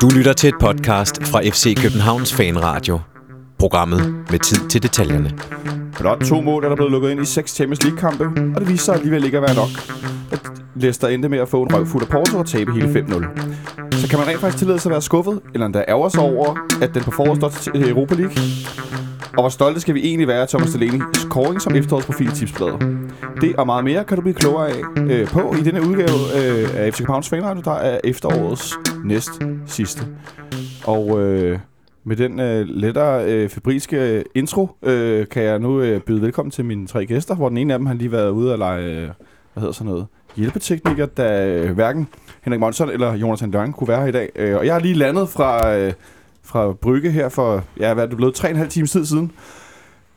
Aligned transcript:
Du 0.00 0.08
lytter 0.16 0.32
til 0.36 0.48
et 0.48 0.54
podcast 0.60 1.26
fra 1.26 1.40
FC 1.40 1.82
Københavns 1.82 2.34
Fanradio. 2.34 3.00
Programmet 3.58 4.14
med 4.30 4.38
tid 4.38 4.68
til 4.68 4.82
detaljerne. 4.82 5.38
Blot 5.98 6.20
to 6.20 6.40
mål 6.40 6.64
er 6.64 6.68
der 6.68 6.76
blevet 6.76 6.92
lukket 6.92 7.10
ind 7.10 7.20
i 7.20 7.24
seks 7.24 7.54
Champions 7.54 7.82
League-kampe, 7.82 8.24
og 8.54 8.60
det 8.60 8.68
viser 8.68 8.84
sig 8.84 8.94
alligevel 8.94 9.24
ikke 9.24 9.36
at 9.36 9.42
være 9.42 9.54
nok. 9.54 9.68
At 10.32 10.40
Leicester 10.74 11.08
endte 11.08 11.28
med 11.28 11.38
at 11.38 11.48
få 11.48 11.62
en 11.62 11.74
røvfuld 11.74 12.02
af 12.02 12.08
Porto 12.08 12.38
og 12.38 12.46
tabe 12.46 12.72
hele 12.72 12.88
5-0. 12.88 13.02
Så 13.92 14.08
kan 14.08 14.18
man 14.18 14.28
rent 14.28 14.40
faktisk 14.40 14.58
tillade 14.58 14.78
sig 14.78 14.90
at 14.90 14.92
være 14.92 15.02
skuffet, 15.02 15.40
eller 15.54 15.66
endda 15.66 15.84
ærger 15.88 16.08
sig 16.08 16.20
over, 16.20 16.56
at 16.82 16.94
den 16.94 17.02
på 17.02 17.10
foråret 17.10 17.36
står 17.36 17.48
til 17.48 17.90
Europa 17.90 18.14
League. 18.14 18.34
Og 19.36 19.42
hvor 19.42 19.48
stolte 19.48 19.80
skal 19.80 19.94
vi 19.94 20.00
egentlig 20.00 20.28
være 20.28 20.40
af 20.42 20.48
Thomas 20.48 20.68
Delaney's 20.68 21.12
scoring 21.12 21.60
som 21.60 21.74
efterårets 21.74 22.06
profil 22.06 22.26
i 22.26 22.34
tipsbladet. 22.34 22.98
Det 23.40 23.56
og 23.56 23.66
meget 23.66 23.84
mere 23.84 24.04
kan 24.04 24.16
du 24.16 24.22
blive 24.22 24.34
klogere 24.34 24.68
af 24.68 24.80
øh, 24.96 25.26
på 25.26 25.54
i 25.60 25.62
denne 25.62 25.80
udgave 25.80 26.18
øh, 26.36 26.68
af 26.76 26.94
FC 26.94 26.98
Københavns 26.98 27.28
Fanradio, 27.28 27.62
der 27.62 27.72
er 27.72 28.00
efterårets 28.04 28.78
næst 29.04 29.30
sidste. 29.66 30.06
Og 30.86 31.20
øh, 31.20 31.58
med 32.04 32.16
den 32.16 32.40
øh, 32.40 32.66
lettere 32.68 33.32
øh, 33.32 33.48
fabriske 33.48 33.96
øh, 33.96 34.24
intro 34.34 34.68
øh, 34.82 35.26
kan 35.28 35.42
jeg 35.42 35.58
nu 35.58 35.80
øh, 35.80 36.00
byde 36.00 36.22
velkommen 36.22 36.50
til 36.50 36.64
mine 36.64 36.86
tre 36.86 37.06
gæster, 37.06 37.34
hvor 37.34 37.48
den 37.48 37.58
ene 37.58 37.72
af 37.72 37.78
dem 37.78 37.86
har 37.86 37.94
lige 37.94 38.12
været 38.12 38.30
ude 38.30 38.52
og 38.52 38.58
lege, 38.58 38.84
øh, 38.84 39.08
hvad 39.52 39.60
hedder 39.60 39.72
sådan 39.72 39.90
noget, 39.90 40.06
hjælpetekniker, 40.36 41.06
da 41.06 41.46
øh, 41.48 41.74
hverken 41.74 42.08
Henrik 42.42 42.60
Monson 42.60 42.90
eller 42.90 43.14
Jonas 43.14 43.44
Døren 43.52 43.72
kunne 43.72 43.88
være 43.88 44.00
her 44.00 44.06
i 44.06 44.12
dag. 44.12 44.30
Øh, 44.36 44.56
og 44.56 44.66
jeg 44.66 44.74
har 44.74 44.80
lige 44.80 44.94
landet 44.94 45.28
fra, 45.28 45.76
øh, 45.76 45.92
fra 46.44 46.72
Brygge 46.72 47.10
her 47.10 47.28
for, 47.28 47.64
ja, 47.80 47.94
hvad 47.94 48.04
er 48.04 48.08
det 48.08 48.16
blevet, 48.16 48.44
3,5 48.44 48.68
times 48.68 48.90
tid 48.90 49.06
siden. 49.06 49.32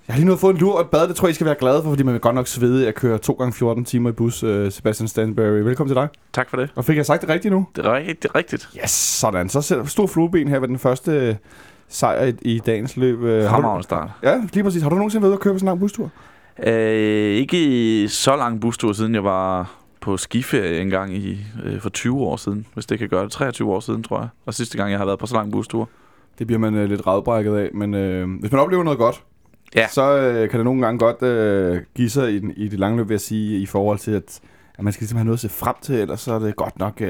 Jeg 0.08 0.14
har 0.16 0.20
lige 0.20 0.30
nu 0.30 0.36
fået 0.36 0.54
en 0.54 0.60
lur 0.60 0.74
og 0.76 0.82
et 0.82 0.90
bad, 0.90 1.08
det 1.08 1.16
tror 1.16 1.28
jeg, 1.28 1.32
I 1.32 1.34
skal 1.36 1.46
være 1.46 1.56
glade 1.60 1.84
for, 1.84 1.90
fordi 1.90 2.04
man 2.04 2.14
vil 2.14 2.22
godt 2.22 2.36
nok 2.36 2.48
svede 2.48 2.88
at 2.88 2.96
køre 2.96 3.18
2 3.18 3.34
gange 3.34 3.54
14 3.54 3.86
timer 3.86 4.10
i 4.10 4.14
bus. 4.14 4.44
Øh, 4.44 4.72
Sebastian 4.72 5.08
Stanbury, 5.08 5.46
velkommen 5.46 5.90
til 5.90 5.96
dig. 5.96 6.08
Tak 6.34 6.50
for 6.50 6.58
det. 6.58 6.70
Og 6.76 6.86
fik 6.86 6.98
jeg 6.98 7.06
sagt 7.06 7.22
det 7.22 7.30
rigtigt 7.30 7.52
nu? 7.54 7.66
Det 7.76 7.86
er 7.86 7.94
rigtigt. 7.94 8.24
Det 8.24 8.30
er 8.30 8.36
rigtigt. 8.36 8.70
Yes, 8.84 8.92
sådan. 8.92 9.50
Så 9.50 9.84
stor 9.86 10.08
flueben 10.08 10.48
her 10.48 10.60
ved 10.60 10.68
den 10.68 10.80
første 10.80 11.12
øh, 11.12 11.36
sejr 11.90 12.26
i, 12.26 12.34
i 12.42 12.60
dagens 12.60 12.98
løb. 12.98 13.24
Øh, 13.24 13.50
Fremragende 13.50 13.84
start. 13.84 14.10
ja, 14.24 14.42
lige 14.54 14.64
præcis. 14.64 14.82
Har 14.82 14.90
du 14.90 14.96
nogensinde 14.96 15.22
været 15.22 15.30
ude 15.32 15.38
og 15.38 15.42
køre 15.42 15.54
på 15.54 15.60
sådan 15.60 15.68
en 15.68 15.70
lang 15.72 15.80
bustur? 15.80 16.10
Øh, 16.64 17.36
ikke 17.36 18.10
så 18.10 18.36
lang 18.36 18.62
bustur, 18.62 18.94
siden 18.94 19.16
jeg 19.16 19.24
var 19.24 19.72
på 20.02 20.18
skiferie 20.18 20.82
en 20.82 20.90
gang 20.90 21.14
i, 21.14 21.38
øh, 21.64 21.82
for 21.82 21.90
20 21.90 22.18
år 22.22 22.38
siden, 22.38 22.66
hvis 22.74 22.86
det 22.86 23.00
kan 23.00 23.10
gøre 23.10 23.24
det. 23.24 23.32
23 23.32 23.72
år 23.74 23.80
siden, 23.80 24.04
tror 24.04 24.20
jeg. 24.20 24.28
Og 24.46 24.54
sidste 24.54 24.78
gang, 24.78 24.92
jeg 24.92 25.00
har 25.00 25.06
været 25.06 25.20
på 25.20 25.26
så 25.28 25.36
lang 25.36 25.52
bustur. 25.52 25.90
Det 26.40 26.48
bliver 26.48 26.60
man 26.60 26.76
øh, 26.76 26.90
lidt 26.90 27.08
ravbrækket 27.08 27.56
af, 27.56 27.70
men 27.74 27.94
øh, 27.94 28.28
hvis 28.40 28.52
man 28.52 28.62
oplever 28.62 28.84
noget 28.84 29.00
godt, 29.00 29.24
Ja. 29.76 29.88
så 29.88 30.18
øh, 30.18 30.50
kan 30.50 30.60
det 30.60 30.66
nogle 30.66 30.82
gange 30.86 31.00
godt 31.00 31.24
øh, 31.24 31.82
give 31.96 32.10
sig 32.10 32.34
i, 32.34 32.40
den- 32.40 32.54
i 32.58 32.68
det 32.68 32.80
lange 32.80 32.98
løb, 32.98 33.08
vil 33.10 33.14
jeg 33.14 33.22
sige, 33.22 33.60
i 33.60 33.66
forhold 33.66 34.00
til, 34.00 34.12
at, 34.12 34.40
at 34.78 34.84
man 34.84 34.94
skal 34.94 35.02
ligesom 35.02 35.18
have 35.18 35.26
noget 35.26 35.38
at 35.38 35.42
se 35.42 35.50
frem 35.50 35.76
til, 35.82 35.96
ellers 35.96 36.20
så 36.22 36.34
er 36.34 36.40
det 36.40 36.56
godt 36.56 36.80
nok... 36.80 37.02
Øh, 37.02 37.10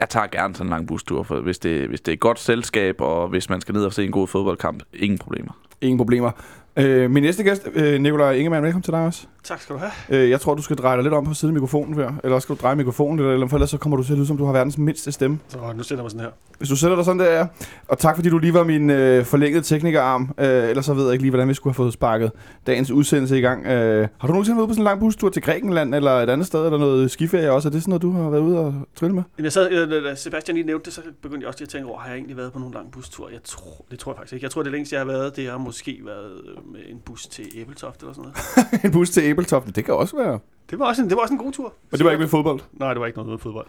Jeg 0.00 0.08
tager 0.08 0.26
gerne 0.26 0.54
sådan 0.54 0.66
en 0.66 0.70
lang 0.70 0.86
bustur, 0.88 1.22
for 1.22 1.40
hvis 1.40 1.58
det, 1.58 1.88
hvis 1.88 2.00
det 2.00 2.12
er 2.12 2.16
godt 2.16 2.38
selskab, 2.38 3.00
og 3.00 3.28
hvis 3.28 3.50
man 3.50 3.60
skal 3.60 3.74
ned 3.74 3.84
og 3.84 3.92
se 3.92 4.04
en 4.04 4.10
god 4.10 4.26
fodboldkamp, 4.28 4.82
ingen 4.94 5.18
problemer. 5.18 5.52
ingen 5.80 5.98
problemer. 5.98 6.30
Øh, 6.78 7.10
min 7.10 7.22
næste 7.22 7.42
gæst, 7.42 7.68
øh, 7.74 8.00
Nikolaj 8.00 8.32
Ingemann, 8.32 8.64
velkommen 8.64 8.82
til 8.82 8.92
dig 8.92 9.00
også. 9.06 9.26
Tak 9.44 9.60
skal 9.60 9.74
du 9.74 9.80
have. 9.80 10.22
Øh, 10.22 10.30
jeg 10.30 10.40
tror, 10.40 10.54
du 10.54 10.62
skal 10.62 10.76
dreje 10.76 10.96
dig 10.96 11.02
lidt 11.02 11.14
om 11.14 11.24
på 11.24 11.34
siden 11.34 11.50
af 11.50 11.54
mikrofonen 11.54 11.94
her, 11.94 12.12
eller 12.24 12.38
skal 12.38 12.54
du 12.54 12.60
dreje 12.62 12.76
mikrofonen 12.76 13.18
lidt, 13.18 13.28
eller 13.28 13.46
for 13.46 13.56
ellers 13.56 13.70
så 13.70 13.78
kommer 13.78 13.96
du 13.96 14.02
til 14.02 14.12
at 14.12 14.18
lyde, 14.18 14.26
som 14.26 14.36
du 14.36 14.44
har 14.44 14.52
verdens 14.52 14.78
mindste 14.78 15.12
stemme. 15.12 15.38
Så 15.48 15.58
nu 15.76 15.82
sætter 15.82 15.96
jeg 15.96 16.04
mig 16.04 16.10
sådan 16.10 16.24
her. 16.24 16.30
Hvis 16.58 16.68
du 16.68 16.76
sætter 16.76 16.96
dig 16.96 17.04
sådan 17.04 17.18
der, 17.18 17.38
ja. 17.38 17.46
Og 17.88 17.98
tak 17.98 18.16
fordi 18.16 18.28
du 18.28 18.38
lige 18.38 18.54
var 18.54 18.64
min 18.64 18.90
øh, 18.90 19.24
forlængede 19.24 19.62
teknikerarm. 19.62 20.34
Øh, 20.38 20.46
ellers 20.46 20.84
så 20.84 20.94
ved 20.94 21.04
jeg 21.04 21.12
ikke 21.12 21.22
lige, 21.22 21.30
hvordan 21.30 21.48
vi 21.48 21.54
skulle 21.54 21.72
have 21.72 21.76
fået 21.76 21.92
sparket 21.92 22.30
dagens 22.66 22.90
udsendelse 22.90 23.38
i 23.38 23.40
gang. 23.40 23.66
Øh, 23.66 24.08
har 24.18 24.28
du 24.28 24.32
nogensinde 24.32 24.56
været 24.56 24.62
ude 24.62 24.68
på 24.68 24.74
sådan 24.74 24.80
en 24.82 24.84
lang 24.84 25.00
bustur 25.00 25.30
til 25.30 25.42
Grækenland 25.42 25.94
eller 25.94 26.10
et 26.10 26.30
andet 26.30 26.46
sted, 26.46 26.64
eller 26.64 26.78
noget 26.78 27.10
skiferie 27.10 27.52
også? 27.52 27.68
Er 27.68 27.72
det 27.72 27.82
sådan 27.82 27.90
noget, 27.90 28.02
du 28.02 28.12
har 28.12 28.30
været 28.30 28.42
ude 28.42 28.58
og 28.58 28.74
trille 28.96 29.14
med? 29.14 29.22
Jamen, 29.38 29.44
jeg 29.44 29.52
sad, 29.52 29.70
øh, 29.72 30.04
da 30.04 30.14
Sebastian 30.14 30.54
lige 30.54 30.66
nævnte 30.66 30.84
det, 30.84 30.92
så 30.92 31.00
begyndte 31.22 31.44
jeg 31.44 31.48
også 31.48 31.60
lige 31.60 31.66
at 31.66 31.70
tænke 31.70 31.88
over, 31.88 31.98
har 31.98 32.08
jeg 32.08 32.16
egentlig 32.16 32.36
været 32.36 32.52
på 32.52 32.58
nogle 32.58 32.74
lang 32.74 32.92
bustur? 32.92 33.28
Jeg 33.28 33.40
tror, 33.44 33.84
det 33.90 33.98
tror 33.98 34.12
jeg 34.12 34.16
faktisk 34.16 34.32
ikke. 34.32 34.44
Jeg 34.44 34.50
tror, 34.50 34.62
det 34.62 34.72
længste, 34.72 34.94
jeg 34.94 35.00
har 35.00 35.12
været, 35.12 35.36
det 35.36 35.50
har 35.50 35.58
måske 35.58 36.00
været 36.04 36.32
øh, 36.66 36.72
med 36.72 36.80
en 36.88 36.98
bus 37.04 37.26
til 37.26 37.44
Æbeltoft 37.54 38.00
eller 38.00 38.14
sådan 38.14 38.30
noget. 38.30 38.84
en 38.84 38.90
bus 38.92 39.10
til 39.10 39.22
Æbeltoft, 39.22 39.76
det 39.76 39.84
kan 39.84 39.94
også 39.94 40.16
være. 40.16 40.38
Det 40.70 40.78
var 40.78 40.86
også 40.86 41.02
en, 41.02 41.08
det 41.08 41.16
var 41.16 41.22
også 41.22 41.34
en 41.34 41.38
god 41.38 41.52
tur. 41.52 41.72
Og 41.92 41.98
det 41.98 42.04
var 42.04 42.10
ikke 42.10 42.20
med 42.20 42.28
fodbold? 42.28 42.60
Nej, 42.72 42.92
det 42.92 43.00
var 43.00 43.06
ikke 43.06 43.18
noget 43.18 43.30
med 43.30 43.38
fodbold. 43.38 43.66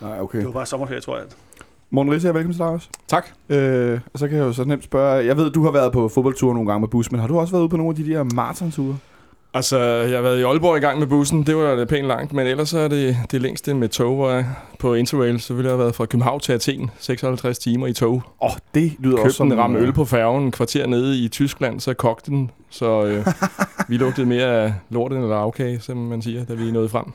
Nej, 0.00 0.20
okay. 0.20 0.38
Det 0.38 0.46
var 0.46 0.52
bare 0.52 0.66
sommerferie, 0.66 1.00
tror 1.00 1.16
jeg. 1.16 1.26
Morten 1.90 2.12
Risse, 2.12 2.28
velkommen 2.34 2.52
til 2.52 2.58
dig 2.58 2.68
også. 2.68 2.88
Tak. 3.08 3.26
Øh, 3.48 4.00
og 4.12 4.18
så 4.18 4.28
kan 4.28 4.38
jeg 4.38 4.44
jo 4.44 4.52
så 4.52 4.64
nemt 4.64 4.84
spørge, 4.84 5.26
jeg 5.26 5.36
ved, 5.36 5.50
du 5.50 5.62
har 5.64 5.70
været 5.70 5.92
på 5.92 6.08
fodboldture 6.08 6.54
nogle 6.54 6.70
gange 6.70 6.80
med 6.80 6.88
bus, 6.88 7.10
men 7.12 7.20
har 7.20 7.28
du 7.28 7.38
også 7.38 7.52
været 7.52 7.62
ude 7.62 7.68
på 7.68 7.76
nogle 7.76 7.90
af 7.90 7.96
de 7.96 8.10
der 8.10 8.22
maratonture? 8.22 8.98
Altså, 9.54 9.78
jeg 9.78 10.16
har 10.16 10.22
været 10.22 10.38
i 10.38 10.42
Aalborg 10.42 10.76
i 10.76 10.80
gang 10.80 10.98
med 10.98 11.06
bussen. 11.06 11.42
Det 11.42 11.56
var 11.56 11.74
da 11.74 11.84
pænt 11.84 12.06
langt, 12.06 12.32
men 12.32 12.46
ellers 12.46 12.72
er 12.72 12.88
det 12.88 13.16
det 13.30 13.42
længste 13.42 13.74
med 13.74 13.88
tog, 13.88 14.16
hvor 14.16 14.30
jeg 14.30 14.46
på 14.78 14.94
Interrail. 14.94 15.44
Jeg 15.48 15.56
have 15.56 15.78
været 15.78 15.94
fra 15.94 16.06
København 16.06 16.40
til 16.40 16.52
Athen. 16.52 16.90
56 16.98 17.58
timer 17.58 17.86
i 17.86 17.92
tog. 17.92 18.12
Åh, 18.14 18.22
oh, 18.40 18.50
det 18.74 18.92
lyder 18.98 19.16
også 19.16 19.22
Købte 19.22 19.36
som... 19.36 19.52
en 19.52 19.58
ramme 19.58 19.78
øl 19.78 19.92
på 19.92 20.04
færgen, 20.04 20.42
en 20.42 20.50
kvarter 20.50 20.86
nede 20.86 21.18
i 21.18 21.28
Tyskland, 21.28 21.80
så 21.80 21.94
kogte 21.94 22.30
den. 22.30 22.50
Så 22.70 23.04
øh, 23.04 23.26
vi 23.88 23.96
lugtede 23.96 24.26
mere 24.26 24.46
af 24.46 24.74
lort 24.90 25.12
end 25.12 25.32
af 25.32 25.36
afkage, 25.36 25.80
som 25.80 25.96
man 25.96 26.22
siger, 26.22 26.44
da 26.44 26.54
vi 26.54 26.70
nåede 26.70 26.88
frem. 26.88 27.12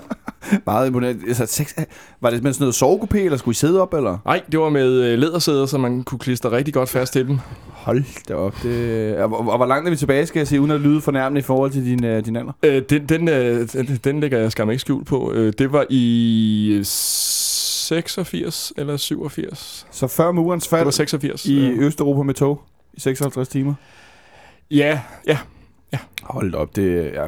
Meget 0.66 0.86
imponerende. 0.86 1.22
Altså, 1.28 1.46
sex, 1.46 1.74
var 2.20 2.30
det 2.30 2.42
med 2.42 2.52
sådan 2.52 2.64
noget 2.64 2.82
sovekupé, 2.82 3.18
eller 3.18 3.38
skulle 3.38 3.52
I 3.52 3.54
sidde 3.54 3.82
op, 3.82 3.94
eller? 3.94 4.18
Nej, 4.24 4.42
det 4.52 4.60
var 4.60 4.68
med 4.68 4.92
øh, 4.92 5.18
lædersæder, 5.18 5.66
så 5.66 5.78
man 5.78 6.02
kunne 6.02 6.18
klistre 6.18 6.50
rigtig 6.50 6.74
godt 6.74 6.88
fast 6.88 7.12
til 7.12 7.28
dem. 7.28 7.38
Hold 7.86 8.04
da 8.28 8.34
op. 8.34 8.54
Det, 8.62 9.16
og, 9.16 9.32
og, 9.32 9.48
og, 9.48 9.56
hvor 9.56 9.66
langt 9.66 9.86
er 9.86 9.90
vi 9.90 9.96
tilbage, 9.96 10.26
skal 10.26 10.40
jeg 10.40 10.48
sige, 10.48 10.60
uden 10.60 10.70
at 10.70 10.80
lyde 10.80 11.00
fornærmende 11.00 11.38
i 11.38 11.42
forhold 11.42 11.70
til 11.70 11.84
din, 11.84 12.04
uh, 12.04 12.18
din 12.18 12.36
alder? 12.36 12.52
Øh, 12.62 12.82
den, 12.90 13.06
den, 13.06 13.28
øh, 13.28 13.68
den, 13.72 14.00
den 14.04 14.20
lægger 14.20 14.38
jeg 14.38 14.52
skam 14.52 14.70
ikke 14.70 14.80
skjult 14.80 15.06
på. 15.06 15.32
Øh, 15.32 15.52
det 15.58 15.72
var 15.72 15.86
i 15.90 16.72
øh, 16.78 16.84
86 16.84 18.72
eller 18.76 18.96
87. 18.96 19.86
Så 19.90 20.06
før 20.06 20.32
murens 20.32 20.64
Det 20.64 20.70
fald 20.70 20.84
var 20.84 20.90
86. 20.90 21.46
i 21.46 21.66
øh. 21.66 21.78
Østeuropa 21.78 22.22
med 22.22 22.34
tog 22.34 22.62
i 22.94 23.00
56 23.00 23.48
timer? 23.48 23.74
Ja, 24.70 25.00
ja. 25.26 25.38
Hold 26.22 26.52
da 26.52 26.58
op, 26.58 26.76
det 26.76 27.12
ja. 27.14 27.26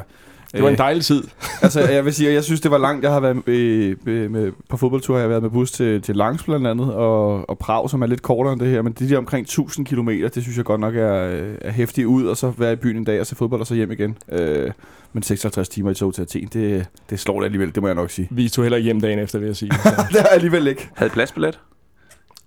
Det 0.52 0.62
var 0.62 0.68
en 0.68 0.74
Øh, 0.74 0.78
dejlig 0.78 1.04
tid. 1.04 1.22
altså, 1.62 1.80
jeg 1.80 2.04
vil 2.04 2.14
sige, 2.14 2.32
jeg 2.32 2.44
synes, 2.44 2.60
det 2.60 2.70
var 2.70 2.78
langt. 2.78 3.04
Jeg 3.04 3.12
har 3.12 3.20
været 3.20 3.36
med, 3.46 3.94
med, 4.04 4.28
med, 4.28 4.52
på 4.68 4.76
fodboldtur, 4.76 5.14
har 5.14 5.20
jeg 5.20 5.30
været 5.30 5.42
med 5.42 5.50
bus 5.50 5.70
til, 5.72 6.02
til 6.02 6.16
Langs 6.16 6.42
blandt 6.42 6.66
andet, 6.66 6.94
og, 6.94 7.50
og 7.50 7.58
Prag, 7.58 7.90
som 7.90 8.02
er 8.02 8.06
lidt 8.06 8.22
kortere 8.22 8.52
end 8.52 8.60
det 8.60 8.68
her, 8.68 8.82
men 8.82 8.92
de 8.92 9.08
der 9.08 9.18
omkring 9.18 9.44
1000 9.44 9.86
km, 9.86 10.08
det 10.08 10.42
synes 10.42 10.56
jeg 10.56 10.64
godt 10.64 10.80
nok 10.80 10.96
er, 10.96 11.12
er 11.60 11.70
hæftigt 11.70 12.06
ud, 12.06 12.26
og 12.26 12.36
så 12.36 12.52
være 12.56 12.72
i 12.72 12.76
byen 12.76 12.96
en 12.96 13.04
dag 13.04 13.20
og 13.20 13.26
se 13.26 13.34
fodbold, 13.36 13.60
og 13.60 13.66
så 13.66 13.74
hjem 13.74 13.90
igen. 13.92 14.16
Øh, 14.32 14.70
men 15.12 15.22
56 15.22 15.68
timer 15.68 15.90
i 15.90 15.94
tog 15.94 16.14
til 16.14 16.22
Athen, 16.22 16.48
det, 16.52 16.86
det 17.10 17.20
slår 17.20 17.38
det 17.40 17.44
alligevel, 17.44 17.74
det 17.74 17.82
må 17.82 17.88
jeg 17.88 17.94
nok 17.94 18.10
sige. 18.10 18.28
Vi 18.30 18.48
tog 18.48 18.64
heller 18.64 18.78
hjem 18.78 19.00
dagen 19.00 19.18
efter, 19.18 19.38
vil 19.38 19.46
jeg 19.46 19.56
sige. 19.56 19.72
Så, 19.72 20.04
det 20.12 20.20
er 20.20 20.26
alligevel 20.26 20.66
ikke. 20.66 20.88
Havde 20.94 21.10
pladsbillet? 21.10 21.60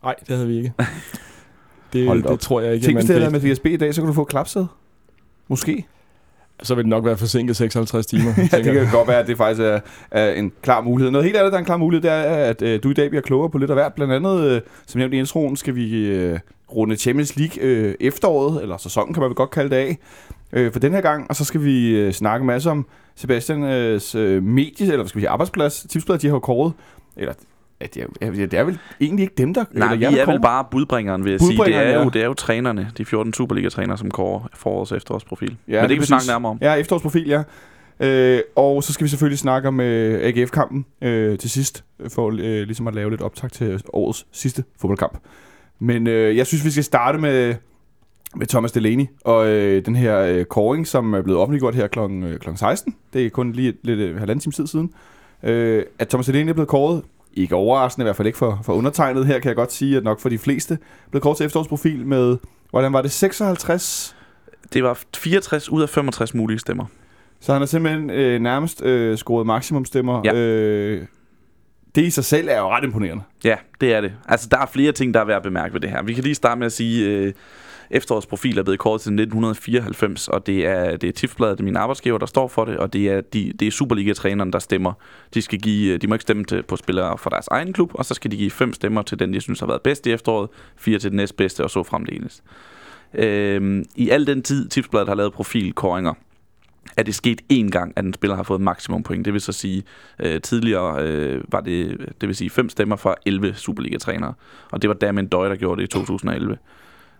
nej, 0.03 0.15
det 0.19 0.35
havde 0.35 0.47
vi 0.47 0.57
ikke. 0.57 0.73
Det, 1.93 2.07
Hold 2.07 2.23
da 2.23 2.27
op. 2.27 2.31
det 2.31 2.39
tror 2.39 2.61
jeg 2.61 2.73
ikke, 2.73 2.85
Tænk, 2.85 2.97
hvis 2.97 3.05
det 3.05 3.15
havde 3.15 3.31
været 3.31 3.43
med 3.43 3.55
DSB 3.55 3.65
i 3.65 3.77
dag, 3.77 3.95
så 3.95 4.01
kunne 4.01 4.09
du 4.09 4.13
få 4.13 4.23
klapsæde. 4.23 4.67
Måske. 5.47 5.85
Så 6.63 6.75
vil 6.75 6.83
det 6.83 6.89
nok 6.89 7.05
være 7.05 7.17
forsinket 7.17 7.55
56 7.55 8.05
timer. 8.05 8.33
ja, 8.51 8.57
det 8.57 8.73
kan 8.73 8.87
godt 8.91 9.07
være, 9.07 9.19
at 9.19 9.27
det 9.27 9.37
faktisk 9.37 9.61
er, 9.61 9.79
er 10.11 10.33
en 10.33 10.51
klar 10.61 10.81
mulighed. 10.81 11.11
Noget 11.11 11.25
helt 11.25 11.37
andet, 11.37 11.51
der 11.51 11.57
er 11.57 11.59
en 11.59 11.65
klar 11.65 11.77
mulighed, 11.77 12.01
det 12.01 12.11
er, 12.11 12.23
at 12.23 12.61
øh, 12.61 12.83
du 12.83 12.89
i 12.89 12.93
dag 12.93 13.09
bliver 13.09 13.21
klogere 13.21 13.49
på 13.49 13.57
lidt 13.57 13.71
af 13.71 13.75
hvert. 13.75 13.93
Blandt 13.93 14.13
andet, 14.13 14.43
øh, 14.43 14.61
som 14.87 14.99
nævnt 14.99 15.13
i 15.13 15.17
introen, 15.17 15.57
skal 15.57 15.75
vi 15.75 16.07
øh, 16.07 16.39
runde 16.75 16.95
Champions 16.95 17.35
League 17.35 17.63
øh, 17.63 17.95
efteråret, 17.99 18.61
eller 18.61 18.77
sæsonen 18.77 19.13
kan 19.13 19.21
man 19.21 19.29
vel 19.29 19.35
godt 19.35 19.51
kalde 19.51 19.69
det 19.69 19.75
af, 19.75 19.97
øh, 20.53 20.71
for 20.71 20.79
den 20.79 20.93
her 20.93 21.01
gang. 21.01 21.25
Og 21.29 21.35
så 21.35 21.45
skal 21.45 21.63
vi 21.63 21.89
øh, 21.89 22.13
snakke 22.13 22.45
masse 22.45 22.71
om 22.71 22.85
Sebastians 23.15 24.15
øh, 24.15 24.43
medie, 24.43 24.85
eller 24.85 24.97
hvad 24.97 25.07
skal 25.07 25.19
vi 25.19 25.21
sige, 25.21 25.29
arbejdsplads, 25.29 25.85
tipsblad, 25.89 26.17
de 26.17 26.27
har 26.27 26.39
kåret, 26.39 26.73
eller 27.17 27.33
det, 27.93 28.01
er, 28.01 28.05
ja, 28.21 28.31
det 28.31 28.53
er 28.53 28.63
vel 28.63 28.79
egentlig 29.01 29.23
ikke 29.23 29.35
dem, 29.37 29.53
der... 29.53 29.65
Nej, 29.71 29.93
eller 29.93 30.09
vi 30.09 30.17
er 30.17 30.25
vel 30.25 30.41
bare 30.41 30.65
budbringeren, 30.71 31.23
vil 31.23 31.31
jeg 31.31 31.39
sige. 31.39 31.65
Det 31.65 31.75
er, 31.75 32.03
jo, 32.03 32.09
det 32.09 32.21
er 32.21 32.25
jo 32.25 32.33
trænerne, 32.33 32.91
de 32.97 33.05
14 33.05 33.33
Superliga-trænere, 33.33 33.97
som 33.97 34.11
kårer 34.11 34.47
forårs 34.53 34.91
efterårsprofil. 34.91 35.57
Ja, 35.67 35.73
Men 35.73 35.81
det 35.81 35.89
lige 35.89 35.95
kan 35.97 36.01
vi 36.01 36.05
snakke 36.05 36.27
nærmere 36.27 36.49
om. 36.49 36.57
Ja, 36.61 36.73
efterårsprofil, 36.73 37.27
ja. 37.27 37.43
Øh, 37.99 38.41
og 38.55 38.83
så 38.83 38.93
skal 38.93 39.03
vi 39.03 39.09
selvfølgelig 39.09 39.39
snakke 39.39 39.67
om 39.67 39.79
øh, 39.79 40.19
AGF-kampen 40.23 40.85
øh, 41.01 41.37
til 41.37 41.49
sidst, 41.49 41.83
for 42.09 42.29
øh, 42.29 42.37
ligesom 42.39 42.87
at 42.87 42.95
lave 42.95 43.09
lidt 43.09 43.21
optag 43.21 43.51
til 43.51 43.81
årets 43.93 44.25
sidste 44.31 44.63
fodboldkamp. 44.81 45.17
Men 45.79 46.07
øh, 46.07 46.37
jeg 46.37 46.47
synes, 46.47 46.65
vi 46.65 46.71
skal 46.71 46.83
starte 46.83 47.17
med, 47.17 47.55
med 48.35 48.47
Thomas 48.47 48.71
Delaney 48.71 49.05
og 49.25 49.47
øh, 49.47 49.85
den 49.85 49.95
her 49.95 50.19
øh, 50.19 50.45
kåring, 50.45 50.87
som 50.87 51.13
er 51.13 51.21
blevet 51.21 51.39
offentliggjort 51.39 51.75
her 51.75 51.87
kl. 51.87 51.99
Øh, 51.99 52.39
kl. 52.39 52.49
16. 52.55 52.95
Det 53.13 53.25
er 53.25 53.29
kun 53.29 53.51
lige 53.51 53.73
lidt 53.83 53.99
øh, 53.99 54.17
halvanden 54.17 54.39
time 54.39 54.53
tid 54.53 54.67
siden. 54.67 54.93
Øh, 55.43 55.83
at 55.99 56.07
Thomas 56.07 56.25
Delaney 56.25 56.49
er 56.49 56.53
blevet 56.53 56.67
kåret, 56.67 57.01
ikke 57.33 57.55
overraskende, 57.55 58.03
i 58.03 58.05
hvert 58.05 58.15
fald 58.15 58.25
ikke 58.27 58.37
for, 58.37 58.59
for 58.63 58.73
undertegnet 58.73 59.25
her, 59.27 59.39
kan 59.39 59.49
jeg 59.49 59.55
godt 59.55 59.73
sige, 59.73 59.97
at 59.97 60.03
nok 60.03 60.19
for 60.19 60.29
de 60.29 60.37
fleste, 60.37 60.77
blevet 61.09 61.23
kåret 61.23 61.37
til 61.37 61.45
efterårsprofil 61.45 62.05
med, 62.05 62.37
hvordan 62.69 62.93
var 62.93 63.01
det, 63.01 63.11
56 63.11 64.15
Det 64.73 64.83
var 64.83 64.99
64 65.15 65.69
ud 65.69 65.81
af 65.81 65.89
65 65.89 66.33
mulige 66.33 66.59
stemmer. 66.59 66.85
Så 67.39 67.51
han 67.51 67.61
har 67.61 67.65
simpelthen 67.65 68.09
øh, 68.09 68.41
nærmest 68.41 68.81
øh, 68.83 69.17
scoret 69.17 69.45
maksimumstemmer. 69.47 70.21
Ja. 70.25 70.33
Øh, 70.33 71.05
Det 71.95 72.01
i 72.01 72.09
sig 72.09 72.25
selv 72.25 72.47
er 72.51 72.57
jo 72.59 72.69
ret 72.69 72.83
imponerende. 72.83 73.23
Ja, 73.43 73.55
det 73.81 73.93
er 73.93 74.01
det. 74.01 74.13
Altså, 74.27 74.47
der 74.51 74.57
er 74.57 74.65
flere 74.65 74.91
ting, 74.91 75.13
der 75.13 75.19
er 75.19 75.25
værd 75.25 75.37
at 75.37 75.43
bemærke 75.43 75.73
ved 75.73 75.81
det 75.81 75.89
her. 75.89 76.03
Vi 76.03 76.13
kan 76.13 76.23
lige 76.23 76.35
starte 76.35 76.59
med 76.59 76.65
at 76.65 76.71
sige, 76.71 77.09
øh, 77.09 77.33
efterårsprofil 77.91 78.57
er 78.57 78.63
blevet 78.63 78.79
kåret 78.79 79.01
til 79.01 79.09
1994, 79.09 80.27
og 80.27 80.47
det 80.47 80.65
er, 80.65 80.97
det 80.97 81.07
er 81.07 81.13
Tifbladet, 81.13 81.57
det 81.57 81.63
er 81.63 81.65
min 81.65 81.75
arbejdsgiver, 81.75 82.17
der 82.17 82.25
står 82.25 82.47
for 82.47 82.65
det, 82.65 82.77
og 82.77 82.93
det 82.93 83.09
er, 83.09 83.21
de, 83.21 83.53
det 83.59 83.67
er 83.67 83.71
Superliga-træneren, 83.71 84.53
der 84.53 84.59
stemmer. 84.59 84.93
De, 85.33 85.41
skal 85.41 85.59
give, 85.59 85.97
de 85.97 86.07
må 86.07 86.15
ikke 86.15 86.21
stemme 86.21 86.43
til, 86.43 86.63
på 86.63 86.75
spillere 86.75 87.17
fra 87.17 87.29
deres 87.29 87.47
egen 87.47 87.73
klub, 87.73 87.91
og 87.93 88.05
så 88.05 88.13
skal 88.13 88.31
de 88.31 88.37
give 88.37 88.51
fem 88.51 88.73
stemmer 88.73 89.01
til 89.01 89.19
den, 89.19 89.33
de 89.33 89.41
synes 89.41 89.59
har 89.59 89.67
været 89.67 89.81
bedst 89.81 90.07
i 90.07 90.11
efteråret, 90.11 90.49
fire 90.75 90.99
til 90.99 91.11
den 91.11 91.17
næstbedste, 91.17 91.63
og 91.63 91.69
så 91.69 91.83
fremdeles. 91.83 92.43
Øhm, 93.13 93.85
I 93.95 94.09
al 94.09 94.27
den 94.27 94.41
tid, 94.41 94.67
Tipsbladet 94.67 95.07
har 95.07 95.15
lavet 95.15 95.33
profilkåringer, 95.33 96.13
er 96.97 97.03
det 97.03 97.15
sket 97.15 97.41
én 97.53 97.69
gang, 97.69 97.93
at 97.95 98.05
en 98.05 98.13
spiller 98.13 98.35
har 98.35 98.43
fået 98.43 98.61
maksimum 98.61 99.03
point. 99.03 99.25
Det 99.25 99.33
vil 99.33 99.41
så 99.41 99.51
sige, 99.51 99.83
øh, 100.19 100.41
tidligere 100.41 101.03
øh, 101.03 101.43
var 101.51 101.61
det, 101.61 101.97
det 102.21 102.27
vil 102.27 102.35
sige 102.35 102.49
fem 102.49 102.69
stemmer 102.69 102.95
fra 102.95 103.15
11 103.25 103.53
Superliga-trænere. 103.53 104.33
Og 104.71 104.81
det 104.81 104.87
var 104.87 104.93
Damien 104.93 105.27
Døj, 105.27 105.49
der 105.49 105.55
gjorde 105.55 105.81
det 105.81 105.87
i 105.87 105.91
2011. 105.91 106.57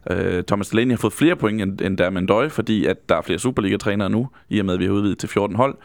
Øh, 0.09 0.44
Thomas 0.44 0.68
Delaney 0.68 0.92
har 0.92 0.98
fået 0.98 1.13
flere 1.13 1.36
point 1.36 1.62
end, 1.62 1.81
end 1.81 1.98
Damien 1.98 2.25
Døj, 2.25 2.50
fordi 2.50 2.86
at 2.86 3.09
der 3.09 3.15
er 3.15 3.21
flere 3.21 3.39
Superliga-trænere 3.39 4.09
nu, 4.09 4.27
i 4.50 4.59
og 4.59 4.65
med 4.65 4.74
at 4.74 4.80
vi 4.80 4.86
har 4.86 4.92
udvidet 4.92 5.18
til 5.18 5.30
14 5.30 5.56
hold. 5.56 5.77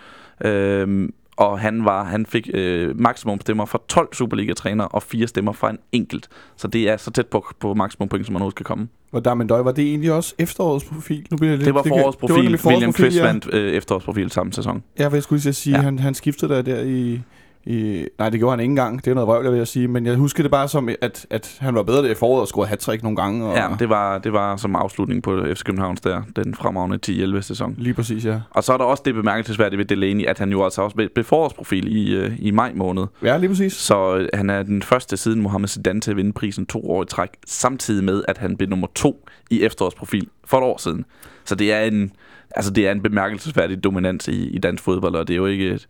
Øh, 0.44 1.08
og 1.36 1.60
han 1.60 1.84
var 1.84 2.04
han 2.04 2.26
fik 2.26 2.50
øh, 2.54 3.00
maksimum 3.00 3.40
stemmer 3.40 3.64
fra 3.64 3.78
12 3.88 4.14
Superliga-trænere 4.14 4.88
og 4.88 5.02
fire 5.02 5.26
stemmer 5.26 5.52
fra 5.52 5.70
en 5.70 5.78
enkelt. 5.92 6.28
Så 6.56 6.68
det 6.68 6.88
er 6.90 6.96
så 6.96 7.10
tæt 7.10 7.26
på, 7.26 7.46
på 7.60 7.74
maksimum 7.74 8.08
point, 8.08 8.26
som 8.26 8.32
man 8.32 8.40
overhovedet 8.40 8.56
kan 8.56 8.64
komme. 8.64 8.88
Og 9.12 9.24
Darmen 9.24 9.46
Døj, 9.46 9.62
var 9.62 9.72
det 9.72 9.84
egentlig 9.84 10.12
også 10.12 10.34
efterårets 10.38 10.84
profil? 10.84 11.26
Nu 11.30 11.36
bliver 11.36 11.50
jeg 11.50 11.58
lidt, 11.58 11.66
Det 11.66 11.74
var 11.74 11.82
forårets 11.82 12.16
profil. 12.16 12.34
forårets 12.36 12.66
William 12.66 12.92
Kvist 12.92 13.16
ja. 13.16 13.24
vandt 13.24 13.48
øh, 13.52 13.72
efterårsprofil 13.72 14.30
samme 14.30 14.52
sæson. 14.52 14.82
Ja, 14.98 15.08
for 15.08 15.16
jeg 15.16 15.22
skulle 15.22 15.42
lige 15.42 15.52
sige, 15.52 15.76
ja. 15.76 15.82
han, 15.82 15.98
han 15.98 16.14
skiftede 16.14 16.54
der 16.54 16.62
der 16.62 16.80
i, 16.80 17.20
i... 17.66 18.06
Nej, 18.18 18.30
det 18.30 18.38
gjorde 18.40 18.52
han 18.52 18.60
ikke 18.60 18.70
engang. 18.70 19.04
Det 19.04 19.10
er 19.10 19.14
noget 19.14 19.28
røvl, 19.28 19.44
jeg 19.44 19.52
vil 19.52 19.58
jeg 19.58 19.68
sige. 19.68 19.88
Men 19.88 20.06
jeg 20.06 20.14
husker 20.16 20.42
det 20.42 20.50
bare 20.50 20.68
som, 20.68 20.88
at, 21.00 21.26
at 21.30 21.56
han 21.60 21.74
var 21.74 21.82
bedre 21.82 22.02
der 22.02 22.10
i 22.10 22.14
foråret 22.14 22.40
og 22.40 22.48
scorede 22.48 22.68
hat 22.68 23.02
nogle 23.02 23.16
gange. 23.16 23.44
Og 23.46 23.56
Ja, 23.56 23.66
det 23.78 23.88
var, 23.88 24.18
det 24.18 24.32
var 24.32 24.56
som 24.56 24.76
afslutning 24.76 25.22
på 25.22 25.44
FC 25.54 25.62
Københavns 25.64 26.00
der, 26.00 26.22
den 26.36 26.54
fremragende 26.54 27.36
10-11 27.36 27.40
sæson. 27.40 27.74
Lige 27.78 27.94
præcis, 27.94 28.24
ja. 28.24 28.40
Og 28.50 28.64
så 28.64 28.72
er 28.72 28.76
der 28.76 28.84
også 28.84 29.02
det 29.06 29.14
bemærkelsesværdige 29.14 29.78
ved 29.78 29.84
Delaney, 29.84 30.24
at 30.26 30.38
han 30.38 30.50
jo 30.50 30.64
altså 30.64 30.82
også 30.82 30.96
blev- 30.96 31.24
forårsprofil 31.24 31.96
i, 31.96 32.14
øh, 32.16 32.32
i 32.38 32.50
maj 32.50 32.72
måned. 32.74 33.06
Ja, 33.22 33.36
lige 33.36 33.48
præcis. 33.48 33.72
Så 33.72 34.16
øh, 34.16 34.28
han 34.34 34.50
er 34.50 34.62
den 34.62 34.82
første 34.82 35.16
siden 35.16 35.42
Mohamed 35.42 35.68
Zidane 35.68 36.00
til 36.00 36.10
at 36.10 36.16
vinde 36.16 36.32
prisen 36.32 36.66
to 36.66 36.90
år 36.90 37.02
i 37.02 37.06
træk, 37.06 37.30
samtidig 37.46 38.04
med, 38.04 38.22
at 38.28 38.38
han 38.38 38.56
blev 38.56 38.68
nummer 38.70 38.86
to 38.94 39.24
i 39.50 39.62
efterårsprofil 39.62 40.28
for 40.44 40.58
et 40.58 40.64
år 40.64 40.78
siden. 40.78 41.04
Så 41.44 41.54
det 41.54 41.72
er 41.72 41.80
en, 41.80 42.10
altså 42.50 42.70
det 42.70 42.86
er 42.88 42.92
en 42.92 43.02
bemærkelsesværdig 43.02 43.84
dominans 43.84 44.28
i, 44.28 44.48
i 44.48 44.58
dansk 44.58 44.82
fodbold, 44.84 45.14
og 45.14 45.28
det 45.28 45.34
er 45.34 45.38
jo 45.38 45.46
ikke... 45.46 45.70
et- 45.70 45.86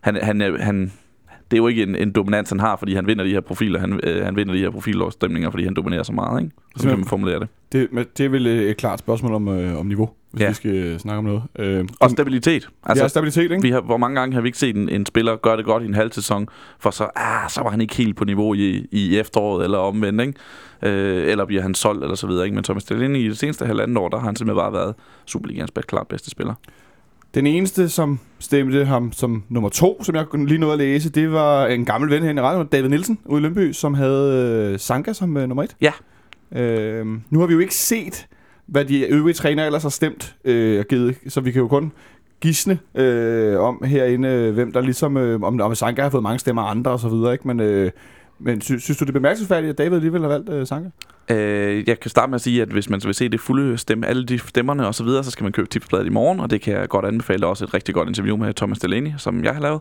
Han, 0.00 0.16
han, 0.22 0.40
han, 0.60 0.92
det 1.50 1.56
er 1.56 1.58
jo 1.58 1.66
ikke 1.68 1.82
en, 1.82 1.96
en 1.96 2.12
dominans, 2.12 2.48
han 2.48 2.60
har, 2.60 2.76
fordi 2.76 2.94
han 2.94 3.06
vinder 3.06 3.24
de 3.24 3.30
her 3.30 3.40
profiler. 3.40 3.80
Han, 3.80 4.00
øh, 4.02 4.24
han 4.24 4.36
vinder 4.36 4.54
de 4.54 4.60
her 4.60 4.70
profilårsstemninger, 4.70 5.50
fordi 5.50 5.64
han 5.64 5.74
dominerer 5.74 6.02
så 6.02 6.12
meget, 6.12 6.42
ikke? 6.42 6.54
Så 6.76 6.88
kan 6.88 6.98
man 6.98 7.06
formulere 7.06 7.40
det. 7.40 7.48
Det, 7.72 7.88
men 7.92 8.04
det 8.18 8.24
er 8.26 8.30
vel 8.30 8.46
et 8.46 8.76
klart 8.76 8.98
spørgsmål 8.98 9.32
om, 9.34 9.48
øh, 9.48 9.78
om 9.78 9.86
niveau, 9.86 10.10
hvis 10.30 10.42
Ja. 10.42 10.48
vi 10.48 10.54
skal 10.54 10.74
øh, 10.74 10.98
snakke 10.98 11.18
om 11.18 11.24
noget. 11.24 11.42
Øh, 11.58 11.84
Og 12.00 12.10
stabilitet. 12.10 12.54
altså, 12.54 12.68
Altså, 12.84 13.04
ja, 13.04 13.08
stabilitet, 13.08 13.42
ikke? 13.50 13.62
vi 13.62 13.70
har, 13.70 13.80
hvor 13.80 13.96
mange 13.96 14.20
gange 14.20 14.34
har 14.34 14.40
vi 14.40 14.48
ikke 14.48 14.58
set 14.58 14.76
en, 14.76 14.88
en 14.88 15.06
spiller 15.06 15.36
gøre 15.36 15.56
det 15.56 15.64
godt 15.64 15.82
i 15.82 15.86
en 15.86 15.94
halv 15.94 16.12
sæson, 16.12 16.48
for 16.80 16.90
så, 16.90 17.08
ah, 17.16 17.50
så 17.50 17.62
var 17.62 17.70
han 17.70 17.80
ikke 17.80 17.96
helt 17.96 18.16
på 18.16 18.24
niveau 18.24 18.54
i, 18.54 18.86
i 18.92 19.18
efteråret, 19.18 19.64
eller 19.64 19.78
omvendt, 19.78 20.20
ikke? 20.20 20.34
Øh, 20.82 21.30
eller 21.30 21.44
bliver 21.44 21.62
han 21.62 21.74
solgt, 21.74 22.02
eller 22.02 22.16
så 22.16 22.26
videre, 22.26 22.44
ikke? 22.44 22.54
Men 22.54 22.64
Thomas 22.64 22.84
Delaney 22.84 23.20
i 23.20 23.28
det 23.28 23.38
seneste 23.38 23.66
halvanden 23.66 23.96
år, 23.96 24.08
der 24.08 24.18
har 24.18 24.26
han 24.26 24.36
simpelthen 24.36 24.62
bare 24.62 24.72
været 24.72 24.94
Superligans 25.26 25.70
klart 25.88 26.06
bedste 26.08 26.30
spiller. 26.30 26.54
Den 27.34 27.46
eneste, 27.46 27.88
som 27.88 28.18
stemte 28.38 28.84
ham 28.84 29.12
som 29.12 29.42
nummer 29.48 29.68
to, 29.68 30.02
som 30.02 30.14
jeg 30.14 30.26
lige 30.34 30.58
nåede 30.58 30.72
at 30.72 30.78
læse, 30.78 31.10
det 31.10 31.32
var 31.32 31.66
en 31.66 31.84
gammel 31.84 32.10
ven 32.10 32.22
herinde 32.22 32.40
i 32.40 32.44
radioen, 32.44 32.66
David 32.66 32.88
Nielsen 32.88 33.18
ude 33.24 33.40
i 33.40 33.42
Lønby, 33.42 33.72
som 33.72 33.94
havde 33.94 34.72
øh, 34.72 34.78
Sanka 34.78 35.12
som 35.12 35.36
øh, 35.36 35.48
nummer 35.48 35.62
et. 35.62 35.76
Ja. 35.80 35.92
Øh, 36.52 37.06
nu 37.30 37.40
har 37.40 37.46
vi 37.46 37.52
jo 37.52 37.58
ikke 37.58 37.74
set, 37.74 38.26
hvad 38.66 38.84
de 38.84 39.06
øvrige 39.06 39.34
trænere 39.34 39.66
ellers 39.66 39.82
har 39.82 39.90
stemt 39.90 40.36
øh, 40.44 40.78
og 40.78 40.84
givet, 40.84 41.16
så 41.28 41.40
vi 41.40 41.52
kan 41.52 41.62
jo 41.62 41.68
kun 41.68 41.92
gisne 42.40 42.78
øh, 42.94 43.60
om 43.60 43.82
herinde, 43.84 44.28
øh, 44.28 44.54
hvem 44.54 44.72
der 44.72 44.80
ligesom, 44.80 45.16
øh, 45.16 45.42
om, 45.42 45.60
om 45.60 45.74
Sanka 45.74 46.02
har 46.02 46.10
fået 46.10 46.22
mange 46.22 46.38
stemmer 46.38 46.62
af 46.62 46.70
andre 46.70 46.90
og 46.90 47.00
så 47.00 47.08
videre, 47.08 47.32
ikke? 47.32 47.48
Men, 47.48 47.60
øh, 47.60 47.90
men 48.38 48.60
sy- 48.60 48.66
synes 48.78 48.98
du, 48.98 49.04
det 49.04 49.08
er 49.08 49.12
bemærkelsesværdigt, 49.12 49.70
at 49.70 49.78
David 49.78 49.94
alligevel 49.96 50.20
har 50.20 50.28
valgt 50.28 50.48
øh, 50.50 50.66
Sanka? 50.66 50.88
Øh, 51.30 51.88
jeg 51.88 52.00
kan 52.00 52.10
starte 52.10 52.30
med 52.30 52.34
at 52.34 52.40
sige, 52.40 52.62
at 52.62 52.68
hvis 52.68 52.90
man 52.90 53.00
vil 53.04 53.14
se 53.14 53.28
det 53.28 53.40
fulde 53.40 53.78
stemme, 53.78 54.06
alle 54.06 54.24
de 54.24 54.38
stemmerne 54.38 54.86
og 54.86 54.94
så 54.94 55.04
videre, 55.04 55.24
så 55.24 55.30
skal 55.30 55.44
man 55.44 55.52
købe 55.52 55.68
tipsbladet 55.68 56.06
i 56.06 56.08
morgen, 56.08 56.40
og 56.40 56.50
det 56.50 56.60
kan 56.60 56.74
jeg 56.74 56.88
godt 56.88 57.04
anbefale. 57.04 57.38
Der 57.40 57.44
er 57.46 57.50
også 57.50 57.64
et 57.64 57.74
rigtig 57.74 57.94
godt 57.94 58.08
interview 58.08 58.36
med 58.36 58.54
Thomas 58.54 58.78
Delaney, 58.78 59.10
som 59.18 59.44
jeg 59.44 59.54
har 59.54 59.60
lavet. 59.60 59.80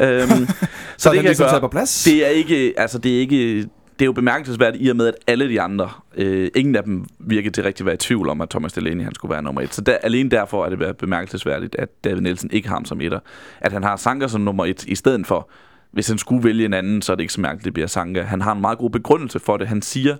Øhm, 0.00 0.28
så, 0.46 0.66
Så 0.96 1.08
det 1.10 1.14
kan 1.16 1.16
jeg 1.16 1.22
ligesom 1.24 1.44
gøre. 1.44 1.50
taget 1.50 1.60
på 1.60 1.68
plads? 1.68 2.04
Det 2.04 2.26
er 2.26 2.30
ikke, 2.30 2.74
altså 2.76 2.98
det 2.98 3.16
er 3.16 3.20
ikke, 3.20 3.56
det 3.98 4.04
er 4.04 4.06
jo 4.06 4.12
bemærkelsesværdigt 4.12 4.84
i 4.84 4.88
og 4.88 4.96
med, 4.96 5.06
at 5.06 5.14
alle 5.26 5.48
de 5.48 5.60
andre, 5.60 5.90
øh, 6.16 6.48
ingen 6.54 6.76
af 6.76 6.82
dem 6.84 7.04
virkede 7.18 7.52
til 7.54 7.64
rigtig 7.64 7.82
at 7.82 7.86
være 7.86 7.94
i 7.94 7.98
tvivl 7.98 8.28
om, 8.28 8.40
at 8.40 8.50
Thomas 8.50 8.72
Delaney 8.72 9.04
han 9.04 9.14
skulle 9.14 9.32
være 9.32 9.42
nummer 9.42 9.60
et. 9.60 9.74
Så 9.74 9.80
der, 9.80 9.92
alene 10.02 10.30
derfor 10.30 10.64
er 10.64 10.68
det 10.70 10.96
bemærkelsesværdigt, 10.96 11.74
at 11.78 11.88
David 12.04 12.20
Nielsen 12.20 12.50
ikke 12.52 12.68
har 12.68 12.76
ham 12.76 12.84
som 12.84 13.00
etter. 13.00 13.18
At 13.60 13.72
han 13.72 13.82
har 13.84 13.96
Sanka 13.96 14.28
som 14.28 14.40
nummer 14.40 14.64
et 14.64 14.84
i 14.84 14.94
stedet 14.94 15.26
for, 15.26 15.50
hvis 15.90 16.08
han 16.08 16.18
skulle 16.18 16.44
vælge 16.44 16.64
en 16.64 16.74
anden, 16.74 17.02
så 17.02 17.12
er 17.12 17.16
det 17.16 17.22
ikke 17.22 17.32
så 17.32 17.40
mærkeligt, 17.40 17.64
det 17.64 17.74
bliver 17.74 17.86
Sanka. 17.86 18.22
Han 18.22 18.40
har 18.40 18.52
en 18.52 18.60
meget 18.60 18.78
god 18.78 18.90
begrundelse 18.90 19.38
for 19.38 19.56
det. 19.56 19.68
Han 19.68 19.82
siger, 19.82 20.16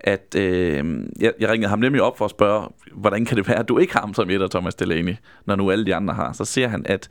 at 0.00 0.34
øh, 0.36 1.06
jeg, 1.20 1.32
jeg 1.40 1.48
ringede 1.48 1.68
ham 1.68 1.78
nemlig 1.78 2.02
op 2.02 2.18
for 2.18 2.24
at 2.24 2.30
spørge, 2.30 2.68
hvordan 2.92 3.24
kan 3.24 3.36
det 3.36 3.48
være, 3.48 3.58
at 3.58 3.68
du 3.68 3.78
ikke 3.78 3.92
har 3.92 4.00
ham 4.00 4.14
som 4.14 4.30
etter, 4.30 4.48
Thomas 4.48 4.74
Delaney, 4.74 5.16
når 5.46 5.56
nu 5.56 5.70
alle 5.70 5.86
de 5.86 5.94
andre 5.94 6.14
har. 6.14 6.32
Så 6.32 6.44
ser 6.44 6.68
han, 6.68 6.82
at 6.86 7.08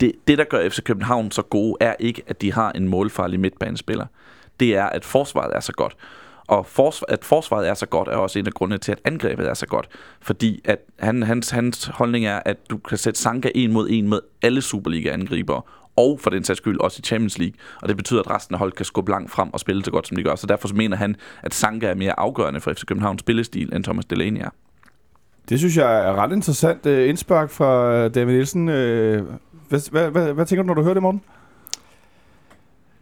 det, 0.00 0.12
det, 0.28 0.38
der 0.38 0.44
gør 0.44 0.68
FC 0.68 0.82
København 0.82 1.30
så 1.30 1.42
gode, 1.42 1.76
er 1.80 1.94
ikke, 1.98 2.22
at 2.26 2.42
de 2.42 2.52
har 2.52 2.72
en 2.72 2.88
målfarlig 2.88 3.40
midtbanespiller. 3.40 4.06
Det 4.60 4.76
er, 4.76 4.84
at 4.84 5.04
forsvaret 5.04 5.56
er 5.56 5.60
så 5.60 5.72
godt. 5.72 5.96
Og 6.46 6.66
forsvar, 6.66 7.06
at 7.08 7.24
forsvaret 7.24 7.68
er 7.68 7.74
så 7.74 7.86
godt, 7.86 8.08
er 8.08 8.16
også 8.16 8.38
en 8.38 8.46
af 8.46 8.52
grundene 8.52 8.78
til, 8.78 8.92
at 8.92 9.00
angrebet 9.04 9.48
er 9.48 9.54
så 9.54 9.66
godt. 9.66 9.88
Fordi 10.20 10.60
at 10.64 10.78
han, 10.98 11.22
hans, 11.22 11.50
hans 11.50 11.86
holdning 11.86 12.26
er, 12.26 12.40
at 12.44 12.70
du 12.70 12.78
kan 12.78 12.98
sætte 12.98 13.20
Sanka 13.20 13.50
en 13.54 13.72
mod 13.72 13.88
en 13.90 14.08
med 14.08 14.20
alle 14.42 14.62
Superliga-angribere, 14.62 15.62
og 15.96 16.20
for 16.20 16.30
den 16.30 16.44
sags 16.44 16.56
skyld 16.56 16.80
også 16.80 17.00
i 17.00 17.02
Champions 17.02 17.38
League. 17.38 17.54
Og 17.82 17.88
det 17.88 17.96
betyder, 17.96 18.20
at 18.20 18.30
resten 18.30 18.54
af 18.54 18.58
holdet 18.58 18.76
kan 18.76 18.84
skubbe 18.84 19.10
langt 19.10 19.30
frem 19.30 19.52
og 19.52 19.60
spille 19.60 19.84
så 19.84 19.90
godt, 19.90 20.08
som 20.08 20.16
de 20.16 20.22
gør. 20.22 20.34
Så 20.34 20.46
derfor 20.46 20.68
mener 20.74 20.96
han, 20.96 21.16
at 21.42 21.54
Sanka 21.54 21.86
er 21.86 21.94
mere 21.94 22.20
afgørende 22.20 22.60
for 22.60 22.72
FC 22.72 22.84
Københavns 22.84 23.20
spillestil, 23.20 23.74
end 23.74 23.84
Thomas 23.84 24.04
Delaney 24.04 24.40
er. 24.40 24.50
Det 25.48 25.58
synes 25.58 25.76
jeg 25.76 26.08
er 26.08 26.14
ret 26.14 26.32
interessant 26.32 26.86
øh, 26.86 27.08
indspark 27.08 27.50
fra 27.50 27.94
øh, 27.94 28.14
David 28.14 28.32
Nielsen. 28.34 28.68
Øh, 28.68 29.22
hvad, 29.68 29.90
hvad, 29.90 30.10
hvad, 30.10 30.32
hvad 30.32 30.46
tænker 30.46 30.62
du, 30.62 30.66
når 30.66 30.74
du 30.74 30.82
hører 30.82 30.94
det, 30.94 31.02
Morten? 31.02 31.22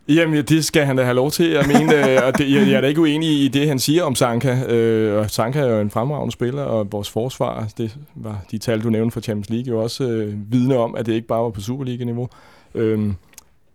Jamen, 0.09 0.45
det 0.45 0.65
skal 0.65 0.85
han 0.85 0.97
da 0.97 1.03
have 1.03 1.15
lov 1.15 1.31
til. 1.31 1.51
Jeg 1.51 1.65
mener, 1.67 2.23
og 2.27 2.39
det, 2.39 2.53
jeg, 2.53 2.69
jeg 2.69 2.77
er 2.77 2.81
da 2.81 2.87
ikke 2.87 3.01
uenig 3.01 3.29
i 3.29 3.49
det, 3.49 3.69
han 3.69 3.79
siger 3.79 4.05
om 4.05 4.15
Sanka. 4.15 4.65
Øh, 4.69 5.19
og 5.19 5.31
Sanka 5.31 5.61
er 5.61 5.75
jo 5.75 5.81
en 5.81 5.91
fremragende 5.91 6.33
spiller, 6.33 6.63
og 6.63 6.93
vores 6.93 7.11
forsvar, 7.11 7.69
det 7.79 7.97
var 8.15 8.45
de 8.51 8.59
tal, 8.59 8.83
du 8.83 8.91
nævnte 8.91 9.15
fra 9.15 9.21
Champions 9.21 9.51
League, 9.51 9.69
jo 9.69 9.83
også 9.83 10.05
øh, 10.05 10.53
vidne 10.53 10.77
om, 10.77 10.95
at 10.95 11.07
det 11.07 11.13
ikke 11.13 11.27
bare 11.27 11.43
var 11.43 11.51
på 11.51 11.61
Superliga-niveau. 11.61 12.29
Øhm, 12.75 13.15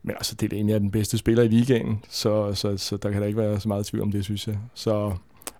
men 0.03 0.15
altså, 0.15 0.35
det 0.35 0.53
er 0.53 0.55
egentlig 0.55 0.75
er 0.75 0.79
den 0.79 0.91
bedste 0.91 1.17
spiller 1.17 1.44
i 1.44 1.47
ligaen, 1.47 2.03
så, 2.09 2.53
så, 2.53 2.77
så 2.77 2.97
der 2.97 3.11
kan 3.11 3.21
der 3.21 3.27
ikke 3.27 3.39
være 3.39 3.59
så 3.59 3.68
meget 3.68 3.85
tvivl 3.85 4.04
om 4.04 4.11
det, 4.11 4.23
synes 4.23 4.47
jeg. 4.47 4.57
Så, 4.73 5.11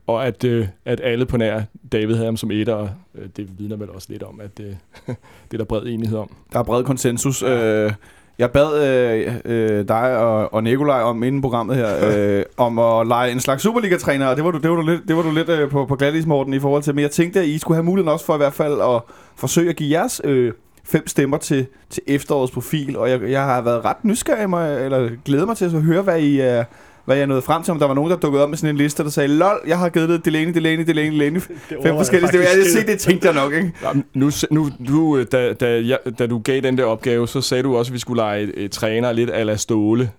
og 0.08 0.28
at, 0.28 0.44
øh, 0.44 0.68
at 0.86 1.02
alle 1.04 1.26
på 1.26 1.38
nær 1.38 1.62
David 1.92 2.14
havde 2.14 2.26
ham 2.26 2.38
som 2.38 2.52
etter, 2.52 2.88
øh, 3.16 3.30
det 3.38 3.60
vidner 3.60 3.76
vel 3.76 3.90
også 3.90 4.08
lidt 4.12 4.24
om, 4.24 4.42
at 4.42 4.60
øh, 4.60 4.66
det 5.52 5.54
er 5.54 5.58
der 5.58 5.64
bred 5.64 5.84
enighed 5.86 6.18
om. 6.18 6.36
Der 6.54 6.60
er 6.60 6.64
bred 6.64 6.84
konsensus. 6.84 7.44
Øh, 7.44 7.94
jeg 8.40 8.52
bad 8.52 8.84
øh, 8.88 9.36
øh, 9.46 9.88
dig 9.88 10.18
og, 10.18 10.54
og 10.54 10.64
Nikolaj 10.64 11.02
om 11.02 11.24
inden 11.24 11.42
programmet 11.42 11.76
her, 11.76 11.88
øh, 12.18 12.44
om 12.58 12.80
at 12.80 13.08
lege 13.08 13.32
en 13.32 13.40
slags 13.40 13.64
Superliga-træner, 13.64 14.28
og 14.28 14.36
det 14.36 14.44
var 14.46 14.52
du, 14.52 14.58
det 14.58 14.70
var 14.70 14.76
du 14.76 14.82
lidt, 14.82 15.02
det 15.08 15.16
var 15.16 15.22
du 15.22 15.32
lidt 15.32 15.50
øh, 15.50 15.70
på, 15.70 15.86
på 15.86 15.98
Morten, 16.26 16.54
i 16.54 16.60
forhold 16.60 16.84
til. 16.84 16.96
Men 16.96 17.02
jeg 17.02 17.12
tænkte, 17.12 17.40
at 17.40 17.46
I 17.46 17.58
skulle 17.58 17.76
have 17.76 17.84
muligheden 17.84 18.14
også 18.14 18.26
for 18.26 18.34
i 18.34 18.38
hvert 18.38 18.54
fald 18.54 18.82
at 18.82 19.02
forsøge 19.36 19.70
at 19.70 19.76
give 19.76 20.00
jeres 20.00 20.22
øh, 20.24 20.54
fem 20.88 21.08
stemmer 21.08 21.38
til, 21.38 21.68
til 21.90 22.04
efterårets 22.08 22.52
profil, 22.52 22.98
og 22.98 23.10
jeg, 23.10 23.22
jeg 23.22 23.44
har 23.44 23.62
været 23.62 23.86
ret 23.86 24.04
nysgerrig, 24.04 24.50
mig, 24.50 24.86
eller 24.86 25.10
glæder 25.26 25.46
mig 25.46 25.58
til 25.58 25.66
at 25.66 25.72
så 25.72 25.80
høre, 25.80 26.02
hvad 26.02 26.22
I 26.22 26.40
er, 26.40 26.64
hvad 27.06 27.18
jeg 27.18 27.28
nået 27.28 27.44
frem 27.44 27.64
til, 27.64 27.72
om 27.72 27.80
der 27.80 27.88
var 27.88 27.94
nogen, 27.94 28.12
der 28.12 28.18
dukkede 28.18 28.44
op 28.44 28.50
med 28.50 28.58
sådan 28.58 28.70
en 28.70 28.78
liste, 28.78 29.04
der 29.04 29.10
sagde, 29.10 29.28
lol, 29.28 29.62
jeg 29.68 29.78
har 29.78 29.90
givet 29.90 30.10
det 30.10 30.26
Delaney, 30.26 30.54
Delaney, 30.54 30.88
Delaney, 30.88 31.12
Delaney. 31.12 31.42
Fem 31.84 31.96
forskellige 31.96 32.28
stemmer. 32.28 32.48
Jeg 32.56 32.66
se, 32.66 32.88
det 32.88 33.00
tænkte 33.00 33.28
jeg 33.28 33.36
nok, 33.36 33.54
ikke? 33.54 33.72
Nu, 34.14 34.32
nu, 34.52 34.70
nu 34.80 35.24
da, 35.24 35.54
da, 35.54 35.82
jeg, 35.86 36.00
da 36.20 36.28
du 36.28 36.40
gav 36.40 36.62
den 36.62 36.78
der 36.78 36.86
opgave, 36.86 37.28
så 37.28 37.42
sagde 37.42 37.64
du 37.64 37.78
også, 37.78 37.90
at 37.90 37.94
vi 37.94 38.00
skulle 38.00 38.22
lege 38.22 38.44
et, 38.44 38.54
et 38.56 38.72
træner 38.72 39.12
lidt 39.12 39.30
ala 39.30 39.56
Ståle. 39.56 40.12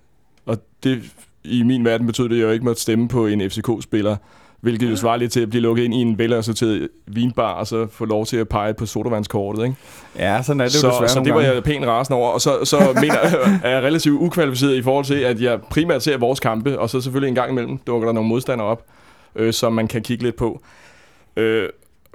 Og 0.45 0.57
det, 0.83 1.01
i 1.43 1.63
min 1.63 1.85
verden 1.85 2.07
betød 2.07 2.29
det, 2.29 2.35
at 2.35 2.39
jeg 2.39 2.45
jo 2.45 2.51
ikke 2.51 2.65
måtte 2.65 2.81
stemme 2.81 3.07
på 3.07 3.27
en 3.27 3.51
FCK-spiller. 3.51 4.15
Hvilket 4.61 4.91
jo 4.91 4.95
svarer 4.95 5.17
lidt 5.17 5.31
til 5.31 5.39
at 5.39 5.49
blive 5.49 5.61
lukket 5.61 5.83
ind 5.83 5.93
i 5.93 5.97
en 5.97 6.17
velassorteret 6.17 6.89
vinbar, 7.07 7.53
og 7.53 7.67
så 7.67 7.87
få 7.91 8.05
lov 8.05 8.25
til 8.25 8.37
at 8.37 8.49
pege 8.49 8.73
på 8.73 8.85
sodavandskortet, 8.85 9.63
ikke? 9.63 9.75
Ja, 10.17 10.41
sådan 10.41 10.59
er 10.59 10.65
det 10.65 10.75
jo 10.75 10.79
så, 10.79 10.87
desværre 10.87 11.09
så 11.09 11.19
det 11.19 11.33
var 11.33 11.41
gange. 11.41 11.55
jeg 11.55 11.63
pænt 11.63 11.85
rasende 11.85 12.17
over. 12.17 12.29
Og 12.29 12.41
så, 12.41 12.65
så 12.65 12.77
mener, 13.01 13.15
er 13.63 13.69
jeg 13.69 13.83
relativt 13.83 14.21
ukvalificeret 14.21 14.75
i 14.75 14.81
forhold 14.81 15.05
til, 15.05 15.15
at 15.15 15.41
jeg 15.41 15.59
primært 15.69 16.03
ser 16.03 16.17
vores 16.17 16.39
kampe, 16.39 16.79
og 16.79 16.89
så 16.89 17.01
selvfølgelig 17.01 17.29
en 17.29 17.35
gang 17.35 17.51
imellem 17.51 17.77
dukker 17.77 18.07
der 18.07 18.13
nogle 18.13 18.29
modstandere 18.29 18.67
op, 18.67 18.85
øh, 19.35 19.53
som 19.53 19.73
man 19.73 19.87
kan 19.87 20.01
kigge 20.01 20.23
lidt 20.23 20.35
på. 20.35 20.61
Øh, 21.37 21.69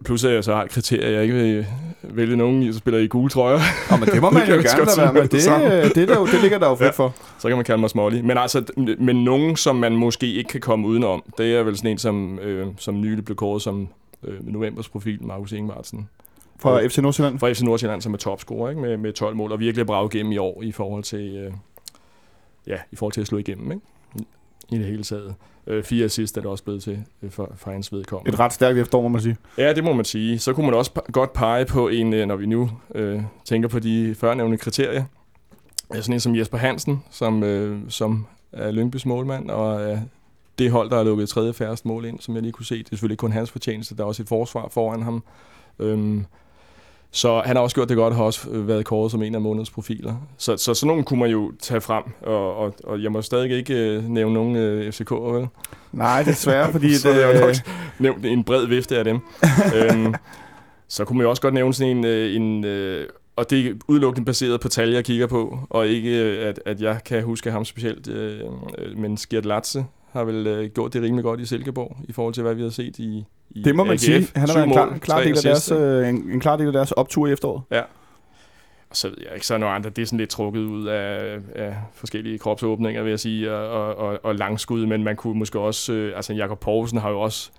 Plus 0.04 0.24
at 0.24 0.34
jeg 0.34 0.44
så 0.44 0.54
har 0.54 0.62
et 0.62 0.70
kriterie, 0.70 1.12
jeg 1.12 1.22
ikke 1.22 1.34
vil 1.34 1.66
vælge 2.02 2.36
nogen, 2.36 2.62
der 2.62 2.72
spiller 2.72 3.00
i 3.00 3.06
gule 3.06 3.30
trøjer. 3.30 3.58
Oh, 3.92 4.00
men 4.00 4.08
det 4.08 4.20
må 4.22 4.30
man 4.30 4.42
Det 4.42 4.48
jo 4.48 4.54
gerne 4.54 4.84
lade 4.86 4.98
være 4.98 5.12
med. 5.12 5.28
Det, 5.28 5.84
øh, 5.88 5.94
det, 5.94 6.08
der, 6.08 6.16
jo- 6.18 6.26
det 6.26 6.40
ligger 6.42 6.58
der 6.58 6.68
jo 6.68 6.74
fedt 6.84 6.86
Ja. 6.86 6.90
for. 6.90 7.14
Så 7.38 7.48
kan 7.48 7.56
man 7.56 7.64
kalde 7.64 7.80
mig 7.80 7.90
smålig. 7.90 8.24
Men 8.24 8.38
altså, 8.38 8.64
men 8.98 9.24
nogen, 9.24 9.56
som 9.56 9.76
man 9.76 9.92
måske 9.96 10.32
ikke 10.32 10.48
kan 10.48 10.60
komme 10.60 10.86
udenom, 10.88 11.22
det 11.38 11.54
er 11.56 11.62
vel 11.62 11.76
sådan 11.76 11.90
en, 11.90 11.98
som, 11.98 12.38
øh, 12.38 12.66
som 12.78 13.00
nylig 13.00 13.24
blev 13.24 13.36
kåret 13.36 13.62
som 13.62 13.88
øh, 14.24 14.46
novembers 14.52 14.88
profil, 14.88 15.22
Markus 15.24 15.52
Ingemartsen. 15.52 16.08
Fra 16.58 16.86
FC 16.86 16.98
Nordsjælland. 16.98 17.38
Fra 17.38 17.52
FC 17.52 17.60
Nordsjælland, 17.62 18.02
som 18.02 18.14
er 18.14 18.18
topscorer 18.18 18.70
ikke? 18.70 18.82
Med, 18.82 18.96
med 18.96 19.12
12 19.12 19.36
mål, 19.36 19.52
og 19.52 19.60
virkelig 19.60 19.86
braget 19.86 20.14
igennem 20.14 20.32
i 20.32 20.38
år 20.38 20.62
i 20.62 20.72
forhold 20.72 21.02
til, 21.04 21.36
øh, 21.36 21.52
ja, 22.66 22.76
i 22.92 22.96
forhold 22.96 23.12
til 23.12 23.20
at 23.20 23.26
slå 23.26 23.38
igennem. 23.38 23.72
Ikke? 23.72 23.82
I 24.72 24.78
det 24.78 24.86
hele 24.86 25.02
taget. 25.02 25.34
Øh, 25.66 25.84
fire 25.84 26.04
assist 26.04 26.36
er 26.36 26.40
det 26.40 26.50
også 26.50 26.64
blevet 26.64 26.82
til 26.82 27.04
øh, 27.22 27.30
for, 27.30 27.52
for 27.56 27.70
hans 27.70 27.92
vedkommende. 27.92 28.32
Et 28.32 28.38
ret 28.38 28.52
stærkt 28.52 28.78
efterår, 28.78 29.02
må 29.02 29.08
man 29.08 29.20
sige. 29.20 29.36
Ja, 29.58 29.72
det 29.72 29.84
må 29.84 29.92
man 29.92 30.04
sige. 30.04 30.38
Så 30.38 30.52
kunne 30.52 30.66
man 30.66 30.74
også 30.74 30.90
godt 31.12 31.32
pege 31.32 31.64
på 31.64 31.88
en, 31.88 32.12
øh, 32.12 32.26
når 32.26 32.36
vi 32.36 32.46
nu 32.46 32.70
øh, 32.94 33.22
tænker 33.44 33.68
på 33.68 33.78
de 33.78 34.14
førnævnte 34.18 34.56
kriterier. 34.56 35.04
Øh, 35.94 36.02
Sådan 36.02 36.14
en 36.14 36.20
som 36.20 36.36
Jesper 36.36 36.58
Hansen, 36.58 37.02
som, 37.10 37.42
øh, 37.42 37.80
som 37.88 38.26
er 38.52 38.70
Lyngbys 38.70 39.06
målmand, 39.06 39.50
og 39.50 39.82
er 39.82 39.98
det 40.58 40.70
hold, 40.70 40.90
der 40.90 40.96
har 40.96 41.04
lukket 41.04 41.28
tredje 41.28 41.52
færreste 41.52 41.88
mål 41.88 42.04
ind, 42.04 42.20
som 42.20 42.34
jeg 42.34 42.42
lige 42.42 42.52
kunne 42.52 42.66
se. 42.66 42.78
Det 42.78 42.84
er 42.84 42.88
selvfølgelig 42.90 43.14
ikke 43.14 43.20
kun 43.20 43.32
hans 43.32 43.50
fortjeneste, 43.50 43.96
der 43.96 44.02
er 44.02 44.06
også 44.06 44.22
et 44.22 44.28
forsvar 44.28 44.68
foran 44.68 45.02
ham. 45.02 45.24
Øhm, 45.78 46.24
så 47.14 47.42
han 47.44 47.56
har 47.56 47.62
også 47.62 47.76
gjort 47.76 47.88
det 47.88 47.96
godt, 47.96 48.14
har 48.14 48.22
også 48.22 48.50
øh, 48.50 48.68
været 48.68 48.84
kåret 48.84 49.10
som 49.10 49.22
en 49.22 49.34
af 49.34 49.40
månedens 49.40 49.70
profiler. 49.70 50.14
Så, 50.38 50.56
så 50.56 50.74
sådan 50.74 50.86
nogen 50.88 51.04
kunne 51.04 51.20
man 51.20 51.30
jo 51.30 51.52
tage 51.60 51.80
frem, 51.80 52.04
og, 52.22 52.56
og, 52.56 52.74
og 52.84 53.02
jeg 53.02 53.12
må 53.12 53.22
stadig 53.22 53.50
ikke 53.50 53.74
øh, 53.74 54.08
nævne 54.08 54.34
nogen 54.34 54.56
øh, 54.56 54.92
FCK'er, 54.94 55.32
vel? 55.32 55.46
Nej, 55.92 56.22
desværre, 56.22 56.72
fordi 56.72 56.94
så 56.94 57.10
jeg 57.10 57.34
det, 57.34 57.40
jo 57.40 57.46
nok 57.46 57.54
nævnt 57.98 58.26
en 58.26 58.44
bred 58.44 58.66
vifte 58.66 58.98
af 58.98 59.04
dem. 59.04 59.20
øhm, 59.76 60.14
så 60.88 61.04
kunne 61.04 61.16
man 61.16 61.24
jo 61.24 61.30
også 61.30 61.42
godt 61.42 61.54
nævne 61.54 61.74
sådan 61.74 61.96
en, 61.96 62.04
øh, 62.04 62.36
en 62.36 62.64
øh, 62.64 63.06
og 63.36 63.50
det 63.50 63.66
er 63.66 63.72
udelukkende 63.88 64.26
baseret 64.26 64.60
på 64.60 64.68
tal, 64.68 64.90
jeg 64.90 65.04
kigger 65.04 65.26
på, 65.26 65.58
og 65.70 65.86
ikke 65.86 66.24
øh, 66.24 66.48
at, 66.48 66.60
at 66.66 66.80
jeg 66.80 67.00
kan 67.04 67.22
huske 67.22 67.50
ham 67.50 67.64
specielt, 67.64 68.08
øh, 68.08 68.40
øh, 68.78 68.98
men 68.98 69.16
Skjert 69.16 69.44
Latze 69.44 69.84
har 70.12 70.24
vel 70.24 70.46
øh, 70.46 70.70
gjort 70.70 70.92
det 70.92 71.02
rimelig 71.02 71.24
godt 71.24 71.40
i 71.40 71.46
Silkeborg, 71.46 71.96
i 72.08 72.12
forhold 72.12 72.34
til, 72.34 72.42
hvad 72.42 72.54
vi 72.54 72.62
har 72.62 72.70
set 72.70 72.98
i 72.98 73.24
det 73.64 73.74
må 73.76 73.84
man 73.84 73.92
AGF. 73.92 74.00
sige. 74.00 74.26
Han 74.36 74.48
har 74.48 74.54
været 74.54 74.66
en 74.66 74.72
klar, 74.72 74.98
klar 75.00 75.20
del 75.22 75.36
af 75.36 75.42
deres, 75.42 75.70
øh, 75.70 76.08
en, 76.08 76.30
en 76.30 76.40
klar 76.40 76.56
del 76.56 76.66
af 76.66 76.72
deres 76.72 76.92
optur 76.92 77.26
i 77.26 77.32
efteråret. 77.32 77.62
Og 78.90 78.96
så 78.98 79.08
ved 79.08 79.16
jeg 79.24 79.34
ikke, 79.34 79.46
så 79.46 79.54
er 79.54 79.58
nogle 79.58 79.74
andre, 79.74 79.90
det 79.90 80.02
er 80.02 80.06
sådan 80.06 80.18
lidt 80.18 80.30
trukket 80.30 80.60
ud 80.60 80.86
af, 80.86 81.36
af 81.54 81.74
forskellige 81.94 82.38
kropsåbninger, 82.38 83.02
vil 83.02 83.10
jeg 83.10 83.20
sige, 83.20 83.52
og, 83.54 83.94
og, 83.96 84.18
og, 84.22 84.34
langskud, 84.34 84.86
men 84.86 85.04
man 85.04 85.16
kunne 85.16 85.38
måske 85.38 85.58
også, 85.58 85.92
øh, 85.92 86.16
altså 86.16 86.32
Jakob 86.32 86.60
Poulsen 86.60 86.98
har 86.98 87.10
jo 87.10 87.20
også 87.20 87.50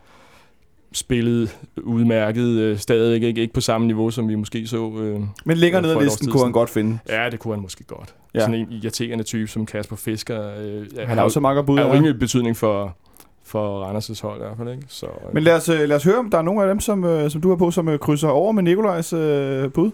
spillet 0.94 1.58
udmærket 1.78 2.48
øh, 2.48 2.78
stadig, 2.78 3.24
ikke, 3.24 3.42
ikke 3.42 3.54
på 3.54 3.62
samme 3.62 3.88
niveau, 3.88 4.12
som 4.12 4.30
vi 4.30 4.36
måske 4.36 4.68
så. 4.68 4.78
Øh, 5.00 5.22
Men 5.46 5.58
længere 5.58 5.82
Ja, 5.88 5.88
ned 5.88 5.98
ad 5.98 6.04
listen 6.04 6.32
kunne 6.32 6.44
han 6.44 6.52
godt 6.52 6.70
finde. 6.70 7.00
ja, 7.10 7.30
det 7.30 7.40
kunne 7.40 7.54
han 7.54 7.62
måske 7.62 7.84
godt. 7.84 8.16
Ja. 8.34 8.40
Ja. 8.40 8.46
Sådan 8.46 8.60
en 8.60 8.68
irriterende 8.72 9.24
type 9.24 9.48
som 9.48 9.66
Kasper 9.66 9.96
Fisker. 9.96 10.52
Øh, 10.60 10.86
Han 11.08 11.18
har 11.18 11.24
også 11.24 11.40
meget 11.40 11.56
godt 11.56 11.66
bud. 11.66 11.80
er 11.80 11.86
ja. 11.86 11.94
rimelig 11.94 12.20
betydning 12.20 12.58
for, 12.58 12.98
for 13.46 13.86
Randers' 13.86 14.22
hold 14.22 14.38
i 14.40 14.44
hvert 14.44 14.58
fald, 14.58 14.70
ikke? 14.70 14.84
Så, 14.88 15.06
øh, 15.06 15.34
Men 15.34 15.44
lad 15.44 15.56
os, 15.56 15.70
øh, 15.70 15.80
lad 15.80 15.96
os 15.96 16.04
høre, 16.04 16.18
om 16.18 16.30
der 16.30 16.38
er 16.38 16.42
nogle 16.42 16.62
af 16.62 16.68
dem, 16.68 16.80
som, 16.80 17.04
øh, 17.04 17.32
som 17.32 17.42
du 17.42 17.50
har 17.50 17.56
på, 17.56 17.72
som 17.72 17.98
krydser 18.00 18.28
over 18.28 18.52
med 18.52 18.64
Nikolajs 18.64 19.14
øh, 19.14 19.72
bud. 19.72 19.92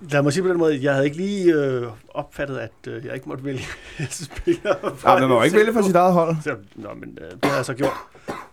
Lad 0.00 0.22
mig 0.22 0.32
sige 0.32 0.42
på 0.42 0.48
den 0.48 0.58
måde, 0.58 0.82
jeg 0.82 0.92
havde 0.92 1.04
ikke 1.04 1.16
lige 1.16 1.54
øh, 1.54 1.86
opfattet, 2.08 2.56
at 2.56 2.72
øh, 2.88 3.04
jeg 3.04 3.14
ikke 3.14 3.28
måtte 3.28 3.44
vælge 3.44 3.62
spillere. 4.10 4.76
fra 4.96 5.12
Ja, 5.12 5.20
man 5.20 5.28
må 5.28 5.34
jo 5.34 5.42
ikke 5.42 5.56
vælge 5.56 5.72
for 5.72 5.82
sit 5.82 5.96
eget 5.96 6.12
hold. 6.12 6.36
Så, 6.44 6.56
nå, 6.74 6.88
men 6.94 7.18
øh, 7.20 7.30
det 7.30 7.44
har 7.44 7.56
jeg 7.56 7.64
så 7.64 7.74
gjort 7.74 7.92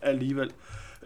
alligevel. 0.01 0.51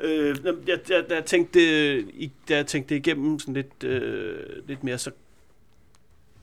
Øh, 0.01 0.35
jeg, 0.45 0.53
jeg, 0.67 1.03
da, 1.09 1.15
jeg 1.15 1.25
tænkte, 1.25 1.59
i, 1.99 2.31
da 2.49 2.55
jeg 2.55 2.67
tænkte 2.67 2.95
det 2.95 3.07
igennem 3.07 3.39
sådan 3.39 3.53
lidt, 3.53 3.83
øh, 3.83 4.39
lidt 4.67 4.83
mere, 4.83 4.97
så, 4.97 5.11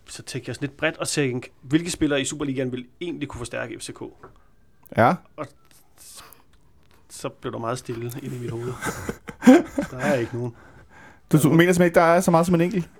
så 0.06 0.22
tænkte 0.22 0.48
jeg 0.48 0.54
sådan 0.54 0.68
lidt 0.68 0.76
bredt 0.76 0.96
og 0.96 1.08
tænkte, 1.08 1.50
hvilke 1.62 1.90
spillere 1.90 2.20
i 2.20 2.24
Superligaen 2.24 2.72
vil 2.72 2.86
egentlig 3.00 3.28
kunne 3.28 3.38
forstærke 3.38 3.78
FCK? 3.80 4.02
Ja. 4.96 5.14
Så 7.10 7.28
blev 7.28 7.52
der 7.52 7.58
meget 7.58 7.78
stille 7.78 8.04
inde 8.04 8.20
i 8.22 8.28
mit 8.28 8.50
hoved. 8.50 8.72
der 9.90 9.98
er 9.98 10.14
ikke 10.14 10.36
nogen. 10.36 10.54
Du, 11.32 11.38
du 11.42 11.48
mener 11.48 11.72
simpelthen 11.72 11.84
ikke, 11.84 11.94
der 11.94 12.00
er 12.00 12.20
så 12.20 12.30
meget 12.30 12.46
som 12.46 12.54
en 12.54 12.60
enkelt? 12.60 12.90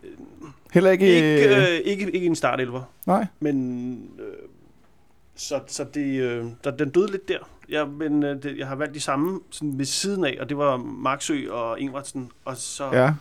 Heller 0.72 0.90
ikke... 0.90 1.06
Ikke, 1.06 1.56
øh, 1.56 1.62
øh, 1.62 1.78
ikke, 1.84 2.10
ikke 2.10 2.26
en 2.26 2.36
startelver. 2.36 2.82
Nej. 3.06 3.26
Men 3.40 4.10
øh, 4.18 4.48
så, 5.34 5.60
så 5.66 5.84
det, 5.94 6.20
øh, 6.20 6.44
der, 6.64 6.70
den 6.70 6.90
døde 6.90 7.10
lidt 7.10 7.28
der. 7.28 7.38
Ja, 7.68 7.84
men 7.84 8.22
øh, 8.22 8.42
det, 8.42 8.58
jeg 8.58 8.66
har 8.66 8.75
valgt 8.75 8.94
de 8.94 9.00
samme 9.00 9.40
sådan 9.50 9.78
ved 9.78 9.84
siden 9.84 10.25
af, 10.25 10.36
og 10.40 10.48
det 10.48 10.58
var 10.58 10.76
Marksø 10.76 11.50
og 11.50 11.80
Ingvartsen. 11.80 12.30
Og 12.44 12.56
så. 12.56 12.90
Ja. 12.92 13.14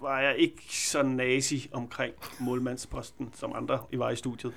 var 0.00 0.20
jeg 0.20 0.36
ikke 0.38 0.62
så 0.70 1.02
nazi 1.02 1.70
omkring 1.72 2.14
målmandsposten, 2.38 3.30
som 3.34 3.52
andre 3.54 3.78
i 3.92 3.98
var 3.98 4.10
i 4.10 4.16
studiet. 4.16 4.52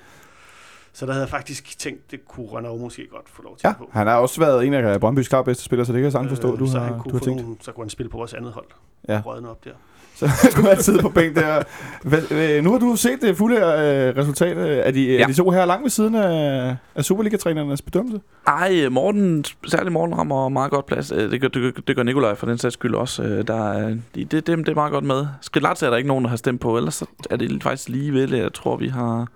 Så 0.98 1.06
der 1.06 1.12
havde 1.12 1.22
jeg 1.22 1.30
faktisk 1.30 1.78
tænkt, 1.78 2.10
det 2.10 2.28
kunne 2.28 2.46
Rønner 2.46 2.74
måske 2.76 3.06
godt 3.12 3.28
få 3.28 3.42
lov 3.42 3.56
til 3.56 3.60
Ja, 3.64 3.70
at 3.70 3.76
få. 3.78 3.88
han 3.92 4.06
har 4.06 4.14
også 4.16 4.40
været 4.40 4.66
en 4.66 4.74
af 4.74 4.98
Brøndby's 5.04 5.28
klart 5.28 5.44
bedste 5.44 5.64
spillere, 5.64 5.86
så 5.86 5.92
det 5.92 5.98
kan 5.98 6.04
jeg 6.04 6.12
sagtens 6.12 6.30
forstå, 6.30 6.56
du 6.56 6.64
Øh, 6.64 6.70
så, 6.70 6.78
har, 6.78 6.84
han 6.86 6.94
du 6.96 7.02
kunne 7.02 7.12
har 7.12 7.18
tænkt. 7.20 7.42
nogle, 7.42 7.56
så 7.60 7.72
kunne 7.72 7.84
han 7.84 7.90
spille 7.90 8.10
på 8.10 8.16
vores 8.18 8.34
andet 8.34 8.52
hold. 8.52 8.66
Ja. 9.08 9.22
Rødne 9.26 9.50
op 9.50 9.64
der. 9.64 9.70
Så 10.16 10.26
han 10.26 10.50
skulle 10.50 10.68
have 10.68 10.82
siddet 10.82 11.00
på 11.02 11.08
bænk 11.08 11.36
der. 11.36 11.62
Hvad, 12.02 12.32
øh, 12.32 12.64
nu 12.64 12.72
har 12.72 12.78
du 12.78 12.96
set 12.96 13.18
det 13.22 13.36
fulde 13.36 13.56
øh, 13.56 14.16
resultat. 14.16 14.56
Øh, 14.56 14.76
Er 14.78 14.90
de, 14.90 15.04
ja. 15.12 15.22
Er 15.22 15.26
de 15.26 15.32
to 15.34 15.50
her 15.50 15.64
langt 15.64 15.82
ved 15.82 15.90
siden 15.90 16.14
af, 16.14 16.76
af 16.94 17.04
Superliga-trænernes 17.04 17.82
bedømmelse? 17.82 18.20
Ej, 18.46 18.88
Morten, 18.88 19.44
særligt 19.66 19.92
Morten 19.92 20.18
rammer 20.18 20.48
meget 20.48 20.70
godt 20.70 20.86
plads. 20.86 21.12
Øh, 21.12 21.30
Det 21.30 21.40
gør, 21.40 21.48
det, 21.48 21.74
gør, 21.74 21.82
det 21.86 21.96
gør 21.96 22.02
Nikolaj 22.02 22.34
for 22.34 22.46
den 22.46 22.58
sags 22.58 22.72
skyld 22.74 22.94
også. 22.94 23.22
Øh, 23.22 23.46
Der 23.46 23.72
er, 23.72 23.88
det, 24.14 24.30
det, 24.32 24.46
det 24.46 24.68
er 24.68 24.74
meget 24.74 24.92
godt 24.92 25.04
med. 25.04 25.26
Skridt 25.40 25.82
er 25.82 25.90
der 25.90 25.96
ikke 25.96 26.08
nogen, 26.08 26.24
der 26.24 26.30
har 26.30 26.36
stemt 26.36 26.60
på. 26.60 26.76
Ellers 26.76 26.94
så 26.94 27.06
er 27.30 27.36
det 27.36 27.62
faktisk 27.62 27.88
lige 27.88 28.12
ved 28.12 28.28
det. 28.28 28.38
Jeg 28.38 28.52
tror, 28.52 28.76
vi 28.76 28.88
har... 28.88 29.26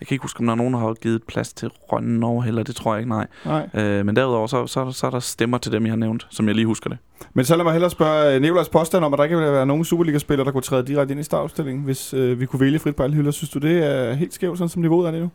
Jeg 0.00 0.08
kan 0.08 0.14
ikke 0.14 0.22
huske, 0.22 0.40
om 0.40 0.46
der 0.46 0.52
er 0.52 0.56
nogen, 0.56 0.74
der 0.74 0.80
har 0.80 0.94
givet 0.94 1.22
plads 1.22 1.52
til 1.52 1.70
Rønnen 1.92 2.22
over 2.22 2.42
heller. 2.42 2.62
Det 2.62 2.76
tror 2.76 2.94
jeg 2.94 3.00
ikke, 3.00 3.08
nej. 3.08 3.26
Nej. 3.44 3.68
Øh, 3.74 4.06
men 4.06 4.16
derudover, 4.16 4.46
så, 4.46 4.66
så, 4.66 4.92
så 4.92 5.06
er 5.06 5.10
der 5.10 5.20
stemmer 5.20 5.58
til 5.58 5.72
dem, 5.72 5.86
I 5.86 5.88
har 5.88 5.96
nævnt, 5.96 6.26
som 6.30 6.46
jeg 6.46 6.54
lige 6.54 6.66
husker 6.66 6.90
det. 6.90 6.98
Men 7.34 7.44
så 7.44 7.56
lad 7.56 7.64
mig 7.64 7.72
hellere 7.72 7.90
spørge 7.90 8.34
øh, 8.34 8.40
Nikolajs 8.40 8.68
påstand 8.68 9.04
om, 9.04 9.12
at 9.12 9.18
der 9.18 9.24
ikke 9.24 9.36
vil 9.36 9.52
være 9.52 9.66
nogen 9.66 9.84
Superliga-spillere, 9.84 10.44
der 10.44 10.52
kunne 10.52 10.62
træde 10.62 10.86
direkte 10.86 11.12
ind 11.12 11.20
i 11.20 11.24
startopstillingen, 11.24 11.84
hvis 11.84 12.14
øh, 12.14 12.40
vi 12.40 12.46
kunne 12.46 12.60
vælge 12.60 12.78
frit 12.78 12.96
på 12.96 13.02
alle 13.02 13.16
hylder. 13.16 13.30
Synes 13.30 13.50
du, 13.50 13.58
det 13.58 13.86
er 13.86 14.12
helt 14.12 14.34
skævt, 14.34 14.58
sådan 14.58 14.68
som 14.68 14.82
niveauet 14.82 15.06
er 15.06 15.10
lige 15.10 15.22
nu? 15.22 15.30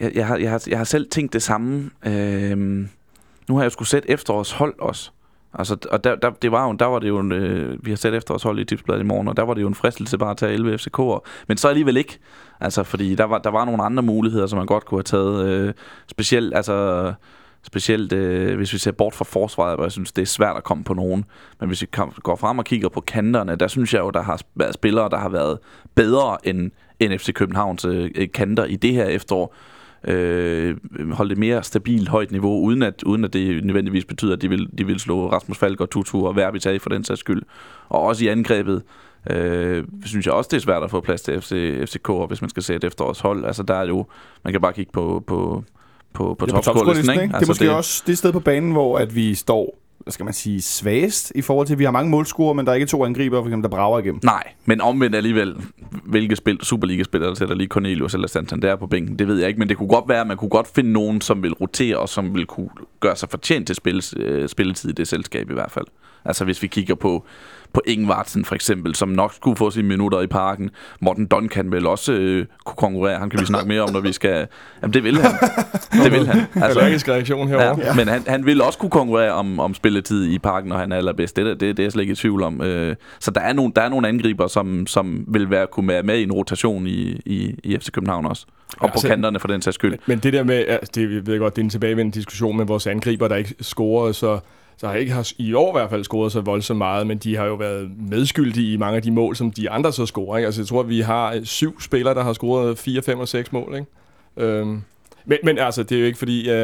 Jeg, 0.00 0.12
jeg, 0.14 0.26
har, 0.26 0.36
jeg, 0.36 0.50
har, 0.50 0.62
jeg 0.66 0.78
har 0.78 0.84
selv 0.84 1.10
tænkt 1.10 1.32
det 1.32 1.42
samme. 1.42 1.90
Øhm, 2.06 2.88
nu 3.48 3.56
har 3.56 3.62
jeg 3.62 3.72
skulle 3.72 3.88
sætte 3.88 4.10
efterårs 4.10 4.52
hold 4.52 4.74
også. 4.78 5.10
Altså, 5.58 5.76
og 5.90 6.04
der, 6.04 6.14
der, 6.14 6.30
det 6.30 6.52
var 6.52 6.66
jo, 6.66 6.72
der 6.72 6.86
var 6.86 6.98
det 6.98 7.08
jo 7.08 7.18
en, 7.18 7.32
øh, 7.32 7.86
vi 7.86 7.90
har 7.90 7.96
sat 7.96 8.14
efterårshold 8.14 8.58
i 8.58 8.64
tipsbladet 8.64 9.00
i 9.00 9.04
morgen, 9.04 9.28
og 9.28 9.36
der 9.36 9.42
var 9.42 9.54
det 9.54 9.62
jo 9.62 9.68
en 9.68 9.74
fristelse 9.74 10.18
bare 10.18 10.30
at 10.30 10.36
tage 10.36 10.52
11 10.52 10.74
FCK'er. 10.74 11.20
Men 11.48 11.56
så 11.56 11.68
alligevel 11.68 11.96
ikke. 11.96 12.18
Altså, 12.60 12.82
fordi 12.82 13.14
der 13.14 13.24
var, 13.24 13.38
der 13.38 13.50
var 13.50 13.64
nogle 13.64 13.82
andre 13.82 14.02
muligheder, 14.02 14.46
som 14.46 14.56
man 14.56 14.66
godt 14.66 14.84
kunne 14.84 14.98
have 14.98 15.02
taget. 15.02 15.46
Øh, 15.46 15.72
specielt, 16.06 16.54
altså, 16.54 17.12
specielt 17.62 18.12
øh, 18.12 18.56
hvis 18.56 18.72
vi 18.72 18.78
ser 18.78 18.92
bort 18.92 19.14
fra 19.14 19.24
forsvaret, 19.24 19.76
hvor 19.76 19.84
jeg 19.84 19.92
synes, 19.92 20.12
det 20.12 20.22
er 20.22 20.26
svært 20.26 20.56
at 20.56 20.64
komme 20.64 20.84
på 20.84 20.94
nogen. 20.94 21.24
Men 21.60 21.68
hvis 21.68 21.82
vi 21.82 21.86
kom, 21.86 22.12
går 22.22 22.36
frem 22.36 22.58
og 22.58 22.64
kigger 22.64 22.88
på 22.88 23.00
kanterne, 23.00 23.56
der 23.56 23.68
synes 23.68 23.94
jeg 23.94 24.00
jo, 24.00 24.10
der 24.10 24.22
har 24.22 24.40
været 24.54 24.74
spillere, 24.74 25.08
der 25.08 25.18
har 25.18 25.28
været 25.28 25.58
bedre 25.94 26.36
end, 26.44 26.70
end 27.00 27.18
FC 27.18 27.32
Københavns 27.32 27.84
øh, 27.84 28.10
kanter 28.34 28.64
i 28.64 28.76
det 28.76 28.92
her 28.92 29.04
efterår 29.04 29.54
øh, 30.08 30.76
holde 31.12 31.30
det 31.30 31.38
mere 31.38 31.62
stabilt 31.62 32.08
højt 32.08 32.30
niveau, 32.30 32.60
uden 32.60 32.82
at, 32.82 33.02
uden 33.02 33.24
at 33.24 33.32
det 33.32 33.64
nødvendigvis 33.64 34.04
betyder, 34.04 34.36
at 34.36 34.42
de 34.42 34.48
vil, 34.48 34.68
de 34.78 34.86
vil 34.86 35.00
slå 35.00 35.30
Rasmus 35.30 35.58
Falk 35.58 35.80
og 35.80 35.90
Tutu 35.90 36.26
og 36.26 36.36
Verbitag 36.36 36.80
for 36.80 36.90
den 36.90 37.04
sags 37.04 37.20
skyld. 37.20 37.42
Og 37.88 38.00
også 38.02 38.24
i 38.24 38.28
angrebet, 38.28 38.82
øh, 39.30 39.84
synes 40.04 40.26
jeg 40.26 40.34
også, 40.34 40.48
det 40.50 40.56
er 40.56 40.60
svært 40.60 40.82
at 40.82 40.90
få 40.90 41.00
plads 41.00 41.22
til 41.22 41.40
FC, 41.40 41.80
FCK, 41.84 42.10
hvis 42.28 42.40
man 42.40 42.50
skal 42.50 42.62
se 42.62 42.74
et 42.74 42.84
efterårs 42.84 43.20
hold. 43.20 43.44
Altså 43.44 43.62
der 43.62 43.74
er 43.74 43.86
jo, 43.86 44.06
man 44.44 44.52
kan 44.52 44.60
bare 44.60 44.72
kigge 44.72 44.92
på, 44.92 45.24
på, 45.26 45.64
på, 46.12 46.34
på 46.34 46.46
Ja, 46.46 46.52
topscorelisten, 46.52 47.12
ikke? 47.12 47.22
Det 47.22 47.30
er 47.32 47.36
Altså, 47.36 47.50
måske 47.50 47.64
det... 47.64 47.74
også 47.74 48.02
det 48.06 48.18
sted 48.18 48.32
på 48.32 48.40
banen, 48.40 48.72
hvor 48.72 48.98
at 48.98 49.14
vi 49.14 49.34
står 49.34 49.78
skal 50.08 50.24
man 50.24 50.34
sige, 50.34 50.62
svagest 50.62 51.32
i 51.34 51.42
forhold 51.42 51.66
til, 51.66 51.74
at 51.74 51.78
vi 51.78 51.84
har 51.84 51.90
mange 51.90 52.10
målscorer, 52.10 52.52
men 52.54 52.66
der 52.66 52.72
er 52.72 52.76
ikke 52.76 52.86
to 52.86 53.04
angriber, 53.04 53.40
for 53.42 53.46
eksempel, 53.46 53.70
der 53.70 53.76
brager 53.76 53.98
igennem. 53.98 54.20
Nej, 54.24 54.42
men 54.64 54.80
omvendt 54.80 55.16
alligevel, 55.16 55.56
hvilke 56.04 56.36
spil, 56.36 56.58
Superliga-spillere, 56.62 57.28
der 57.28 57.34
sætter 57.34 57.54
lige 57.54 57.68
Cornelius 57.68 58.14
eller 58.14 58.28
Santander 58.28 58.76
på 58.76 58.86
bænken, 58.86 59.18
det 59.18 59.28
ved 59.28 59.38
jeg 59.38 59.48
ikke, 59.48 59.58
men 59.58 59.68
det 59.68 59.76
kunne 59.76 59.88
godt 59.88 60.08
være, 60.08 60.20
at 60.20 60.26
man 60.26 60.36
kunne 60.36 60.48
godt 60.48 60.68
finde 60.74 60.92
nogen, 60.92 61.20
som 61.20 61.42
vil 61.42 61.52
rotere, 61.52 61.96
og 61.96 62.08
som 62.08 62.34
vil 62.34 62.46
kunne 62.46 62.68
gøre 63.00 63.16
sig 63.16 63.28
fortjent 63.28 63.66
til 63.66 63.76
spil, 63.76 64.04
øh, 64.16 64.48
spilletid 64.48 64.90
i 64.90 64.92
det 64.92 65.08
selskab 65.08 65.50
i 65.50 65.54
hvert 65.54 65.70
fald. 65.70 65.86
Altså 66.24 66.44
hvis 66.44 66.62
vi 66.62 66.66
kigger 66.66 66.94
på, 66.94 67.24
på 67.74 67.80
Ingvartsen 67.86 68.44
for 68.44 68.54
eksempel, 68.54 68.94
som 68.94 69.08
nok 69.08 69.34
skulle 69.34 69.56
få 69.56 69.70
sine 69.70 69.88
minutter 69.88 70.20
i 70.20 70.26
parken. 70.26 70.70
Morten 71.00 71.26
Duncan 71.26 71.72
vil 71.72 71.86
også 71.86 72.12
øh, 72.12 72.46
kunne 72.64 72.76
konkurrere. 72.76 73.18
Han 73.18 73.30
kan 73.30 73.40
vi 73.40 73.46
snakke 73.46 73.68
mere 73.68 73.80
om, 73.82 73.92
når 73.92 74.00
vi 74.00 74.12
skal... 74.12 74.46
Jamen 74.82 74.94
det 74.94 75.04
vil 75.04 75.16
han. 75.18 75.32
Det 76.04 76.12
vil 76.12 76.26
han. 76.26 76.40
Altså, 76.54 76.78
allergisk 76.80 77.08
reaktion 77.08 77.48
herovre. 77.48 77.84
Ja, 77.86 77.94
men 77.94 78.08
han, 78.08 78.22
han 78.26 78.46
vil 78.46 78.62
også 78.62 78.78
kunne 78.78 78.90
konkurrere 78.90 79.32
om, 79.32 79.60
om 79.60 79.74
spilletid 79.74 80.24
i 80.24 80.38
parken, 80.38 80.68
når 80.68 80.76
han 80.76 80.92
er 80.92 80.96
allerbedst. 80.96 81.36
Det, 81.36 81.46
det, 81.46 81.60
det 81.60 81.78
er 81.78 81.82
jeg 81.82 81.92
slet 81.92 82.02
ikke 82.02 82.12
i 82.12 82.16
tvivl 82.16 82.42
om. 82.42 82.62
Øh, 82.62 82.96
så 83.20 83.30
der 83.30 83.40
er 83.40 83.52
nogle, 83.52 83.72
der 83.76 83.82
er 83.82 83.88
nogle 83.88 84.08
angriber, 84.08 84.46
som, 84.46 84.86
som 84.86 85.24
vil 85.28 85.50
være, 85.50 85.66
kunne 85.66 85.88
være 85.88 86.02
med 86.02 86.18
i 86.18 86.22
en 86.22 86.32
rotation 86.32 86.86
i, 86.86 87.20
i, 87.26 87.54
i 87.64 87.76
FC 87.78 87.90
København 87.90 88.26
også. 88.26 88.46
Og 88.78 88.86
Ja, 88.88 88.92
på 88.92 88.98
så- 88.98 89.08
kanterne 89.08 89.40
for 89.40 89.48
den 89.48 89.62
sags 89.62 89.74
skyld. 89.74 89.94
Men 90.06 90.18
det 90.18 90.32
der 90.32 90.42
med, 90.44 90.64
altså, 90.68 90.92
det, 90.94 91.14
jeg 91.14 91.26
ved 91.26 91.38
godt, 91.38 91.56
det 91.56 91.62
er 91.62 91.64
en 91.64 91.70
tilbagevendende 91.70 92.18
diskussion 92.18 92.56
med 92.56 92.64
vores 92.66 92.86
angriber, 92.86 93.28
der 93.28 93.36
ikke 93.36 93.54
scorede, 93.60 94.14
så 94.14 94.38
så 94.76 94.86
har 94.86 94.94
ikke 94.94 95.12
har 95.12 95.32
i 95.38 95.54
år 95.54 95.76
i 95.76 95.80
hvert 95.80 95.90
fald 95.90 96.04
scoret 96.04 96.32
så 96.32 96.40
voldsomt 96.40 96.78
meget, 96.78 97.06
men 97.06 97.18
de 97.18 97.36
har 97.36 97.44
jo 97.44 97.54
været 97.54 97.90
medskyldige 98.10 98.72
i 98.72 98.76
mange 98.76 98.96
af 98.96 99.02
de 99.02 99.10
mål, 99.10 99.36
som 99.36 99.50
de 99.50 99.70
andre 99.70 99.92
så 99.92 100.06
scorer. 100.06 100.36
Ikke? 100.36 100.46
Altså, 100.46 100.60
jeg 100.60 100.68
tror, 100.68 100.80
at 100.80 100.88
vi 100.88 101.00
har 101.00 101.34
øh, 101.34 101.44
syv 101.44 101.80
spillere, 101.80 102.14
der 102.14 102.22
har 102.22 102.32
scoret 102.32 102.78
4, 102.78 103.02
5 103.02 103.18
og 103.18 103.28
6 103.28 103.52
mål. 103.52 103.74
Ikke? 103.74 103.86
Øhm, 104.36 104.82
men, 105.26 105.38
men 105.44 105.58
altså, 105.58 105.82
det 105.82 105.96
er 105.96 106.00
jo 106.00 106.06
ikke 106.06 106.18
fordi, 106.18 106.50
uh, 106.50 106.54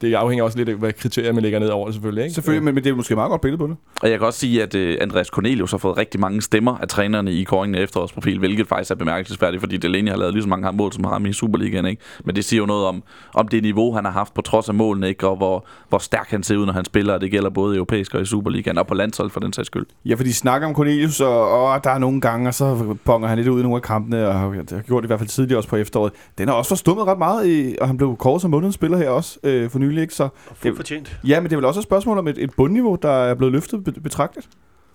det 0.00 0.14
afhænger 0.14 0.44
også 0.44 0.58
lidt 0.58 0.68
af, 0.68 0.74
hvad 0.74 0.92
kriterier 0.92 1.32
man 1.32 1.42
lægger 1.42 1.58
ned 1.58 1.68
over 1.68 1.86
det 1.86 1.94
selvfølgelig. 1.94 2.24
Ikke? 2.24 2.34
Selvfølgelig, 2.34 2.64
men, 2.64 2.74
men 2.74 2.84
det 2.84 2.90
er 2.90 2.94
måske 2.94 3.14
meget 3.14 3.30
godt 3.30 3.40
billede 3.40 3.58
på 3.58 3.66
det. 3.66 3.76
Og 4.02 4.10
jeg 4.10 4.18
kan 4.18 4.26
også 4.26 4.38
sige, 4.38 4.62
at 4.62 4.74
uh, 4.74 4.94
Andreas 5.00 5.26
Cornelius 5.26 5.70
har 5.70 5.78
fået 5.78 5.96
rigtig 5.96 6.20
mange 6.20 6.42
stemmer 6.42 6.78
af 6.78 6.88
trænerne 6.88 7.32
i 7.32 7.44
kåringen 7.44 7.74
af 7.74 7.82
efterårsprofil, 7.82 8.38
hvilket 8.38 8.68
faktisk 8.68 8.90
er 8.90 8.94
bemærkelsesværdigt, 8.94 9.60
fordi 9.60 9.76
Delaney 9.76 10.10
har 10.10 10.18
lavet 10.18 10.34
lige 10.34 10.42
så 10.42 10.48
mange 10.48 10.72
mål, 10.72 10.92
som 10.92 11.04
ham 11.04 11.26
i 11.26 11.32
Superligaen. 11.32 11.86
Ikke? 11.86 12.02
Men 12.24 12.36
det 12.36 12.44
siger 12.44 12.60
jo 12.60 12.66
noget 12.66 12.86
om, 12.86 13.02
om 13.34 13.48
det 13.48 13.62
niveau, 13.62 13.94
han 13.94 14.04
har 14.04 14.12
haft 14.12 14.34
på 14.34 14.42
trods 14.42 14.68
af 14.68 14.74
målene, 14.74 15.08
ikke? 15.08 15.28
og 15.28 15.36
hvor, 15.36 15.66
hvor 15.88 15.98
stærk 15.98 16.30
han 16.30 16.42
ser 16.42 16.56
ud, 16.56 16.66
når 16.66 16.72
han 16.72 16.84
spiller, 16.84 17.14
og 17.14 17.20
det 17.20 17.30
gælder 17.30 17.50
både 17.50 17.76
europæisk 17.76 18.14
og 18.14 18.22
i 18.22 18.24
Superligaen, 18.24 18.78
og 18.78 18.86
på 18.86 18.94
landshold 18.94 19.30
for 19.30 19.40
den 19.40 19.52
sags 19.52 19.66
skyld. 19.66 19.86
Ja, 20.04 20.14
fordi 20.14 20.28
de 20.28 20.34
snakker 20.34 20.68
om 20.68 20.74
Cornelius, 20.74 21.20
og, 21.20 21.50
og 21.50 21.84
der 21.84 21.90
er 21.90 21.98
nogle 21.98 22.20
gange, 22.20 22.48
og 22.48 22.54
så 22.54 22.96
bonger 23.04 23.28
han 23.28 23.38
lidt 23.38 23.48
ud 23.48 23.60
i 23.60 23.62
nogle 23.62 23.76
af 23.76 23.82
kampene, 23.82 24.28
og 24.28 24.54
det 24.54 24.70
har 24.70 24.82
gjort 24.82 25.02
det 25.02 25.06
i 25.06 25.10
hvert 25.10 25.20
fald 25.20 25.28
tidligere 25.28 25.58
også 25.58 25.68
på 25.68 25.76
efteråret. 25.76 26.12
Den 26.38 26.48
har 26.48 26.54
også 26.54 26.68
forstummet 26.68 27.06
ret 27.06 27.18
meget, 27.18 27.46
i, 27.48 27.76
og 27.80 27.86
han 27.86 27.97
blev 27.98 28.16
kåret 28.16 28.42
som 28.42 28.50
månedens 28.50 28.74
spiller 28.74 28.96
her 28.98 29.08
også 29.10 29.38
øh, 29.42 29.70
for 29.70 29.78
nylig, 29.78 30.02
ikke? 30.02 30.14
Så, 30.14 30.28
fuldt 30.54 30.76
fortjent. 30.76 31.20
ja, 31.26 31.40
men 31.40 31.44
det 31.44 31.52
er 31.52 31.56
vel 31.56 31.64
også 31.64 31.80
et 31.80 31.84
spørgsmål 31.84 32.18
om 32.18 32.28
et, 32.28 32.38
et 32.38 32.50
bundniveau, 32.56 32.94
der 32.94 33.10
er 33.10 33.34
blevet 33.34 33.52
løftet 33.52 33.84
be- 33.84 33.92
betragteligt. 34.00 34.48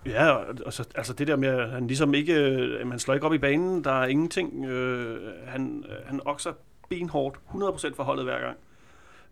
Ja, 0.06 0.30
og, 0.30 0.44
og 0.66 0.72
så, 0.72 0.84
altså 0.94 1.12
det 1.12 1.26
der 1.26 1.36
med, 1.36 1.48
at 1.48 1.70
han 1.70 1.86
ligesom 1.86 2.14
ikke, 2.14 2.34
øh, 2.34 2.90
han 2.90 2.98
slår 2.98 3.14
ikke 3.14 3.26
op 3.26 3.34
i 3.34 3.38
banen, 3.38 3.84
der 3.84 3.90
er 4.02 4.06
ingenting, 4.06 4.64
øh, 4.64 5.16
han, 5.46 5.84
øh, 5.88 5.96
han 6.06 6.20
okser 6.24 6.50
benhårdt, 6.90 7.36
100% 7.54 7.96
for 7.96 8.02
holdet 8.02 8.24
hver 8.24 8.40
gang. 8.40 8.56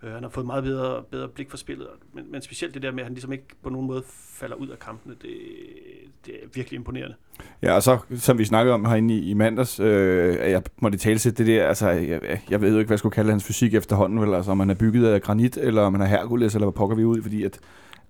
Øh, 0.02 0.12
han 0.12 0.23
har 0.23 0.30
fået 0.30 0.47
meget 0.47 0.64
bedre, 0.64 1.02
bedre 1.11 1.28
blik 1.28 1.50
for 1.50 1.56
spillet, 1.56 1.87
men, 2.14 2.32
men 2.32 2.42
specielt 2.42 2.75
det 2.75 2.82
der 2.82 2.90
med, 2.92 3.00
at 3.00 3.04
han 3.04 3.14
ligesom 3.14 3.32
ikke 3.32 3.44
på 3.62 3.71
nogen 3.71 3.87
måde 3.87 4.02
falder 4.35 4.56
ud 4.56 4.68
af 4.68 4.78
kampene, 4.78 5.14
det, 5.23 5.30
det 6.26 6.35
er 6.35 6.47
virkelig 6.54 6.76
imponerende. 6.76 7.14
Ja, 7.62 7.75
og 7.75 7.82
så, 7.82 7.99
som 8.16 8.38
vi 8.38 8.44
snakkede 8.44 8.75
om 8.75 8.85
herinde 8.85 9.14
i, 9.14 9.30
i 9.30 9.35
mandags, 9.35 9.80
øh, 9.80 10.37
at 10.40 10.50
jeg 10.50 10.62
måtte 10.80 10.99
tale 10.99 11.18
til 11.18 11.38
det 11.38 11.47
der, 11.47 11.66
altså, 11.66 11.88
jeg, 11.88 12.40
jeg 12.50 12.61
ved 12.61 12.73
jo 12.73 12.78
ikke, 12.78 12.87
hvad 12.87 12.94
jeg 12.94 12.99
skulle 12.99 13.14
kalde 13.14 13.30
hans 13.30 13.44
fysik 13.44 13.75
efterhånden, 13.75 14.21
vel, 14.21 14.35
altså, 14.35 14.50
om 14.50 14.61
han 14.61 14.71
er 14.71 14.75
bygget 14.75 15.06
af 15.06 15.23
granit, 15.23 15.56
eller 15.56 15.82
om 15.82 15.94
han 15.94 16.00
er 16.00 16.06
Hercules, 16.06 16.54
eller 16.54 16.66
hvad 16.66 16.76
pokker 16.76 16.97
vi 16.97 17.04
ud, 17.04 17.23
fordi 17.23 17.44
at 17.44 17.61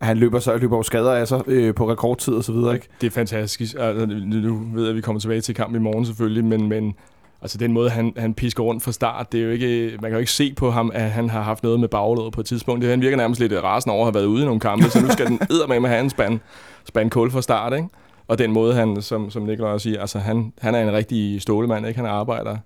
han 0.00 0.18
løber 0.18 0.38
så 0.38 0.56
løber 0.56 0.76
jo 0.76 0.82
skader 0.82 1.12
af 1.12 1.28
sig 1.28 1.42
øh, 1.46 1.74
på 1.74 1.90
rekordtid 1.90 2.34
og 2.34 2.44
så 2.44 2.52
videre, 2.52 2.74
ikke? 2.74 2.88
Det 3.00 3.06
er 3.06 3.10
fantastisk. 3.10 3.74
Altså, 3.78 4.06
nu 4.06 4.36
nu 4.36 4.68
ved 4.74 4.82
jeg, 4.82 4.90
at 4.90 4.96
vi 4.96 5.00
kommer 5.00 5.20
tilbage 5.20 5.40
til 5.40 5.54
kampen 5.54 5.80
i 5.80 5.82
morgen 5.82 6.06
selvfølgelig, 6.06 6.44
men, 6.44 6.68
men 6.68 6.94
altså, 7.42 7.58
den 7.58 7.72
måde, 7.72 7.90
han, 7.90 8.12
han 8.16 8.34
pisker 8.34 8.62
rundt 8.62 8.82
fra 8.82 8.92
start, 8.92 9.32
det 9.32 9.40
er 9.40 9.44
jo 9.44 9.50
ikke, 9.50 9.98
man 10.00 10.10
kan 10.10 10.12
jo 10.12 10.18
ikke 10.18 10.32
se 10.32 10.54
på 10.54 10.70
ham, 10.70 10.90
at 10.94 11.10
han 11.10 11.30
har 11.30 11.42
haft 11.42 11.62
noget 11.62 11.80
med 11.80 11.88
baglådet 11.88 12.32
på 12.32 12.40
et 12.40 12.46
tidspunkt. 12.46 12.82
Det, 12.82 12.90
han 12.90 13.00
virker 13.00 13.16
nærmest 13.16 13.40
lidt 13.40 13.52
rasende 13.52 13.94
over 13.94 14.02
at 14.02 14.06
have 14.06 14.14
været 14.14 14.26
ude 14.26 14.42
i 14.42 14.44
nogle 14.44 14.60
kampe, 14.60 14.90
så 14.90 15.00
nu 15.00 15.10
skal 15.10 15.26
den 15.26 15.38
med 15.82 15.88
have 15.88 16.00
en 16.00 16.10
spand, 16.10 16.40
spand 16.84 17.10
kul 17.10 17.30
fra 17.30 17.42
start, 17.42 17.72
ikke? 17.72 17.88
Og 18.28 18.38
den 18.38 18.52
måde, 18.52 18.74
han, 18.74 19.02
som, 19.02 19.30
som 19.30 19.42
Nikolaj 19.42 19.72
også 19.72 19.84
siger, 19.84 20.00
altså 20.00 20.18
han, 20.18 20.52
han 20.60 20.74
er 20.74 20.80
en 20.82 20.92
rigtig 20.92 21.42
stålemand, 21.42 21.86
ikke? 21.86 22.00
Han 22.00 22.08
arbejder 22.08 22.56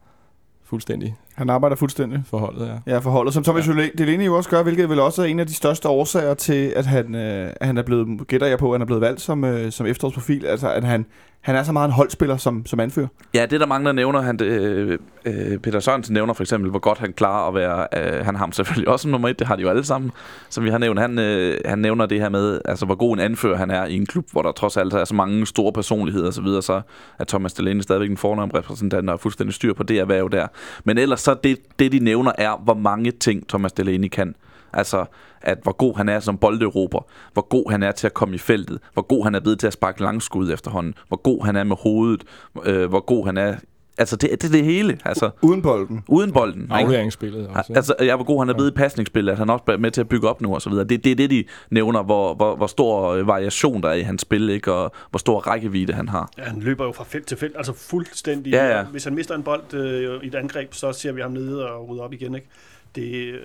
fuldstændig 0.65 1.15
Han 1.37 1.51
arbejder 1.51 1.77
fuldstændig. 1.77 2.23
for 2.31 2.39
holdet, 2.39 2.81
ja. 2.87 2.93
Ja, 2.93 2.99
forholdet, 2.99 3.35
som 3.35 3.45
Thomas 3.45 3.69
ja. 3.69 3.89
Delaney 3.99 4.27
jo 4.27 4.37
også 4.37 4.51
gør, 4.51 4.63
hvilket 4.63 4.91
vel 4.91 5.01
også 5.01 5.23
er 5.23 5.27
en 5.27 5.41
af 5.41 5.47
de 5.47 5.55
største 5.55 5.89
årsager 5.89 6.35
til, 6.35 6.73
at 6.77 6.87
han, 6.87 7.15
øh, 7.15 7.53
at 7.61 7.67
han 7.67 7.79
er 7.79 7.83
blevet, 7.83 8.29
gætter 8.29 8.47
jeg 8.47 8.59
på, 8.59 8.71
at 8.71 8.75
han 8.75 8.83
er 8.83 8.87
blevet 8.87 9.01
valgt 9.01 9.21
som, 9.21 9.45
øh, 9.45 9.73
som 9.73 9.87
efterårsprofil. 9.87 10.47
Altså, 10.47 10.73
at 10.73 10.85
han, 10.85 11.07
han 11.47 11.57
er 11.57 11.63
så 11.63 11.73
meget 11.73 11.89
en 11.89 11.93
holdspiller 11.93 12.37
som, 12.37 12.67
som 12.67 12.81
anfører. 12.81 13.07
Ja, 13.35 13.43
det 13.43 13.53
er 13.53 13.59
der 13.59 13.67
mange, 13.67 13.87
der 13.87 13.93
nævner. 13.93 14.21
Han, 14.21 14.43
øh, 14.43 14.99
øh, 15.25 15.59
Peter 15.59 15.81
Sørensen 15.81 16.15
nævner 16.15 16.35
for 16.35 16.43
eksempel, 16.43 16.71
hvor 16.71 16.79
godt 16.79 16.99
han 16.99 17.13
klarer 17.13 17.49
at 17.49 17.55
være... 17.55 17.87
Øh, 17.97 18.25
han 18.25 18.35
har 18.35 18.39
ham 18.39 18.53
selvfølgelig 18.53 18.89
også 18.89 19.03
som 19.03 19.11
nummer 19.11 19.29
et, 19.29 19.39
det 19.39 19.47
har 19.47 19.57
de 19.57 19.63
jo 19.63 19.69
alle 19.69 19.85
sammen, 19.85 20.11
som 20.51 20.65
vi 20.65 20.71
har 20.71 20.79
nævnt. 20.79 21.01
Han, 21.01 21.19
øh, 21.19 21.61
han 21.65 21.79
nævner 21.79 22.07
det 22.07 22.21
her 22.21 22.29
med, 22.29 22.61
altså 22.65 22.87
hvor 22.87 22.95
god 22.95 23.15
en 23.15 23.21
anfører 23.21 23.57
han 23.57 23.71
er 23.71 23.85
i 23.85 23.97
en 23.97 24.07
klub, 24.07 24.25
hvor 24.33 24.43
der 24.43 24.53
trods 24.53 24.77
alt 24.77 24.93
er 24.93 25.05
så 25.05 25.15
mange 25.15 25.47
store 25.47 25.73
personligheder 25.73 26.29
osv., 26.29 26.35
så, 26.35 26.43
videre, 26.43 26.63
så 26.63 26.81
er 27.19 27.25
Thomas 27.25 27.53
Delaney 27.53 27.81
stadigvæk 27.81 28.11
en 28.11 28.17
fornem 28.17 28.51
repræsentant, 28.51 29.07
der 29.09 29.13
er 29.13 29.17
fuldstændig 29.17 29.55
styr 29.55 29.75
på 29.75 29.83
det 29.83 29.99
erhverv 29.99 30.29
der. 30.33 30.47
Men 30.85 30.99
ellers 30.99 31.21
så 31.27 31.35
det, 31.45 31.59
det 31.79 31.93
de 31.93 31.99
nævner 31.99 32.33
er, 32.39 32.57
hvor 32.65 32.75
mange 32.75 33.11
ting 33.11 33.49
Thomas 33.49 33.73
Delaney 33.73 34.09
kan. 34.09 34.35
Altså, 34.73 35.05
at 35.41 35.59
hvor 35.63 35.73
god 35.73 35.97
han 35.97 36.09
er 36.09 36.21
som 36.21 36.39
bolderober, 36.39 37.01
hvor 37.33 37.49
god 37.49 37.71
han 37.71 37.83
er 37.83 37.93
til 37.93 38.07
at 38.07 38.15
komme 38.15 38.35
i 38.35 38.39
feltet, 38.39 38.79
hvor 38.93 39.03
god 39.03 39.25
han 39.25 39.35
er 39.35 39.41
blevet 39.41 39.59
til 39.59 39.67
at 39.67 39.73
sparke 39.73 40.03
langskud 40.03 40.53
efterhånden, 40.53 40.95
hvor 41.09 41.17
god 41.17 41.45
han 41.45 41.57
er 41.57 41.65
med 41.65 41.77
hovedet, 41.81 42.25
øh, 42.65 42.89
hvor 42.89 43.01
god 43.01 43.27
han 43.27 43.37
er... 43.37 43.57
Altså, 43.99 44.17
det, 44.17 44.31
det 44.31 44.45
er 44.45 44.53
det 44.53 44.65
hele, 44.65 44.99
altså, 45.05 45.31
Uden 45.43 45.63
bolden. 45.63 46.05
uden 46.09 46.33
bolden. 46.33 46.63
ikke? 46.63 46.75
Afleveringsspillet 46.75 47.49
også. 47.49 47.73
Altså, 47.77 47.95
ja, 48.01 48.17
hvor 48.17 48.25
god 48.25 48.41
han 48.41 48.49
er 48.49 48.55
blevet 48.55 48.71
i 48.71 48.75
pasningsspillet, 48.75 49.33
at 49.33 49.39
han 49.39 49.51
også 49.51 49.65
er 49.69 49.77
med 49.77 49.91
til 49.91 50.01
at 50.01 50.09
bygge 50.09 50.29
op 50.29 50.41
nu 50.41 50.55
og 50.55 50.63
så 50.63 50.71
videre. 50.71 50.85
Det, 50.85 51.05
det 51.05 51.13
er 51.13 51.17
det, 51.17 51.31
de 51.31 51.45
nævner, 51.71 52.03
hvor, 52.03 52.35
hvor, 52.35 52.57
hvor 52.57 52.67
stor 52.67 53.09
øh, 53.09 53.27
variation 53.27 53.83
der 53.83 53.89
er 53.89 53.95
i 53.95 54.03
hans 54.03 54.23
spil, 54.23 54.51
ikke? 54.51 54.73
og 54.73 54.93
hvor 55.11 55.19
stor 55.19 55.41
rækkevidde 55.41 55.93
han 55.93 56.09
har. 56.09 56.31
Ja, 56.39 56.43
han 56.43 56.61
løber 56.61 56.85
jo 56.85 56.93
fra 56.93 57.05
felt 57.05 57.27
til 57.27 57.37
felt, 57.37 57.57
altså 57.57 57.73
fuldstændig. 57.73 58.53
Ja, 58.53 58.77
ja. 58.77 58.85
Hvis 58.85 59.05
han 59.05 59.15
mister 59.15 59.35
en 59.35 59.43
bold 59.43 59.75
øh, 59.75 60.23
i 60.23 60.27
et 60.27 60.35
angreb, 60.35 60.75
så 60.75 60.93
ser 60.93 61.13
vi 61.13 61.21
ham 61.21 61.31
nede 61.31 61.71
og 61.71 61.89
rydder 61.89 62.03
op 62.03 62.13
igen. 62.13 62.35
Ikke? 62.35 62.47
Det, 62.95 63.03
øh, 63.03 63.41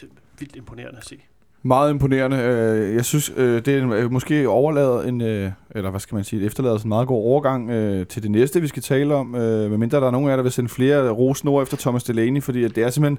det 0.00 0.02
er 0.02 0.06
vildt 0.38 0.56
imponerende 0.56 0.98
at 0.98 1.06
se. 1.06 1.16
Meget 1.62 1.90
imponerende. 1.90 2.36
Øh, 2.36 2.94
jeg 2.94 3.04
synes, 3.04 3.32
øh, 3.36 3.64
det 3.64 3.68
er 3.68 3.92
øh, 3.92 4.12
måske 4.12 4.48
overladet 4.48 5.08
en, 5.08 5.20
eller 5.20 5.90
hvad 5.90 6.00
skal 6.00 6.14
man 6.14 6.24
sige, 6.24 6.46
efterladet 6.46 6.82
en 6.82 6.88
meget 6.88 7.08
god 7.08 7.24
overgang 7.24 7.68
til 8.08 8.22
det 8.22 8.30
næste, 8.30 8.60
vi 8.60 8.68
skal 8.68 8.82
tale 8.82 9.14
om. 9.14 9.26
Medmindre 9.26 10.00
der 10.00 10.06
er 10.06 10.10
nogen 10.10 10.26
af 10.26 10.30
jer, 10.30 10.36
der 10.36 10.42
vil 10.42 10.52
sende 10.52 10.68
flere 10.68 11.10
rosende 11.10 11.62
efter 11.62 11.76
Thomas 11.76 12.04
Delaney, 12.04 12.42
fordi 12.42 12.64
at 12.64 12.76
det 12.76 12.84
er 12.84 12.90
simpelthen... 12.90 13.18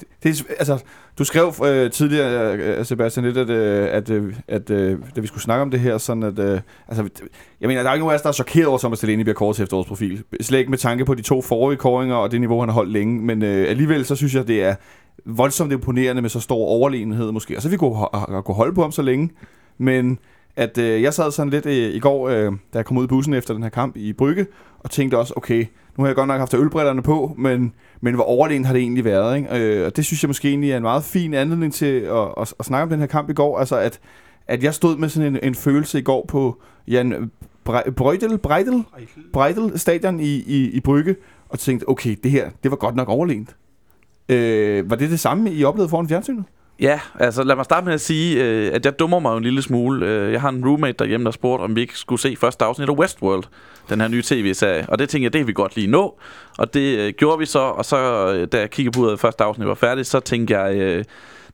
Det, 0.00 0.08
det 0.22 0.40
er, 0.40 0.54
altså, 0.58 0.78
du 1.18 1.24
skrev 1.24 1.54
øh, 1.66 1.90
tidligere, 1.90 2.56
øh, 2.56 2.84
Sebastian, 2.84 3.26
lidt, 3.26 3.36
at, 3.36 3.50
øh, 3.50 3.88
at, 3.90 4.10
øh, 4.10 4.34
at 4.48 4.70
øh, 4.70 4.98
da 5.16 5.20
vi 5.20 5.26
skulle 5.26 5.42
snakke 5.42 5.62
om 5.62 5.70
det 5.70 5.80
her, 5.80 5.98
sådan 5.98 6.22
at... 6.22 6.38
Øh, 6.38 6.60
altså, 6.88 7.08
jeg 7.60 7.68
mener, 7.68 7.82
der 7.82 7.90
er 7.90 7.94
ikke 7.94 8.02
nogen 8.02 8.12
af 8.12 8.16
os, 8.16 8.22
der 8.22 8.28
er 8.28 8.32
chokeret 8.32 8.66
over, 8.66 8.74
at 8.74 8.80
Thomas 8.80 9.00
Delaney 9.00 9.22
bliver 9.22 9.34
kåret 9.34 9.56
til 9.56 9.62
efterårsprofil. 9.62 10.22
Slet 10.40 10.58
ikke 10.58 10.70
med 10.70 10.78
tanke 10.78 11.04
på 11.04 11.14
de 11.14 11.22
to 11.22 11.42
forrige 11.42 11.76
kåringer 11.76 12.16
og 12.16 12.30
det 12.30 12.40
niveau, 12.40 12.60
han 12.60 12.68
har 12.68 12.74
holdt 12.74 12.92
længe. 12.92 13.20
Men 13.22 13.42
øh, 13.42 13.70
alligevel, 13.70 14.04
så 14.04 14.16
synes 14.16 14.34
jeg, 14.34 14.48
det 14.48 14.62
er 14.62 14.74
voldsomt 15.24 15.72
imponerende 15.72 16.22
med 16.22 16.30
så 16.30 16.40
stor 16.40 16.66
overlegenhed 16.66 17.32
måske. 17.32 17.56
Og 17.56 17.62
så 17.62 17.68
vi 17.68 17.76
kunne, 17.76 17.94
kunne 18.44 18.54
holde 18.54 18.74
på 18.74 18.82
ham 18.82 18.92
så 18.92 19.02
længe. 19.02 19.30
Men 19.78 20.18
at 20.56 20.78
øh, 20.78 21.02
jeg 21.02 21.14
sad 21.14 21.30
sådan 21.30 21.50
lidt 21.50 21.66
øh, 21.66 21.94
i 21.94 21.98
går, 21.98 22.28
øh, 22.28 22.44
da 22.44 22.78
jeg 22.78 22.84
kom 22.84 22.96
ud 22.96 23.04
i 23.04 23.06
bussen 23.06 23.34
efter 23.34 23.54
den 23.54 23.62
her 23.62 23.70
kamp 23.70 23.96
i 23.96 24.12
Brygge, 24.12 24.46
og 24.80 24.90
tænkte 24.90 25.18
også, 25.18 25.34
okay, 25.36 25.66
nu 25.96 26.04
har 26.04 26.06
jeg 26.06 26.16
godt 26.16 26.28
nok 26.28 26.38
haft 26.38 26.54
ølbrillerne 26.54 27.02
på, 27.02 27.34
men, 27.38 27.72
men 28.00 28.14
hvor 28.14 28.24
overlegen 28.24 28.64
har 28.64 28.72
det 28.72 28.82
egentlig 28.82 29.04
været? 29.04 29.36
Ikke? 29.36 29.58
Øh, 29.58 29.86
og 29.86 29.96
det 29.96 30.04
synes 30.04 30.22
jeg 30.22 30.28
måske 30.28 30.48
egentlig 30.48 30.70
er 30.70 30.76
en 30.76 30.82
meget 30.82 31.04
fin 31.04 31.34
anledning 31.34 31.74
til 31.74 32.00
at, 32.00 32.28
at, 32.40 32.54
at 32.58 32.64
snakke 32.64 32.82
om 32.82 32.88
den 32.88 33.00
her 33.00 33.06
kamp 33.06 33.30
i 33.30 33.32
går. 33.32 33.58
Altså 33.58 33.76
at, 33.76 34.00
at 34.46 34.62
jeg 34.62 34.74
stod 34.74 34.96
med 34.96 35.08
sådan 35.08 35.34
en, 35.34 35.38
en 35.42 35.54
følelse 35.54 35.98
i 35.98 36.02
går 36.02 36.24
på 36.28 36.62
Jan 36.88 37.30
Bre- 37.68 37.90
Breidel, 37.90 38.38
Breidel, 38.38 38.84
Breidel 39.32 39.78
stadion 39.78 40.20
i, 40.20 40.34
i, 40.46 40.70
i 40.70 40.80
Brygge, 40.80 41.16
og 41.48 41.58
tænkte, 41.58 41.88
okay, 41.88 42.16
det 42.22 42.30
her, 42.30 42.50
det 42.62 42.70
var 42.70 42.76
godt 42.76 42.96
nok 42.96 43.08
overlegent. 43.08 43.56
Øh, 44.28 44.90
var 44.90 44.96
det 44.96 45.10
det 45.10 45.20
samme, 45.20 45.52
I 45.52 45.64
oplevede 45.64 45.90
foran 45.90 46.08
fjernsynet? 46.08 46.44
Ja, 46.80 47.00
altså 47.20 47.42
lad 47.42 47.56
mig 47.56 47.64
starte 47.64 47.86
med 47.86 47.94
at 47.94 48.00
sige, 48.00 48.44
øh, 48.44 48.74
at 48.74 48.84
jeg 48.84 48.98
dummer 48.98 49.18
mig 49.18 49.30
jo 49.30 49.36
en 49.36 49.42
lille 49.42 49.62
smule. 49.62 50.06
Øh, 50.06 50.32
jeg 50.32 50.40
har 50.40 50.48
en 50.48 50.66
roommate 50.66 50.96
derhjemme, 50.98 51.24
der 51.24 51.30
spurgte, 51.30 51.62
om 51.62 51.76
vi 51.76 51.80
ikke 51.80 51.98
skulle 51.98 52.20
se 52.20 52.36
første 52.36 52.64
afsnit 52.64 52.88
af 52.88 52.92
Westworld, 52.92 53.44
den 53.88 54.00
her 54.00 54.08
nye 54.08 54.22
tv-serie. 54.22 54.86
Og 54.88 54.98
det 54.98 55.08
tænkte 55.08 55.24
jeg, 55.24 55.32
det 55.32 55.38
kan 55.38 55.48
vi 55.48 55.52
godt 55.52 55.76
lige 55.76 55.86
nå. 55.86 56.18
Og 56.58 56.74
det 56.74 56.98
øh, 56.98 57.12
gjorde 57.18 57.38
vi 57.38 57.46
så, 57.46 57.58
og 57.58 57.84
så 57.84 58.32
øh, 58.34 58.48
da 58.52 58.58
jeg 58.58 58.70
kiggede 58.70 58.98
på, 58.98 59.08
at 59.08 59.20
første 59.20 59.44
afsnit 59.44 59.68
var 59.68 59.74
færdigt, 59.74 60.06
så 60.06 60.20
tænkte 60.20 60.58
jeg... 60.58 60.76
Øh, 60.76 61.04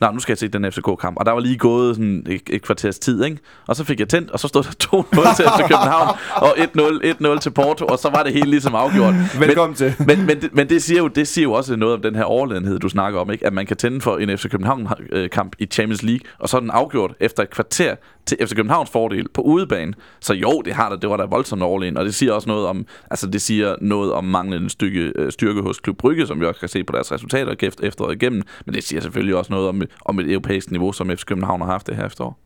Nå, 0.00 0.10
nu 0.12 0.18
skal 0.18 0.32
jeg 0.32 0.38
se 0.38 0.48
den 0.48 0.72
FCK-kamp. 0.72 1.16
Og 1.16 1.26
der 1.26 1.32
var 1.32 1.40
lige 1.40 1.58
gået 1.58 1.96
sådan 1.96 2.26
et, 2.28 2.42
et 2.50 2.62
kvarters 2.62 2.98
tid, 2.98 3.24
ikke? 3.24 3.38
Og 3.66 3.76
så 3.76 3.84
fik 3.84 4.00
jeg 4.00 4.08
tændt, 4.08 4.30
og 4.30 4.40
så 4.40 4.48
stod 4.48 4.62
der 4.62 4.70
2-0 4.70 5.36
til 5.36 5.44
FC 5.44 5.60
København, 5.60 6.16
og 6.36 6.58
1-0, 6.58 7.36
1-0 7.36 7.38
til 7.38 7.50
Porto, 7.50 7.86
og 7.86 7.98
så 7.98 8.10
var 8.10 8.22
det 8.22 8.32
hele 8.32 8.50
ligesom 8.50 8.74
afgjort. 8.74 9.14
Velkommen 9.40 9.76
til. 9.76 9.94
Men, 9.98 10.26
men, 10.26 10.40
det, 10.40 10.54
men 10.54 10.68
det, 10.68 10.82
siger 10.82 10.98
jo, 10.98 11.08
det 11.08 11.28
siger 11.28 11.42
jo 11.42 11.52
også 11.52 11.76
noget 11.76 11.94
om 11.94 12.02
den 12.02 12.14
her 12.14 12.24
overledenhed, 12.24 12.78
du 12.78 12.88
snakker 12.88 13.20
om, 13.20 13.30
ikke? 13.30 13.46
At 13.46 13.52
man 13.52 13.66
kan 13.66 13.76
tænde 13.76 14.00
for 14.00 14.16
en 14.18 14.38
FC 14.38 14.50
København-kamp 14.50 15.56
i 15.58 15.66
Champions 15.66 16.02
League, 16.02 16.20
og 16.38 16.48
så 16.48 16.56
er 16.56 16.60
den 16.60 16.70
afgjort 16.70 17.14
efter 17.20 17.42
et 17.42 17.50
kvarter 17.50 17.94
til 18.26 18.46
FC 18.46 18.54
Københavns 18.54 18.90
fordel 18.90 19.28
på 19.34 19.42
udebane. 19.42 19.92
Så 20.20 20.34
jo, 20.34 20.62
det 20.64 20.72
har 20.72 20.88
der, 20.88 20.96
det 20.96 21.10
var 21.10 21.16
da 21.16 21.24
voldsomt 21.24 21.62
overlegen, 21.62 21.96
og 21.96 22.04
det 22.04 22.14
siger 22.14 22.32
også 22.32 22.48
noget 22.48 22.66
om, 22.66 22.86
altså 23.10 23.26
det 23.26 23.42
siger 23.42 23.76
noget 23.80 24.12
om 24.12 24.24
manglende 24.24 24.70
stykke, 24.70 25.12
øh, 25.16 25.32
styrke 25.32 25.62
hos 25.62 25.78
Klub 25.78 25.96
Brygge, 25.96 26.26
som 26.26 26.40
vi 26.40 26.46
også 26.46 26.60
kan 26.60 26.68
se 26.68 26.84
på 26.84 26.92
deres 26.92 27.12
resultater 27.12 27.54
efter 27.60 27.86
efteråret 27.86 28.14
igennem, 28.14 28.42
men 28.66 28.74
det 28.74 28.84
siger 28.84 29.00
selvfølgelig 29.00 29.36
også 29.36 29.52
noget 29.52 29.68
om, 29.68 29.82
om 30.04 30.18
et 30.18 30.30
europæisk 30.30 30.70
niveau, 30.70 30.92
som 30.92 31.10
FC 31.10 31.24
København 31.24 31.60
har 31.60 31.68
haft 31.68 31.86
det 31.86 31.96
her 31.96 32.06
efterår. 32.06 32.38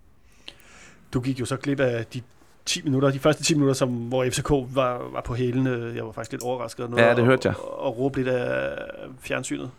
Du 1.13 1.21
gik 1.21 1.41
jo 1.41 1.45
så 1.45 1.57
glip 1.57 1.81
af 1.81 2.07
de 2.07 2.23
10 2.65 2.83
minutter, 2.83 3.11
de 3.11 3.19
første 3.19 3.45
10 3.45 3.55
minutter, 3.55 3.75
som, 3.75 3.91
hvor 3.91 4.25
FCK 4.25 4.51
var, 4.51 5.09
var 5.13 5.21
på 5.21 5.35
hælene. 5.35 5.93
Jeg 5.95 6.07
var 6.07 6.13
faktisk 6.13 6.33
lidt 6.33 6.43
overrasket. 6.43 6.85
og 6.85 6.91
noget, 6.91 7.05
Ja, 7.05 7.15
det 7.15 7.25
hørte 7.25 7.49
jeg. 7.49 7.57
Og, 7.57 7.81
og 7.81 7.99
råbte 7.99 8.19
lidt 8.23 8.29
af 8.29 8.79
fjernsynet. 9.21 9.71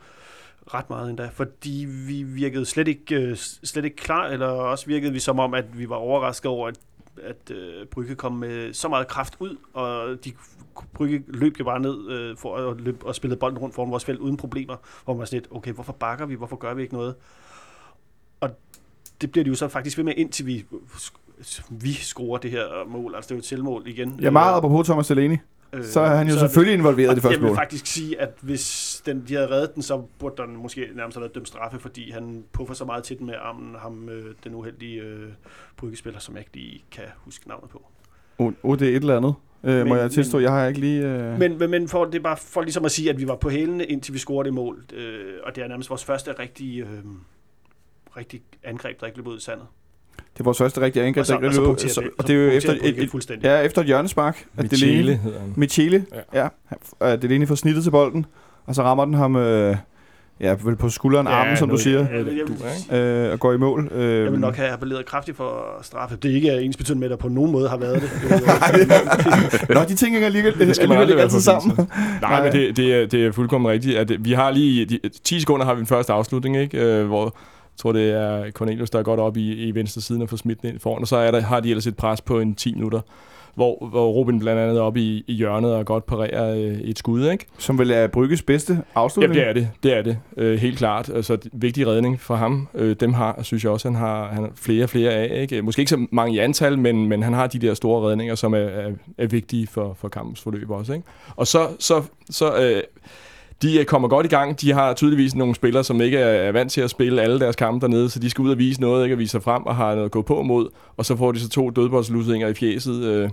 Ret 0.74 0.90
meget 0.90 1.10
endda, 1.10 1.30
fordi 1.34 1.86
vi 2.08 2.24
virkede 2.24 2.66
slet 2.66 2.88
ikke, 2.88 3.16
øh, 3.16 3.36
slet 3.64 3.86
ikke 3.86 3.98
klar, 3.98 4.28
eller 4.28 4.48
også 4.48 4.86
virkede 4.86 5.14
vi 5.14 5.20
som 5.20 5.40
om, 5.40 5.54
at 5.54 5.80
vi 5.80 5.90
var 5.90 5.96
overrasket 5.96 6.52
over, 6.52 6.68
at, 6.68 6.78
at 7.24 7.52
øh, 7.52 7.86
Brygge 7.86 8.16
kom 8.16 8.32
med 8.32 8.74
så 8.74 8.88
meget 8.88 9.08
kraft 9.08 9.34
ud, 9.40 9.58
og 9.74 10.26
de 10.26 10.32
Brygge 10.94 11.24
løb 11.28 11.60
jo 11.60 11.64
bare 11.64 11.80
ned 11.80 12.12
øh, 12.12 12.38
for 12.38 12.58
at 12.58 12.82
løb 12.82 13.04
og 13.04 13.16
spillede 13.16 13.40
bolden 13.40 13.58
rundt 13.58 13.76
foran 13.76 13.92
vores 13.92 14.06
felt 14.06 14.20
uden 14.20 14.38
problemer, 14.38 14.76
hvor 15.06 15.14
man 15.14 15.20
var 15.20 15.26
sådan 15.26 15.40
lidt, 15.40 15.48
okay, 15.52 15.72
hvorfor 15.72 15.94
bakker 15.94 16.26
vi, 16.26 16.36
hvorfor 16.36 16.56
gør 16.56 16.74
vi 16.74 16.82
ikke 16.82 16.94
noget? 16.94 17.16
Og 18.46 18.52
det 19.22 19.32
bliver 19.32 19.44
de 19.44 19.50
jo 19.50 19.56
så 19.56 19.68
faktisk 19.68 19.98
ved 19.98 20.04
med, 20.06 20.14
indtil 20.18 20.46
vi, 20.46 20.66
vi 21.70 21.94
scorer 21.94 22.38
det 22.38 22.52
her 22.52 22.88
mål. 22.88 23.16
Altså, 23.16 23.28
det 23.28 23.32
er 23.32 23.36
jo 23.36 23.40
et 23.40 23.46
selvmål 23.46 23.84
igen. 23.86 24.20
Ja, 24.22 24.30
meget 24.32 24.62
på 24.62 24.84
Thomas 24.84 25.08
Delaney. 25.08 25.38
Øh, 25.74 25.86
Så 25.86 26.00
er 26.00 26.16
han 26.16 26.28
jo 26.28 26.34
så 26.34 26.40
selvfølgelig 26.40 26.74
involveret 26.78 27.12
i 27.12 27.16
det 27.16 27.22
første 27.24 27.34
Jeg 27.34 27.42
vil 27.42 27.48
mål. 27.48 27.56
faktisk 27.58 27.86
sige, 27.88 28.22
at 28.22 28.30
hvis 28.42 29.02
den, 29.06 29.24
de 29.28 29.34
havde 29.34 29.50
reddet 29.50 29.76
den, 29.76 29.84
så 29.84 30.02
burde 30.20 30.42
den 30.42 30.56
måske 30.58 30.88
nærmest 30.96 31.16
have 31.18 31.22
været 31.22 31.36
dømt 31.36 31.48
straffe, 31.48 31.80
fordi 31.80 32.12
han 32.12 32.44
puffer 32.52 32.74
så 32.74 32.86
meget 32.86 33.04
til 33.04 33.18
den 33.20 33.26
med 33.26 33.34
armen, 33.42 33.76
ham, 33.80 34.10
øh, 34.10 34.26
den 34.44 34.56
uheldige 34.56 35.02
øh, 35.02 35.30
bryggespiller, 35.78 36.20
som 36.20 36.36
jeg 36.36 36.42
ikke 36.42 36.54
lige 36.56 36.84
kan 36.92 37.04
huske 37.18 37.48
navnet 37.48 37.70
på. 37.70 37.82
Oh, 38.38 38.54
oh, 38.64 38.80
det 38.80 38.88
er 38.88 38.92
et 38.92 38.96
eller 38.96 39.18
andet. 39.18 39.34
Øh, 39.64 39.78
må 39.88 39.94
Men- 39.94 40.02
jeg 40.04 40.12
tilstå, 40.12 40.38
men- 40.38 40.44
jeg 40.44 40.52
har 40.52 40.68
ikke 40.68 40.80
lige... 40.80 41.04
Øh... 41.08 41.40
Men, 41.40 41.58
men, 41.58 41.70
men 41.70 41.88
for, 41.88 42.06
det 42.06 42.16
er 42.16 42.20
bare 42.24 42.38
for 42.38 42.62
ligesom 42.62 42.86
at 42.86 42.92
sige, 42.92 43.10
at 43.10 43.20
vi 43.20 43.28
var 43.28 43.36
på 43.36 43.50
hælene, 43.50 43.86
indtil 43.86 44.14
vi 44.14 44.20
scorede 44.20 44.46
det 44.46 44.54
mål. 44.54 44.86
Øh, 44.94 45.34
og 45.44 45.56
det 45.56 45.64
er 45.64 45.68
nærmest 45.68 45.90
vores 45.90 46.04
første 46.04 46.32
rigtige, 46.40 46.82
øh, 46.84 46.88
rigtig 48.18 48.42
angreb, 48.64 49.00
der 49.00 49.06
ikke 49.06 49.16
blev 49.22 49.28
ud 49.34 49.38
i 49.38 49.42
sandet. 49.42 49.66
Det 50.34 50.40
er 50.40 50.44
vores 50.44 50.58
første 50.58 50.82
rigtige 50.82 51.04
angreb. 51.04 51.22
Og 51.22 51.26
så, 51.26 51.34
der 51.34 51.38
ikke 51.40 51.48
og 51.48 51.54
så 51.54 51.62
blev- 51.62 51.68
punkterer 51.68 51.92
så- 51.94 52.02
det- 52.02 52.10
og 52.18 52.28
det 52.28 52.36
er 52.36 52.40
jo 52.46 52.50
efter 52.52 52.74
et, 52.82 53.04
et, 53.04 53.10
fuldstændig. 53.12 53.46
ja, 53.46 53.60
efter 53.62 53.82
et 53.82 53.88
hjørnespark. 53.88 54.46
At 54.58 54.64
Michele 54.72 54.98
Delaney, 54.98 55.18
hedder 55.24 55.40
han. 55.40 55.54
Michele, 55.56 56.06
Ja. 56.34 56.48
ja. 57.02 57.08
ja. 57.10 57.16
Delaney 57.16 57.48
får 57.48 57.56
snittet 57.56 57.84
til 57.84 57.92
bolden, 57.92 58.26
og 58.66 58.76
så 58.76 58.84
rammer 58.84 59.06
den 59.06 59.14
ham 59.14 59.36
øh, 59.36 59.76
ja, 60.40 60.56
vel 60.64 60.76
på 60.76 60.90
skulderen, 60.90 61.28
armen, 61.28 61.58
som 61.58 61.70
du 61.70 61.78
siger, 61.78 62.08
duer, 62.08 62.20
ikke? 62.90 63.26
øh, 63.26 63.32
og 63.32 63.40
går 63.40 63.54
i 63.54 63.58
mål. 63.58 63.90
Øh, 63.92 64.24
Jeg 64.24 64.32
vil 64.32 64.40
nok 64.40 64.56
have 64.56 64.70
appelleret 64.70 65.06
kraftigt 65.06 65.38
for 65.38 65.66
straffe. 65.82 66.16
Det 66.16 66.32
er 66.32 66.36
ikke 66.36 66.52
ens 66.62 66.78
betydende 66.78 67.00
med, 67.00 67.08
at 67.08 67.12
der 67.12 67.18
på 67.18 67.30
nogen 67.30 67.52
måde 67.52 67.70
har 67.70 67.78
været 67.78 68.02
det. 68.02 68.12
Nå, 69.76 69.80
de 69.88 69.96
ting 69.96 70.12
hænger 70.12 70.26
alligevel, 70.26 70.60
Det 70.60 70.76
skal 70.76 70.90
man 70.90 70.98
alligevel 70.98 70.98
aldrig 70.98 71.10
ikke 71.10 71.16
være 71.16 71.24
altid 71.24 71.42
sammen. 71.42 71.76
Nej, 72.22 72.32
Nej. 72.32 72.44
men 72.44 72.52
det, 72.54 72.78
det, 72.78 72.94
er, 72.96 73.06
det 73.08 73.26
er 73.26 73.32
fuldkommen 73.32 73.72
rigtigt. 73.72 73.98
At 73.98 74.26
vi 74.26 74.32
har 74.32 74.52
lige... 74.52 74.86
De, 74.86 75.00
10 75.24 75.40
sekunder 75.40 75.66
har 75.66 75.74
vi 75.74 75.80
den 75.80 75.88
første 75.88 76.14
afslutning, 76.14 76.58
ikke? 76.58 76.78
Øh, 76.78 77.06
hvor 77.08 77.36
jeg 77.76 77.80
tror, 77.80 77.92
det 77.92 78.12
er 78.12 78.52
Cornelius, 78.52 78.90
der 78.90 79.00
er 79.00 79.04
godt 79.04 79.20
op 79.20 79.38
i, 79.38 79.54
i 79.54 79.76
venstre 79.76 80.02
siden 80.02 80.22
og 80.22 80.30
får 80.30 80.38
smidt 80.38 80.62
den 80.62 80.70
ind 80.70 80.80
foran. 80.80 81.02
Og 81.02 81.08
så 81.08 81.16
er 81.16 81.32
der, 81.32 81.42
har 81.42 81.60
de 81.60 81.70
ellers 81.70 81.88
et 81.88 81.96
pres 81.98 82.22
på 82.22 82.40
en 82.40 82.56
10 82.56 82.74
minutter, 82.74 83.02
hvor, 83.56 83.88
hvor 83.88 84.12
Robin 84.12 84.40
blandt 84.40 84.62
andet 84.62 84.78
er 84.78 84.82
oppe 84.82 85.00
i, 85.00 85.24
i 85.28 85.34
hjørnet 85.34 85.76
og 85.76 85.86
godt 85.86 86.06
parerer 86.06 86.56
øh, 86.56 86.80
et 86.80 86.98
skud, 87.00 87.30
ikke? 87.30 87.46
Som 87.58 87.80
vel 87.80 87.92
er 87.92 88.08
Brygges 88.08 88.42
bedste 88.42 88.74
Ja, 88.74 88.80
afslutning. 88.96 89.36
det 89.36 89.48
er 89.50 89.54
det. 89.54 89.70
Det 89.84 89.94
er 89.98 90.02
det. 90.02 90.18
Øh, 90.38 90.60
helt 90.60 90.78
klart. 90.78 91.10
Altså, 91.10 91.38
vigtig 91.54 91.88
redning 91.88 92.20
for 92.22 92.36
ham. 92.36 92.68
Øh, 92.74 92.96
dem 93.00 93.14
har, 93.14 93.40
synes 93.44 93.64
jeg 93.64 93.72
også, 93.72 93.88
han 93.88 93.96
har, 93.96 94.28
han 94.28 94.44
har 94.44 94.52
flere 94.56 94.84
og 94.84 94.90
flere 94.90 95.12
af. 95.12 95.42
Ikke? 95.42 95.62
Måske 95.62 95.80
ikke 95.80 95.90
så 95.90 96.08
mange 96.12 96.36
i 96.36 96.40
antal, 96.40 96.80
men, 96.80 97.08
men 97.08 97.24
han 97.24 97.34
har 97.34 97.48
de 97.48 97.60
der 97.60 97.74
store 97.74 98.10
redninger, 98.10 98.36
som 98.36 98.54
er, 98.54 98.58
er, 98.58 98.92
er 99.18 99.28
vigtige 99.28 99.68
for, 99.68 99.94
for 100.00 100.08
kampens 100.08 100.42
forløb 100.42 100.70
også. 100.70 100.94
Ikke? 100.94 101.06
Og 101.36 101.48
så, 101.48 101.68
så, 101.80 102.04
så 102.30 102.56
øh, 102.58 102.84
de 103.66 103.80
øh, 103.80 103.86
kommer 103.86 104.08
godt 104.08 104.26
i 104.26 104.30
gang. 104.30 104.62
De 104.62 104.74
har 104.74 104.94
tydeligvis 104.94 105.36
nogle 105.36 105.56
spillere, 105.56 105.84
som 105.84 106.02
ikke 106.02 106.18
er, 106.18 106.52
vant 106.52 106.72
til 106.72 106.82
at 106.82 106.90
spille 106.90 107.22
alle 107.22 107.40
deres 107.40 107.56
kampe 107.56 107.86
dernede, 107.86 108.10
så 108.10 108.20
de 108.20 108.30
skal 108.30 108.42
ud 108.42 108.52
og 108.52 108.58
vise 108.58 108.82
noget, 108.82 109.04
ikke? 109.04 109.14
at 109.14 109.20
vise 109.20 109.32
sig 109.32 109.44
frem 109.44 109.66
og 109.66 109.76
har 109.76 109.92
noget 109.92 110.06
at 110.06 110.12
gå 110.12 110.22
på 110.22 110.42
mod. 110.42 110.70
Og 110.98 111.06
så 111.06 111.16
får 111.16 111.32
de 111.32 111.40
så 111.40 111.50
to 111.50 111.70
dødboldslusinger 111.70 112.48
i 112.48 112.54
fjeset. 112.54 113.04
Øh, 113.04 113.30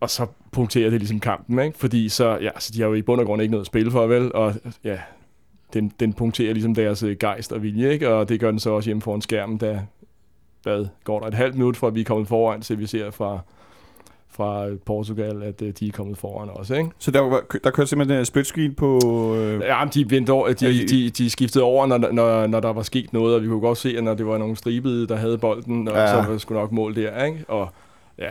og 0.00 0.10
så 0.10 0.26
punkterer 0.52 0.90
det 0.90 0.98
ligesom 0.98 1.20
kampen, 1.20 1.58
ikke? 1.58 1.78
Fordi 1.78 2.08
så, 2.08 2.38
ja, 2.40 2.50
så 2.58 2.72
de 2.74 2.80
har 2.80 2.88
jo 2.88 2.94
i 2.94 3.02
bund 3.02 3.20
og 3.20 3.26
grund 3.26 3.42
ikke 3.42 3.52
noget 3.52 3.62
at 3.62 3.66
spille 3.66 3.90
for, 3.90 4.06
vel? 4.06 4.34
Og 4.34 4.54
ja, 4.84 4.98
den, 5.72 5.92
den 6.00 6.12
punkterer 6.12 6.52
ligesom 6.52 6.74
deres 6.74 7.02
øh, 7.02 7.16
gejst 7.20 7.52
og 7.52 7.62
vilje, 7.62 7.92
ikke? 7.92 8.08
Og 8.08 8.28
det 8.28 8.40
gør 8.40 8.50
den 8.50 8.60
så 8.60 8.70
også 8.70 8.88
hjemme 8.88 9.02
foran 9.02 9.20
skærmen, 9.20 9.58
da 9.58 9.80
hvad, 10.62 10.86
går 11.04 11.20
der 11.20 11.26
et 11.26 11.34
halvt 11.34 11.54
minut, 11.54 11.76
fra 11.76 11.86
at 11.86 11.94
vi 11.94 12.00
er 12.00 12.04
kommet 12.04 12.28
foran, 12.28 12.60
til 12.60 12.78
vi 12.78 12.86
ser 12.86 13.10
fra, 13.10 13.38
fra 14.36 14.66
Portugal, 14.86 15.42
at 15.42 15.62
øh, 15.62 15.72
de 15.80 15.88
er 15.88 15.92
kommet 15.92 16.18
foran 16.18 16.48
også, 16.52 16.74
ikke? 16.74 16.90
Så 16.98 17.10
der, 17.10 17.20
var, 17.20 17.42
der 17.64 17.70
kørte 17.70 17.88
simpelthen 17.88 18.18
en 18.18 18.24
split 18.24 18.46
screen 18.46 18.74
på... 18.74 18.98
Øh, 19.36 19.60
Ja, 19.60 19.84
de, 19.94 20.10
vendte 20.10 20.30
over, 20.30 20.48
de, 20.52 20.66
de- 20.66 20.86
de, 20.86 21.10
de 21.10 21.30
skiftede 21.30 21.64
over, 21.64 21.86
når, 21.86 21.98
når, 21.98 22.46
når 22.46 22.60
der 22.60 22.72
var 22.72 22.82
sket 22.82 23.12
noget, 23.12 23.34
og 23.36 23.42
vi 23.42 23.46
kunne 23.48 23.60
godt 23.60 23.78
se, 23.78 23.94
at 23.98 24.04
når 24.04 24.14
det 24.14 24.26
var 24.26 24.38
nogle 24.38 24.56
stribede, 24.56 25.06
der 25.08 25.16
havde 25.16 25.38
bolden, 25.38 25.88
og 25.88 25.94
Ja. 25.94 26.06
så 26.10 26.14
var 26.16 26.30
det 26.32 26.40
sgu 26.40 26.54
nok 26.54 26.72
mål 26.72 26.94
der, 26.96 27.24
ikke? 27.24 27.44
Og 27.48 27.68
ja, 28.18 28.30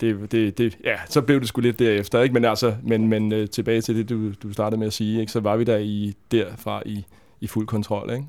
det, 0.00 0.32
det, 0.32 0.58
det, 0.58 0.78
ja, 0.84 0.94
så 1.08 1.22
blev 1.22 1.40
det 1.40 1.48
sgu 1.48 1.60
lidt 1.60 1.78
derefter, 1.78 2.20
ikke? 2.22 2.32
Men 2.32 2.44
altså, 2.44 2.74
men, 2.82 3.08
men 3.08 3.32
øh, 3.32 3.48
tilbage 3.48 3.80
til 3.80 3.96
det, 3.96 4.08
du, 4.08 4.32
du 4.42 4.52
startede 4.52 4.78
med 4.78 4.86
at 4.86 4.92
sige, 4.92 5.20
ikke? 5.20 5.32
Så 5.32 5.40
var 5.40 5.56
vi 5.56 5.64
der 5.64 5.76
i, 5.76 6.14
derfra 6.32 6.82
i, 6.86 7.04
i 7.40 7.46
fuld 7.46 7.66
kontrol, 7.66 8.10
ikke? 8.12 8.24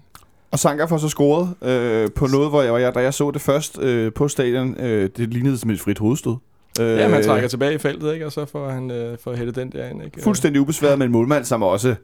Og 0.51 0.59
Sanka 0.59 0.85
får 0.85 0.97
så 0.97 1.09
scoret 1.09 1.49
øh, 1.61 2.09
på 2.15 2.27
noget, 2.27 2.49
hvor 2.49 2.61
jeg, 2.61 2.69
hvor 2.71 2.77
jeg, 2.79 2.95
da 2.95 2.99
jeg 2.99 3.13
så 3.13 3.31
det 3.31 3.41
først 3.41 3.79
øh, 3.79 4.13
på 4.13 4.27
stadion, 4.27 4.75
øh, 4.79 5.09
det 5.17 5.33
lignede 5.33 5.57
som 5.57 5.69
et 5.69 5.79
frit 5.79 5.99
hovedstød. 5.99 6.35
Øh, 6.79 6.97
Ja, 6.97 7.07
man 7.07 7.23
trækker 7.23 7.47
tilbage 7.49 7.73
i 7.73 7.77
feltet, 7.77 8.13
ikke? 8.13 8.25
Og 8.25 8.31
så 8.31 8.45
får 8.45 8.69
han 8.69 8.91
øh, 8.91 9.17
får 9.17 9.33
hættet 9.35 9.55
den 9.55 9.71
der 9.71 9.89
ind, 9.89 10.03
ikke? 10.05 10.21
Fuldstændig 10.21 10.61
ubesværet 10.61 10.97
med 10.97 11.05
en 11.05 11.11
målmand, 11.11 11.45
som 11.45 11.63
også 11.63 11.95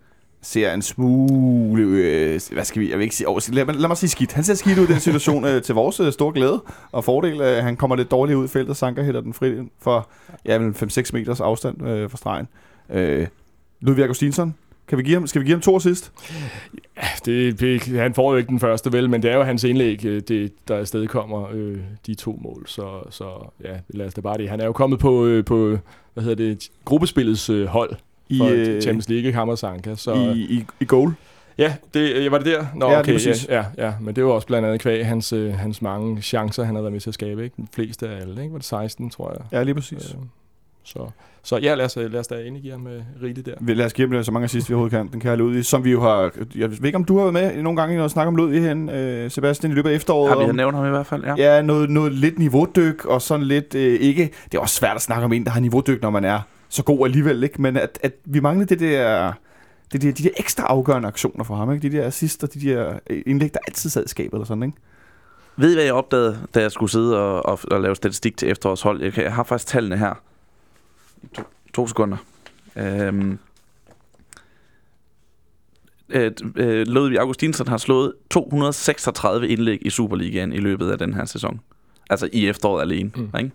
ser 0.41 0.73
en 0.73 0.81
smule, 0.81 1.83
øh, 1.83 2.39
hvad 2.53 2.65
skal 2.65 2.81
vi, 2.81 2.89
jeg 2.89 2.97
vil 2.97 3.03
ikke 3.03 3.15
sige, 3.15 3.27
oh, 3.29 3.39
lad, 3.51 3.65
mig- 3.65 3.75
lad 3.75 3.87
mig 3.87 3.97
sige 3.97 4.09
skidt. 4.09 4.33
Han 4.33 4.43
ser 4.43 4.53
skidt 4.53 4.79
ud 4.79 4.83
i 4.83 4.87
den 4.91 4.99
situation 4.99 5.45
øh, 5.45 5.61
til 5.61 5.75
vores 5.75 5.99
øh, 5.99 6.11
store 6.13 6.33
glæde 6.33 6.61
og 6.91 7.03
fordel. 7.03 7.41
Øh, 7.41 7.63
han 7.63 7.75
kommer 7.77 7.95
lidt 7.95 8.11
dårligt 8.11 8.37
ud 8.37 8.45
i 8.45 8.47
feltet, 8.47 8.77
Sanka 8.77 9.01
hætter 9.03 9.21
den 9.21 9.33
fri 9.33 9.53
for 9.81 10.09
ja, 10.45 10.57
vel 10.57 10.71
5-6 10.71 11.09
meters 11.13 11.41
afstand 11.41 11.87
øh, 11.87 12.09
fra 12.09 12.17
stregen. 12.17 12.47
Øh, 12.89 13.27
Ludvig 13.81 14.03
Augustinsson, 14.03 14.55
kan 14.91 14.97
vi 14.97 15.03
give 15.03 15.15
ham, 15.15 15.27
skal 15.27 15.41
vi 15.41 15.45
give 15.45 15.55
ham 15.55 15.61
to 15.61 15.75
assist? 15.75 16.11
Ja, 16.97 17.07
det, 17.25 17.81
han 17.83 18.13
får 18.13 18.31
jo 18.31 18.37
ikke 18.37 18.47
den 18.47 18.59
første, 18.59 18.91
vel, 18.91 19.09
men 19.09 19.23
det 19.23 19.31
er 19.31 19.35
jo 19.35 19.43
hans 19.43 19.63
indlæg, 19.63 20.05
øh, 20.05 20.21
det, 20.27 20.53
der 20.67 20.77
afsted 20.77 21.07
kommer 21.07 21.47
øh, 21.53 21.77
de 22.07 22.15
to 22.15 22.39
mål. 22.41 22.63
Så, 22.67 23.01
så 23.09 23.51
ja, 23.63 23.77
lad 23.89 24.05
os 24.05 24.13
da 24.13 24.21
bare 24.21 24.37
det. 24.37 24.49
Han 24.49 24.59
er 24.61 24.65
jo 24.65 24.71
kommet 24.71 24.99
på, 24.99 25.25
øh, 25.25 25.45
på 25.45 25.77
hvad 26.13 26.23
hedder 26.23 26.35
det, 26.35 26.69
gruppespillets 26.85 27.49
øh, 27.49 27.65
hold 27.65 27.95
I, 28.29 28.41
øh, 28.41 28.75
øh, 28.75 28.81
Champions 28.81 29.09
League, 29.09 29.33
Hammer 29.33 29.55
Sanka. 29.55 29.95
Så, 29.95 30.13
I, 30.13 30.39
i, 30.39 30.65
i 30.79 30.85
goal. 30.85 31.13
Ja, 31.57 31.75
det, 31.93 32.31
var 32.31 32.37
det 32.37 32.45
der? 32.45 32.65
Nå, 32.75 32.89
Ja, 32.89 32.99
okay, 32.99 33.27
ja, 33.27 33.35
ja, 33.49 33.65
ja, 33.77 33.93
men 34.01 34.15
det 34.15 34.25
var 34.25 34.31
også 34.31 34.47
blandt 34.47 34.67
andet 34.67 34.81
kvæg 34.81 35.05
hans, 35.05 35.33
øh, 35.33 35.53
hans 35.53 35.81
mange 35.81 36.21
chancer, 36.21 36.63
han 36.63 36.75
har 36.75 36.81
været 36.81 36.93
med 36.93 37.01
til 37.01 37.09
at 37.09 37.13
skabe. 37.13 37.43
Ikke? 37.43 37.55
Den 37.57 37.69
fleste 37.73 38.09
af 38.09 38.21
alle, 38.21 38.41
ikke? 38.41 38.53
Var 38.53 38.59
det 38.59 38.65
16, 38.65 39.09
tror 39.09 39.31
jeg. 39.31 39.41
Ja, 39.51 39.63
lige 39.63 39.75
præcis. 39.75 40.13
Øh, 40.13 40.21
så, 40.83 41.09
så 41.43 41.57
ja, 41.57 41.75
lad 41.75 41.85
os, 41.85 41.95
lad 41.95 42.15
os 42.19 42.27
da 42.27 42.35
endelig 42.35 42.61
give 42.61 42.71
ham 42.71 42.87
øh, 42.87 43.01
rigeligt 43.23 43.45
der. 43.45 43.53
Vi- 43.61 43.73
Lad 43.73 43.85
os 43.85 43.93
give 43.93 44.13
ham 44.15 44.23
så 44.23 44.31
mange 44.31 44.45
assist, 44.45 44.69
vi 44.69 44.73
overhovedet 44.73 44.97
kan. 44.97 45.07
Den 45.11 45.19
kære 45.19 45.35
Ludvig, 45.37 45.65
som 45.65 45.83
vi 45.83 45.91
jo 45.91 46.01
har... 46.01 46.31
Jeg 46.55 46.71
ved 46.71 46.85
ikke, 46.85 46.95
om 46.95 47.05
du 47.05 47.17
har 47.17 47.31
været 47.31 47.33
med 47.55 47.63
nogle 47.63 47.81
gange 47.81 47.93
i 47.93 47.97
noget 47.97 48.11
snak 48.11 48.27
om 48.27 48.35
Ludvig 48.35 48.61
hen, 48.61 48.89
øh, 48.89 49.31
Sebastian, 49.31 49.71
i 49.71 49.75
løbet 49.75 49.89
af 49.89 49.93
efteråret. 49.95 50.29
Har 50.29 50.39
vi 50.39 50.45
har 50.45 50.51
nævnt 50.51 50.75
ham 50.77 50.85
i 50.85 50.89
hvert 50.89 51.05
fald, 51.05 51.23
ja. 51.23 51.35
Ja, 51.37 51.61
noget, 51.61 51.89
noget 51.89 52.11
lidt 52.13 52.39
niveaudyk, 52.39 53.05
og 53.05 53.21
sådan 53.21 53.45
lidt 53.45 53.75
øh, 53.75 53.99
ikke... 53.99 54.29
Det 54.51 54.57
er 54.57 54.61
også 54.61 54.75
svært 54.75 54.95
at 54.95 55.01
snakke 55.01 55.25
om 55.25 55.33
en, 55.33 55.43
der 55.43 55.51
har 55.51 55.59
niveaudyk, 55.59 56.01
når 56.01 56.09
man 56.09 56.25
er 56.25 56.39
så 56.69 56.83
god 56.83 57.05
alligevel, 57.05 57.43
ikke? 57.43 57.61
Men 57.61 57.77
at, 57.77 57.99
at 58.03 58.13
vi 58.25 58.39
mangler 58.39 58.65
det 58.65 58.79
der... 58.79 59.33
Det 59.93 60.01
der, 60.01 60.11
de 60.11 60.23
der 60.23 60.29
ekstra 60.39 60.63
afgørende 60.63 61.07
aktioner 61.07 61.43
for 61.43 61.55
ham, 61.55 61.73
ikke? 61.73 61.89
De 61.91 61.97
der 61.97 62.05
assister, 62.07 62.47
de 62.47 62.59
der 62.59 62.93
øh, 63.09 63.21
indlæg, 63.25 63.53
der 63.53 63.59
altid 63.67 63.89
sad 63.89 64.05
i 64.05 64.07
skabet 64.07 64.33
eller 64.33 64.45
sådan, 64.45 64.63
ikke? 64.63 64.77
Ved 65.57 65.71
I, 65.71 65.73
hvad 65.73 65.83
jeg 65.83 65.93
opdagede, 65.93 66.37
da 66.55 66.61
jeg 66.61 66.71
skulle 66.71 66.91
sidde 66.91 67.19
og, 67.19 67.45
og, 67.45 67.59
og 67.71 67.81
lave 67.81 67.95
statistik 67.95 68.37
til 68.37 68.49
efterårshold? 68.49 69.13
Jeg 69.17 69.33
har 69.33 69.43
faktisk 69.43 69.67
tallene 69.67 69.97
her. 69.97 70.21
To, 71.33 71.43
to 71.73 71.87
sekunder. 71.87 72.17
Øhm, 72.75 73.39
øh, 76.09 76.31
øh, 76.55 76.87
Ludvig 76.87 77.19
Augustinsson 77.19 77.67
har 77.67 77.77
slået 77.77 78.13
236 78.29 79.47
indlæg 79.47 79.79
i 79.81 79.89
Superligaen 79.89 80.53
i 80.53 80.57
løbet 80.57 80.91
af 80.91 80.97
den 80.97 81.13
her 81.13 81.25
sæson. 81.25 81.59
Altså 82.09 82.29
i 82.33 82.47
efteråret 82.47 82.81
alene. 82.81 83.11
Mm. 83.15 83.39
Ikke? 83.39 83.51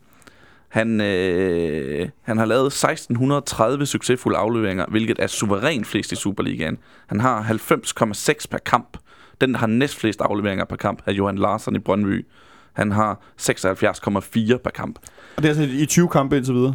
Han, 0.69 1.01
øh, 1.01 2.09
han 2.23 2.39
har 2.39 2.45
lavet 2.45 2.67
1630 2.67 3.87
succesfulde 3.87 4.39
afleveringer, 4.39 4.87
hvilket 4.89 5.19
er 5.19 5.27
suverænt 5.27 5.87
flest 5.87 6.13
i 6.13 6.17
Superligaen. 6.17 6.79
Han 7.07 7.21
har 7.21 7.43
90,6 7.43 8.47
per 8.51 8.59
kamp. 8.59 8.99
Den, 9.41 9.53
der 9.53 9.59
har 9.59 9.67
næstflest 9.67 10.21
afleveringer 10.21 10.65
per 10.65 10.77
kamp, 10.77 11.03
er 11.07 11.13
Johan 11.13 11.39
Larsen 11.39 11.77
i 11.77 11.79
Brøndby. 11.79 12.27
Han 12.73 12.93
har 12.93 13.21
76,4 13.41 14.57
per 14.57 14.71
kamp. 14.75 14.99
Og 15.37 15.43
det 15.43 15.45
er 15.45 15.61
altså 15.61 15.77
i 15.83 15.87
20 15.87 16.09
kampe 16.09 16.37
indtil 16.37 16.55
videre. 16.55 16.75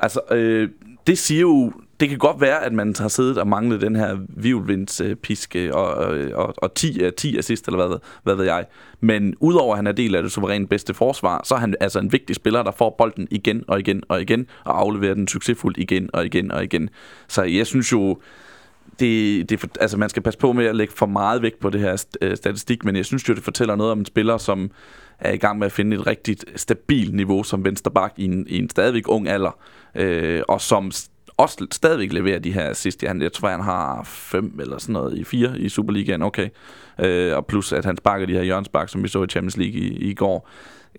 Altså, 0.00 0.20
øh, 0.30 0.68
det 1.06 1.18
siger 1.18 1.40
jo... 1.40 1.72
Det 2.00 2.08
kan 2.08 2.18
godt 2.18 2.40
være, 2.40 2.64
at 2.64 2.72
man 2.72 2.94
har 2.98 3.08
siddet 3.08 3.38
og 3.38 3.48
manglet 3.48 3.80
den 3.80 3.96
her 3.96 4.16
vivlvindspiske 4.28 5.58
øh, 5.58 5.66
øh, 5.66 5.72
og, 5.74 5.86
og, 5.94 6.18
og, 6.34 6.54
og 6.56 6.74
10, 6.74 7.02
af 7.02 7.12
10 7.12 7.38
assist, 7.38 7.66
eller 7.66 7.86
hvad, 7.86 7.98
hvad 8.22 8.34
ved 8.34 8.44
jeg. 8.44 8.64
Men 9.00 9.34
udover 9.40 9.72
at 9.74 9.78
han 9.78 9.86
er 9.86 9.92
del 9.92 10.14
af 10.14 10.22
det 10.22 10.32
suverænt 10.32 10.68
bedste 10.68 10.94
forsvar, 10.94 11.40
så 11.44 11.54
er 11.54 11.58
han 11.58 11.74
altså 11.80 11.98
en 11.98 12.12
vigtig 12.12 12.36
spiller, 12.36 12.62
der 12.62 12.70
får 12.70 12.94
bolden 12.98 13.28
igen 13.30 13.64
og 13.68 13.80
igen 13.80 14.02
og 14.08 14.20
igen, 14.20 14.46
og 14.64 14.80
afleverer 14.80 15.14
den 15.14 15.28
succesfuldt 15.28 15.78
igen 15.78 16.10
og 16.12 16.26
igen 16.26 16.52
og 16.52 16.64
igen. 16.64 16.90
Så 17.28 17.42
jeg 17.42 17.66
synes 17.66 17.92
jo, 17.92 18.18
det, 19.00 19.50
det, 19.50 19.60
for- 19.60 19.68
altså 19.80 19.96
man 19.96 20.08
skal 20.08 20.22
passe 20.22 20.38
på 20.38 20.52
med 20.52 20.66
at 20.66 20.76
lægge 20.76 20.92
for 20.96 21.06
meget 21.06 21.42
vægt 21.42 21.60
på 21.60 21.70
det 21.70 21.80
her 21.80 21.96
st- 21.96 22.12
øh, 22.22 22.36
statistik, 22.36 22.84
men 22.84 22.96
jeg 22.96 23.04
synes 23.04 23.28
jo, 23.28 23.34
det 23.34 23.42
fortæller 23.44 23.76
noget 23.76 23.92
om 23.92 23.98
en 23.98 24.04
spiller, 24.06 24.38
som 24.38 24.70
er 25.20 25.32
i 25.32 25.36
gang 25.36 25.58
med 25.58 25.66
at 25.66 25.72
finde 25.72 25.96
et 25.96 26.06
rigtigt 26.06 26.44
stabilt 26.56 27.14
niveau 27.14 27.42
som 27.42 27.64
vensterbak 27.64 28.12
i 28.16 28.24
en, 28.24 28.46
i 28.48 28.58
en 28.58 28.70
stadigvæk 28.70 29.08
ung 29.08 29.28
alder, 29.28 29.58
øh, 29.94 30.42
og 30.48 30.60
som 30.60 30.92
også 31.36 31.66
stadigvæk 31.72 32.12
leverer 32.12 32.38
de 32.38 32.52
her 32.52 32.70
assist. 32.70 33.04
Han, 33.06 33.22
jeg 33.22 33.32
tror, 33.32 33.48
han 33.48 33.60
har 33.60 34.02
fem 34.04 34.58
eller 34.60 34.78
sådan 34.78 34.92
noget 34.92 35.18
i 35.18 35.24
fire 35.24 35.58
i 35.58 35.68
Superligaen, 35.68 36.22
okay. 36.22 36.48
Øh, 37.00 37.36
og 37.36 37.46
plus, 37.46 37.72
at 37.72 37.84
han 37.84 37.96
sparker 37.96 38.26
de 38.26 38.32
her 38.32 38.42
hjørnspark, 38.42 38.88
som 38.88 39.02
vi 39.02 39.08
så 39.08 39.22
i 39.22 39.26
Champions 39.26 39.56
League 39.56 39.80
i, 39.80 40.10
i 40.10 40.14
går. 40.14 40.48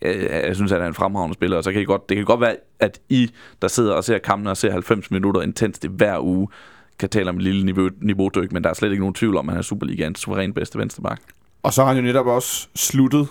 Øh, 0.01 0.23
jeg 0.23 0.55
synes, 0.55 0.71
at 0.71 0.77
han 0.77 0.83
er 0.83 0.87
en 0.87 0.93
fremragende 0.93 1.33
spiller, 1.33 1.57
og 1.57 1.63
så 1.63 1.71
kan 1.71 1.79
det 1.79 1.87
godt, 1.87 2.09
det 2.09 2.17
kan 2.17 2.25
godt 2.25 2.41
være, 2.41 2.55
at 2.79 2.99
I, 3.09 3.31
der 3.61 3.67
sidder 3.67 3.93
og 3.93 4.03
ser 4.03 4.17
kampene 4.17 4.49
og 4.49 4.57
ser 4.57 4.71
90 4.71 5.11
minutter 5.11 5.41
intenst 5.41 5.85
i 5.85 5.87
hver 5.87 6.19
uge, 6.19 6.47
kan 6.99 7.09
tale 7.09 7.29
om 7.29 7.35
et 7.35 7.43
lille 7.43 7.65
niveau, 7.65 7.89
niveaudyk, 8.01 8.51
men 8.51 8.63
der 8.63 8.69
er 8.69 8.73
slet 8.73 8.91
ikke 8.91 9.01
nogen 9.01 9.13
tvivl 9.13 9.37
om, 9.37 9.49
at 9.49 9.53
han 9.53 9.59
er 9.59 9.63
Superligaens 9.63 10.19
suveræn 10.19 10.53
bedste 10.53 10.79
venstreback. 10.79 11.21
Og 11.63 11.73
så 11.73 11.81
har 11.81 11.87
han 11.87 11.97
jo 11.97 12.03
netop 12.03 12.27
også 12.27 12.67
sluttet 12.75 13.27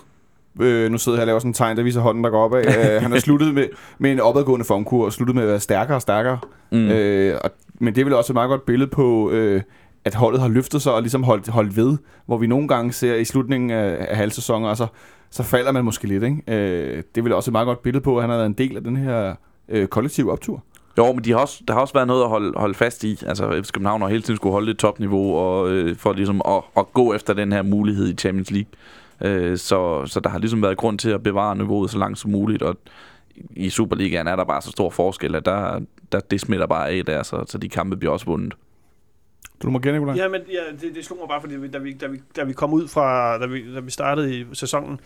Øh, 0.59 0.91
nu 0.91 0.97
sidder 0.97 1.17
jeg 1.17 1.23
og 1.23 1.27
laver 1.27 1.39
sådan 1.39 1.49
en 1.49 1.53
tegn, 1.53 1.77
der 1.77 1.83
viser 1.83 2.01
hånden, 2.01 2.23
der 2.23 2.29
går 2.29 2.43
opad. 2.43 2.65
øh, 2.65 3.01
han 3.01 3.11
har 3.11 3.19
sluttet 3.19 3.53
med, 3.53 3.65
med 3.97 4.11
en 4.11 4.19
opadgående 4.19 4.65
formkur, 4.65 5.05
og 5.05 5.13
sluttet 5.13 5.35
med 5.35 5.43
at 5.43 5.49
være 5.49 5.59
stærkere 5.59 5.97
og 5.97 6.01
stærkere. 6.01 6.39
Mm. 6.71 6.89
Øh, 6.89 7.37
og, 7.43 7.51
men 7.79 7.95
det 7.95 8.01
er 8.01 8.05
vel 8.05 8.13
også 8.13 8.31
et 8.31 8.33
meget 8.33 8.49
godt 8.49 8.65
billede 8.65 8.89
på, 8.89 9.31
øh, 9.31 9.61
at 10.05 10.15
holdet 10.15 10.41
har 10.41 10.47
løftet 10.47 10.81
sig 10.81 10.93
og 10.93 11.01
ligesom 11.01 11.23
holdt, 11.23 11.47
holdt 11.47 11.77
ved. 11.77 11.97
Hvor 12.25 12.37
vi 12.37 12.47
nogle 12.47 12.67
gange 12.67 12.93
ser 12.93 13.15
i 13.15 13.25
slutningen 13.25 13.71
af, 13.71 14.07
af 14.09 14.17
halvsæsoner, 14.17 14.69
og 14.69 14.77
så, 14.77 14.87
så 15.29 15.43
falder 15.43 15.71
man 15.71 15.85
måske 15.85 16.07
lidt. 16.07 16.23
Ikke? 16.23 16.41
Øh, 16.47 17.03
det 17.15 17.17
er 17.17 17.23
vel 17.23 17.33
også 17.33 17.51
et 17.51 17.53
meget 17.53 17.65
godt 17.65 17.83
billede 17.83 18.03
på, 18.03 18.17
at 18.17 18.23
han 18.23 18.29
har 18.29 18.37
været 18.37 18.47
en 18.47 18.53
del 18.53 18.77
af 18.77 18.83
den 18.83 18.97
her 18.97 19.35
øh, 19.69 19.87
kollektive 19.87 20.31
optur. 20.31 20.63
Jo, 20.97 21.11
men 21.13 21.23
de 21.23 21.31
har 21.31 21.39
også, 21.39 21.63
der 21.67 21.73
har 21.73 21.81
også 21.81 21.93
været 21.93 22.07
noget 22.07 22.23
at 22.23 22.29
holde, 22.29 22.53
holde 22.55 22.73
fast 22.73 23.03
i. 23.03 23.19
Altså, 23.27 23.61
FC 23.63 23.71
København 23.71 24.01
har 24.01 24.09
hele 24.09 24.21
tiden 24.21 24.37
skulle 24.37 24.53
holde 24.53 24.71
et 24.71 24.77
topniveau 24.77 25.35
og, 25.35 25.71
øh, 25.71 25.95
for 25.95 26.13
ligesom 26.13 26.41
at, 26.45 26.61
at 26.77 26.93
gå 26.93 27.13
efter 27.13 27.33
den 27.33 27.51
her 27.51 27.61
mulighed 27.61 28.07
i 28.07 28.13
Champions 28.13 28.51
League. 28.51 28.69
Øh, 29.21 29.57
så, 29.57 30.05
så 30.05 30.19
der 30.19 30.29
har 30.29 30.39
ligesom 30.39 30.61
været 30.61 30.77
grund 30.77 30.99
til 30.99 31.09
at 31.09 31.23
bevare 31.23 31.55
niveauet 31.55 31.91
så 31.91 31.97
langt 31.97 32.19
som 32.19 32.31
muligt, 32.31 32.61
og 32.61 32.77
i 33.49 33.69
Superligaen 33.69 34.27
er 34.27 34.35
der 34.35 34.43
bare 34.43 34.61
så 34.61 34.71
stor 34.71 34.89
forskel, 34.89 35.35
at 35.35 35.45
der, 35.45 35.79
der, 36.11 36.19
det 36.19 36.41
smitter 36.41 36.65
bare 36.65 36.89
af 36.89 37.05
der, 37.05 37.23
så, 37.23 37.43
så 37.47 37.57
de 37.57 37.69
kampe 37.69 37.97
bliver 37.97 38.11
også 38.11 38.25
vundet. 38.25 38.53
Du 39.63 39.69
må 39.69 39.79
gerne, 39.79 40.13
Ja, 40.13 40.27
men 40.29 40.41
ja, 40.51 40.61
det, 40.81 40.95
det 40.95 41.05
slog 41.05 41.19
mig 41.19 41.27
bare, 41.27 41.41
fordi 41.41 41.67
da 41.67 41.77
vi, 41.77 41.93
da, 41.93 42.07
vi, 42.07 42.21
da 42.35 42.43
vi 42.43 42.53
kom 42.53 42.73
ud 42.73 42.87
fra, 42.87 43.37
da 43.37 43.45
vi, 43.45 43.73
da 43.73 43.79
vi 43.79 43.91
startede 43.91 44.39
i 44.39 44.45
sæsonen, 44.53 44.99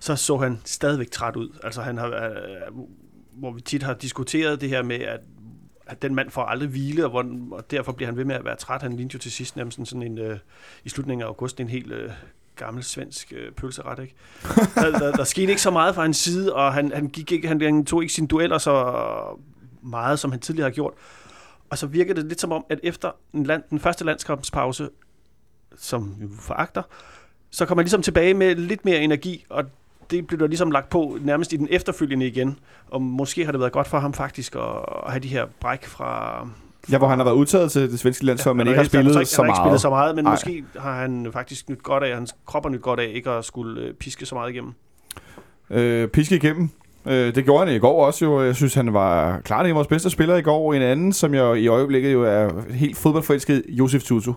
så 0.00 0.16
så 0.16 0.36
han 0.36 0.58
stadigvæk 0.64 1.10
træt 1.10 1.36
ud. 1.36 1.48
Altså 1.64 1.82
han 1.82 1.98
har, 1.98 2.06
øh, 2.06 2.74
hvor 3.32 3.52
vi 3.52 3.60
tit 3.60 3.82
har 3.82 3.94
diskuteret 3.94 4.60
det 4.60 4.68
her 4.68 4.82
med, 4.82 4.96
at, 5.00 5.20
at 5.86 6.02
den 6.02 6.14
mand 6.14 6.30
får 6.30 6.42
aldrig 6.42 6.68
hvile, 6.68 7.04
og, 7.04 7.10
hvor, 7.10 7.24
og 7.50 7.70
derfor 7.70 7.92
bliver 7.92 8.06
han 8.06 8.16
ved 8.16 8.24
med 8.24 8.34
at 8.34 8.44
være 8.44 8.56
træt. 8.56 8.82
Han 8.82 8.92
lignede 8.92 9.14
jo 9.14 9.18
til 9.18 9.32
sidst 9.32 9.56
nærmest 9.56 9.78
sådan 9.84 10.02
en, 10.02 10.18
øh, 10.18 10.38
i 10.84 10.88
slutningen 10.88 11.22
af 11.22 11.26
august 11.26 11.60
en 11.60 11.68
helt 11.68 11.92
øh, 11.92 12.10
gammel 12.56 12.84
svensk 12.84 13.32
øh, 13.36 13.52
pølseret, 13.52 13.98
ikke? 13.98 14.14
der, 14.74 14.98
der, 14.98 15.12
der, 15.12 15.24
skete 15.24 15.48
ikke 15.48 15.62
så 15.62 15.70
meget 15.70 15.94
fra 15.94 16.02
hans 16.02 16.16
side, 16.16 16.54
og 16.54 16.74
han, 16.74 16.92
han, 16.94 17.08
gik 17.08 17.32
ikke, 17.32 17.48
han, 17.48 17.60
han 17.60 17.84
tog 17.84 18.02
ikke 18.02 18.14
sine 18.14 18.26
dueller 18.26 18.58
så 18.58 18.94
meget, 19.82 20.18
som 20.18 20.30
han 20.30 20.40
tidligere 20.40 20.68
har 20.68 20.74
gjort. 20.74 20.94
Og 21.70 21.78
så 21.78 21.86
virker 21.86 22.14
det 22.14 22.24
lidt 22.24 22.40
som 22.40 22.52
om, 22.52 22.64
at 22.68 22.80
efter 22.82 23.10
en 23.34 23.44
land, 23.44 23.62
den 23.70 23.80
første 23.80 24.04
landskampspause, 24.04 24.88
som 25.76 26.16
vi 26.18 26.26
foragter, 26.40 26.82
så 27.50 27.66
kommer 27.66 27.82
han 27.82 27.84
ligesom 27.84 28.02
tilbage 28.02 28.34
med 28.34 28.54
lidt 28.54 28.84
mere 28.84 28.98
energi, 28.98 29.44
og 29.48 29.64
det 30.10 30.26
blev 30.26 30.40
der 30.40 30.46
ligesom 30.46 30.70
lagt 30.70 30.88
på 30.88 31.18
nærmest 31.20 31.52
i 31.52 31.56
den 31.56 31.68
efterfølgende 31.70 32.26
igen. 32.26 32.58
Og 32.90 33.02
måske 33.02 33.44
har 33.44 33.52
det 33.52 33.60
været 33.60 33.72
godt 33.72 33.88
for 33.88 33.98
ham 33.98 34.12
faktisk 34.12 34.54
at, 34.54 34.84
at 35.06 35.10
have 35.10 35.20
de 35.20 35.28
her 35.28 35.46
bræk 35.60 35.84
fra, 35.84 36.48
Ja, 36.92 36.98
hvor 36.98 37.08
han 37.08 37.18
har 37.18 37.24
været 37.24 37.36
udtaget 37.36 37.72
til 37.72 37.90
det 37.90 37.98
svenske 37.98 38.24
land, 38.24 38.38
ja, 38.46 38.52
men 38.52 38.66
ikke 38.66 38.78
har 38.78 38.84
spillet 38.84 39.12
så, 39.12 39.20
ikke, 39.20 39.30
så 39.30 39.42
meget. 39.42 39.52
Han 39.52 39.56
har 39.56 39.62
ikke 39.62 39.68
spillet 39.68 39.80
så 39.80 39.90
meget, 39.90 40.16
men 40.16 40.26
Ej. 40.26 40.32
måske 40.32 40.64
har 40.78 41.00
han 41.00 41.28
faktisk 41.32 41.68
nyt 41.68 41.82
godt 41.82 42.02
af, 42.02 42.14
hans 42.14 42.34
krop 42.46 42.64
har 42.64 42.70
nyt 42.70 42.82
godt 42.82 43.00
af 43.00 43.10
ikke 43.14 43.30
at 43.30 43.44
skulle 43.44 43.80
øh, 43.82 43.94
piske 43.94 44.26
så 44.26 44.34
meget 44.34 44.50
igennem. 44.50 44.72
Øh, 45.70 46.08
piske 46.08 46.36
igennem. 46.36 46.70
Øh, 47.06 47.34
det 47.34 47.44
gjorde 47.44 47.66
han 47.66 47.76
i 47.76 47.78
går 47.78 48.06
også 48.06 48.24
jo. 48.24 48.42
Jeg 48.42 48.56
synes, 48.56 48.74
han 48.74 48.92
var 48.92 49.40
klart 49.40 49.66
en 49.66 49.70
af 49.70 49.74
vores 49.74 49.88
bedste 49.88 50.10
spillere 50.10 50.38
i 50.38 50.42
går. 50.42 50.74
En 50.74 50.82
anden, 50.82 51.12
som 51.12 51.34
jeg 51.34 51.58
i 51.58 51.68
øjeblikket 51.68 52.12
jo 52.12 52.24
er 52.24 52.50
helt 52.70 52.96
fodboldforelsket, 52.96 53.62
Josef 53.68 54.02
Tutu. 54.02 54.32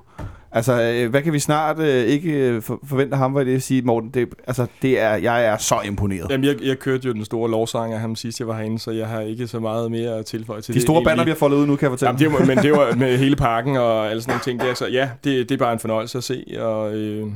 Altså, 0.51 0.81
øh, 0.81 1.09
hvad 1.09 1.21
kan 1.21 1.33
vi 1.33 1.39
snart 1.39 1.79
øh, 1.79 2.03
ikke 2.05 2.31
øh, 2.31 2.61
forvente 2.61 3.17
ham, 3.17 3.31
hvad 3.31 3.45
det 3.45 3.53
vil 3.53 3.61
sige, 3.61 3.81
Morten? 3.81 4.09
Det, 4.09 4.29
altså, 4.47 4.67
det 4.81 4.99
er, 4.99 5.15
jeg 5.15 5.45
er 5.45 5.57
så 5.57 5.81
imponeret. 5.85 6.31
Jamen, 6.31 6.45
jeg, 6.45 6.55
jeg 6.63 6.79
kørte 6.79 7.07
jo 7.07 7.13
den 7.13 7.25
store 7.25 7.51
lovsang 7.51 7.93
af 7.93 7.99
ham 7.99 8.15
sidst, 8.15 8.39
jeg 8.39 8.47
var 8.47 8.55
herinde, 8.55 8.79
så 8.79 8.91
jeg 8.91 9.07
har 9.07 9.21
ikke 9.21 9.47
så 9.47 9.59
meget 9.59 9.91
mere 9.91 10.17
at 10.17 10.25
tilføje 10.25 10.61
til 10.61 10.73
De 10.73 10.79
det. 10.79 10.81
store 10.87 11.03
bander, 11.03 11.23
vi 11.23 11.29
har 11.29 11.35
foldet 11.37 11.57
ud 11.57 11.67
nu, 11.67 11.75
kan 11.75 11.85
jeg 11.85 11.91
fortælle. 11.99 12.17
Jamen, 12.21 12.39
det 12.39 12.39
var, 12.39 12.55
men 12.55 12.63
det 12.63 12.71
var 12.71 12.95
med 12.95 13.17
hele 13.17 13.35
parken 13.35 13.77
og 13.77 14.09
alle 14.09 14.21
sådan 14.21 14.31
nogle 14.31 14.43
ting. 14.43 14.59
Det 14.59 14.69
er, 14.69 14.73
så, 14.73 14.87
ja, 14.87 15.09
det, 15.23 15.49
det 15.49 15.55
er 15.55 15.59
bare 15.59 15.73
en 15.73 15.79
fornøjelse 15.79 16.17
at 16.17 16.23
se, 16.23 16.45
og 16.59 16.93
øh, 16.93 17.27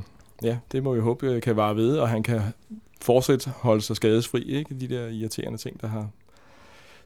ja, 0.43 0.57
det 0.71 0.83
må 0.83 0.93
vi 0.93 0.99
håbe 0.99 1.39
kan 1.41 1.55
vare 1.55 1.75
ved, 1.75 1.97
og 1.97 2.09
han 2.09 2.23
kan 2.23 2.41
fortsat 3.01 3.49
holde 3.55 3.81
sig 3.81 3.95
skadesfri, 3.95 4.41
ikke? 4.41 4.75
De 4.79 4.87
der 4.87 5.07
irriterende 5.07 5.57
ting, 5.57 5.81
der 5.81 5.87
har 5.87 6.07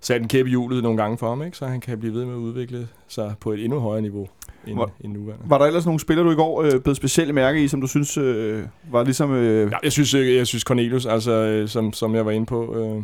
sat 0.01 0.21
en 0.21 0.27
kæp 0.27 0.45
i 0.45 0.49
hjulet 0.49 0.83
nogle 0.83 1.01
gange 1.01 1.17
for 1.17 1.29
ham, 1.29 1.43
ikke? 1.43 1.57
så 1.57 1.65
han 1.65 1.81
kan 1.81 1.99
blive 1.99 2.13
ved 2.13 2.25
med 2.25 2.33
at 2.33 2.37
udvikle 2.37 2.87
sig 3.07 3.35
på 3.39 3.51
et 3.51 3.63
endnu 3.63 3.79
højere 3.79 4.01
niveau 4.01 4.27
end, 4.67 4.77
var, 4.77 4.89
end 5.01 5.13
nuværende. 5.13 5.45
Var 5.49 5.57
der 5.57 5.65
ellers 5.65 5.85
nogle 5.85 5.99
spillere, 5.99 6.25
du 6.25 6.31
i 6.31 6.35
går 6.35 6.61
øh, 6.61 6.79
blev 6.79 6.95
specielt 6.95 7.33
mærke 7.33 7.63
i, 7.63 7.67
som 7.67 7.81
du 7.81 7.87
synes 7.87 8.17
øh, 8.17 8.63
var 8.91 9.03
ligesom... 9.03 9.33
Øh... 9.33 9.71
Ja, 9.71 9.77
jeg 9.83 9.91
synes, 9.91 10.13
jeg, 10.13 10.35
jeg 10.35 10.47
synes 10.47 10.63
Cornelius, 10.63 11.05
altså, 11.05 11.31
øh, 11.31 11.67
som, 11.67 11.93
som 11.93 12.15
jeg 12.15 12.25
var 12.25 12.31
inde 12.31 12.45
på 12.45 12.75
øh, 12.75 13.03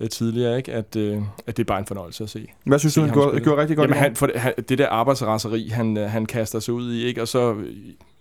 øh, 0.00 0.08
tidligere, 0.08 0.56
ikke? 0.56 0.72
At, 0.72 0.96
øh, 0.96 1.22
at 1.46 1.56
det 1.56 1.62
er 1.62 1.66
bare 1.66 1.78
en 1.78 1.86
fornøjelse 1.86 2.24
at 2.24 2.30
se. 2.30 2.46
Hvad 2.64 2.78
synes 2.78 2.94
du, 2.94 3.00
han 3.00 3.12
gjorde, 3.12 3.40
gjorde 3.40 3.60
rigtig 3.60 3.76
godt? 3.76 3.90
Jamen, 3.90 4.02
han, 4.02 4.16
for, 4.16 4.30
han, 4.34 4.52
det 4.68 4.78
der 4.78 4.88
arbejdsraseri, 4.88 5.68
han, 5.68 5.96
øh, 5.96 6.10
han 6.10 6.26
kaster 6.26 6.58
sig 6.58 6.74
ud 6.74 6.92
i, 6.92 7.04
ikke? 7.04 7.22
og 7.22 7.28
så 7.28 7.56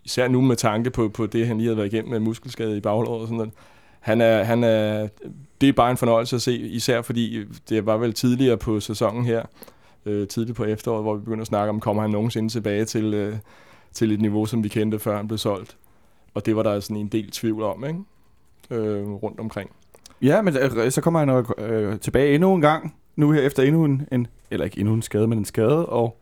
især 0.06 0.28
nu 0.28 0.42
med 0.42 0.56
tanke 0.56 0.90
på, 0.90 1.10
på 1.10 1.26
det, 1.26 1.48
han 1.48 1.58
lige 1.58 1.68
havde 1.68 1.78
været 1.78 1.94
igennem 1.94 2.12
med 2.12 2.20
muskelskade 2.20 2.78
i 2.78 2.82
baglåret 2.82 3.22
og 3.22 3.28
sådan 3.28 3.38
noget. 3.38 3.54
Han 4.00 4.22
er, 4.22 4.44
han 4.44 4.64
er, 4.64 5.08
det 5.62 5.70
er 5.70 5.74
bare 5.74 5.92
en 5.92 5.98
fornøjelse 5.98 6.36
at 6.36 6.42
se, 6.42 6.58
især 6.58 7.02
fordi 7.02 7.38
øh, 7.38 7.48
det 7.70 7.86
var 7.86 7.98
vel 7.98 8.14
tidligere 8.14 8.58
på 8.58 8.80
sæsonen 8.80 9.26
her, 9.26 9.44
øh, 10.06 10.28
tidligt 10.28 10.58
på 10.58 10.64
efteråret, 10.64 11.04
hvor 11.04 11.16
vi 11.16 11.20
begyndte 11.20 11.42
at 11.42 11.48
snakke 11.48 11.70
om, 11.70 11.80
kommer 11.80 12.02
han 12.02 12.12
nogensinde 12.12 12.50
tilbage 12.50 12.86
til, 12.86 13.14
øh, 13.14 13.36
til 13.94 14.12
et 14.12 14.22
niveau, 14.22 14.46
som 14.46 14.64
vi 14.64 14.70
kendte, 14.70 15.00
før 15.00 15.18
han 15.18 15.28
blev 15.28 15.38
solgt. 15.38 15.78
Og 16.34 16.46
det 16.46 16.56
var 16.56 16.64
der 16.64 16.80
sådan 16.80 16.98
en 16.98 17.08
del 17.08 17.32
tvivl 17.32 17.64
om, 17.64 17.86
ikke? 17.86 18.00
Øh, 18.72 19.10
rundt 19.10 19.40
omkring. 19.40 19.70
Ja, 20.22 20.42
men 20.42 20.58
øh, 20.58 20.92
så 20.92 21.02
kommer 21.02 21.20
han 21.20 21.30
øh, 21.30 21.46
øh, 21.58 22.00
tilbage 22.00 22.36
endnu 22.36 22.56
en 22.56 22.62
gang, 22.62 22.96
nu 23.16 23.32
her 23.32 23.42
efter 23.42 23.64
endnu 23.64 23.86
en, 23.86 24.08
en, 24.12 24.28
eller 24.52 24.66
ikke 24.66 24.80
endnu 24.80 24.94
en 24.94 25.02
skade, 25.02 25.28
men 25.28 25.38
en 25.38 25.46
skade, 25.46 25.86
og 25.86 26.18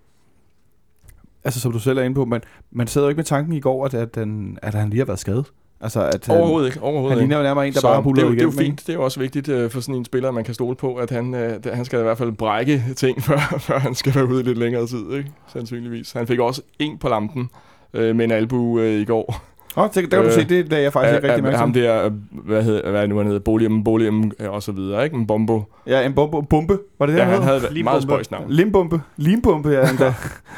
altså 1.44 1.60
som 1.60 1.72
du 1.72 1.80
selv 1.80 1.98
er 1.98 2.04
inde 2.04 2.16
på, 2.16 2.26
man, 2.26 2.42
man 2.72 2.88
sidder 2.88 3.08
jo 3.08 3.10
ikke 3.10 3.18
med 3.18 3.26
tanken 3.26 3.54
i 3.54 3.60
går, 3.60 3.86
at, 3.86 3.94
at, 3.94 4.16
den, 4.16 4.60
at 4.62 4.74
han 4.74 4.90
lige 4.90 5.00
har 5.00 5.06
været 5.06 5.20
skadet. 5.20 5.52
Altså, 5.82 6.02
at 6.02 6.26
han, 6.26 6.38
overhovedet 6.38 6.68
ikke. 6.68 6.82
Overhovedet 6.82 7.12
han 7.12 7.20
ligner 7.20 7.38
jo 7.38 7.44
nærmere 7.44 7.68
en, 7.68 7.74
der 7.74 7.80
så 7.80 7.88
bare 7.88 8.02
har 8.02 8.10
det, 8.10 8.16
det, 8.16 8.32
det 8.32 8.40
er 8.40 8.44
jo 8.44 8.52
fint. 8.52 8.80
Det 8.80 8.90
er 8.90 8.94
jo 8.94 9.04
også 9.04 9.20
vigtigt 9.20 9.50
uh, 9.50 9.72
for 9.72 9.80
sådan 9.80 9.96
en 9.96 10.06
spiller, 10.06 10.30
at 10.30 10.36
man 10.36 10.44
kan 10.44 10.54
stole 10.54 10.76
på, 10.76 10.96
at 10.96 11.12
han, 11.12 11.34
uh, 11.34 11.74
han 11.74 11.86
skal 11.86 12.00
i 12.00 12.04
hvert 12.04 12.18
fald 12.18 12.32
brække 12.32 12.84
ting, 12.96 13.22
før, 13.28 13.56
før 13.60 13.80
han 13.80 13.96
skal 13.96 14.16
være 14.16 14.26
ude 14.28 14.40
i 14.40 14.44
lidt 14.44 14.58
længere 14.58 14.88
tid, 14.88 15.14
ikke? 15.14 15.32
sandsynligvis. 15.54 16.12
Han 16.12 16.28
fik 16.28 16.40
også 16.40 16.62
en 16.80 16.98
på 16.98 17.10
lampen 17.10 17.50
uh, 17.94 18.00
med 18.02 18.26
en 18.26 18.32
albu 18.32 18.80
uh, 18.80 18.86
i 18.86 19.06
går. 19.06 19.42
Åh, 19.78 19.84
oh, 19.84 19.90
det, 19.90 19.96
det 19.96 20.10
kan 20.10 20.22
du 20.22 20.28
uh, 20.28 20.34
se, 20.34 20.44
det 20.44 20.74
er 20.74 20.78
jeg 20.78 20.94
faktisk 20.94 21.12
uh, 21.12 21.16
ikke 21.16 21.28
rigtig 21.28 21.44
mærke 21.44 21.58
Ham 21.58 21.74
der, 21.74 22.10
hvad, 22.32 22.64
hedder, 22.64 22.92
hvad 22.92 23.04
er 23.04 23.08
nu 23.08 23.18
han 23.18 23.26
hedder, 23.26 23.40
Bolium, 23.40 23.84
Bolium 23.84 24.32
og 24.40 24.64
så 24.64 24.72
videre, 24.72 25.04
ikke? 25.04 25.16
En 25.16 25.28
bombo. 25.28 25.64
Ja, 25.88 26.06
en 26.06 26.14
bombo, 26.14 26.42
bombe, 26.42 26.80
var 27.00 27.06
det 27.06 27.16
det, 27.16 27.22
ja, 27.22 27.26
han 27.26 27.42
havde 27.42 27.62
et 27.72 27.84
meget 27.84 28.04
spøjs 28.04 28.32
navn. 28.32 28.52
Limbombe, 28.52 29.02
limbombe, 29.18 29.70
ja, 29.70 29.90
endda. 29.90 30.14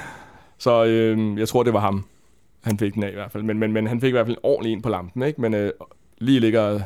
så 0.58 0.86
øh, 0.86 1.40
jeg 1.40 1.48
tror, 1.48 1.64
det 1.64 1.74
var 1.74 1.80
ham 1.80 2.04
han 2.68 2.80
fik 2.80 2.94
den 2.94 3.04
af 3.04 3.10
i 3.10 3.14
hvert 3.14 3.32
fald. 3.32 3.44
Men, 3.44 3.60
men, 3.60 3.74
men 3.74 3.88
han 3.88 4.02
fik 4.02 4.08
i 4.08 4.12
hvert 4.12 4.26
fald 4.26 4.38
ordentligt 4.44 4.74
ind 4.74 4.84
på 4.84 4.90
lampen, 4.90 5.24
ikke? 5.24 5.42
Men 5.42 5.54
øh, 5.54 5.72
lige 6.18 6.40
ligger 6.40 6.80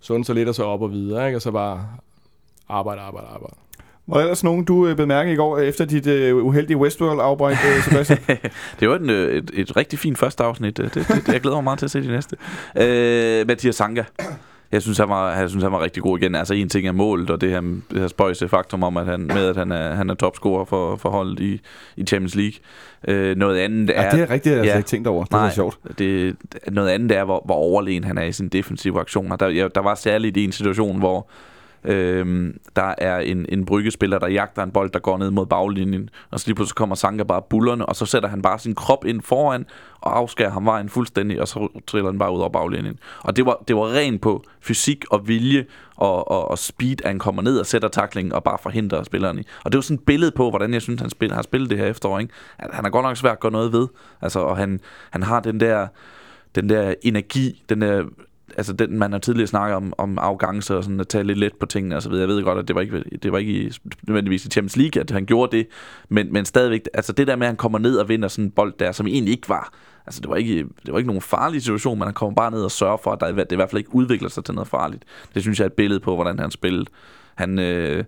sundt 0.00 0.26
så 0.26 0.32
lidt 0.32 0.48
og 0.48 0.54
så 0.54 0.64
op 0.64 0.82
og 0.82 0.92
videre, 0.92 1.26
ikke? 1.26 1.38
Og 1.38 1.42
så 1.42 1.50
bare 1.50 1.86
arbejde, 2.68 3.00
arbejde, 3.00 3.26
arbejde. 3.26 3.54
Var 4.06 4.16
der 4.16 4.22
ellers 4.22 4.44
nogen, 4.44 4.64
du 4.64 4.86
øh, 4.86 4.96
bemærkede 4.96 5.34
i 5.34 5.36
går 5.36 5.58
efter 5.58 5.84
dit 5.84 6.32
uh, 6.32 6.46
uheldige 6.46 6.76
Westworld-afbræk, 6.76 7.56
uh, 7.56 7.84
Sebastian? 7.84 8.18
det 8.80 8.88
var 8.88 8.96
en, 8.96 9.10
et, 9.10 9.50
et 9.54 9.76
rigtig 9.76 9.98
fint 9.98 10.18
første 10.18 10.44
afsnit. 10.44 10.76
Det, 10.76 10.94
det, 10.94 11.28
jeg 11.28 11.40
glæder 11.40 11.56
mig 11.56 11.64
meget 11.64 11.78
til 11.78 11.86
at 11.86 11.90
se 11.90 12.02
de 12.02 12.08
næste. 12.08 12.36
Uh, 12.74 13.46
Mathias 13.46 13.74
Sanka. 13.74 14.04
Jeg 14.72 14.82
synes, 14.82 14.98
han 14.98 15.08
var, 15.08 15.38
jeg 15.38 15.48
synes, 15.48 15.62
han 15.62 15.72
var 15.72 15.82
rigtig 15.82 16.02
god 16.02 16.18
igen. 16.18 16.34
Altså, 16.34 16.54
en 16.54 16.68
ting 16.68 16.88
er 16.88 16.92
målet, 16.92 17.30
og 17.30 17.40
det 17.40 17.50
her, 17.50 17.60
det 17.60 18.00
her 18.00 18.08
spøjse 18.08 18.48
faktum 18.48 18.82
om, 18.82 18.96
at 18.96 19.06
han, 19.06 19.20
med 19.20 19.48
at 19.48 19.56
han 19.56 19.72
er, 19.72 19.94
han 19.94 20.10
er 20.10 20.14
topscorer 20.14 20.64
for, 20.64 20.96
for 20.96 21.10
holdet 21.10 21.40
i, 21.40 21.60
i 21.96 22.04
Champions 22.04 22.34
League. 22.34 22.52
Øh, 23.08 23.36
noget 23.36 23.58
andet 23.58 23.90
er... 23.94 24.02
Ja, 24.02 24.10
det 24.10 24.20
er 24.20 24.30
rigtigt, 24.30 24.56
jeg 24.56 24.64
ja, 24.64 24.76
ikke 24.76 24.86
tænkt 24.86 25.06
over. 25.06 25.24
Det 25.24 25.32
nej, 25.32 25.46
er 25.46 25.50
sjovt. 25.50 25.78
Det, 25.98 26.36
noget 26.70 26.88
andet 26.88 27.16
er, 27.16 27.24
hvor, 27.24 27.42
hvor 27.44 27.54
overlegen 27.54 28.04
han 28.04 28.18
er 28.18 28.24
i 28.24 28.32
sin 28.32 28.48
defensive 28.48 29.00
aktioner. 29.00 29.36
Der, 29.36 29.48
ja, 29.48 29.68
der 29.74 29.80
var 29.80 29.94
særligt 29.94 30.36
en 30.36 30.52
situation, 30.52 30.98
hvor 30.98 31.28
Øhm, 31.84 32.58
der 32.76 32.94
er 32.98 33.18
en, 33.18 33.46
en 33.48 33.64
bryggespiller, 33.64 34.18
der 34.18 34.28
jagter 34.28 34.62
en 34.62 34.70
bold, 34.70 34.90
der 34.90 34.98
går 34.98 35.18
ned 35.18 35.30
mod 35.30 35.46
baglinjen, 35.46 36.10
og 36.30 36.40
så 36.40 36.46
lige 36.46 36.54
pludselig 36.54 36.74
kommer 36.74 36.94
Sanka 36.94 37.22
bare 37.24 37.42
bullerne, 37.50 37.86
og 37.86 37.96
så 37.96 38.06
sætter 38.06 38.28
han 38.28 38.42
bare 38.42 38.58
sin 38.58 38.74
krop 38.74 39.04
ind 39.04 39.22
foran, 39.22 39.66
og 40.00 40.16
afskærer 40.18 40.50
ham 40.50 40.66
vejen 40.66 40.88
fuldstændig, 40.88 41.40
og 41.40 41.48
så 41.48 41.68
triller 41.86 42.10
han 42.10 42.18
bare 42.18 42.32
ud 42.32 42.40
over 42.40 42.48
baglinjen. 42.48 42.98
Og 43.20 43.36
det 43.36 43.46
var, 43.46 43.62
det 43.68 43.76
var 43.76 43.94
rent 43.94 44.20
på 44.20 44.44
fysik 44.60 45.04
og 45.10 45.28
vilje, 45.28 45.64
og, 45.96 46.30
og, 46.30 46.50
og 46.50 46.58
speed, 46.58 47.00
at 47.04 47.08
han 47.08 47.18
kommer 47.18 47.42
ned 47.42 47.58
og 47.58 47.66
sætter 47.66 47.88
taklingen, 47.88 48.32
og 48.32 48.44
bare 48.44 48.58
forhindrer 48.62 49.02
spilleren 49.02 49.38
i. 49.38 49.42
Og 49.64 49.72
det 49.72 49.78
var 49.78 49.82
sådan 49.82 49.94
et 49.94 50.06
billede 50.06 50.30
på, 50.36 50.50
hvordan 50.50 50.74
jeg 50.74 50.82
synes, 50.82 51.00
han 51.00 51.10
spil, 51.10 51.32
har 51.32 51.42
spillet 51.42 51.70
det 51.70 51.78
her 51.78 51.86
efterår. 51.86 52.18
Ikke? 52.18 52.32
Han 52.58 52.84
har 52.84 52.90
godt 52.90 53.04
nok 53.04 53.16
svært 53.16 53.32
at 53.32 53.40
gøre 53.40 53.52
noget 53.52 53.72
ved, 53.72 53.86
altså, 54.20 54.40
og 54.40 54.56
han, 54.56 54.80
han 55.10 55.22
har 55.22 55.40
den 55.40 55.60
der 55.60 55.86
den 56.54 56.68
der 56.68 56.94
energi, 57.02 57.62
den 57.68 57.80
der 57.80 58.04
altså 58.56 58.72
den, 58.72 58.98
man 58.98 59.12
har 59.12 59.18
tidligere 59.18 59.46
snakket 59.46 59.76
om, 59.76 59.92
om 59.98 60.18
arrogance 60.18 60.76
og 60.76 60.84
sådan 60.84 61.00
at 61.00 61.08
tage 61.08 61.24
lidt 61.24 61.38
let 61.38 61.54
på 61.60 61.66
tingene 61.66 61.96
og 61.96 62.02
så 62.02 62.08
videre. 62.08 62.28
Jeg 62.28 62.36
ved 62.36 62.42
godt, 62.42 62.58
at 62.58 62.68
det 62.68 62.76
var 62.76 62.82
ikke, 62.82 63.04
det 63.22 63.32
var 63.32 63.38
ikke 63.38 63.52
i, 63.52 63.72
nødvendigvis 64.06 64.44
i 64.44 64.48
Champions 64.48 64.76
League, 64.76 65.02
at 65.02 65.10
han 65.10 65.26
gjorde 65.26 65.56
det, 65.56 65.66
men, 66.08 66.32
men 66.32 66.44
stadigvæk, 66.44 66.88
altså 66.94 67.12
det 67.12 67.26
der 67.26 67.36
med, 67.36 67.46
at 67.46 67.50
han 67.50 67.56
kommer 67.56 67.78
ned 67.78 67.96
og 67.96 68.08
vinder 68.08 68.28
sådan 68.28 68.44
en 68.44 68.50
bold 68.50 68.74
der, 68.78 68.92
som 68.92 69.06
egentlig 69.06 69.32
ikke 69.32 69.48
var, 69.48 69.72
altså 70.06 70.20
det 70.20 70.30
var 70.30 70.36
ikke, 70.36 70.54
det 70.56 70.92
var 70.92 70.98
ikke 70.98 71.06
nogen 71.06 71.22
farlig 71.22 71.62
situation, 71.62 71.98
men 71.98 72.06
han 72.06 72.14
kommer 72.14 72.34
bare 72.34 72.50
ned 72.50 72.62
og 72.62 72.70
sørger 72.70 72.96
for, 72.96 73.12
at 73.12 73.20
der, 73.20 73.32
det 73.32 73.52
i 73.52 73.54
hvert 73.54 73.70
fald 73.70 73.78
ikke 73.78 73.94
udvikler 73.94 74.28
sig 74.28 74.44
til 74.44 74.54
noget 74.54 74.68
farligt. 74.68 75.04
Det 75.34 75.42
synes 75.42 75.58
jeg 75.58 75.64
er 75.64 75.68
et 75.68 75.72
billede 75.72 76.00
på, 76.00 76.14
hvordan 76.14 76.38
han 76.38 76.50
spillede. 76.50 76.86
Han, 77.34 77.58
øh, 77.58 78.04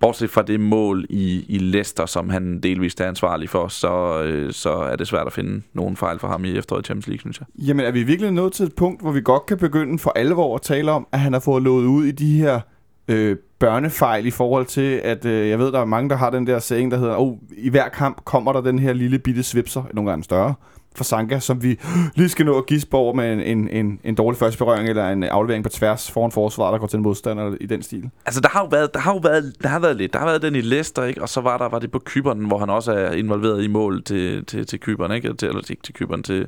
bortset 0.00 0.30
fra 0.30 0.42
det 0.42 0.60
mål 0.60 1.06
i, 1.10 1.44
i 1.48 1.58
Leicester, 1.58 2.06
som 2.06 2.28
han 2.28 2.60
delvist 2.60 3.00
er 3.00 3.08
ansvarlig 3.08 3.48
for, 3.48 3.68
så, 3.68 4.22
øh, 4.22 4.52
så 4.52 4.70
er 4.70 4.96
det 4.96 5.06
svært 5.06 5.26
at 5.26 5.32
finde 5.32 5.62
nogen 5.72 5.96
fejl 5.96 6.18
for 6.18 6.28
ham 6.28 6.44
i 6.44 6.58
efteråret 6.58 6.84
Champions 6.84 7.06
League, 7.06 7.20
synes 7.20 7.40
jeg. 7.40 7.66
Jamen, 7.68 7.86
er 7.86 7.90
vi 7.90 8.02
virkelig 8.02 8.30
nået 8.30 8.52
til 8.52 8.66
et 8.66 8.74
punkt, 8.74 9.02
hvor 9.02 9.12
vi 9.12 9.20
godt 9.20 9.46
kan 9.46 9.58
begynde 9.58 9.98
for 9.98 10.12
alvor 10.16 10.54
at 10.54 10.62
tale 10.62 10.92
om, 10.92 11.06
at 11.12 11.20
han 11.20 11.32
har 11.32 11.40
fået 11.40 11.62
lovet 11.62 11.86
ud 11.86 12.04
i 12.04 12.10
de 12.10 12.38
her 12.38 12.60
øh, 13.08 13.36
børnefejl 13.58 14.26
i 14.26 14.30
forhold 14.30 14.66
til, 14.66 15.00
at 15.04 15.24
øh, 15.24 15.48
jeg 15.48 15.58
ved, 15.58 15.72
der 15.72 15.80
er 15.80 15.84
mange, 15.84 16.10
der 16.10 16.16
har 16.16 16.30
den 16.30 16.46
der 16.46 16.58
saying, 16.58 16.90
der 16.90 16.98
hedder, 16.98 17.16
oh, 17.16 17.36
i 17.56 17.68
hver 17.70 17.88
kamp 17.88 18.24
kommer 18.24 18.52
der 18.52 18.60
den 18.60 18.78
her 18.78 18.92
lille 18.92 19.18
bitte 19.18 19.42
svipser, 19.42 19.82
nogle 19.94 20.10
gange 20.10 20.24
større, 20.24 20.54
for 20.98 21.04
Sanka, 21.04 21.38
som 21.38 21.62
vi 21.62 21.80
lige 22.14 22.28
skal 22.28 22.46
nå 22.46 22.58
at 22.58 22.66
gispe 22.66 22.96
over 22.96 23.12
med 23.12 23.32
en, 23.32 23.40
en, 23.40 23.68
en, 23.68 24.00
en 24.04 24.14
dårlig 24.14 24.38
første 24.38 24.58
berøring 24.58 24.88
eller 24.88 25.08
en 25.08 25.22
aflevering 25.22 25.64
på 25.64 25.70
tværs 25.70 26.10
foran 26.10 26.32
forsvaret, 26.32 26.72
der 26.72 26.78
går 26.78 26.86
til 26.86 26.96
en 26.96 27.02
modstander 27.02 27.54
i 27.60 27.66
den 27.66 27.82
stil. 27.82 28.10
Altså, 28.26 28.40
der 28.40 28.48
har 28.48 28.60
jo 28.60 28.66
været, 28.66 28.94
der 28.94 29.00
har 29.00 29.12
jo 29.12 29.18
været, 29.18 29.52
der 29.62 29.68
har 29.68 29.78
været 29.78 29.96
lidt. 29.96 30.12
Der 30.12 30.18
har 30.18 30.26
været 30.26 30.42
den 30.42 30.54
i 30.54 30.60
Leicester, 30.60 31.04
ikke? 31.04 31.22
Og 31.22 31.28
så 31.28 31.40
var 31.40 31.58
der 31.58 31.68
var 31.68 31.78
det 31.78 31.90
på 31.90 31.98
Kyberen, 31.98 32.44
hvor 32.44 32.58
han 32.58 32.70
også 32.70 32.92
er 32.92 33.12
involveret 33.12 33.64
i 33.64 33.66
mål 33.66 34.02
til, 34.02 34.44
til, 34.44 34.66
til 34.66 34.80
Kyberen, 34.80 35.12
ikke? 35.12 35.34
Til, 35.34 35.48
eller 35.48 35.62
ikke 35.70 35.82
til 35.82 35.94
Kyberen, 35.94 36.22
til, 36.22 36.46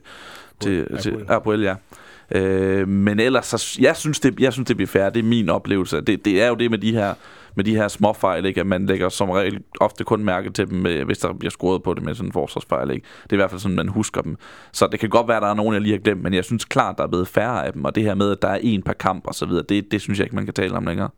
til, 0.60 0.98
til 0.98 1.24
Abuel, 1.28 1.62
ja. 1.62 1.74
Øh, 2.30 2.88
men 2.88 3.20
ellers, 3.20 3.46
så, 3.46 3.78
jeg, 3.80 3.96
synes, 3.96 4.20
det, 4.20 4.40
jeg 4.40 4.52
synes, 4.52 4.66
det 4.66 4.76
bliver 4.76 4.88
fair. 4.88 5.10
Det 5.10 5.20
er 5.20 5.28
min 5.28 5.48
oplevelse. 5.48 6.00
Det, 6.00 6.24
det 6.24 6.42
er 6.42 6.48
jo 6.48 6.54
det 6.54 6.70
med 6.70 6.78
de 6.78 6.92
her 6.92 7.14
med 7.54 7.64
de 7.64 7.76
her 7.76 7.88
små 7.88 8.12
fejl, 8.12 8.46
ikke? 8.46 8.60
at 8.60 8.66
man 8.66 8.86
lægger 8.86 9.08
som 9.08 9.30
regel 9.30 9.58
ofte 9.80 10.04
kun 10.04 10.24
mærke 10.24 10.50
til 10.50 10.70
dem, 10.70 10.86
øh, 10.86 11.06
hvis 11.06 11.18
der 11.18 11.32
bliver 11.32 11.50
scoret 11.50 11.82
på 11.82 11.94
det 11.94 12.02
med 12.02 12.14
sådan 12.14 12.28
en 12.28 12.32
forsvarsfejl. 12.32 12.90
Ikke? 12.90 13.06
Det 13.22 13.32
er 13.32 13.36
i 13.36 13.36
hvert 13.36 13.50
fald 13.50 13.60
sådan, 13.60 13.76
man 13.76 13.88
husker 13.88 14.20
dem. 14.20 14.36
Så 14.72 14.88
det 14.92 15.00
kan 15.00 15.08
godt 15.08 15.28
være, 15.28 15.36
at 15.36 15.42
der 15.42 15.48
er 15.48 15.54
nogen, 15.54 15.74
jeg 15.74 15.82
lige 15.82 15.92
har 15.92 15.98
glemt, 15.98 16.22
men 16.22 16.34
jeg 16.34 16.44
synes 16.44 16.64
klart, 16.64 16.98
der 16.98 17.04
er 17.04 17.08
blevet 17.08 17.28
færre 17.28 17.66
af 17.66 17.72
dem, 17.72 17.84
og 17.84 17.94
det 17.94 18.02
her 18.02 18.14
med, 18.14 18.30
at 18.30 18.42
der 18.42 18.48
er 18.48 18.58
en 18.62 18.82
per 18.82 18.92
kamp 18.92 19.26
og 19.26 19.34
så 19.34 19.46
videre, 19.46 19.64
det, 19.68 19.92
det 19.92 20.00
synes 20.00 20.18
jeg 20.18 20.26
ikke, 20.26 20.36
man 20.36 20.44
kan 20.44 20.54
tale 20.54 20.72
om 20.72 20.86
længere. 20.86 21.08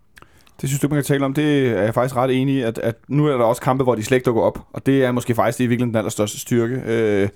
Det 0.60 0.68
synes 0.68 0.80
du 0.80 0.88
man 0.88 0.96
kan 0.96 1.04
tale 1.04 1.24
om. 1.24 1.34
Det 1.34 1.68
er 1.68 1.82
jeg 1.82 1.94
faktisk 1.94 2.16
ret 2.16 2.40
enig 2.40 2.54
i, 2.54 2.60
at, 2.60 2.78
at 2.78 2.96
nu 3.08 3.26
er 3.26 3.36
der 3.36 3.44
også 3.44 3.62
kampe, 3.62 3.84
hvor 3.84 3.94
de 3.94 4.02
slet 4.02 4.16
ikke 4.16 4.24
dukker 4.24 4.42
op. 4.42 4.58
Og 4.72 4.86
det 4.86 5.04
er 5.04 5.12
måske 5.12 5.34
faktisk 5.34 5.58
det 5.58 5.64
i 5.64 5.66
virkeligheden 5.66 5.94
den 5.94 5.98
allerstørste 5.98 6.40
styrke. 6.40 6.82
Øh, 6.86 7.28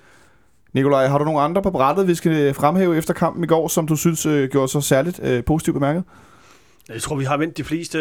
Nikolaj, 0.76 1.06
har 1.06 1.18
du 1.18 1.24
nogle 1.24 1.40
andre 1.40 1.62
på 1.62 1.70
brættet, 1.70 2.08
vi 2.08 2.14
skal 2.14 2.54
fremhæve 2.54 2.96
efter 2.96 3.14
kampen 3.14 3.44
i 3.44 3.46
går, 3.46 3.68
som 3.68 3.86
du 3.86 3.96
synes 3.96 4.26
øh, 4.26 4.50
gjorde 4.50 4.68
så 4.68 4.80
særligt 4.80 5.20
øh, 5.22 5.44
positivt 5.44 5.74
bemærket? 5.74 6.04
Jeg 6.88 7.02
tror, 7.02 7.16
vi 7.16 7.24
har 7.24 7.36
vendt 7.36 7.56
de 7.56 7.64
fleste. 7.64 7.98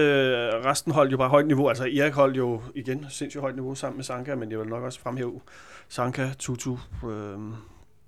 Resten 0.65 0.91
holdt 0.91 1.11
jo 1.11 1.17
bare 1.17 1.29
højt 1.29 1.47
niveau. 1.47 1.67
Altså 1.67 1.83
Erik 1.83 2.13
holdt 2.13 2.37
jo 2.37 2.61
igen 2.75 3.05
sindssygt 3.09 3.41
højt 3.41 3.55
niveau 3.55 3.75
sammen 3.75 3.97
med 3.97 4.03
Sanka, 4.03 4.35
men 4.35 4.51
jeg 4.51 4.59
vil 4.59 4.67
nok 4.67 4.83
også 4.83 4.99
fremhæve 4.99 5.41
Sanka, 5.89 6.29
Tutu, 6.39 6.77
øh, 7.09 7.37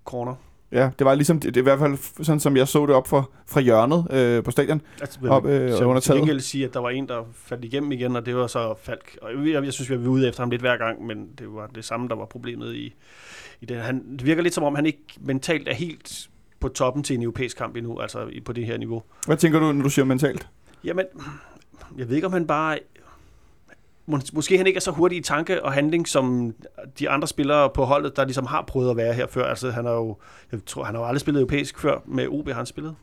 Corner. 0.06 0.36
Ja, 0.72 0.90
det 1.00 1.06
var 1.06 1.16
ligesom, 1.16 1.40
det, 1.40 1.56
det 1.56 1.62
i 1.62 1.64
hvert 1.64 1.80
fald 1.80 2.24
sådan, 2.24 2.40
som 2.40 2.58
jeg 2.58 2.68
så 2.68 2.86
det 2.86 2.96
op 2.96 3.08
for, 3.08 3.32
fra 3.48 3.62
hjørnet 3.62 4.08
øh, 4.12 4.44
på 4.44 4.52
stadion. 4.52 4.82
Altså, 5.02 5.20
op 5.30 5.46
øh, 5.46 5.72
så 5.72 5.84
under 5.84 6.02
taget. 6.02 6.28
Jeg 6.28 6.42
sige, 6.42 6.66
at 6.66 6.74
der 6.74 6.80
var 6.80 6.90
en, 6.90 7.08
der 7.08 7.24
faldt 7.34 7.66
igennem 7.66 7.92
igen, 7.92 8.16
og 8.16 8.26
det 8.26 8.36
var 8.36 8.48
så 8.48 8.74
Falk. 8.84 9.18
Og 9.22 9.48
jeg, 9.48 9.64
jeg 9.64 9.74
synes, 9.74 9.90
vi 9.90 10.00
var 10.00 10.08
ude 10.08 10.28
efter 10.28 10.42
ham 10.42 10.50
lidt 10.50 10.62
hver 10.62 10.78
gang, 10.78 11.06
men 11.06 11.28
det 11.40 11.48
var 11.54 11.68
det 11.76 11.86
samme, 11.86 12.08
der 12.08 12.16
var 12.16 12.26
problemet 12.26 12.76
i, 12.76 12.96
i 13.62 13.66
det. 13.66 13.78
Han, 13.78 14.12
det 14.12 14.26
virker 14.26 14.44
lidt 14.44 14.54
som 14.54 14.64
om, 14.64 14.76
han 14.76 14.86
ikke 14.86 15.04
mentalt 15.20 15.68
er 15.68 15.74
helt 15.74 16.30
på 16.60 16.68
toppen 16.68 17.04
til 17.04 17.16
en 17.16 17.22
europæisk 17.22 17.58
kamp 17.58 17.76
endnu, 17.76 18.00
altså 18.00 18.30
på 18.46 18.54
det 18.54 18.66
her 18.66 18.78
niveau. 18.78 19.04
Hvad 19.26 19.38
tænker 19.38 19.60
du, 19.60 19.72
når 19.72 19.84
du 19.84 19.90
siger 19.90 20.06
mentalt? 20.06 20.48
Jamen, 20.84 21.06
jeg 21.98 22.10
ved 22.10 22.16
ikke, 22.16 22.28
om 22.28 22.34
han 22.34 22.48
bare... 22.48 22.80
Mås- 24.12 24.30
Måske 24.34 24.58
han 24.58 24.68
ikke 24.68 24.78
er 24.78 24.82
så 24.82 24.92
hurtig 24.92 25.18
i 25.18 25.22
tanke 25.22 25.66
og 25.66 25.74
handling, 25.74 26.08
som 26.08 26.54
de 27.00 27.10
andre 27.10 27.28
spillere 27.28 27.70
på 27.70 27.84
holdet, 27.86 28.16
der 28.16 28.26
ligesom 28.26 28.46
har 28.46 28.62
prøvet 28.68 28.90
at 28.90 28.98
være 28.98 29.14
her 29.14 29.28
før. 29.30 29.46
Altså, 29.46 29.72
han 29.72 29.86
har 29.86 29.92
jo, 29.94 30.18
jeg 30.52 30.60
tror, 30.66 30.84
han 30.84 30.96
har 30.96 31.02
jo 31.02 31.08
aldrig 31.08 31.22
spillet 31.22 31.42
europæisk 31.42 31.80
før. 31.80 32.02
Med 32.06 32.28
OB 32.30 32.50
han 32.50 32.66
spillet. 32.66 32.96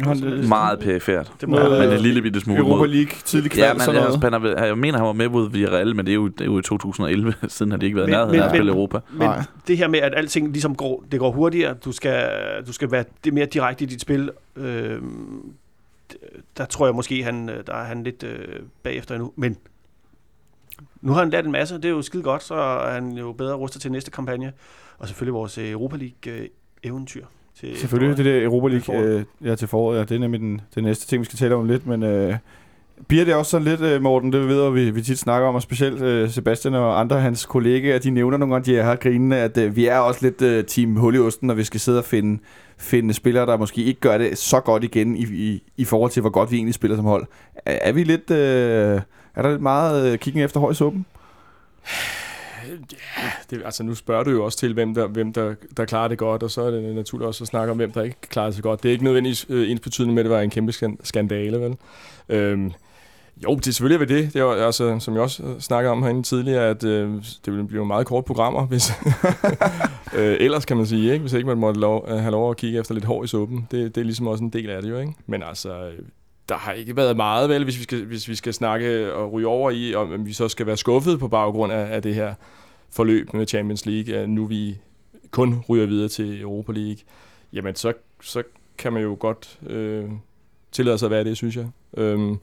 Han, 0.00 0.24
øh, 0.24 0.48
Meget 0.48 0.78
perifært. 0.78 1.32
Det 1.40 1.48
må 1.48 1.56
Noget, 1.56 1.80
Men 1.88 1.96
en 1.96 2.02
lille 2.02 2.22
bitte 2.22 2.40
smule 2.40 2.60
Europa. 2.60 2.86
League, 2.86 3.10
tidlig 3.24 3.50
kval, 3.50 3.62
Ja, 3.64 3.72
men 3.72 3.80
sådan 3.80 4.00
noget. 4.02 4.22
jeg, 4.22 4.32
han 4.32 4.58
er, 4.58 4.64
jeg 4.64 4.78
mener, 4.78 4.98
han 4.98 5.06
var 5.06 5.12
med 5.12 5.28
mod 5.28 5.50
Villarreal, 5.50 5.96
men 5.96 6.06
det 6.06 6.12
er 6.12 6.14
jo, 6.14 6.28
det 6.28 6.40
er 6.40 6.44
jo 6.44 6.58
i 6.58 6.62
2011, 6.62 7.34
siden 7.48 7.72
har 7.72 7.78
de 7.78 7.86
ikke 7.86 7.96
været 7.96 8.08
Men- 8.08 8.12
nærheden 8.14 8.40
af 8.40 8.44
at 8.44 8.50
spille 8.50 8.72
Europa. 8.72 8.98
men 9.10 9.18
Nej. 9.20 9.42
det 9.68 9.78
her 9.78 9.88
med, 9.88 9.98
at 9.98 10.12
alting 10.16 10.48
ligesom 10.52 10.74
går, 10.74 11.04
det 11.12 11.20
går 11.20 11.30
hurtigere, 11.32 11.74
du 11.74 11.92
skal, 11.92 12.28
du 12.66 12.72
skal 12.72 12.90
være 12.90 13.04
det 13.24 13.32
mere 13.34 13.46
direkte 13.46 13.84
i 13.84 13.86
dit 13.86 14.00
spil, 14.00 14.30
øh, 14.56 14.98
der 16.56 16.64
tror 16.64 16.86
jeg 16.86 16.94
måske, 16.94 17.22
han, 17.24 17.48
øh, 17.48 17.56
der 17.66 17.74
er 17.74 17.84
han 17.84 18.02
lidt 18.02 18.22
øh, 18.22 18.38
bagefter 18.82 19.14
endnu. 19.14 19.32
Men 19.36 19.56
nu 21.00 21.12
har 21.12 21.20
han 21.20 21.30
lært 21.30 21.44
en 21.44 21.52
masse, 21.52 21.74
det 21.74 21.84
er 21.84 21.88
jo 21.88 22.02
skide 22.02 22.22
godt, 22.22 22.42
så 22.42 22.54
er 22.54 22.90
han 22.90 23.12
jo 23.12 23.32
bedre 23.32 23.54
rustet 23.54 23.82
til 23.82 23.92
næste 23.92 24.10
kampagne. 24.10 24.52
Og 24.98 25.08
selvfølgelig 25.08 25.34
vores 25.34 25.58
øh, 25.58 25.70
Europa 25.70 25.96
League-eventyr. 25.96 27.24
Til 27.60 27.76
Selvfølgelig, 27.76 28.16
det 28.16 28.24
der 28.24 28.44
Europa 28.44 28.68
Til 28.68 28.82
League 28.86 29.04
øh, 29.04 29.24
ja, 29.44 29.54
til 29.54 29.68
foråret. 29.68 29.98
Ja, 29.98 30.02
det 30.02 30.14
er 30.14 30.18
nemlig 30.18 30.40
den, 30.40 30.60
den 30.74 30.84
næste 30.84 31.06
ting, 31.06 31.20
vi 31.20 31.24
skal 31.24 31.38
tale 31.38 31.54
om 31.54 31.66
lidt. 31.66 31.86
Men 31.86 32.02
øh, 32.02 32.34
bliver 33.08 33.24
det 33.24 33.34
også 33.34 33.50
sådan 33.50 33.64
lidt, 33.64 33.80
øh, 33.80 34.02
Morten, 34.02 34.32
det 34.32 34.48
ved 34.48 34.72
vi, 34.72 34.90
vi 34.90 35.02
tit 35.02 35.18
snakker 35.18 35.48
om, 35.48 35.54
og 35.54 35.62
specielt 35.62 36.02
øh, 36.02 36.30
Sebastian 36.30 36.74
og 36.74 37.00
andre 37.00 37.20
hans 37.20 37.46
kollegaer, 37.46 37.98
de 37.98 38.10
nævner 38.10 38.38
nogle 38.38 38.54
gange, 38.54 38.72
de 38.72 38.78
er 38.78 38.84
her 38.84 38.96
grinende, 38.96 39.36
at 39.36 39.58
øh, 39.58 39.76
vi 39.76 39.86
er 39.86 39.98
også 39.98 40.20
lidt 40.22 40.42
øh, 40.42 40.64
team 40.64 40.96
hul 40.96 41.14
i 41.14 41.18
osten, 41.18 41.46
når 41.46 41.54
vi 41.54 41.64
skal 41.64 41.80
sidde 41.80 41.98
og 41.98 42.04
finde, 42.04 42.42
finde 42.78 43.14
spillere, 43.14 43.46
der 43.46 43.56
måske 43.56 43.82
ikke 43.82 44.00
gør 44.00 44.18
det 44.18 44.38
så 44.38 44.60
godt 44.60 44.84
igen 44.84 45.16
i, 45.16 45.22
i, 45.22 45.62
i 45.76 45.84
forhold 45.84 46.10
til, 46.10 46.20
hvor 46.20 46.30
godt 46.30 46.50
vi 46.50 46.56
egentlig 46.56 46.74
spiller 46.74 46.96
som 46.96 47.04
hold. 47.04 47.26
Er, 47.66 47.78
er 47.82 47.92
vi 47.92 48.04
lidt... 48.04 48.30
Øh, 48.30 49.00
er 49.36 49.42
der 49.42 49.50
lidt 49.50 49.62
meget 49.62 50.12
øh, 50.12 50.18
kiggen 50.18 50.42
efter 50.42 50.60
høj 50.60 50.72
suppen? 50.72 51.06
Ja, 52.68 53.30
det, 53.50 53.62
altså 53.64 53.82
nu 53.82 53.94
spørger 53.94 54.24
du 54.24 54.30
jo 54.30 54.44
også 54.44 54.58
til, 54.58 54.74
hvem 54.74 54.94
der, 54.94 55.06
hvem 55.06 55.32
der, 55.32 55.54
der 55.76 55.84
klarer 55.84 56.08
det 56.08 56.18
godt, 56.18 56.42
og 56.42 56.50
så 56.50 56.62
er 56.62 56.70
det 56.70 56.94
naturligt 56.94 57.26
også 57.26 57.44
at 57.44 57.48
snakke 57.48 57.70
om, 57.70 57.76
hvem 57.76 57.92
der 57.92 58.02
ikke 58.02 58.16
klarer 58.28 58.46
det 58.46 58.56
så 58.56 58.62
godt. 58.62 58.82
Det 58.82 58.88
er 58.88 58.92
ikke 58.92 59.04
nødvendigvis 59.04 59.46
øh, 59.48 59.70
ens 59.70 59.80
betydende 59.80 60.14
med, 60.14 60.22
at 60.22 60.24
det 60.24 60.34
var 60.34 60.40
en 60.40 60.50
kæmpe 60.50 60.72
skandale, 61.02 61.60
vel? 61.60 61.76
Øhm, 62.28 62.72
jo, 63.44 63.54
det 63.54 63.66
er 63.66 63.72
selvfølgelig 63.72 64.08
ved 64.08 64.16
det. 64.16 64.34
Det 64.34 64.40
er 64.40 64.46
altså, 64.46 64.98
som 64.98 65.14
jeg 65.14 65.22
også 65.22 65.42
øh, 65.42 65.60
snakkede 65.60 65.92
om 65.92 66.02
herinde 66.02 66.22
tidligere, 66.22 66.68
at 66.68 66.84
øh, 66.84 67.10
det 67.44 67.52
ville 67.52 67.66
blive 67.66 67.86
meget 67.86 68.06
kort 68.06 68.24
programmer, 68.24 68.66
hvis 68.70 68.90
øh, 70.18 70.36
ellers 70.40 70.64
kan 70.64 70.76
man 70.76 70.86
sige, 70.86 71.12
ikke? 71.12 71.22
hvis 71.22 71.32
ikke 71.32 71.46
man 71.46 71.58
måtte 71.58 71.80
lov, 71.80 72.06
øh, 72.08 72.16
have 72.16 72.30
lov 72.30 72.50
at 72.50 72.56
kigge 72.56 72.78
efter 72.78 72.94
lidt 72.94 73.04
hår 73.04 73.24
i 73.24 73.26
suppen. 73.26 73.68
Det, 73.70 73.94
det 73.94 74.00
er 74.00 74.04
ligesom 74.04 74.26
også 74.26 74.44
en 74.44 74.50
del 74.50 74.70
af 74.70 74.82
det 74.82 74.90
jo, 74.90 74.98
ikke? 74.98 75.14
Men 75.26 75.42
altså, 75.42 75.86
øh, 75.86 75.98
der 76.48 76.54
har 76.56 76.72
ikke 76.72 76.96
været 76.96 77.16
meget, 77.16 77.48
vel, 77.48 77.64
hvis 77.64 77.78
vi 77.78 77.82
skal, 77.82 78.04
hvis 78.04 78.28
vi 78.28 78.34
skal 78.34 78.54
snakke 78.54 79.14
og 79.14 79.32
ryge 79.32 79.46
over 79.46 79.70
i, 79.70 79.94
om 79.94 80.26
vi 80.26 80.32
så 80.32 80.48
skal 80.48 80.66
være 80.66 80.76
skuffet 80.76 81.18
på 81.18 81.28
baggrund 81.28 81.72
af, 81.72 81.94
af 81.94 82.02
det 82.02 82.14
her 82.14 82.34
forløb 82.90 83.34
med 83.34 83.46
Champions 83.46 83.86
League, 83.86 84.14
at 84.14 84.28
nu 84.28 84.46
vi 84.46 84.78
kun 85.30 85.64
ryger 85.68 85.86
videre 85.86 86.08
til 86.08 86.40
Europa 86.40 86.72
League, 86.72 86.96
jamen 87.52 87.74
så, 87.74 87.92
så 88.20 88.42
kan 88.78 88.92
man 88.92 89.02
jo 89.02 89.16
godt 89.20 89.58
øh, 89.66 90.04
tillade 90.72 90.98
sig 90.98 91.06
at 91.06 91.10
være 91.10 91.24
det, 91.24 91.36
synes 91.36 91.56
jeg. 91.56 91.66
Øhm, 91.96 92.38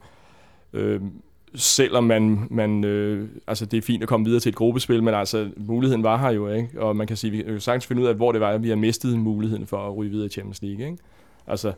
øhm, 0.72 1.12
selvom 1.54 2.04
man, 2.04 2.46
man 2.50 2.84
øh, 2.84 3.28
altså 3.46 3.66
det 3.66 3.76
er 3.76 3.82
fint 3.82 4.02
at 4.02 4.08
komme 4.08 4.26
videre 4.26 4.40
til 4.40 4.50
et 4.50 4.56
gruppespil, 4.56 5.02
men 5.02 5.14
altså 5.14 5.50
muligheden 5.56 6.02
var 6.02 6.16
her 6.16 6.30
jo, 6.30 6.48
ikke? 6.48 6.68
Og 6.82 6.96
man 6.96 7.06
kan 7.06 7.16
sige, 7.16 7.30
vi 7.30 7.42
kan 7.42 7.60
sagtens 7.60 7.86
finde 7.86 8.02
ud 8.02 8.06
af, 8.06 8.14
hvor 8.14 8.32
det 8.32 8.40
var, 8.40 8.50
at 8.50 8.62
vi 8.62 8.68
har 8.68 8.76
mistet 8.76 9.18
muligheden 9.18 9.66
for 9.66 9.88
at 9.88 9.96
ryge 9.96 10.10
videre 10.10 10.26
i 10.26 10.30
Champions 10.30 10.62
League, 10.62 10.86
ikke? 10.86 10.98
Altså, 11.46 11.72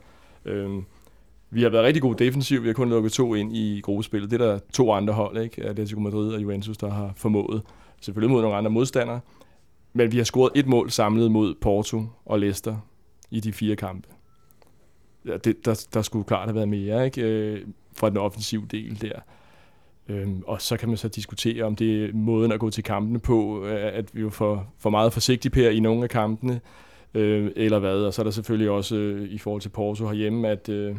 øhm, 0.45 0.85
vi 1.57 1.63
har 1.63 1.69
været 1.69 1.85
rigtig 1.85 2.03
gode 2.03 2.25
defensiv, 2.25 2.63
vi 2.63 2.67
har 2.69 2.75
kun 2.75 2.91
lukket 2.91 3.13
to 3.13 3.35
ind 3.35 3.57
i 3.57 3.81
gruppespillet. 3.81 4.31
Det 4.31 4.41
er 4.41 4.47
der 4.47 4.59
to 4.73 4.93
andre 4.93 5.15
hold, 5.15 5.39
ikke? 5.39 5.63
Atletico 5.63 6.01
Madrid 6.01 6.33
og 6.33 6.43
Juventus, 6.43 6.77
der 6.77 6.91
har 6.91 7.13
formået. 7.17 7.63
Selvfølgelig 8.01 8.31
mod 8.31 8.43
nogle 8.43 8.57
andre 8.57 8.71
modstandere. 8.71 9.21
Men 9.93 10.13
vi 10.13 10.17
har 10.17 10.25
scoret 10.25 10.53
et 10.55 10.67
mål 10.67 10.91
samlet 10.91 11.31
mod 11.31 11.55
Porto 11.61 12.03
og 12.27 12.41
Leicester 12.41 12.77
i 13.31 13.41
de 13.41 13.53
fire 13.53 13.77
kampe. 13.77 14.09
Ja, 15.27 15.37
det, 15.37 15.65
der, 15.65 15.87
der 15.95 16.03
skulle 16.03 16.25
klart 16.25 16.49
have 16.49 16.55
været 16.55 16.69
mere, 16.69 17.05
ikke? 17.05 17.23
Øh, 17.23 17.67
fra 17.93 18.11
den 18.11 18.17
offensive 18.17 18.67
del 18.71 19.01
der. 19.01 19.21
Øhm, 20.09 20.43
og 20.47 20.63
så 20.63 20.77
kan 20.77 20.89
man 20.89 20.97
så 20.99 21.09
diskutere, 21.09 21.65
om 21.65 21.77
det 21.77 22.05
er 22.05 22.13
måden 22.13 22.53
at 22.53 22.61
gå 22.61 22.71
til 22.71 22.85
kampene 22.85 23.19
på, 23.19 23.65
øh, 23.65 23.91
at 23.93 24.15
vi 24.15 24.21
jo 24.21 24.31
for, 24.31 24.67
for 24.79 24.91
meget 24.91 25.13
forsigtige 25.13 25.55
her 25.55 25.71
i 25.71 25.81
nogle 25.81 26.03
af 26.03 26.11
kampene, 26.11 26.61
øh, 27.15 27.51
eller 27.57 27.79
hvad. 27.79 27.97
Og 27.97 28.15
så 28.15 28.23
er 28.23 28.25
der 28.25 28.31
selvfølgelig 28.31 28.71
også 28.71 28.97
øh, 28.97 29.29
i 29.29 29.39
forhold 29.39 29.63
til 29.63 29.69
Porto 29.69 30.07
herhjemme, 30.07 30.49
at 30.49 30.69
øh, 30.69 30.97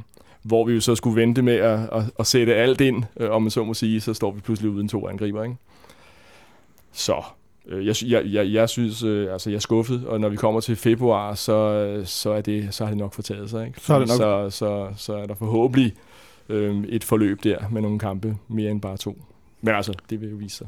hvor 0.47 0.65
vi 0.65 0.73
jo 0.73 0.81
så 0.81 0.95
skulle 0.95 1.15
vente 1.21 1.41
med 1.41 1.53
at, 1.55 1.79
at, 1.91 2.03
at 2.19 2.27
sætte 2.27 2.55
alt 2.55 2.81
ind, 2.81 3.03
øh, 3.19 3.29
om 3.31 3.41
man 3.41 3.51
så 3.51 3.63
må 3.63 3.73
sige, 3.73 4.01
så 4.01 4.13
står 4.13 4.31
vi 4.31 4.41
pludselig 4.41 4.71
uden 4.71 4.87
to 4.87 5.07
angriber, 5.07 5.43
ikke? 5.43 5.55
Så 6.91 7.23
øh, 7.67 7.85
jeg, 7.87 7.95
jeg, 8.05 8.25
jeg, 8.33 8.53
jeg 8.53 8.69
synes, 8.69 9.03
øh, 9.03 9.33
altså 9.33 9.49
jeg 9.49 9.55
er 9.55 9.59
skuffet, 9.59 10.05
og 10.07 10.19
når 10.19 10.29
vi 10.29 10.35
kommer 10.35 10.59
til 10.61 10.75
februar, 10.75 11.33
så, 11.33 11.53
øh, 11.53 12.05
så, 12.05 12.29
er 12.31 12.41
det, 12.41 12.73
så 12.73 12.83
har 12.83 12.91
det 12.91 12.97
nok 12.97 13.13
fortaget 13.13 13.49
sig, 13.49 13.67
ikke? 13.67 13.79
Så 13.81 13.93
er 13.93 13.99
det 13.99 14.07
nok- 14.07 14.51
Så, 14.51 14.57
så, 14.57 14.87
så 14.97 15.13
er 15.15 15.25
der 15.25 15.35
forhåbentlig 15.35 15.93
øh, 16.49 16.83
et 16.89 17.03
forløb 17.03 17.43
der 17.43 17.57
med 17.71 17.81
nogle 17.81 17.99
kampe 17.99 18.37
mere 18.47 18.71
end 18.71 18.81
bare 18.81 18.97
to. 18.97 19.17
Men 19.61 19.75
altså, 19.75 19.93
det 20.09 20.21
vil 20.21 20.29
jo 20.29 20.35
vise 20.35 20.57
sig. 20.57 20.67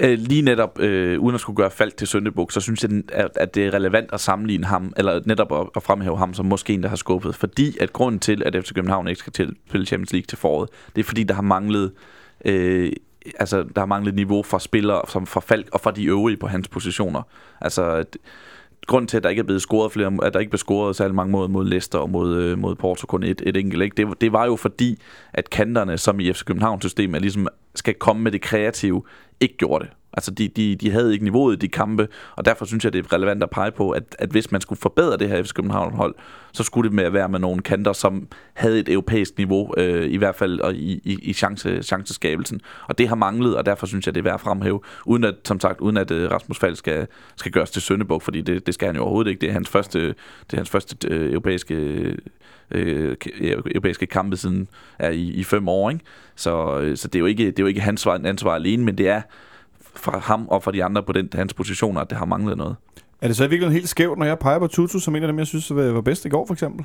Øh, 0.00 0.18
lige 0.18 0.42
netop, 0.42 0.80
øh, 0.80 1.20
uden 1.20 1.34
at 1.34 1.40
skulle 1.40 1.56
gøre 1.56 1.70
fald 1.70 1.92
til 1.92 2.06
Søndebuk, 2.06 2.52
så 2.52 2.60
synes 2.60 2.82
jeg, 2.82 2.90
den- 2.90 3.08
at, 3.12 3.30
at 3.34 3.54
det 3.54 3.66
er 3.66 3.74
relevant 3.74 4.12
at 4.12 4.20
sammenligne 4.20 4.66
ham, 4.66 4.92
eller 4.96 5.20
netop 5.26 5.52
at, 5.52 5.66
at 5.76 5.82
fremhæve 5.82 6.18
ham 6.18 6.34
som 6.34 6.46
måske 6.46 6.72
en, 6.74 6.82
der 6.82 6.88
har 6.88 6.96
skubbet. 6.96 7.34
Fordi 7.34 7.76
at 7.80 7.92
grunden 7.92 8.18
til, 8.20 8.42
at 8.46 8.64
FC 8.64 8.74
København 8.74 9.08
ikke 9.08 9.18
skal 9.18 9.32
til 9.32 9.56
spille 9.68 9.86
Champions 9.86 10.12
League 10.12 10.26
til 10.26 10.38
foråret, 10.38 10.68
det 10.96 11.00
er 11.00 11.04
fordi, 11.04 11.22
der 11.22 11.34
har 11.34 11.42
manglet... 11.42 11.92
Øh, 12.44 12.92
altså, 13.38 13.62
der 13.62 13.80
har 13.80 13.86
manglet 13.86 14.14
niveau 14.14 14.42
fra 14.42 14.58
spillere 14.60 15.02
som 15.08 15.26
fra 15.26 15.40
Falk 15.40 15.68
og 15.72 15.80
fra 15.80 15.90
de 15.90 16.04
øvrige 16.04 16.36
på 16.36 16.46
hans 16.46 16.68
positioner. 16.68 17.22
Altså, 17.60 18.04
grund 18.86 19.08
til, 19.08 19.16
at 19.16 19.22
der 19.22 19.28
ikke 19.28 19.40
er 19.40 19.44
blevet 19.44 19.62
scoret 19.62 19.92
flere, 19.92 20.18
at 20.22 20.32
der 20.34 20.40
ikke 20.40 20.50
blev 20.50 20.58
scoret 20.58 20.96
særlig 20.96 21.14
mange 21.14 21.32
mål 21.32 21.50
mod 21.50 21.64
Leicester 21.66 21.98
og 21.98 22.10
mod, 22.10 22.36
øh, 22.36 22.58
mod 22.58 22.74
Porto, 22.74 23.06
kun 23.06 23.22
et, 23.22 23.42
et 23.46 23.56
enkelt, 23.56 23.82
ikke? 23.82 23.96
Det, 23.96 24.20
det 24.20 24.32
var 24.32 24.44
jo 24.46 24.56
fordi, 24.56 24.98
at 25.32 25.50
kanterne, 25.50 25.98
som 25.98 26.20
i 26.20 26.32
FC 26.32 26.44
København-systemet, 26.44 27.20
ligesom 27.20 27.48
skal 27.74 27.94
komme 27.94 28.22
med 28.22 28.32
det 28.32 28.40
kreative, 28.42 29.02
ikke 29.40 29.56
gjorde 29.64 29.84
det. 29.84 29.97
Altså, 30.12 30.30
de, 30.30 30.48
de, 30.48 30.76
de 30.76 30.90
havde 30.90 31.12
ikke 31.12 31.24
niveauet 31.24 31.56
i 31.56 31.58
de 31.58 31.68
kampe, 31.68 32.08
og 32.36 32.44
derfor 32.44 32.64
synes 32.64 32.84
jeg, 32.84 32.92
det 32.92 33.04
er 33.04 33.12
relevant 33.12 33.42
at 33.42 33.50
pege 33.50 33.70
på, 33.70 33.90
at, 33.90 34.16
at 34.18 34.30
hvis 34.30 34.52
man 34.52 34.60
skulle 34.60 34.80
forbedre 34.80 35.16
det 35.16 35.28
her 35.28 35.42
FC 35.42 35.52
København-hold, 35.52 36.14
så 36.52 36.62
skulle 36.62 36.88
det 36.88 36.94
med 36.96 37.04
at 37.04 37.12
være 37.12 37.28
med 37.28 37.38
nogle 37.38 37.62
kanter, 37.62 37.92
som 37.92 38.28
havde 38.54 38.80
et 38.80 38.88
europæisk 38.88 39.38
niveau, 39.38 39.74
øh, 39.76 40.10
i 40.10 40.16
hvert 40.16 40.34
fald 40.34 40.60
og 40.60 40.74
i, 40.74 41.00
i, 41.04 41.18
i 41.22 41.32
chance, 41.32 41.82
chanceskabelsen. 41.82 42.60
Og 42.86 42.98
det 42.98 43.08
har 43.08 43.14
manglet, 43.14 43.56
og 43.56 43.66
derfor 43.66 43.86
synes 43.86 44.06
jeg, 44.06 44.14
det 44.14 44.20
er 44.20 44.24
værd 44.24 44.34
at 44.34 44.40
fremhæve, 44.40 44.80
uden 45.06 45.24
at, 45.24 45.34
som 45.44 45.60
sagt, 45.60 45.80
uden 45.80 45.96
at 45.96 46.10
øh, 46.10 46.30
Rasmus 46.30 46.58
Fald 46.58 46.76
skal, 46.76 47.06
skal 47.36 47.52
gøres 47.52 47.70
til 47.70 47.82
søndebog, 47.82 48.22
fordi 48.22 48.40
det, 48.40 48.66
det 48.66 48.74
skal 48.74 48.86
han 48.86 48.96
jo 48.96 49.02
overhovedet 49.02 49.30
ikke. 49.30 49.40
Det 49.40 49.48
er 49.48 49.52
hans 49.52 49.68
første, 49.68 50.08
det 50.08 50.52
er 50.52 50.56
hans 50.56 50.70
første 50.70 51.08
øh, 51.08 51.32
europæiske 51.32 51.74
øh, 51.74 52.16
øh 52.70 53.16
europæiske 53.50 54.06
kampe 54.06 54.36
siden 54.36 54.68
er 54.98 55.10
i, 55.10 55.22
i 55.22 55.44
fem 55.44 55.68
år, 55.68 55.90
ikke? 55.90 56.04
Så, 56.36 56.80
øh, 56.80 56.96
så 56.96 57.08
det 57.08 57.14
er 57.14 57.20
jo 57.20 57.26
ikke, 57.26 57.46
det 57.46 57.58
er 57.58 57.62
jo 57.62 57.66
ikke 57.66 57.80
hans 57.80 58.06
ansvar 58.06 58.54
alene, 58.54 58.84
men 58.84 58.98
det 58.98 59.08
er 59.08 59.22
fra 59.98 60.18
ham 60.18 60.48
og 60.48 60.62
fra 60.62 60.72
de 60.72 60.84
andre 60.84 61.02
på 61.02 61.12
den, 61.12 61.28
hans 61.34 61.54
positioner, 61.54 62.00
at 62.00 62.10
det 62.10 62.18
har 62.18 62.24
manglet 62.24 62.56
noget. 62.56 62.76
Er 63.22 63.26
det 63.26 63.36
så 63.36 63.44
i 63.44 63.46
virkeligheden 63.46 63.74
helt 63.74 63.88
skævt, 63.88 64.18
når 64.18 64.26
jeg 64.26 64.38
peger 64.38 64.58
på 64.58 64.66
Tutu, 64.66 64.98
som 64.98 65.16
en 65.16 65.22
af 65.22 65.26
dem, 65.26 65.38
jeg 65.38 65.46
synes 65.46 65.74
var 65.74 66.00
bedst 66.00 66.24
i 66.24 66.28
går, 66.28 66.46
for 66.46 66.54
eksempel? 66.54 66.84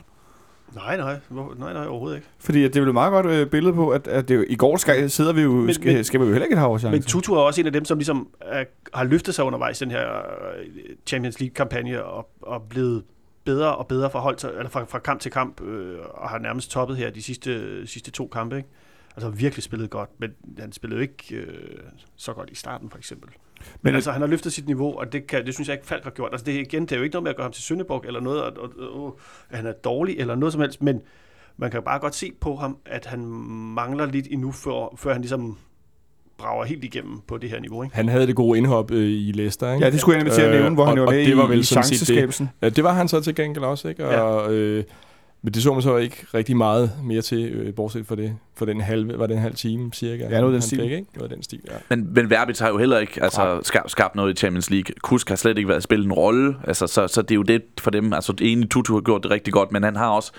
Nej, 0.76 0.98
nej, 0.98 1.20
nej, 1.60 1.74
nej, 1.74 1.88
overhovedet 1.88 2.18
ikke. 2.18 2.28
Fordi 2.40 2.64
at 2.64 2.74
det 2.74 2.80
er 2.80 2.84
jo 2.84 2.90
et 2.90 2.94
meget 2.94 3.12
godt 3.12 3.26
øh, 3.26 3.48
billede 3.48 3.74
på, 3.74 3.90
at, 3.90 4.08
at 4.08 4.28
det 4.28 4.36
jo, 4.36 4.46
i 4.50 4.56
går 4.56 4.78
skal, 4.78 5.10
sidder 5.10 5.34
vi 5.34 5.42
jo, 5.42 5.52
men, 5.52 5.74
skal, 5.74 5.96
men, 5.96 6.04
skal 6.04 6.20
vi 6.20 6.26
jo 6.26 6.32
heller 6.32 6.46
ikke 6.46 6.58
have 6.58 6.80
chance. 6.80 6.92
Men 6.92 7.04
Tutu 7.04 7.34
er 7.34 7.40
også 7.40 7.62
en 7.62 7.68
af 7.68 7.74
dem, 7.74 7.86
som 7.86 7.98
ligesom 7.98 8.28
er, 8.42 8.64
har 8.94 9.04
løftet 9.04 9.36
sig 9.36 9.46
undervejs 9.46 9.82
i 9.82 9.84
den 9.84 9.92
her 9.92 10.18
øh, 10.18 10.66
Champions 11.06 11.40
League-kampagne 11.40 12.04
og, 12.04 12.30
og 12.42 12.62
blevet 12.70 13.04
bedre 13.46 13.76
og 13.76 13.88
bedre 13.88 14.10
fra, 14.10 14.20
hold 14.20 14.36
til, 14.36 14.50
eller 14.50 14.70
fra, 14.70 14.84
fra 14.84 15.00
kamp 15.00 15.20
til 15.20 15.32
kamp, 15.32 15.62
øh, 15.62 15.98
og 16.14 16.30
har 16.30 16.40
nærmest 16.40 16.72
toppet 16.72 16.98
her 16.98 17.10
de 17.10 17.22
sidste, 17.22 17.88
sidste 17.88 18.12
to 18.12 18.28
kampe. 18.28 18.58
Ikke? 18.58 18.70
Altså 19.16 19.30
virkelig 19.30 19.64
spillet 19.64 19.90
godt, 19.90 20.10
men 20.20 20.32
han 20.60 20.72
spillede 20.72 20.98
jo 20.98 21.02
ikke 21.02 21.36
øh, 21.36 21.78
så 22.16 22.34
godt 22.34 22.50
i 22.50 22.56
starten 22.56 22.90
for 22.90 22.98
eksempel. 22.98 23.30
Men, 23.30 23.78
men 23.82 23.96
altså, 23.96 24.12
han 24.12 24.22
har 24.22 24.28
løftet 24.28 24.54
sit 24.54 24.66
niveau, 24.66 25.00
og 25.00 25.14
det, 25.14 25.28
kan, 25.28 25.46
det 25.46 25.54
synes 25.54 25.68
jeg 25.68 25.74
ikke 25.74 25.88
Falk 25.88 26.04
har 26.04 26.12
gjort. 26.12 26.30
Altså, 26.32 26.46
det, 26.46 26.52
igen, 26.52 26.82
det 26.82 26.92
er 26.92 26.98
jo 26.98 27.04
ikke 27.04 27.14
noget 27.14 27.24
med 27.24 27.30
at 27.30 27.36
gøre 27.36 27.46
ham 27.46 27.52
til 27.52 27.64
Sønderborg 27.64 28.04
eller 28.08 28.20
noget, 28.20 28.42
og, 28.42 28.54
og, 28.58 29.04
og, 29.04 29.20
at 29.50 29.58
han 29.58 29.66
er 29.66 29.72
dårlig 29.72 30.20
eller 30.20 30.36
noget 30.36 30.54
som 30.54 30.62
helst, 30.62 30.82
men 30.82 31.02
man 31.58 31.72
kan 31.72 31.84
bare 31.84 32.00
godt 32.00 32.16
se 32.16 32.32
på 32.42 32.56
ham, 32.56 32.78
at 32.86 33.06
han 33.06 33.26
mangler 33.76 34.06
lidt 34.06 34.28
endnu, 34.32 34.52
før, 34.52 34.96
før 34.98 35.12
han 35.12 35.22
ligesom 35.22 35.58
brager 36.38 36.66
helt 36.66 36.84
igennem 36.84 37.20
på 37.28 37.38
det 37.38 37.50
her 37.50 37.60
niveau. 37.60 37.84
Ikke? 37.84 37.96
Han 37.96 38.10
havde 38.10 38.28
det 38.28 38.36
gode 38.36 38.58
indhop 38.58 38.92
øh, 38.92 39.08
i 39.08 39.32
Leicester. 39.32 39.74
Ikke? 39.74 39.86
Ja, 39.86 39.92
det 39.92 40.00
skulle 40.00 40.16
jeg 40.16 40.24
nemlig 40.24 40.34
til 40.34 40.42
at 40.42 40.52
nævne, 40.52 40.76
hvor 40.76 40.84
øh, 40.84 40.90
han 40.90 40.98
jo 40.98 41.04
var 41.04 41.12
med 41.12 41.26
det 41.26 41.38
var 41.38 41.48
vel 41.48 41.60
i 41.60 41.64
chanceskabelsen. 41.64 42.46
Det, 42.46 42.54
ja, 42.62 42.70
det 42.70 42.84
var 42.84 42.94
han 42.94 43.08
så 43.08 43.22
til 43.22 43.36
gengæld 43.36 43.66
også, 43.66 43.88
ikke? 43.88 44.08
Og, 44.08 44.52
ja. 44.52 44.58
øh, 44.58 44.84
men 45.44 45.54
det 45.54 45.64
så 45.64 45.74
man 45.74 45.82
så 45.82 45.98
ikke 45.98 46.26
rigtig 46.34 46.58
meget 46.58 46.92
mere 47.04 47.22
til, 47.22 47.52
øh, 47.52 47.74
bortset 47.74 48.06
for 48.06 48.16
det, 48.16 48.38
for 48.56 48.66
den 48.66 48.82
halve, 48.82 49.20
var 49.20 49.28
den 49.28 49.38
halv 49.38 49.56
time 49.56 49.94
cirka. 49.94 50.28
Ja, 50.30 50.40
noget 50.40 50.54
den 50.54 50.62
stil. 50.62 50.80
Fik, 50.80 50.92
ikke? 50.92 51.08
Noget 51.16 51.32
den 51.32 51.44
stil, 51.44 51.60
ja. 51.68 51.76
Men, 51.90 52.14
men 52.14 52.30
Verbitz 52.30 52.60
har 52.60 52.70
jo 52.70 52.78
heller 52.78 53.00
ikke 53.00 53.24
altså, 53.24 53.60
skabt, 53.64 53.92
skabt 53.92 54.16
noget 54.16 54.34
i 54.34 54.36
Champions 54.36 54.70
League. 54.70 54.96
Kusk 55.02 55.30
har 55.30 55.36
slet 55.36 55.58
ikke 55.58 55.70
været 55.70 55.84
spillet 55.84 56.06
en 56.06 56.14
rolle, 56.14 56.56
altså, 56.64 56.88
så, 56.88 57.08
så 57.08 57.22
det 57.22 57.32
er 57.32 57.36
jo 57.36 57.42
det 57.42 57.64
for 57.80 57.92
dem. 57.92 58.14
Altså, 58.14 58.34
egentlig 58.42 58.70
Tutu 58.70 58.94
har 58.94 59.02
gjort 59.02 59.24
det 59.24 59.32
rigtig 59.32 59.54
godt, 59.54 59.72
men 59.72 59.84
han 59.84 59.96
har 59.96 60.10
også 60.10 60.32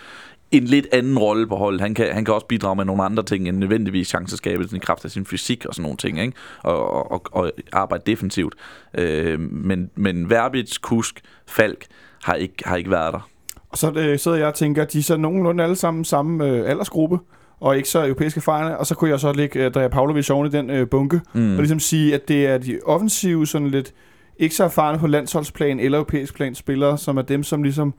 en 0.50 0.64
lidt 0.64 0.86
anden 0.92 1.18
rolle 1.18 1.46
på 1.46 1.56
holdet. 1.56 1.80
Han 1.80 1.94
kan, 1.94 2.12
han 2.12 2.24
kan 2.24 2.34
også 2.34 2.46
bidrage 2.46 2.76
med 2.76 2.84
nogle 2.84 3.04
andre 3.04 3.22
ting 3.22 3.48
end 3.48 3.58
nødvendigvis 3.58 4.08
chanceskabelsen 4.08 4.76
i 4.76 4.80
kraft 4.80 5.04
af 5.04 5.10
sin 5.10 5.26
fysik 5.26 5.66
og 5.66 5.74
sådan 5.74 5.82
nogle 5.82 5.96
ting, 5.96 6.20
ikke? 6.20 6.32
Og, 6.62 7.12
og, 7.12 7.22
og 7.32 7.52
arbejde 7.72 8.02
defensivt. 8.06 8.54
Øh, 8.94 9.40
men, 9.40 9.90
men 9.94 10.30
Verbitz, 10.30 10.78
Kusk, 10.78 11.20
Falk 11.46 11.86
har 12.22 12.34
ikke, 12.34 12.54
har 12.64 12.76
ikke 12.76 12.90
været 12.90 13.12
der. 13.12 13.28
Og 13.74 13.78
så 13.78 13.92
øh, 13.96 14.18
sidder 14.18 14.36
jeg 14.36 14.46
og 14.46 14.54
tænker, 14.54 14.82
at 14.82 14.92
de 14.92 14.98
er 14.98 15.02
så 15.02 15.16
nogenlunde 15.16 15.64
alle 15.64 15.76
sammen 15.76 16.04
samme 16.04 16.46
øh, 16.48 16.70
aldersgruppe, 16.70 17.18
og 17.60 17.76
ikke 17.76 17.88
så 17.88 18.04
europæiske 18.04 18.38
erfarne, 18.38 18.78
og 18.78 18.86
så 18.86 18.94
kunne 18.94 19.10
jeg 19.10 19.20
så 19.20 19.32
lægge 19.32 19.64
øh, 19.64 19.72
Dreja 19.72 19.88
Pavlovic 19.88 20.30
oven 20.30 20.46
i 20.46 20.50
den 20.50 20.70
øh, 20.70 20.88
bunke, 20.88 21.20
mm. 21.32 21.52
og 21.52 21.58
ligesom 21.58 21.80
sige, 21.80 22.14
at 22.14 22.28
det 22.28 22.46
er 22.46 22.58
de 22.58 22.80
offensive, 22.84 23.46
sådan 23.46 23.70
lidt 23.70 23.94
ikke 24.38 24.54
så 24.54 24.64
erfarne 24.64 24.98
på 24.98 25.06
landsholdsplan 25.06 25.80
eller 25.80 25.98
europæisk 25.98 26.34
plan 26.34 26.54
spillere, 26.54 26.98
som 26.98 27.16
er 27.16 27.22
dem, 27.22 27.42
som 27.42 27.62
ligesom 27.62 27.94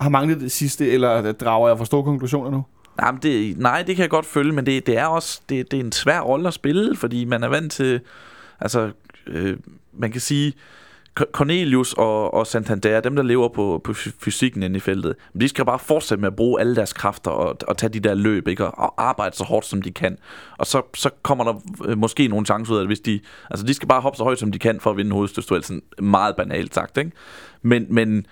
har 0.00 0.10
manglet 0.10 0.40
det 0.40 0.52
sidste, 0.52 0.90
eller 0.90 1.32
drager 1.32 1.68
jeg 1.68 1.78
for 1.78 1.84
store 1.84 2.04
konklusioner 2.04 2.50
nu? 2.50 2.64
Jamen 3.02 3.22
det, 3.22 3.58
nej, 3.58 3.82
det 3.86 3.96
kan 3.96 4.02
jeg 4.02 4.10
godt 4.10 4.26
følge, 4.26 4.52
men 4.52 4.66
det, 4.66 4.86
det 4.86 4.98
er 4.98 5.06
også 5.06 5.40
det, 5.48 5.70
det 5.70 5.80
er 5.80 5.84
en 5.84 5.92
svær 5.92 6.20
rolle 6.20 6.48
at 6.48 6.54
spille, 6.54 6.96
fordi 6.96 7.24
man 7.24 7.42
er 7.42 7.48
vant 7.48 7.72
til, 7.72 8.00
altså, 8.60 8.90
øh, 9.26 9.56
man 9.92 10.12
kan 10.12 10.20
sige, 10.20 10.52
Cornelius 11.14 11.92
og, 11.92 12.34
og 12.34 12.46
Santander, 12.46 13.00
dem 13.00 13.16
der 13.16 13.22
lever 13.22 13.48
på, 13.48 13.80
på 13.84 13.94
fysikken 13.94 14.62
inde 14.62 14.76
i 14.76 14.80
feltet, 14.80 15.14
de 15.40 15.48
skal 15.48 15.64
bare 15.64 15.78
fortsætte 15.78 16.20
med 16.20 16.28
at 16.28 16.36
bruge 16.36 16.60
alle 16.60 16.76
deres 16.76 16.92
kræfter 16.92 17.30
og, 17.30 17.56
og 17.68 17.76
tage 17.76 17.92
de 17.92 18.00
der 18.00 18.14
løb, 18.14 18.48
ikke? 18.48 18.64
Og, 18.66 18.78
og 18.78 19.08
arbejde 19.08 19.36
så 19.36 19.44
hårdt 19.44 19.66
som 19.66 19.82
de 19.82 19.90
kan. 19.90 20.18
Og 20.58 20.66
så, 20.66 20.82
så 20.94 21.10
kommer 21.22 21.44
der 21.44 21.54
øh, 21.84 21.98
måske 21.98 22.28
nogle 22.28 22.46
chancer 22.46 22.74
ud 22.74 22.78
af 22.78 22.82
det, 22.82 22.88
hvis 22.88 23.00
de, 23.00 23.20
altså 23.50 23.66
de 23.66 23.74
skal 23.74 23.88
bare 23.88 24.00
hoppe 24.00 24.16
så 24.16 24.24
højt 24.24 24.38
som 24.38 24.52
de 24.52 24.58
kan 24.58 24.80
for 24.80 24.90
at 24.90 24.96
vinde 24.96 25.12
hovedstødstuel, 25.12 25.64
sådan 25.64 25.82
meget 25.98 26.36
banalt 26.36 26.74
sagt, 26.74 26.98
ikke? 26.98 27.10
Men, 27.62 27.86
men 27.88 28.26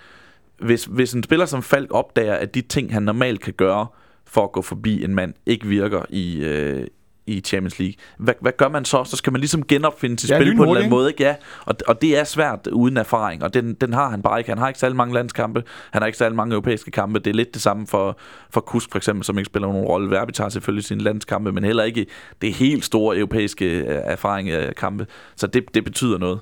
hvis, 0.58 0.84
hvis 0.84 1.12
en 1.12 1.22
spiller 1.22 1.46
som 1.46 1.62
Falk 1.62 1.90
opdager, 1.90 2.34
at 2.34 2.54
de 2.54 2.60
ting, 2.60 2.92
han 2.92 3.02
normalt 3.02 3.40
kan 3.40 3.52
gøre 3.52 3.86
for 4.26 4.44
at 4.44 4.52
gå 4.52 4.62
forbi 4.62 5.04
en 5.04 5.14
mand, 5.14 5.34
ikke 5.46 5.66
virker 5.66 6.02
i, 6.10 6.44
øh, 6.44 6.86
i 7.26 7.40
Champions 7.40 7.78
League. 7.78 7.94
Hvad, 8.18 8.34
hvad 8.40 8.52
gør 8.56 8.68
man 8.68 8.84
så? 8.84 9.04
Så 9.04 9.16
skal 9.16 9.32
man 9.32 9.40
ligesom 9.40 9.66
genopfinde 9.66 10.18
sit 10.18 10.30
ja, 10.30 10.38
spil 10.38 10.56
på 10.56 10.62
en 10.62 10.68
eller 10.68 10.80
anden 10.80 10.90
måde. 10.90 11.10
Ikke? 11.10 11.22
Ja, 11.22 11.34
og, 11.64 11.74
og 11.86 12.02
det 12.02 12.18
er 12.18 12.24
svært 12.24 12.66
uden 12.66 12.96
erfaring, 12.96 13.42
og 13.42 13.54
den, 13.54 13.74
den 13.74 13.92
har 13.92 14.08
han 14.08 14.22
bare 14.22 14.40
ikke. 14.40 14.50
Han 14.50 14.58
har 14.58 14.68
ikke 14.68 14.80
særlig 14.80 14.96
mange 14.96 15.14
landskampe, 15.14 15.64
han 15.90 16.02
har 16.02 16.06
ikke 16.06 16.18
særlig 16.18 16.36
mange 16.36 16.52
europæiske 16.52 16.90
kampe. 16.90 17.18
Det 17.18 17.30
er 17.30 17.34
lidt 17.34 17.54
det 17.54 17.62
samme 17.62 17.86
for, 17.86 18.18
for 18.50 18.60
Kusk 18.60 18.90
for 18.90 18.98
eksempel, 18.98 19.24
som 19.24 19.38
ikke 19.38 19.46
spiller 19.46 19.68
nogen 19.68 19.86
rolle. 19.86 20.10
Verbi 20.10 20.32
tager 20.32 20.50
selvfølgelig 20.50 20.84
sine 20.84 21.00
landskampe, 21.00 21.52
men 21.52 21.64
heller 21.64 21.84
ikke 21.84 22.06
det 22.42 22.52
helt 22.52 22.84
store 22.84 23.16
europæiske 23.16 23.64
øh, 23.64 23.86
erfaring 24.04 24.50
af 24.50 24.74
kampe. 24.74 25.06
Så 25.36 25.46
det, 25.46 25.74
det 25.74 25.84
betyder 25.84 26.18
noget. 26.18 26.40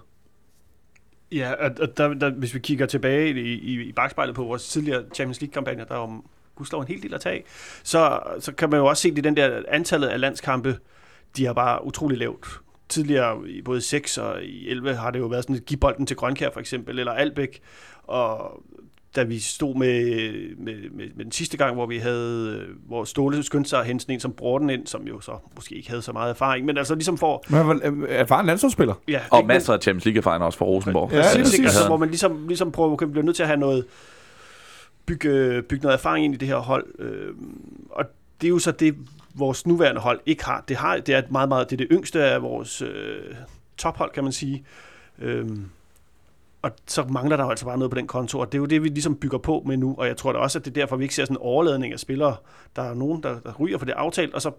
Ja, 1.33 1.53
og 1.81 1.97
der, 1.97 2.15
der, 2.15 2.31
hvis 2.31 2.55
vi 2.55 2.59
kigger 2.59 2.87
tilbage 2.87 3.31
i, 3.31 3.59
i, 3.59 3.83
i 3.83 3.93
bagspejlet 3.93 4.35
på 4.35 4.45
vores 4.45 4.69
tidligere 4.69 5.03
Champions 5.15 5.41
League-kampagner, 5.41 5.85
der 5.85 5.95
om 5.95 6.25
gudskelov 6.61 6.83
en 6.83 6.89
hel 6.89 7.03
del 7.03 7.15
at 7.15 7.21
tage 7.21 7.43
så, 7.83 8.21
så 8.41 8.53
kan 8.53 8.71
man 8.71 8.79
jo 8.79 8.87
også 8.87 9.03
se, 9.03 9.15
at 9.17 9.25
den 9.25 9.37
der 9.37 9.63
antallet 9.69 10.09
af 10.09 10.21
landskampe, 10.21 10.79
de 11.37 11.47
er 11.47 11.53
bare 11.53 11.87
utrolig 11.87 12.19
lavt. 12.19 12.61
Tidligere, 12.89 13.49
i 13.49 13.63
både 13.63 13.81
6 13.81 14.19
og 14.19 14.43
i 14.43 14.69
11, 14.69 14.95
har 14.95 15.11
det 15.11 15.19
jo 15.19 15.27
været 15.27 15.45
sådan 15.45 15.57
et 15.57 15.67
give 15.67 15.81
bolden 15.81 16.07
til 16.07 16.17
Grønkær 16.17 16.51
for 16.53 16.61
eksempel, 16.61 16.99
eller 16.99 17.13
Albæk, 17.13 17.61
og 18.03 18.63
da 19.17 19.23
vi 19.23 19.39
stod 19.39 19.75
med, 19.75 20.05
med, 20.57 20.75
med, 20.91 21.05
med 21.17 21.25
den 21.25 21.33
sidste 21.33 21.57
gang, 21.57 21.75
hvor 21.75 21.87
vi 21.87 21.99
havde, 21.99 22.67
hvor 22.87 23.05
Ståle 23.05 23.43
skyndte 23.43 23.71
sig 23.71 23.81
at 23.81 23.87
hente 23.87 24.13
en 24.13 24.21
som 24.21 24.33
Bråden 24.33 24.71
ind, 24.71 24.87
som 24.87 25.03
jo 25.03 25.21
så 25.21 25.33
måske 25.55 25.75
ikke 25.75 25.89
havde 25.89 26.03
så 26.03 26.13
meget 26.13 26.31
erfaring, 26.31 26.67
men 26.67 26.79
altså 26.79 26.95
ligesom 26.95 27.19
for... 27.19 27.45
Men 27.49 28.05
erfaren 28.09 28.47
landsholdsspiller. 28.47 28.95
Ja, 29.09 29.21
og 29.31 29.47
masser 29.47 29.73
af 29.73 29.83
Champions 29.83 30.05
League-erfaring 30.05 30.45
også 30.45 30.59
for 30.59 30.67
Rosenborg. 30.67 31.11
Ja, 31.13 31.17
ja, 31.17 31.23
præcis, 31.23 31.61
præcis. 31.65 31.87
hvor 31.87 31.97
man 31.97 32.09
ligesom, 32.09 32.49
ligesom 32.49 32.73
prøver, 32.73 32.93
okay, 32.93 33.07
bliver 33.07 33.25
nødt 33.25 33.37
til 33.37 33.43
at 33.43 33.49
have 33.49 33.61
noget, 33.61 33.85
bygge, 35.11 35.63
bygge 35.63 35.83
noget 35.83 35.95
erfaring 35.95 36.25
ind 36.25 36.35
i 36.35 36.37
det 36.37 36.49
her 36.49 36.57
hold. 36.57 36.87
Øh, 36.99 37.35
og 37.91 38.05
det 38.41 38.47
er 38.47 38.51
jo 38.51 38.59
så 38.59 38.71
det, 38.71 38.97
vores 39.35 39.67
nuværende 39.67 40.01
hold 40.01 40.21
ikke 40.27 40.45
har. 40.45 40.65
Det, 40.69 40.77
har, 40.77 40.97
det 40.97 41.15
er 41.15 41.19
et 41.19 41.31
meget, 41.31 41.49
meget, 41.49 41.71
det 41.71 41.77
er 41.77 41.87
det 41.87 41.89
yngste 41.91 42.25
af 42.25 42.43
vores 42.43 42.83
øh, 42.83 43.35
tophold, 43.77 44.11
kan 44.13 44.25
man 44.25 44.33
sige. 44.33 44.65
Øh, 45.19 45.49
og 46.63 46.71
så 46.87 47.05
mangler 47.05 47.37
der 47.37 47.45
jo 47.45 47.51
altså 47.51 47.65
bare 47.65 47.79
noget 47.79 47.91
på 47.91 47.97
den 47.97 48.07
konto, 48.07 48.39
og 48.39 48.53
det 48.53 48.59
er 48.59 48.61
jo 48.61 48.67
det, 48.67 48.83
vi 48.83 48.89
ligesom 48.89 49.17
bygger 49.17 49.39
på 49.39 49.63
med 49.67 49.77
nu, 49.77 49.95
og 49.99 50.07
jeg 50.07 50.17
tror 50.17 50.33
da 50.33 50.39
også, 50.39 50.59
at 50.59 50.65
det 50.65 50.71
er 50.71 50.75
derfor, 50.75 50.97
vi 50.97 51.05
ikke 51.05 51.15
ser 51.15 51.25
sådan 51.25 51.37
en 51.37 51.41
overladning 51.41 51.93
af 51.93 52.01
spillere. 52.01 52.37
Der 52.77 52.83
er 52.83 52.95
nogen, 52.95 53.23
der, 53.23 53.41
der 53.41 53.55
ryger 53.55 53.79
for 53.79 53.87
det 53.87 53.93
aftalt, 53.93 54.35
og 54.35 54.43
så 54.43 54.53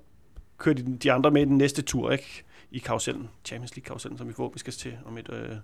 kører 0.57 0.75
de, 0.75 0.97
de 0.97 1.11
andre 1.11 1.31
med 1.31 1.41
i 1.41 1.45
den 1.45 1.57
næste 1.57 1.81
tur, 1.81 2.11
ikke? 2.11 2.43
I 2.71 2.79
karusellen, 2.79 3.29
Champions 3.45 3.75
League-karusellen, 3.75 4.17
som 4.17 4.27
vi 4.27 4.33
forhåbentlig 4.33 4.59
skal 4.59 4.73
til 4.73 4.93
om 5.05 5.17
et, 5.17 5.29
øh, 5.33 5.55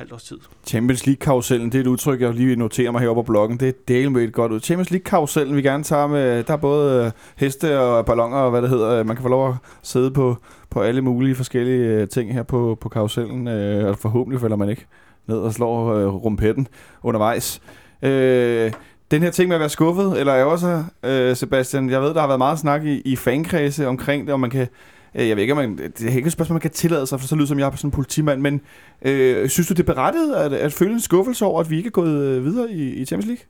halvt 0.00 0.12
års 0.12 0.22
tid. 0.22 0.38
Champions 0.66 1.06
League-karusellen, 1.06 1.72
det 1.72 1.74
er 1.78 1.80
et 1.80 1.86
udtryk, 1.86 2.20
jeg 2.20 2.34
lige 2.34 2.56
noterer 2.56 2.90
mig 2.90 3.00
heroppe 3.00 3.22
på 3.22 3.32
bloggen. 3.32 3.60
Det 3.60 3.68
er 3.68 3.72
del 3.88 4.10
med 4.10 4.22
et 4.22 4.32
godt 4.32 4.52
ud. 4.52 4.60
Champions 4.60 4.90
League-karusellen, 4.90 5.56
vi 5.56 5.62
gerne 5.62 5.84
tager 5.84 6.06
med, 6.06 6.42
der 6.42 6.52
er 6.52 6.56
både 6.56 7.04
øh, 7.04 7.10
heste 7.36 7.80
og 7.80 8.06
ballonger 8.06 8.38
og 8.38 8.50
hvad 8.50 8.62
det 8.62 8.70
hedder. 8.70 9.04
Man 9.04 9.16
kan 9.16 9.22
få 9.22 9.28
lov 9.28 9.48
at 9.48 9.54
sidde 9.82 10.10
på, 10.10 10.36
på 10.70 10.80
alle 10.80 11.02
mulige 11.02 11.34
forskellige 11.34 11.86
øh, 11.86 12.08
ting 12.08 12.32
her 12.32 12.42
på, 12.42 12.78
på 12.80 12.88
karusellen, 12.88 13.48
øh, 13.48 13.88
og 13.88 13.98
forhåbentlig 13.98 14.40
falder 14.40 14.56
man 14.56 14.68
ikke 14.68 14.86
ned 15.26 15.38
og 15.38 15.52
slår 15.52 16.08
rumpetten 16.08 16.68
undervejs. 17.02 17.60
Øh, 18.02 18.72
den 19.10 19.22
her 19.22 19.30
ting 19.30 19.48
med 19.48 19.56
at 19.56 19.60
være 19.60 19.68
skuffet, 19.68 20.20
eller 20.20 20.32
er 20.32 20.44
også, 20.44 20.84
øh, 21.02 21.36
Sebastian, 21.36 21.90
jeg 21.90 22.02
ved, 22.02 22.14
der 22.14 22.20
har 22.20 22.26
været 22.26 22.38
meget 22.38 22.58
snak 22.58 22.84
i, 22.84 23.00
i 23.00 23.16
fankredse 23.16 23.86
omkring 23.86 24.26
det, 24.26 24.32
og 24.32 24.40
man 24.40 24.50
kan 24.50 24.68
Øh, 25.14 25.28
jeg 25.28 25.36
ved 25.36 25.42
ikke, 25.42 25.52
om 25.52 25.56
man, 25.56 25.76
det 25.78 26.02
er 26.02 26.16
ikke 26.16 26.26
et 26.26 26.32
spørgsmål, 26.32 26.54
man 26.54 26.60
kan 26.60 26.70
tillade 26.70 27.06
sig, 27.06 27.20
for 27.20 27.26
så 27.26 27.36
lyder 27.36 27.46
som 27.46 27.58
jeg 27.58 27.66
er 27.66 27.76
sådan 27.76 27.88
en 27.88 27.92
politimand, 27.92 28.40
men 28.40 28.60
øh, 29.02 29.48
synes 29.48 29.68
du, 29.68 29.74
det 29.74 29.80
er 29.80 29.94
berettiget 29.94 30.34
at, 30.34 30.52
at 30.52 30.72
føle 30.72 30.92
en 30.92 31.00
skuffelse 31.00 31.44
over, 31.44 31.60
at 31.60 31.70
vi 31.70 31.76
ikke 31.76 31.86
er 31.86 31.90
gået 31.90 32.24
øh, 32.24 32.44
videre 32.44 32.70
i, 32.70 32.94
i 32.94 33.04
Champions 33.04 33.26
League? 33.26 33.44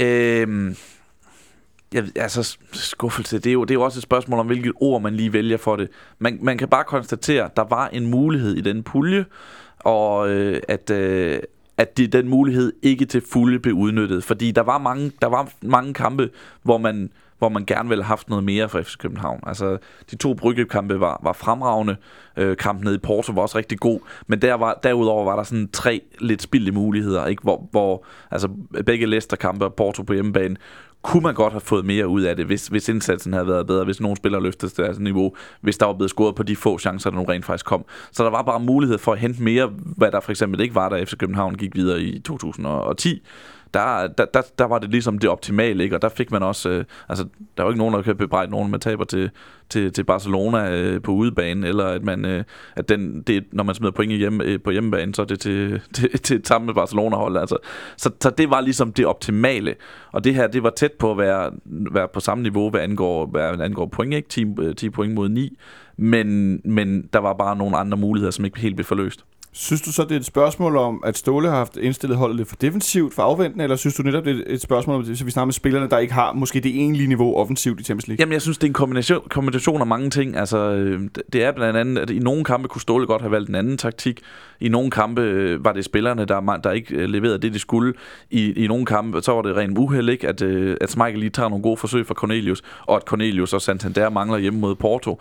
Øhm, 0.00 0.76
jeg, 1.94 2.04
altså 2.16 2.56
skuffelse, 2.72 3.38
det 3.38 3.46
er, 3.46 3.52
jo, 3.52 3.64
det 3.64 3.70
er 3.70 3.74
jo 3.74 3.82
også 3.82 3.98
et 3.98 4.02
spørgsmål 4.02 4.40
om, 4.40 4.46
hvilket 4.46 4.72
ord 4.80 5.02
man 5.02 5.14
lige 5.14 5.32
vælger 5.32 5.56
for 5.56 5.76
det. 5.76 5.88
Man, 6.18 6.38
man 6.42 6.58
kan 6.58 6.68
bare 6.68 6.84
konstatere, 6.84 7.44
at 7.44 7.56
der 7.56 7.64
var 7.64 7.88
en 7.88 8.06
mulighed 8.06 8.54
i 8.56 8.60
den 8.60 8.82
pulje, 8.82 9.24
og 9.78 10.30
øh, 10.30 10.60
at, 10.68 10.90
øh, 10.90 11.40
at 11.76 11.96
det, 11.96 12.12
den 12.12 12.28
mulighed 12.28 12.72
ikke 12.82 13.04
til 13.04 13.22
fulde 13.32 13.58
blev 13.58 13.74
udnyttet. 13.74 14.24
Fordi 14.24 14.50
der 14.50 14.62
var 14.62 14.78
mange, 14.78 15.12
der 15.22 15.26
var 15.26 15.52
mange 15.62 15.94
kampe, 15.94 16.30
hvor 16.62 16.78
man 16.78 17.10
hvor 17.38 17.48
man 17.48 17.64
gerne 17.64 17.88
ville 17.88 18.04
have 18.04 18.08
haft 18.08 18.28
noget 18.28 18.44
mere 18.44 18.68
fra 18.68 18.80
FC 18.80 18.96
København. 18.98 19.40
Altså, 19.46 19.78
de 20.10 20.16
to 20.16 20.34
bryggekampe 20.34 21.00
var, 21.00 21.20
var 21.22 21.32
fremragende. 21.32 21.96
Øh, 22.36 22.56
kampen 22.56 22.84
nede 22.84 22.94
i 22.94 22.98
Porto 22.98 23.32
var 23.32 23.42
også 23.42 23.58
rigtig 23.58 23.78
god. 23.78 24.00
Men 24.26 24.42
der 24.42 24.54
var, 24.54 24.80
derudover 24.82 25.24
var 25.24 25.36
der 25.36 25.42
sådan 25.42 25.68
tre 25.72 26.00
lidt 26.20 26.42
spildte 26.42 26.72
muligheder, 26.72 27.26
ikke? 27.26 27.42
Hvor, 27.42 27.68
hvor 27.70 28.04
altså, 28.30 28.48
begge 28.86 29.06
Leicester-kampe 29.06 29.64
og 29.64 29.74
Porto 29.74 30.02
på 30.02 30.12
hjemmebane 30.12 30.56
kunne 31.02 31.22
man 31.22 31.34
godt 31.34 31.52
have 31.52 31.60
fået 31.60 31.84
mere 31.84 32.08
ud 32.08 32.22
af 32.22 32.36
det, 32.36 32.46
hvis, 32.46 32.66
hvis 32.66 32.88
indsatsen 32.88 33.32
havde 33.32 33.46
været 33.46 33.66
bedre, 33.66 33.84
hvis 33.84 34.00
nogen 34.00 34.16
spillere 34.16 34.42
løftede 34.42 34.72
til 34.72 34.84
deres 34.84 34.98
niveau, 34.98 35.34
hvis 35.60 35.78
der 35.78 35.86
var 35.86 35.92
blevet 35.92 36.10
scoret 36.10 36.34
på 36.34 36.42
de 36.42 36.56
få 36.56 36.78
chancer, 36.78 37.10
der 37.10 37.16
nu 37.16 37.24
rent 37.24 37.44
faktisk 37.44 37.66
kom. 37.66 37.84
Så 38.12 38.24
der 38.24 38.30
var 38.30 38.42
bare 38.42 38.60
mulighed 38.60 38.98
for 38.98 39.12
at 39.12 39.18
hente 39.18 39.42
mere, 39.42 39.70
hvad 39.96 40.10
der 40.10 40.20
for 40.20 40.30
eksempel 40.30 40.60
ikke 40.60 40.74
var, 40.74 40.88
da 40.88 41.04
FC 41.04 41.16
København 41.18 41.54
gik 41.54 41.74
videre 41.74 42.00
i 42.00 42.18
2010 42.18 43.22
der, 43.76 44.06
der, 44.06 44.24
der, 44.24 44.42
der 44.58 44.64
var 44.64 44.78
det 44.78 44.90
ligesom 44.90 45.18
det 45.18 45.30
optimale, 45.30 45.84
ikke? 45.84 45.96
og 45.96 46.02
der 46.02 46.08
fik 46.08 46.30
man 46.30 46.42
også, 46.42 46.68
øh, 46.68 46.84
altså 47.08 47.26
der 47.56 47.62
var 47.62 47.70
ikke 47.70 47.78
nogen, 47.78 47.94
der 47.94 48.02
kan 48.02 48.16
bebrejde 48.16 48.50
nogen, 48.50 48.70
man 48.70 48.80
taber 48.80 49.04
til, 49.04 49.30
til, 49.70 49.92
til 49.92 50.04
Barcelona 50.04 50.70
øh, 50.70 51.02
på 51.02 51.12
udebane, 51.12 51.68
eller 51.68 51.84
at 51.84 52.04
man, 52.04 52.24
øh, 52.24 52.44
at 52.76 52.88
den, 52.88 53.22
det, 53.22 53.44
når 53.52 53.64
man 53.64 53.74
smider 53.74 53.92
point 53.92 54.12
hjem, 54.12 54.40
øh, 54.40 54.60
på 54.60 54.70
hjemmebane, 54.70 55.14
så 55.14 55.22
er 55.22 55.26
det 55.26 55.40
til, 55.40 55.80
til, 55.94 56.18
til 56.18 56.36
et 56.36 56.48
samme 56.48 56.74
Barcelona-hold, 56.74 57.36
altså. 57.36 57.56
Så, 57.96 58.10
så 58.20 58.30
det 58.30 58.50
var 58.50 58.60
ligesom 58.60 58.92
det 58.92 59.06
optimale, 59.06 59.74
og 60.12 60.24
det 60.24 60.34
her, 60.34 60.46
det 60.46 60.62
var 60.62 60.70
tæt 60.70 60.92
på 60.92 61.10
at 61.10 61.18
være, 61.18 61.50
være 61.92 62.08
på 62.08 62.20
samme 62.20 62.42
niveau, 62.42 62.70
hvad 62.70 62.80
angår, 62.80 63.26
hvad 63.26 63.60
angår 63.60 63.86
point, 63.86 64.14
ikke? 64.14 64.28
10, 64.28 64.44
10 64.76 64.86
øh, 64.86 64.92
point 64.92 65.14
mod 65.14 65.28
9, 65.28 65.58
men, 65.96 66.60
men 66.64 67.08
der 67.12 67.18
var 67.18 67.32
bare 67.32 67.56
nogle 67.56 67.76
andre 67.76 67.98
muligheder, 67.98 68.30
som 68.30 68.44
ikke 68.44 68.60
helt 68.60 68.76
blev 68.76 68.84
forløst. 68.84 69.24
Synes 69.52 69.82
du 69.82 69.92
så, 69.92 70.02
det 70.02 70.12
er 70.12 70.16
et 70.16 70.24
spørgsmål 70.24 70.76
om, 70.76 71.02
at 71.04 71.18
Ståle 71.18 71.48
har 71.48 71.56
haft 71.56 71.76
indstillet 71.76 72.18
holdet 72.18 72.36
lidt 72.36 72.48
for 72.48 72.56
defensivt, 72.56 73.14
for 73.14 73.22
afventende, 73.22 73.62
eller 73.64 73.76
synes 73.76 73.94
du 73.94 74.02
netop, 74.02 74.24
det 74.24 74.38
er 74.38 74.54
et 74.54 74.60
spørgsmål 74.60 74.96
om, 74.96 75.02
at 75.02 75.08
vi 75.08 75.30
snakker 75.30 75.44
med 75.44 75.52
spillerne, 75.52 75.88
der 75.90 75.98
ikke 75.98 76.14
har 76.14 76.32
måske 76.32 76.60
det 76.60 76.70
egentlige 76.70 77.06
niveau 77.08 77.36
offensivt 77.36 77.80
i 77.80 77.84
Champions 77.84 78.08
League? 78.08 78.20
Jamen, 78.20 78.32
jeg 78.32 78.42
synes, 78.42 78.58
det 78.58 78.64
er 78.64 78.68
en 78.68 78.74
kombination, 78.74 79.22
kombination 79.30 79.80
af 79.80 79.86
mange 79.86 80.10
ting. 80.10 80.36
Altså, 80.36 80.58
øh, 80.58 81.00
det 81.32 81.44
er 81.44 81.52
blandt 81.52 81.78
andet, 81.78 82.02
at 82.02 82.10
i 82.10 82.18
nogle 82.18 82.44
kampe 82.44 82.68
kunne 82.68 82.80
Ståle 82.80 83.06
godt 83.06 83.22
have 83.22 83.32
valgt 83.32 83.48
en 83.48 83.54
anden 83.54 83.78
taktik. 83.78 84.20
I 84.60 84.68
nogle 84.68 84.90
kampe 84.90 85.20
øh, 85.22 85.64
var 85.64 85.72
det 85.72 85.84
spillerne, 85.84 86.24
der, 86.24 86.60
der 86.64 86.70
ikke 86.70 86.94
øh, 86.94 87.08
leverede 87.08 87.38
det, 87.38 87.54
de 87.54 87.58
skulle. 87.58 87.94
I, 88.30 88.64
i 88.64 88.66
nogle 88.66 88.86
kampe, 88.86 89.22
så 89.22 89.32
var 89.32 89.42
det 89.42 89.56
rent 89.56 89.78
uheld, 89.78 90.08
ikke? 90.08 90.28
At, 90.28 90.42
at 90.42 90.96
Michael 90.96 91.18
lige 91.18 91.30
tager 91.30 91.48
nogle 91.48 91.62
gode 91.62 91.76
forsøg 91.76 92.06
fra 92.06 92.14
Cornelius, 92.14 92.62
og 92.86 92.96
at 92.96 93.02
Cornelius 93.02 93.52
og 93.52 93.62
Santander 93.62 94.10
mangler 94.10 94.38
hjemme 94.38 94.60
mod 94.60 94.74
Porto 94.74 95.20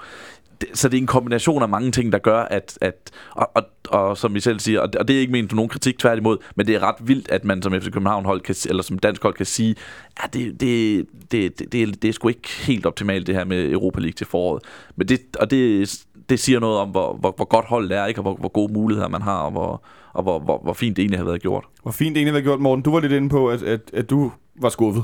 så 0.73 0.89
det 0.89 0.97
er 0.97 1.01
en 1.01 1.07
kombination 1.07 1.63
af 1.63 1.69
mange 1.69 1.91
ting, 1.91 2.11
der 2.11 2.17
gør, 2.17 2.39
at, 2.39 2.77
at 2.81 3.11
og, 3.31 3.51
og, 3.55 3.63
og 3.89 4.17
som 4.17 4.35
I 4.35 4.39
selv 4.39 4.59
siger, 4.59 4.79
og 4.79 4.93
det, 4.93 5.01
og 5.01 5.07
det 5.07 5.15
er 5.15 5.19
ikke 5.19 5.31
ment 5.31 5.53
nogen 5.53 5.69
kritik 5.69 5.99
tværtimod, 5.99 6.37
men 6.55 6.67
det 6.67 6.75
er 6.75 6.83
ret 6.83 6.95
vildt, 6.99 7.31
at 7.31 7.45
man 7.45 7.61
som 7.61 7.73
FC 7.73 7.91
København 7.91 8.25
hold 8.25 8.41
kan, 8.41 8.55
eller 8.69 8.83
som 8.83 8.99
dansk 8.99 9.23
hold 9.23 9.33
kan 9.33 9.45
sige, 9.45 9.75
at 10.23 10.33
det, 10.33 10.61
det, 10.61 11.05
det, 11.31 11.59
det, 11.59 11.71
det, 11.71 12.01
det 12.01 12.07
er 12.07 12.11
sgu 12.11 12.27
ikke 12.27 12.49
helt 12.49 12.85
optimalt 12.85 13.27
det 13.27 13.35
her 13.35 13.45
med 13.45 13.71
Europa 13.71 13.99
League 13.99 14.13
til 14.13 14.27
foråret. 14.27 14.63
Men 14.95 15.07
det, 15.07 15.21
og 15.39 15.51
det, 15.51 15.89
det 16.29 16.39
siger 16.39 16.59
noget 16.59 16.77
om, 16.77 16.89
hvor, 16.89 17.13
hvor, 17.13 17.33
hvor 17.35 17.45
godt 17.45 17.65
holdet 17.65 17.97
er, 17.97 18.05
ikke? 18.05 18.19
og 18.19 18.21
hvor, 18.21 18.35
hvor 18.35 18.49
gode 18.49 18.73
muligheder 18.73 19.09
man 19.09 19.21
har, 19.21 19.37
og 19.37 19.51
hvor, 19.51 19.83
og 20.13 20.23
hvor, 20.23 20.39
hvor, 20.39 20.59
hvor 20.63 20.73
fint 20.73 20.97
det 20.97 21.01
egentlig 21.01 21.19
har 21.19 21.25
været 21.25 21.41
gjort. 21.41 21.63
Hvor 21.83 21.91
fint 21.91 22.15
det 22.15 22.17
egentlig 22.17 22.31
har 22.31 22.35
været 22.35 22.43
gjort, 22.43 22.59
Morten. 22.59 22.83
Du 22.83 22.91
var 22.91 22.99
lidt 22.99 23.11
inde 23.11 23.29
på, 23.29 23.49
at, 23.49 23.63
at, 23.63 23.81
at 23.93 24.09
du 24.09 24.31
var 24.61 24.69
skuffet. 24.69 25.03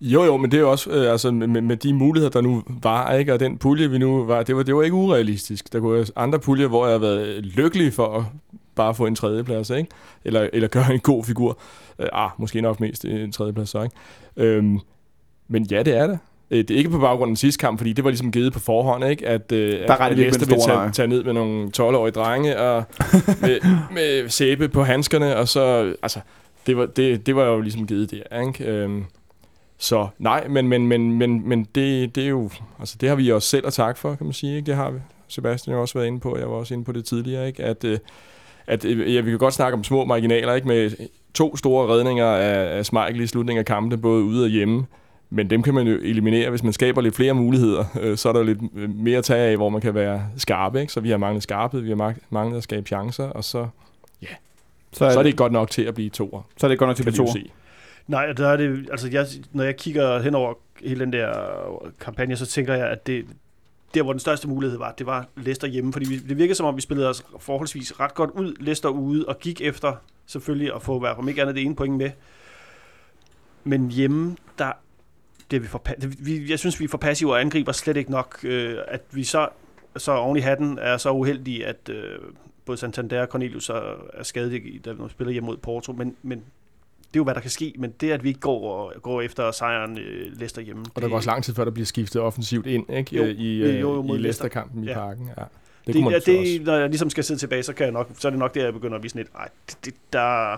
Jo, 0.00 0.24
jo, 0.24 0.36
men 0.36 0.50
det 0.50 0.56
er 0.56 0.60
jo 0.60 0.70
også 0.70 0.90
øh, 0.90 1.12
altså, 1.12 1.30
med, 1.30 1.60
med 1.60 1.76
de 1.76 1.94
muligheder, 1.94 2.30
der 2.30 2.40
nu 2.40 2.62
var, 2.82 3.12
ikke? 3.12 3.32
og 3.32 3.40
den 3.40 3.58
pulje, 3.58 3.90
vi 3.90 3.98
nu 3.98 4.24
var, 4.24 4.42
det 4.42 4.56
var, 4.56 4.62
det 4.62 4.76
var 4.76 4.82
ikke 4.82 4.96
urealistisk. 4.96 5.72
Der 5.72 5.80
kunne 5.80 5.94
være 5.94 6.06
andre 6.16 6.38
puljer, 6.38 6.66
hvor 6.66 6.86
jeg 6.86 6.92
har 6.92 6.98
været 6.98 7.44
lykkelig 7.44 7.92
for 7.92 8.18
at 8.18 8.24
bare 8.74 8.94
få 8.94 9.06
en 9.06 9.14
tredjeplads, 9.14 9.70
ikke? 9.70 9.90
Eller, 10.24 10.48
eller 10.52 10.68
gøre 10.68 10.94
en 10.94 11.00
god 11.00 11.24
figur. 11.24 11.58
Øh, 11.98 12.08
ah, 12.12 12.30
måske 12.38 12.60
nok 12.60 12.80
mest 12.80 13.04
en 13.04 13.32
tredjeplads 13.32 13.68
så, 13.68 13.82
ikke? 13.82 13.96
Øhm, 14.36 14.80
men 15.48 15.66
ja, 15.70 15.82
det 15.82 15.96
er 15.96 16.06
det. 16.06 16.18
Øh, 16.50 16.58
det 16.58 16.70
er 16.70 16.78
ikke 16.78 16.90
på 16.90 16.98
baggrund 16.98 17.22
af 17.22 17.30
den 17.30 17.36
sidste 17.36 17.60
kamp, 17.60 17.78
fordi 17.78 17.92
det 17.92 18.04
var 18.04 18.10
ligesom 18.10 18.32
givet 18.32 18.52
på 18.52 18.60
forhånd, 18.60 19.04
ikke? 19.04 19.28
At, 19.28 19.52
øh, 19.52 19.80
der 19.80 19.94
at, 19.94 20.16
Leicester 20.16 20.46
ville 20.46 20.62
tage, 20.64 20.90
tage 20.90 21.08
ned 21.08 21.24
med 21.24 21.32
nogle 21.32 21.70
12-årige 21.76 22.12
drenge 22.12 22.60
og 22.60 22.84
med, 23.42 23.58
med 23.92 24.28
sæbe 24.28 24.68
på 24.68 24.84
handskerne, 24.84 25.36
og 25.36 25.48
så, 25.48 25.94
altså, 26.02 26.20
det 26.66 26.76
var, 26.76 26.86
det, 26.86 27.26
det 27.26 27.36
var 27.36 27.44
jo 27.44 27.60
ligesom 27.60 27.86
givet 27.86 28.10
der, 28.10 28.40
ikke? 28.40 28.64
Øhm, 28.64 29.04
så 29.84 30.08
nej, 30.18 30.48
men, 30.48 30.68
men, 30.68 30.86
men, 30.86 31.12
men, 31.12 31.48
men 31.48 31.66
det, 31.74 32.14
det 32.14 32.24
er 32.24 32.28
jo, 32.28 32.50
altså 32.78 32.96
det 33.00 33.08
har 33.08 33.16
vi 33.16 33.32
også 33.32 33.48
selv 33.48 33.66
at 33.66 33.72
takke 33.72 34.00
for, 34.00 34.14
kan 34.14 34.26
man 34.26 34.32
sige, 34.32 34.56
ikke? 34.56 34.66
Det 34.66 34.74
har 34.74 34.90
vi. 34.90 34.98
Sebastian 35.28 35.74
har 35.74 35.80
også 35.80 35.98
været 35.98 36.06
inde 36.06 36.20
på, 36.20 36.38
jeg 36.38 36.50
var 36.50 36.56
også 36.56 36.74
inde 36.74 36.84
på 36.84 36.92
det 36.92 37.04
tidligere, 37.04 37.46
ikke? 37.46 37.64
At, 37.64 37.84
øh, 37.84 37.98
at 38.66 38.84
ja, 38.84 39.20
vi 39.20 39.30
kan 39.30 39.38
godt 39.38 39.54
snakke 39.54 39.76
om 39.76 39.84
små 39.84 40.04
marginaler, 40.04 40.54
ikke? 40.54 40.68
Med 40.68 40.90
to 41.34 41.56
store 41.56 41.88
redninger 41.88 42.26
af, 42.26 42.78
af 42.78 42.86
Smeichel 42.86 43.20
i 43.20 43.26
slutningen 43.26 43.58
af 43.58 43.64
kampen, 43.66 44.00
både 44.00 44.22
ude 44.22 44.44
og 44.44 44.48
hjemme. 44.48 44.86
Men 45.30 45.50
dem 45.50 45.62
kan 45.62 45.74
man 45.74 45.86
jo 45.86 45.94
eliminere, 45.94 46.50
hvis 46.50 46.62
man 46.62 46.72
skaber 46.72 47.00
lidt 47.00 47.14
flere 47.14 47.34
muligheder. 47.34 47.84
Øh, 48.00 48.16
så 48.16 48.28
er 48.28 48.32
der 48.32 48.42
lidt 48.42 48.58
øh, 48.76 48.94
mere 48.96 49.18
at 49.18 49.24
tage 49.24 49.50
af, 49.50 49.56
hvor 49.56 49.68
man 49.68 49.80
kan 49.80 49.94
være 49.94 50.22
skarpe. 50.36 50.80
Ikke? 50.80 50.92
Så 50.92 51.00
vi 51.00 51.10
har 51.10 51.16
manglet 51.16 51.42
skarphed, 51.42 51.80
vi 51.80 51.88
har 51.88 52.14
manglet 52.30 52.56
at 52.56 52.62
skabe 52.62 52.86
chancer, 52.86 53.24
og 53.24 53.44
så, 53.44 53.66
ja, 54.22 54.26
så 54.92 55.04
er, 55.04 55.10
så 55.10 55.18
er 55.18 55.22
det 55.22 55.28
ikke 55.28 55.36
godt 55.36 55.52
nok 55.52 55.70
til 55.70 55.82
at 55.82 55.94
blive 55.94 56.10
toer. 56.10 56.42
Så 56.56 56.66
er 56.66 56.68
det 56.68 56.78
godt 56.78 56.88
nok 56.88 56.96
til 56.96 57.02
at 57.02 57.14
blive 57.14 57.26
toer. 57.26 57.42
Nej, 58.06 58.32
der 58.32 58.48
er 58.48 58.56
det, 58.56 58.88
altså 58.90 59.08
jeg, 59.12 59.26
når 59.52 59.64
jeg 59.64 59.76
kigger 59.76 60.22
hen 60.22 60.34
over 60.34 60.54
hele 60.80 61.00
den 61.00 61.12
der 61.12 61.30
øh, 61.84 61.90
kampagne, 62.00 62.36
så 62.36 62.46
tænker 62.46 62.74
jeg, 62.74 62.88
at 62.88 63.06
det, 63.06 63.26
der 63.94 64.02
hvor 64.02 64.12
den 64.12 64.20
største 64.20 64.48
mulighed 64.48 64.78
var, 64.78 64.92
det 64.92 65.06
var 65.06 65.26
Leicester 65.36 65.66
hjemme, 65.66 65.92
fordi 65.92 66.08
vi, 66.08 66.18
det 66.18 66.38
virkede 66.38 66.54
som 66.54 66.66
om, 66.66 66.76
vi 66.76 66.80
spillede 66.80 67.08
os 67.08 67.24
forholdsvis 67.38 68.00
ret 68.00 68.14
godt 68.14 68.30
ud, 68.30 68.54
Leicester 68.60 68.88
ude, 68.88 69.24
og 69.28 69.38
gik 69.38 69.60
efter 69.60 69.94
selvfølgelig 70.26 70.74
at 70.74 70.82
få 70.82 70.98
hvert 70.98 71.18
om 71.18 71.28
ikke 71.28 71.42
andet 71.42 71.54
det 71.54 71.62
ene 71.62 71.76
point 71.76 71.96
med. 71.96 72.10
Men 73.64 73.90
hjemme, 73.90 74.36
der 74.58 74.72
det 75.50 75.62
vi 75.62 75.66
for, 75.66 75.78
det, 75.78 76.26
vi, 76.26 76.50
jeg 76.50 76.58
synes, 76.58 76.80
vi 76.80 76.84
er 76.84 76.88
for 76.88 76.98
passive 76.98 77.32
og 77.32 77.40
angriber 77.40 77.72
slet 77.72 77.96
ikke 77.96 78.10
nok. 78.10 78.38
Øh, 78.42 78.78
at 78.88 79.02
vi 79.10 79.24
så, 79.24 79.48
så 79.96 80.12
oven 80.12 80.36
i 80.36 80.40
hatten 80.40 80.78
er 80.78 80.96
så 80.96 81.10
uheldige, 81.10 81.66
at 81.66 81.88
øh, 81.88 82.18
både 82.64 82.78
Santander 82.78 83.22
og 83.22 83.28
Cornelius 83.28 83.68
er, 83.68 84.08
er 84.14 84.22
skadet, 84.22 84.84
da 84.84 84.92
vi 84.92 85.02
spiller 85.08 85.32
hjemme 85.32 85.46
mod 85.46 85.56
Porto, 85.56 85.92
men, 85.92 86.16
men 86.22 86.44
det 87.14 87.18
er 87.18 87.20
jo, 87.20 87.24
hvad 87.24 87.34
der 87.34 87.40
kan 87.40 87.50
ske, 87.50 87.74
men 87.78 87.94
det, 88.00 88.10
at 88.10 88.24
vi 88.24 88.28
ikke 88.28 88.40
går, 88.40 88.70
og, 88.70 88.92
går 89.02 89.20
efter 89.20 89.50
sejren 89.50 89.98
øh, 89.98 90.32
Leicester 90.32 90.62
hjemme. 90.62 90.84
Og 90.94 91.02
der 91.02 91.08
går 91.08 91.16
også 91.16 91.30
lang 91.30 91.44
tid, 91.44 91.54
før 91.54 91.64
der 91.64 91.70
bliver 91.70 91.86
skiftet 91.86 92.22
offensivt 92.22 92.66
ind 92.66 92.92
ikke? 92.92 93.16
Jo, 93.16 93.24
i, 93.24 93.56
øh, 93.56 93.80
jo, 93.80 94.14
i 94.14 94.18
Leicester-kampen 94.18 94.84
ja. 94.84 94.90
i 94.90 94.94
parken. 94.94 95.30
Ja. 95.38 95.42
Det, 95.86 95.94
det, 95.94 96.26
det, 96.26 96.26
det 96.26 96.66
når 96.66 96.76
jeg 96.76 96.88
ligesom 96.88 97.10
skal 97.10 97.24
sidde 97.24 97.40
tilbage, 97.40 97.62
så, 97.62 97.72
kan 97.72 97.84
jeg 97.84 97.92
nok, 97.92 98.10
så 98.18 98.28
er 98.28 98.30
det 98.30 98.38
nok 98.38 98.54
der, 98.54 98.64
jeg 98.64 98.72
begynder 98.72 98.96
at 98.96 99.02
vise 99.02 99.16
lidt, 99.16 99.34
nej, 99.34 99.48
det, 99.68 99.78
det, 99.84 99.94
der, 100.12 100.56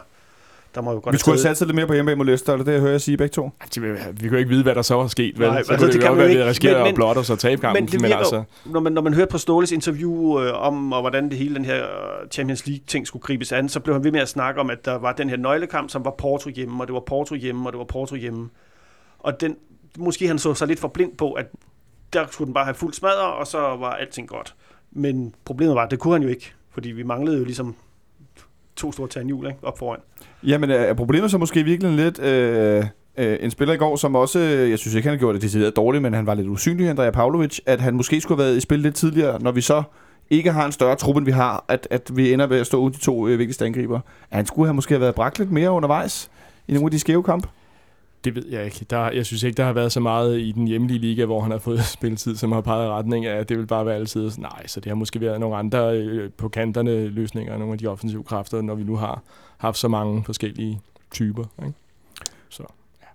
der 0.77 0.83
må 0.83 0.93
jo 0.93 1.01
godt 1.03 1.13
vi 1.13 1.19
skulle 1.19 1.35
have 1.35 1.43
sat 1.43 1.57
sig 1.57 1.67
lidt 1.67 1.75
mere 1.75 1.87
på 1.87 1.93
hjemme 1.93 2.15
mod 2.15 2.27
Leicester, 2.27 2.53
eller 2.53 2.65
det 2.65 2.73
jeg 2.73 2.81
hører 2.81 2.91
jeg 2.91 3.01
sige 3.01 3.17
begge 3.17 3.33
to? 3.33 3.51
Vi, 3.75 3.81
vi 3.81 3.97
kan 4.21 4.31
jo 4.31 4.37
ikke 4.37 4.51
vide, 4.51 4.63
hvad 4.63 4.75
der 4.75 4.83
så 4.83 4.95
var 4.95 5.07
sket. 5.07 5.39
Vel? 5.39 5.49
Nej, 5.49 5.63
så 5.63 5.73
altså, 5.73 5.87
det, 5.87 5.95
det 5.95 6.03
kan 6.03 6.15
jo 6.15 6.21
ikke. 6.21 6.47
risikere 6.47 6.89
at 6.89 6.95
blotte 6.95 7.19
os 7.19 7.31
og 7.31 7.39
tabe 7.39 7.61
kampen. 7.61 7.85
Men, 7.85 7.93
det 7.93 8.01
men 8.01 8.13
altså... 8.13 8.43
når, 8.65 8.81
man, 8.81 8.93
når 8.93 9.03
man 9.03 9.15
hørte 9.15 9.31
på 9.31 9.39
Ståles 9.39 9.73
interview 9.73 10.41
øh, 10.41 10.67
om, 10.67 10.93
og 10.93 11.01
hvordan 11.01 11.31
det 11.31 11.39
hele 11.39 11.55
den 11.55 11.65
her 11.65 11.85
øh, 11.85 12.29
Champions 12.31 12.67
League-ting 12.67 13.07
skulle 13.07 13.23
gribes 13.23 13.53
an, 13.53 13.69
så 13.69 13.81
blev 13.81 13.95
han 13.95 14.05
ved 14.05 14.13
med 14.13 14.21
at 14.21 14.29
snakke 14.29 14.61
om, 14.61 14.71
at 14.71 14.85
der 14.85 14.99
var 14.99 15.13
den 15.13 15.29
her 15.29 15.37
nøglekamp, 15.37 15.91
som 15.91 16.05
var 16.05 16.15
Porto 16.19 16.51
hjemme, 16.51 16.83
og 16.83 16.87
det 16.87 16.95
var 16.95 17.01
Porto 17.01 17.35
hjemme, 17.35 17.69
og 17.69 17.73
det 17.73 17.79
var 17.79 17.85
Porto 17.85 18.15
hjemme. 18.15 18.49
Og 19.19 19.41
den, 19.41 19.57
måske 19.99 20.29
han 20.29 20.39
så 20.39 20.55
sig 20.55 20.69
lidt 20.69 20.81
for 20.81 20.89
blind 20.89 21.17
på, 21.17 21.33
at 21.33 21.47
der 22.13 22.27
skulle 22.31 22.47
den 22.47 22.55
bare 22.55 22.65
have 22.65 22.75
fuld 22.75 22.93
smadre, 22.93 23.35
og 23.35 23.47
så 23.47 23.59
var 23.59 23.91
alting 23.91 24.29
godt. 24.29 24.55
Men 24.93 25.35
problemet 25.45 25.75
var, 25.75 25.83
at 25.83 25.91
det 25.91 25.99
kunne 25.99 26.15
han 26.15 26.23
jo 26.23 26.29
ikke, 26.29 26.53
fordi 26.71 26.91
vi 26.91 27.03
manglede 27.03 27.39
jo 27.39 27.45
ligesom 27.45 27.75
to 28.77 28.93
store 28.93 29.09
tandhjul 29.09 29.47
ikke? 29.47 29.59
op 29.63 29.79
foran. 29.79 30.01
Jamen, 30.43 30.71
er 30.71 30.95
problemet 30.95 31.31
så 31.31 31.39
måske 31.39 31.63
virkelig 31.63 31.93
lidt... 31.93 32.19
Øh 32.19 32.85
øh, 33.17 33.39
en 33.41 33.51
spiller 33.51 33.75
i 33.75 33.77
går, 33.77 33.97
som 33.97 34.15
også, 34.15 34.39
øh, 34.39 34.71
jeg 34.71 34.79
synes 34.79 34.95
ikke, 34.95 35.09
han 35.09 35.19
har 35.19 35.19
gjort 35.19 35.35
det 35.35 35.43
decideret 35.43 35.77
dårligt, 35.77 36.03
men 36.03 36.15
han 36.15 36.27
var 36.27 36.35
lidt 36.35 36.49
usynlig, 36.49 36.89
Andrea 36.89 37.11
Pavlovic, 37.11 37.59
at 37.67 37.81
han 37.81 37.95
måske 37.95 38.21
skulle 38.21 38.39
have 38.39 38.49
været 38.49 38.57
i 38.57 38.61
spil 38.61 38.79
lidt 38.79 38.95
tidligere, 38.95 39.43
når 39.43 39.53
vi 39.53 39.61
så 39.61 39.83
ikke 40.31 40.53
har 40.53 40.67
en 40.67 40.73
større 40.73 40.97
truppe, 40.97 41.19
end 41.19 41.25
vi 41.25 41.33
har, 41.33 41.65
at, 41.69 41.89
at 41.91 42.17
vi 42.17 42.33
ender 42.33 42.47
ved 42.47 42.61
at 42.61 42.67
stå 42.67 42.81
uden 42.81 42.95
de 42.95 42.99
to 42.99 43.29
øh, 43.29 43.39
vigtigste 43.39 43.67
angriber. 43.67 44.01
At 44.31 44.37
han 44.37 44.47
skulle 44.47 44.67
have 44.67 44.75
måske 44.75 44.95
have 44.95 45.01
været 45.01 45.15
bragt 45.15 45.39
lidt 45.39 45.51
mere 45.51 45.71
undervejs 45.71 46.31
i 46.69 46.73
nogle 46.73 46.87
af 46.87 46.91
de 46.91 46.99
skæve 46.99 47.23
kampe? 47.23 47.49
Det 48.27 48.35
ved 48.35 48.49
jeg 48.51 48.65
ikke. 48.65 48.87
Der, 48.91 49.11
jeg 49.11 49.27
synes 49.27 49.43
ikke, 49.43 49.57
der 49.57 49.65
har 49.65 49.73
været 49.73 49.93
så 49.93 50.01
meget 50.01 50.41
i 50.41 50.53
den 50.53 50.67
hjemlige 50.67 50.99
liga, 50.99 51.25
hvor 51.25 51.41
han 51.41 51.51
har 51.51 51.59
fået 51.59 51.85
spilletid, 51.99 52.37
som 52.37 52.53
har 52.53 52.61
peget 52.61 52.87
i 52.87 52.89
retning 52.89 53.27
af, 53.27 53.37
at 53.37 53.49
det 53.49 53.59
vil 53.59 53.67
bare 53.67 53.87
være 53.87 53.95
altid. 53.95 54.31
Nej, 54.39 54.67
så 54.67 54.81
det 54.81 54.91
har 54.91 54.95
måske 54.95 55.21
været 55.21 55.41
nogle 55.41 55.57
andre 55.57 55.97
øh, 55.97 56.31
på 56.37 56.49
kanterne 56.49 57.09
løsninger, 57.09 57.59
nogle 57.59 57.73
af 57.73 57.79
de 57.79 57.87
offensive 57.87 58.25
kræfter, 58.25 58.63
når 58.63 58.75
vi 58.75 58.83
nu 58.83 58.97
har 58.97 59.23
haft 59.59 59.79
så 59.79 59.89
mange 59.89 60.25
forskellige 60.25 60.81
typer. 61.11 61.45
Ikke? 61.59 61.75
Så, 62.49 62.63
ja. 63.03 63.07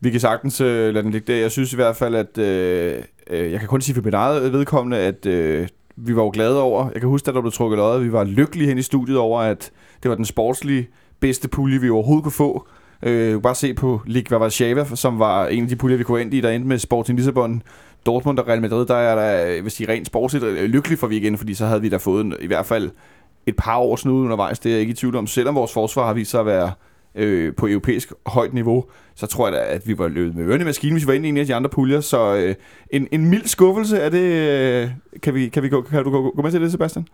Vi 0.00 0.10
kan 0.10 0.20
sagtens 0.20 0.60
øh, 0.60 0.94
lade 0.94 1.02
den 1.04 1.12
ligge 1.12 1.32
der. 1.32 1.40
Jeg 1.40 1.50
synes 1.50 1.72
i 1.72 1.76
hvert 1.76 1.96
fald, 1.96 2.14
at 2.14 2.38
øh, 2.38 3.02
øh, 3.30 3.52
jeg 3.52 3.60
kan 3.60 3.68
kun 3.68 3.80
sige 3.80 3.94
for 3.94 4.02
mit 4.02 4.14
eget 4.14 4.52
vedkommende, 4.52 4.98
at 4.98 5.26
øh, 5.26 5.68
vi 5.96 6.16
var 6.16 6.22
jo 6.22 6.30
glade 6.34 6.62
over. 6.62 6.90
Jeg 6.92 7.00
kan 7.00 7.08
huske, 7.08 7.28
at 7.28 7.34
der 7.34 7.40
blev 7.40 7.52
trukket 7.52 7.76
løjet. 7.76 8.04
Vi 8.04 8.12
var 8.12 8.24
lykkelige 8.24 8.68
hen 8.68 8.78
i 8.78 8.82
studiet 8.82 9.18
over, 9.18 9.40
at 9.40 9.70
det 10.02 10.08
var 10.08 10.14
den 10.14 10.24
sportslige 10.24 10.88
bedste 11.20 11.48
pulje, 11.48 11.80
vi 11.80 11.90
overhovedet 11.90 12.22
kunne 12.22 12.32
få 12.32 12.66
Øh, 13.02 13.42
bare 13.42 13.54
se 13.54 13.74
på 13.74 14.00
Ligue 14.06 14.38
Warszawa, 14.38 14.84
som 14.94 15.18
var 15.18 15.46
en 15.46 15.62
af 15.62 15.68
de 15.68 15.76
puljer, 15.76 15.98
vi 15.98 16.04
kunne 16.04 16.20
ind 16.20 16.34
i, 16.34 16.40
der 16.40 16.50
endte 16.50 16.68
med 16.68 16.78
Sporting 16.78 17.18
Lissabon, 17.18 17.62
Dortmund 18.06 18.38
og 18.38 18.48
Real 18.48 18.60
Madrid. 18.60 18.86
Der 18.86 18.94
er 18.94 19.14
der, 19.14 19.62
hvis 19.62 19.74
de 19.74 19.86
rent 19.88 20.06
sportsligt, 20.06 20.44
øh, 20.44 20.64
lykkelig 20.64 20.98
for 20.98 21.06
vi 21.06 21.36
fordi 21.36 21.54
så 21.54 21.66
havde 21.66 21.80
vi 21.80 21.88
da 21.88 21.96
fået 21.96 22.24
en, 22.24 22.34
i 22.40 22.46
hvert 22.46 22.66
fald 22.66 22.90
et 23.46 23.56
par 23.56 23.78
år 23.78 23.96
snude 23.96 24.24
undervejs, 24.24 24.58
det 24.58 24.70
er 24.70 24.74
jeg 24.74 24.80
ikke 24.80 24.90
i 24.90 24.94
tvivl 24.94 25.16
om. 25.16 25.26
Selvom 25.26 25.54
vores 25.54 25.72
forsvar 25.72 26.06
har 26.06 26.14
vist 26.14 26.30
sig 26.30 26.40
at 26.40 26.46
være 26.46 26.72
øh, 27.14 27.54
på 27.54 27.66
europæisk 27.68 28.12
højt 28.26 28.54
niveau, 28.54 28.84
så 29.14 29.26
tror 29.26 29.46
jeg 29.46 29.52
da, 29.52 29.74
at 29.74 29.88
vi 29.88 29.98
var 29.98 30.08
løbet 30.08 30.36
med 30.36 30.44
ørerne 30.44 30.62
i 30.62 30.64
maskinen, 30.64 30.94
hvis 30.94 31.02
vi 31.02 31.06
var 31.06 31.14
inde 31.14 31.26
i 31.26 31.28
en 31.28 31.36
af 31.36 31.46
de 31.46 31.54
andre 31.54 31.70
puljer. 31.70 32.00
Så 32.00 32.34
øh, 32.36 32.54
en, 32.90 33.08
en 33.12 33.30
mild 33.30 33.46
skuffelse, 33.46 33.98
er 33.98 34.08
det, 34.08 34.22
øh, 34.22 34.90
kan, 35.22 35.34
vi, 35.34 35.48
kan, 35.48 35.62
vi 35.62 35.68
gå, 35.68 35.82
kan 35.82 36.04
du 36.04 36.10
gå, 36.10 36.32
gå 36.36 36.42
med 36.42 36.50
til 36.50 36.60
det, 36.60 36.72
Sebastian? 36.72 37.06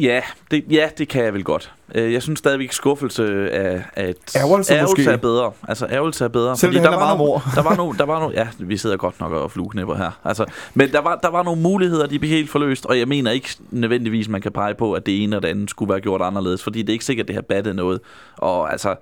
Ja, 0.00 0.20
det, 0.50 0.64
ja, 0.70 0.88
det 0.98 1.08
kan 1.08 1.24
jeg 1.24 1.34
vel 1.34 1.44
godt. 1.44 1.72
Øh, 1.94 2.12
Jeg 2.12 2.22
synes 2.22 2.38
stadigvæk 2.38 2.72
skuffelse 2.72 3.50
af, 3.50 3.74
et, 3.74 3.82
Ærgrelse 3.96 4.74
ærgelse 4.74 4.74
måske? 4.96 5.10
er 5.10 5.16
bedre. 5.16 5.52
Altså 5.68 5.86
ærgelse 5.90 6.24
er 6.24 6.28
bedre. 6.28 6.56
Selv 6.56 6.72
det 6.74 6.82
der 6.82 6.90
var, 6.90 7.20
ord. 7.20 7.42
der 7.54 7.62
var 7.62 7.76
nogle, 7.76 7.98
der 7.98 8.04
var 8.04 8.20
nogle, 8.20 8.36
ja, 8.36 8.48
vi 8.58 8.76
sidder 8.76 8.96
godt 8.96 9.20
nok 9.20 9.32
og 9.32 9.50
flueknæpper 9.50 9.94
her. 9.94 10.10
Altså, 10.24 10.44
men 10.74 10.92
der 10.92 11.00
var, 11.00 11.16
der 11.22 11.30
var 11.30 11.42
nogle 11.42 11.62
muligheder, 11.62 12.06
de 12.06 12.18
blev 12.18 12.30
helt 12.30 12.50
forløst, 12.50 12.86
og 12.86 12.98
jeg 12.98 13.08
mener 13.08 13.30
ikke 13.30 13.48
nødvendigvis, 13.70 14.28
man 14.28 14.40
kan 14.40 14.52
pege 14.52 14.74
på, 14.74 14.92
at 14.92 15.06
det 15.06 15.22
ene 15.22 15.36
og 15.36 15.42
det 15.42 15.48
andet 15.48 15.70
skulle 15.70 15.90
være 15.92 16.00
gjort 16.00 16.22
anderledes, 16.22 16.62
fordi 16.62 16.82
det 16.82 16.88
er 16.88 16.92
ikke 16.92 17.04
sikkert, 17.04 17.24
at 17.24 17.28
det 17.28 17.34
har 17.34 17.42
battet 17.42 17.76
noget. 17.76 18.00
Og 18.36 18.72
altså, 18.72 18.94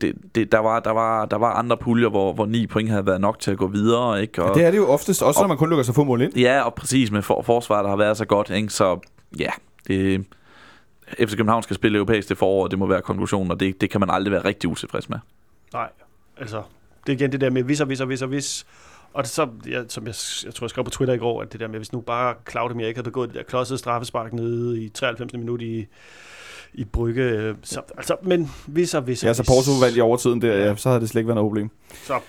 det, 0.00 0.12
det, 0.34 0.52
der, 0.52 0.58
var, 0.58 0.80
der, 0.80 0.90
var, 0.90 1.26
der 1.26 1.36
var 1.36 1.52
andre 1.52 1.76
puljer, 1.76 2.08
hvor, 2.08 2.32
hvor 2.32 2.46
ni 2.46 2.66
point 2.66 2.90
havde 2.90 3.06
været 3.06 3.20
nok 3.20 3.38
til 3.38 3.50
at 3.50 3.58
gå 3.58 3.66
videre. 3.66 4.22
Ikke? 4.22 4.42
Og, 4.44 4.54
Det 4.54 4.64
er 4.64 4.70
det 4.70 4.78
jo 4.78 4.88
oftest, 4.88 5.22
også 5.22 5.40
når 5.40 5.48
man 5.48 5.56
kun 5.56 5.68
lukker 5.68 5.82
sig 5.82 5.94
få 5.94 6.04
mål 6.04 6.22
ind. 6.22 6.36
Ja, 6.36 6.60
og 6.62 6.74
præcis 6.74 7.10
med 7.10 7.22
for, 7.22 7.42
forsvaret, 7.42 7.84
der 7.84 7.90
har 7.90 7.96
været 7.96 8.16
så 8.16 8.24
godt. 8.24 8.50
Ikke? 8.50 8.68
Så 8.68 8.98
ja, 9.38 9.50
det, 9.86 10.24
FC 11.18 11.36
København 11.36 11.62
skal 11.62 11.76
spille 11.76 11.96
europæisk 11.98 12.28
det 12.28 12.38
forår, 12.38 12.62
og 12.64 12.70
det 12.70 12.78
må 12.78 12.86
være 12.86 13.02
konklusionen, 13.02 13.50
og 13.50 13.60
det, 13.60 13.80
det 13.80 13.90
kan 13.90 14.00
man 14.00 14.10
aldrig 14.10 14.32
være 14.32 14.44
rigtig 14.44 14.70
utilfreds 14.70 15.08
med. 15.08 15.18
Nej, 15.72 15.88
altså, 16.36 16.62
det 17.06 17.12
er 17.12 17.16
igen 17.16 17.32
det 17.32 17.40
der 17.40 17.50
med 17.50 17.62
vis 17.62 17.80
og 17.80 17.88
vis 17.88 18.00
og 18.00 18.08
vis 18.08 18.22
og 18.22 18.30
vis. 18.30 18.66
Og 19.12 19.22
det 19.22 19.30
så, 19.30 19.48
ja, 19.66 19.82
som 19.88 20.06
jeg, 20.06 20.14
jeg 20.44 20.54
tror, 20.54 20.64
jeg 20.64 20.70
skrev 20.70 20.84
på 20.84 20.90
Twitter 20.90 21.14
i 21.14 21.18
går, 21.18 21.42
at 21.42 21.52
det 21.52 21.60
der 21.60 21.68
med, 21.68 21.78
hvis 21.78 21.92
nu 21.92 22.00
bare 22.00 22.34
Claudio 22.50 22.78
ikke 22.78 22.98
havde 22.98 23.04
begået 23.04 23.28
det 23.28 23.36
der 23.36 23.42
klodsede 23.42 23.78
straffespark 23.78 24.32
nede 24.32 24.82
i 24.82 24.88
93. 24.88 25.32
minut 25.32 25.62
i, 25.62 25.86
i 26.74 26.84
Brygge. 26.84 27.22
øh, 27.22 27.54
Så, 27.62 27.82
altså, 27.96 28.16
men 28.22 28.50
vis 28.66 28.94
og 28.94 29.06
vis 29.06 29.22
og 29.22 29.26
Ja, 29.26 29.32
så. 29.32 29.44
Porto 29.46 29.70
vandt 29.80 29.96
i 29.96 30.00
overtiden 30.00 30.42
der, 30.42 30.56
ja, 30.56 30.76
så 30.76 30.88
havde 30.88 31.00
det 31.00 31.08
slet 31.08 31.20
ikke 31.20 31.28
været 31.28 31.36
noget 31.36 31.48
problem. 31.50 31.70
Så, 31.92 32.20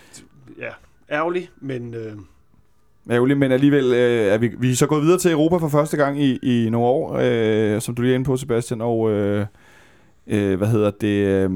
ja, 0.58 0.70
ærgerligt, 1.12 1.52
men 1.58 1.94
øh, 1.94 2.14
Ærgerligt, 3.10 3.40
men 3.40 3.52
alligevel 3.52 3.94
øh, 3.94 4.34
er 4.34 4.38
vi, 4.38 4.52
vi 4.60 4.72
er 4.72 4.76
så 4.76 4.88
gået 4.88 5.04
videre 5.04 5.20
til 5.20 5.32
Europa 5.32 5.58
for 5.58 5.68
første 5.68 5.98
gang 5.98 6.22
i, 6.22 6.38
i 6.38 6.70
nogle 6.70 6.88
år, 6.88 7.18
øh, 7.22 7.82
som 7.82 7.96
du 7.96 8.02
lige 8.02 8.12
er 8.12 8.16
inde 8.16 8.26
på, 8.26 8.38
Sebastian, 8.38 8.82
og 8.82 9.12
øh, 9.12 9.46
øh, 10.28 10.58
hvad 10.58 10.68
hedder 10.68 10.92
det... 11.02 11.08
Øh, 11.08 11.52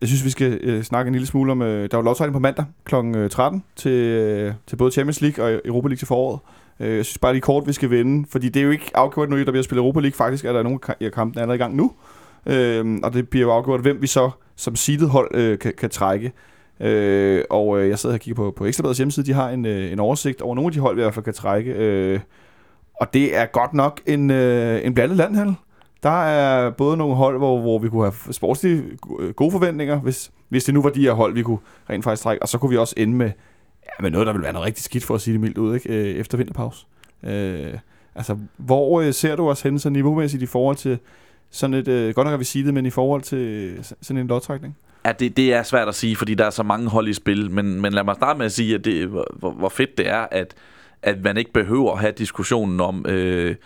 jeg 0.00 0.08
synes, 0.08 0.24
vi 0.24 0.30
skal 0.30 0.58
øh, 0.62 0.82
snakke 0.82 1.08
en 1.08 1.14
lille 1.14 1.26
smule 1.26 1.52
om... 1.52 1.62
Øh, 1.62 1.90
der 1.90 1.96
er 1.96 1.98
jo 1.98 2.02
lovtrækning 2.02 2.32
på 2.32 2.38
mandag 2.38 2.64
kl. 2.84 2.94
Øh, 2.94 3.30
13 3.30 3.64
til, 3.76 3.92
øh, 3.92 4.52
til 4.66 4.76
både 4.76 4.90
Champions 4.90 5.20
League 5.20 5.44
og 5.44 5.60
Europa 5.64 5.88
League 5.88 5.96
til 5.96 6.06
foråret. 6.06 6.40
Øh, 6.80 6.96
jeg 6.96 7.04
synes 7.04 7.18
bare 7.18 7.32
lige 7.32 7.40
kort, 7.40 7.66
vi 7.66 7.72
skal 7.72 7.90
vinde, 7.90 8.26
fordi 8.30 8.48
det 8.48 8.60
er 8.60 8.64
jo 8.64 8.70
ikke 8.70 8.90
afgjort 8.94 9.30
nu, 9.30 9.38
der 9.38 9.50
bliver 9.50 9.62
spillet 9.62 9.82
Europa 9.82 10.00
League. 10.00 10.16
Faktisk 10.16 10.44
er 10.44 10.52
der 10.52 10.62
nogle 10.62 10.78
af 11.00 11.12
kampene 11.12 11.42
allerede 11.42 11.56
i 11.56 11.62
gang 11.62 11.76
nu. 11.76 11.92
Øh, 12.46 12.98
og 13.02 13.12
det 13.12 13.28
bliver 13.28 13.46
jo 13.46 13.52
afgjort, 13.52 13.80
hvem 13.80 14.02
vi 14.02 14.06
så 14.06 14.30
som 14.56 14.76
seedet 14.76 15.10
hold 15.10 15.30
øh, 15.34 15.58
kan, 15.58 15.72
kan 15.78 15.90
trække. 15.90 16.32
Øh, 16.80 17.44
og 17.50 17.80
øh, 17.80 17.88
jeg 17.88 17.98
sad 17.98 18.10
her 18.10 18.14
og 18.14 18.20
kiggede 18.20 18.36
på, 18.36 18.50
på 18.56 18.66
Ekstrabladets 18.66 18.98
hjemmeside. 18.98 19.26
De 19.26 19.32
har 19.32 19.50
en, 19.50 19.66
øh, 19.66 19.92
en 19.92 20.00
oversigt 20.00 20.40
over 20.40 20.54
nogle 20.54 20.68
af 20.68 20.72
de 20.72 20.80
hold, 20.80 20.94
vi 20.94 21.00
i 21.00 21.04
hvert 21.04 21.14
fald 21.14 21.24
kan 21.24 21.34
trække. 21.34 21.72
Øh, 21.72 22.20
og 23.00 23.14
det 23.14 23.36
er 23.36 23.46
godt 23.46 23.74
nok 23.74 24.00
en, 24.06 24.30
øh, 24.30 24.84
en 24.84 24.94
blandet 24.94 25.16
landhandel. 25.16 25.54
Der 26.02 26.24
er 26.24 26.70
både 26.70 26.96
nogle 26.96 27.14
hold, 27.14 27.38
hvor, 27.38 27.60
hvor 27.60 27.78
vi 27.78 27.88
kunne 27.88 28.02
have 28.02 28.32
sportslige 28.32 28.82
øh, 29.20 29.34
gode 29.34 29.50
forventninger, 29.50 30.00
hvis, 30.00 30.30
hvis 30.48 30.64
det 30.64 30.74
nu 30.74 30.82
var 30.82 30.90
de 30.90 31.02
her 31.02 31.12
hold, 31.12 31.34
vi 31.34 31.42
kunne 31.42 31.58
rent 31.90 32.04
faktisk 32.04 32.22
trække. 32.22 32.42
Og 32.42 32.48
så 32.48 32.58
kunne 32.58 32.70
vi 32.70 32.76
også 32.76 32.94
ende 32.96 33.14
med, 33.14 33.30
ja, 33.84 34.02
med 34.02 34.10
noget, 34.10 34.26
der 34.26 34.32
vil 34.32 34.42
være 34.42 34.52
noget 34.52 34.66
rigtig 34.66 34.84
skidt, 34.84 35.04
for 35.04 35.14
at 35.14 35.20
sige 35.20 35.32
det 35.32 35.40
mildt 35.40 35.58
ud, 35.58 35.74
ikke? 35.74 35.88
Øh, 35.88 36.16
efter 36.16 36.38
vinterpause. 36.38 36.86
Øh, 37.22 37.74
altså, 38.14 38.36
hvor 38.56 39.00
øh, 39.00 39.12
ser 39.12 39.36
du 39.36 39.50
os 39.50 39.62
henne 39.62 39.78
så 39.78 39.90
niveaumæssigt 39.90 40.42
i 40.42 40.46
forhold 40.46 40.76
til 40.76 40.98
sådan 41.50 41.74
et, 41.74 41.88
øh, 41.88 42.14
godt 42.14 42.24
nok 42.26 42.34
at 42.34 42.40
vi 42.40 42.44
sige 42.44 42.66
det, 42.66 42.74
men 42.74 42.86
i 42.86 42.90
forhold 42.90 43.22
til 43.22 43.38
øh, 43.38 43.84
sådan 44.02 44.20
en 44.20 44.26
lodtrækning? 44.26 44.76
Ja, 45.06 45.12
det, 45.12 45.36
det 45.36 45.54
er 45.54 45.62
svært 45.62 45.88
at 45.88 45.94
sige, 45.94 46.16
fordi 46.16 46.34
der 46.34 46.44
er 46.44 46.50
så 46.50 46.62
mange 46.62 46.88
hold 46.88 47.08
i 47.08 47.12
spil, 47.12 47.50
men, 47.50 47.80
men 47.80 47.92
lad 47.92 48.04
mig 48.04 48.14
starte 48.14 48.38
med 48.38 48.46
at 48.46 48.52
sige, 48.52 48.74
at 48.74 48.84
det, 48.84 49.06
hvor, 49.06 49.50
hvor 49.50 49.68
fedt 49.68 49.98
det 49.98 50.08
er, 50.08 50.26
at, 50.30 50.54
at 51.02 51.22
man 51.22 51.36
ikke 51.36 51.52
behøver 51.52 51.92
at 51.92 51.98
have 51.98 52.12
diskussionen 52.12 52.80
om, 52.80 53.06
øh, 53.08 53.56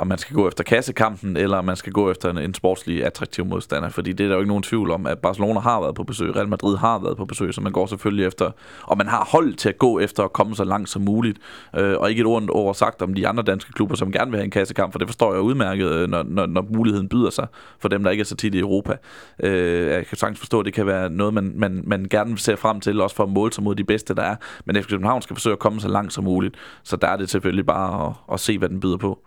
om 0.00 0.06
man 0.06 0.18
skal 0.18 0.36
gå 0.36 0.48
efter 0.48 0.64
kassekampen, 0.64 1.36
eller 1.36 1.56
om 1.56 1.64
man 1.64 1.76
skal 1.76 1.92
gå 1.92 2.10
efter 2.10 2.30
en, 2.30 2.38
en 2.38 2.54
sportslig 2.54 3.04
attraktiv 3.04 3.44
modstander, 3.44 3.88
fordi 3.88 4.12
det 4.12 4.24
er 4.24 4.28
der 4.28 4.34
jo 4.34 4.40
ikke 4.40 4.48
nogen 4.48 4.62
tvivl 4.62 4.90
om, 4.90 5.06
at 5.06 5.18
Barcelona 5.18 5.60
har 5.60 5.80
været 5.80 5.94
på 5.94 6.04
besøg, 6.04 6.36
Real 6.36 6.48
Madrid 6.48 6.76
har 6.76 6.98
været 6.98 7.16
på 7.16 7.24
besøg, 7.24 7.54
så 7.54 7.60
man 7.60 7.72
går 7.72 7.86
selvfølgelig 7.86 8.26
efter, 8.26 8.50
og 8.82 8.98
man 8.98 9.06
har 9.06 9.28
hold 9.32 9.54
til 9.54 9.68
at 9.68 9.78
gå 9.78 9.98
efter 9.98 10.24
at 10.24 10.32
komme 10.32 10.56
så 10.56 10.64
langt 10.64 10.88
som 10.88 11.02
muligt, 11.02 11.38
øh, 11.76 11.98
og 11.98 12.10
ikke 12.10 12.20
et 12.20 12.26
ord 12.26 12.50
over 12.50 12.72
sagt 12.72 13.02
om 13.02 13.14
de 13.14 13.28
andre 13.28 13.42
danske 13.42 13.72
klubber, 13.72 13.96
som 13.96 14.12
gerne 14.12 14.30
vil 14.30 14.38
have 14.38 14.44
en 14.44 14.50
kassekamp, 14.50 14.92
for 14.92 14.98
det 14.98 15.08
forstår 15.08 15.32
jeg 15.32 15.42
udmærket, 15.42 15.92
øh, 15.92 16.08
når, 16.08 16.22
når, 16.22 16.46
når 16.46 16.66
muligheden 16.74 17.08
byder 17.08 17.30
sig 17.30 17.46
for 17.78 17.88
dem, 17.88 18.04
der 18.04 18.10
ikke 18.10 18.20
er 18.20 18.24
så 18.24 18.36
tit 18.36 18.54
i 18.54 18.58
Europa. 18.58 18.96
Øh, 19.42 19.86
jeg 19.86 20.06
kan 20.06 20.18
sagtens 20.18 20.38
forstå, 20.38 20.60
at 20.60 20.66
det 20.66 20.74
kan 20.74 20.86
være 20.86 21.10
noget, 21.10 21.34
man, 21.34 21.52
man, 21.56 21.82
man 21.86 22.06
gerne 22.10 22.38
ser 22.38 22.56
frem 22.56 22.80
til, 22.80 23.00
også 23.00 23.16
for 23.16 23.24
at 23.24 23.30
måle 23.30 23.52
sig 23.52 23.64
mod 23.64 23.74
de 23.74 23.84
bedste, 23.84 24.14
der 24.14 24.22
er, 24.22 24.36
men 24.64 24.76
FC 24.76 24.88
København 24.88 25.22
skal 25.22 25.36
forsøge 25.36 25.52
at 25.52 25.58
komme 25.58 25.80
så 25.80 25.88
langt 25.88 26.12
som 26.12 26.24
muligt, 26.24 26.54
så 26.82 26.96
der 26.96 27.08
er 27.08 27.16
det 27.16 27.30
selvfølgelig 27.30 27.66
bare 27.66 28.06
at, 28.06 28.14
at 28.32 28.40
se, 28.40 28.58
hvad 28.58 28.68
den 28.68 28.80
byder 28.80 28.96
på. 28.96 29.18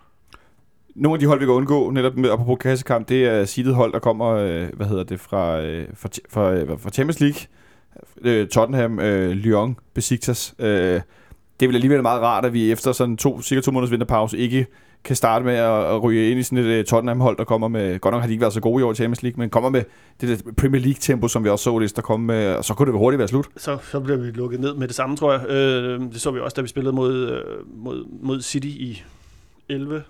Nogle 0.95 1.15
af 1.15 1.19
de 1.19 1.25
hold, 1.25 1.39
vi 1.39 1.45
kan 1.45 1.53
undgå, 1.53 1.89
netop 1.89 2.15
med, 2.15 2.29
apropos 2.29 2.57
kassekamp, 2.61 3.09
det 3.09 3.25
er 3.25 3.45
seedet 3.45 3.75
hold, 3.75 3.93
der 3.93 3.99
kommer, 3.99 4.27
øh, 4.27 4.67
hvad 4.73 4.87
hedder 4.87 5.03
det, 5.03 5.19
fra, 5.19 5.61
øh, 5.61 5.87
fra, 5.93 6.09
fra, 6.29 6.53
øh, 6.53 6.79
fra 6.79 6.89
Champions 6.89 7.19
League. 7.19 7.39
Øh, 8.21 8.47
Tottenham, 8.47 8.99
øh, 8.99 9.31
Lyon, 9.31 9.77
Besiktas. 9.93 10.55
Øh, 10.59 11.01
det 11.59 11.69
vil 11.69 11.75
alligevel 11.75 12.01
meget 12.01 12.21
rart, 12.21 12.45
at 12.45 12.53
vi 12.53 12.71
efter 12.71 12.91
sådan 12.91 13.17
to, 13.17 13.41
cirka 13.41 13.61
to 13.61 13.71
måneders 13.71 13.91
vinterpause 13.91 14.37
ikke 14.37 14.65
kan 15.03 15.15
starte 15.15 15.45
med 15.45 15.53
at, 15.53 15.85
at 15.85 16.03
ryge 16.03 16.31
ind 16.31 16.39
i 16.39 16.43
sådan 16.43 16.57
et 16.57 16.79
uh, 16.79 16.85
Tottenham-hold, 16.85 17.37
der 17.37 17.43
kommer 17.43 17.67
med, 17.67 17.99
godt 17.99 18.13
nok 18.13 18.21
har 18.21 18.27
de 18.27 18.33
ikke 18.33 18.41
været 18.41 18.53
så 18.53 18.61
gode 18.61 18.81
i 18.81 18.83
år 18.83 18.91
i 18.91 18.95
Champions 18.95 19.23
League, 19.23 19.39
men 19.39 19.49
kommer 19.49 19.69
med 19.69 19.83
det 20.21 20.45
der 20.45 20.51
Premier 20.51 20.81
League-tempo, 20.81 21.27
som 21.27 21.43
vi 21.43 21.49
også 21.49 21.63
så 21.63 21.79
det, 21.79 21.95
der 21.95 22.01
komme 22.01 22.25
med, 22.25 22.55
og 22.55 22.65
så 22.65 22.73
kunne 22.73 22.91
det 22.91 22.99
hurtigt 22.99 23.19
være 23.19 23.27
slut. 23.27 23.47
så, 23.57 23.77
så 23.91 23.99
bliver 23.99 24.17
vi 24.17 24.31
lukket 24.31 24.59
ned 24.59 24.73
med 24.75 24.87
det 24.87 24.95
samme, 24.95 25.17
tror 25.17 25.33
jeg. 25.33 25.49
Øh, 25.49 25.99
det 25.99 26.21
så 26.21 26.31
vi 26.31 26.39
også, 26.39 26.55
da 26.55 26.61
vi 26.61 26.67
spillede 26.67 26.95
mod, 26.95 27.29
øh, 27.29 27.41
mod, 27.83 28.05
mod 28.21 28.41
City 28.41 28.67
i 28.67 29.03
11, 29.69 30.03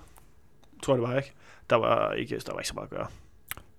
tror 0.84 0.94
jeg 0.96 1.02
det 1.02 1.10
var, 1.10 1.18
ikke? 1.18 1.32
Der 1.70 1.76
var 1.76 2.12
ikke, 2.14 2.42
der 2.46 2.52
var 2.54 2.60
ikke 2.60 2.68
så 2.68 2.74
meget 2.76 2.88
at 2.92 2.98
gøre. 2.98 3.08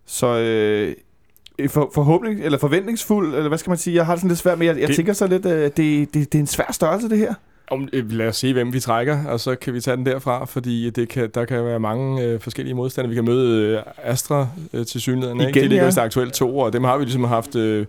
Så 0.07 0.26
øh, 0.26 1.68
for, 1.70 1.90
forhåbning, 1.94 2.40
eller 2.44 2.59
forventningsfuld, 2.59 3.34
eller 3.34 3.48
hvad 3.48 3.59
skal 3.59 3.70
man 3.70 3.78
sige, 3.78 3.96
jeg 3.96 4.07
har 4.07 4.12
det 4.12 4.20
sådan 4.20 4.28
lidt 4.28 4.38
svært 4.38 4.59
med, 4.59 4.66
jeg, 4.66 4.78
jeg 4.80 4.88
Det- 4.88 4.96
tænker 4.96 5.12
så 5.12 5.26
lidt, 5.26 5.46
øh, 5.46 5.62
det, 5.62 5.76
det, 5.76 6.14
det 6.14 6.34
er 6.34 6.38
en 6.38 6.46
svær 6.46 6.72
størrelse, 6.72 7.09
det 7.09 7.18
her. 7.18 7.34
Om, 7.70 7.88
øh, 7.92 8.11
lad 8.12 8.28
os 8.28 8.36
se, 8.36 8.52
hvem 8.52 8.72
vi 8.72 8.80
trækker, 8.80 9.26
og 9.26 9.40
så 9.40 9.55
kan 9.55 9.74
vi 9.74 9.80
tage 9.80 9.96
den 9.96 10.07
derfra, 10.07 10.44
fordi 10.44 10.90
det 10.90 11.09
kan, 11.09 11.30
der 11.34 11.44
kan 11.44 11.64
være 11.64 11.80
mange 11.80 12.22
øh, 12.24 12.40
forskellige 12.40 12.74
modstandere. 12.74 13.09
Vi 13.09 13.14
kan 13.14 13.24
møde 13.24 13.76
øh, 13.76 13.82
Astra 14.02 14.48
øh, 14.72 14.86
til 14.86 15.00
synligheden. 15.00 15.40
Ikke? 15.40 15.50
Igen, 15.50 15.62
Det 15.62 15.70
ligger 15.70 15.92
ja. 15.96 16.02
aktuelt 16.02 16.32
to, 16.34 16.59
og 16.59 16.72
dem 16.72 16.84
har 16.84 16.98
vi 16.98 17.05
ligesom 17.05 17.24
haft 17.24 17.57
øh, 17.57 17.86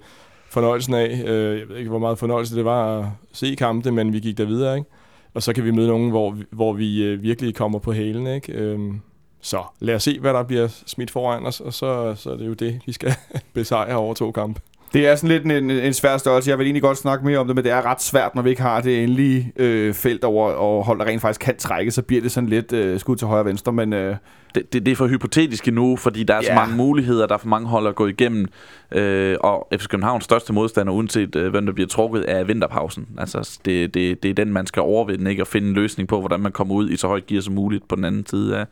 fornøjelsen 0.50 0.94
af. 0.94 1.24
Øh, 1.28 1.60
jeg 1.60 1.70
ved 1.70 1.78
ikke, 1.78 1.90
hvor 1.90 2.00
meget 2.00 2.18
fornøjelse 2.20 2.56
det 2.56 2.66
var 2.66 3.00
at 3.00 3.06
se 3.34 3.56
kampe, 3.58 3.92
men 3.92 4.14
vi 4.14 4.20
gik 4.20 4.38
der 4.38 4.46
videre. 4.46 4.78
Ikke? 4.78 4.90
Og 5.36 5.44
så 5.44 5.54
kan 5.54 5.64
vi 5.66 5.72
møde 5.72 5.88
nogen, 5.88 6.10
hvor, 6.10 6.38
hvor 6.52 6.74
vi 6.74 7.04
øh, 7.04 7.24
virkelig 7.24 7.56
kommer 7.56 7.80
på 7.80 7.92
hælen. 7.94 8.28
Ikke? 8.28 8.54
Øhm, 8.54 9.02
så 9.42 9.64
lad 9.80 9.96
os 9.96 10.04
se, 10.04 10.20
hvad 10.20 10.34
der 10.34 10.44
bliver 10.44 10.68
smidt 10.68 11.12
foran 11.12 11.46
os, 11.46 11.60
og 11.60 11.74
så, 11.74 12.16
så 12.16 12.32
er 12.32 12.38
det 12.38 12.48
jo 12.48 12.54
det, 12.54 12.82
vi 12.86 12.92
skal 12.92 13.14
besejre 13.54 13.96
over 13.96 14.14
to 14.14 14.32
kampe. 14.32 14.62
Det 14.96 15.08
er 15.08 15.16
sådan 15.16 15.30
lidt 15.30 15.44
en, 15.44 15.52
en, 15.52 15.72
en 15.72 15.94
svær 15.94 16.18
størrelse. 16.18 16.50
Jeg 16.50 16.58
vil 16.58 16.66
egentlig 16.66 16.82
godt 16.82 16.98
snakke 16.98 17.26
mere 17.26 17.38
om 17.38 17.48
det, 17.48 17.56
men 17.56 17.64
det 17.66 17.72
er 17.72 17.86
ret 17.86 18.02
svært, 18.02 18.36
når 18.36 18.42
vi 18.42 18.50
ikke 18.50 18.62
har 18.62 18.82
det 18.82 19.04
endelige 19.04 19.52
øh, 19.56 19.94
felt 19.94 20.24
over, 20.24 20.50
og 20.52 20.86
hold, 20.86 21.00
der 21.00 21.06
rent 21.06 21.22
faktisk 21.22 21.42
kan 21.42 21.58
trække, 21.58 21.92
så 21.92 22.02
bliver 22.02 22.22
det 22.22 22.32
sådan 22.32 22.50
lidt 22.50 22.74
øh, 22.74 23.00
skud 23.00 23.16
til 23.16 23.28
højre 23.28 23.42
og 23.42 23.46
venstre, 23.46 23.72
men 23.74 23.94
øh, 23.94 24.16
det, 24.56 24.74
det, 24.74 24.86
det 24.86 24.92
er 24.92 24.96
for 24.96 25.08
hypotetisk 25.08 25.68
nu, 25.68 25.96
fordi 25.96 26.24
der 26.24 26.34
er 26.34 26.42
så 26.42 26.48
Ja. 26.48 26.56
mange 26.56 26.76
muligheder, 26.78 27.28
der 27.28 27.34
er 27.34 27.38
for 27.38 27.48
mange 27.48 27.68
hold 27.68 27.88
at 27.88 27.96
gå 27.96 28.08
igennem. 28.08 28.48
Øh, 28.92 29.38
og 29.42 29.68
FC 29.74 29.88
Københavns 29.88 30.24
største 30.24 30.54
modstander, 30.54 30.94
uanset 30.94 31.36
øh, 31.36 31.50
hvem 31.52 31.66
der 31.66 31.74
bliver 31.74 31.88
trukket, 31.88 32.26
er 32.28 32.44
vinterpausen. 32.44 33.08
Altså, 33.18 33.60
det, 33.66 33.94
det, 33.94 34.24
det 34.24 34.30
er 34.30 34.34
den, 34.34 34.54
man 34.54 34.68
skal 34.68 34.82
overvinde, 34.82 35.32
ikke? 35.32 35.44
Og 35.44 35.48
finde 35.48 35.68
en 35.68 35.74
løsning 35.74 36.10
på, 36.10 36.20
hvordan 36.20 36.40
man 36.40 36.52
kommer 36.52 36.76
ud 36.76 36.90
i 36.90 36.98
så 36.98 37.08
højt 37.08 37.26
gear 37.28 37.42
som 37.42 37.54
muligt 37.54 37.88
på 37.88 37.96
den 37.96 38.06
anden 38.06 38.26
side 38.26 38.58
af, 38.58 38.66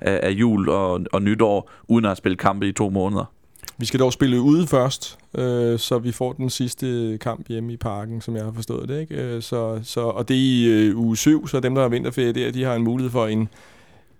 af, 0.00 0.20
af 0.22 0.30
jul 0.30 0.68
og, 0.68 1.00
og 1.12 1.22
nytår, 1.22 1.70
uden 1.88 2.04
at 2.04 2.08
have 2.08 2.16
spillet 2.16 2.38
kampe 2.38 2.68
i 2.68 2.72
to 2.72 2.90
måneder. 2.90 3.32
Vi 3.78 3.86
skal 3.86 4.00
dog 4.00 4.12
spille 4.12 4.40
ude 4.40 4.66
først, 4.66 5.18
øh, 5.38 5.78
så 5.78 5.98
vi 5.98 6.12
får 6.12 6.32
den 6.32 6.50
sidste 6.50 7.18
kamp 7.20 7.48
hjemme 7.48 7.72
i 7.72 7.76
parken, 7.76 8.20
som 8.20 8.36
jeg 8.36 8.44
har 8.44 8.52
forstået 8.52 8.88
det. 8.88 9.00
Ikke? 9.00 9.14
Øh, 9.14 9.42
Så, 9.42 9.80
så, 9.82 10.00
og 10.00 10.28
det 10.28 10.36
er 10.36 10.40
i 10.40 10.64
øh, 10.64 10.98
uge 10.98 11.16
7, 11.16 11.48
så 11.48 11.60
dem, 11.60 11.74
der 11.74 11.82
har 11.82 11.88
vinterferie 11.88 12.32
der, 12.32 12.52
de 12.52 12.64
har 12.64 12.74
en 12.74 12.84
mulighed 12.84 13.10
for 13.10 13.26
en 13.26 13.48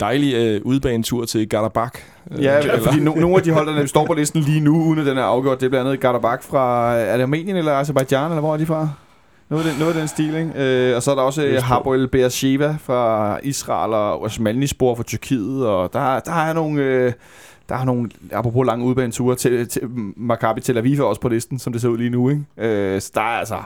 dejlig 0.00 0.34
øh, 0.34 0.60
udbanetur 0.64 1.24
til 1.24 1.48
Garabak. 1.48 1.98
Øh, 2.30 2.42
ja, 2.42 2.78
fordi 2.78 3.00
no, 3.00 3.14
nogle 3.14 3.36
af 3.36 3.42
de 3.42 3.50
hold, 3.50 3.76
der 3.76 3.86
står 3.86 4.06
på 4.06 4.14
listen 4.14 4.40
lige 4.40 4.60
nu, 4.60 4.84
uden 4.84 4.98
at 4.98 5.06
den 5.06 5.18
er 5.18 5.22
afgjort, 5.22 5.60
det 5.60 5.66
er 5.66 5.70
blandt 5.70 5.88
andet 5.88 6.00
Garabak 6.00 6.42
fra, 6.42 6.94
er 6.94 7.16
det 7.16 7.22
Armenien 7.22 7.56
eller 7.56 7.72
Azerbaijan, 7.72 8.30
eller 8.30 8.40
hvor 8.40 8.52
er 8.52 8.56
de 8.56 8.66
fra? 8.66 8.88
Noget 9.48 9.64
af 9.64 9.70
den, 9.70 9.80
noget 9.80 9.92
af 9.94 9.98
den 9.98 10.08
stil, 10.08 10.34
ikke? 10.34 10.50
Øh, 10.90 10.96
og 10.96 11.02
så 11.02 11.10
er 11.10 11.14
der 11.14 11.22
også 11.22 11.44
øh. 11.44 11.62
Hapoel 11.62 12.08
Beersheva 12.08 12.76
fra 12.80 13.38
Israel 13.42 13.92
og 13.92 14.22
Osmanlispor 14.22 14.94
fra 14.94 15.02
Tyrkiet, 15.02 15.66
og 15.66 15.92
der, 15.92 16.20
der 16.20 16.32
er 16.32 16.52
nogle... 16.52 16.82
Øh, 16.82 17.12
der 17.68 17.74
er 17.76 17.84
nogle, 17.84 18.10
apropos 18.32 18.66
lange 18.66 18.84
udbaneture, 18.84 19.36
til, 19.36 19.68
til 19.68 19.82
Maccabi 20.16 20.60
Tel 20.60 20.78
Aviv 20.78 20.98
er 21.00 21.04
også 21.04 21.20
på 21.20 21.28
listen, 21.28 21.58
som 21.58 21.72
det 21.72 21.82
ser 21.82 21.88
ud 21.88 21.98
lige 21.98 22.10
nu. 22.10 22.28
Ikke? 22.30 22.42
Øh, 22.58 23.00
så 23.00 23.10
der 23.14 23.20
er 23.20 23.24
altså 23.24 23.56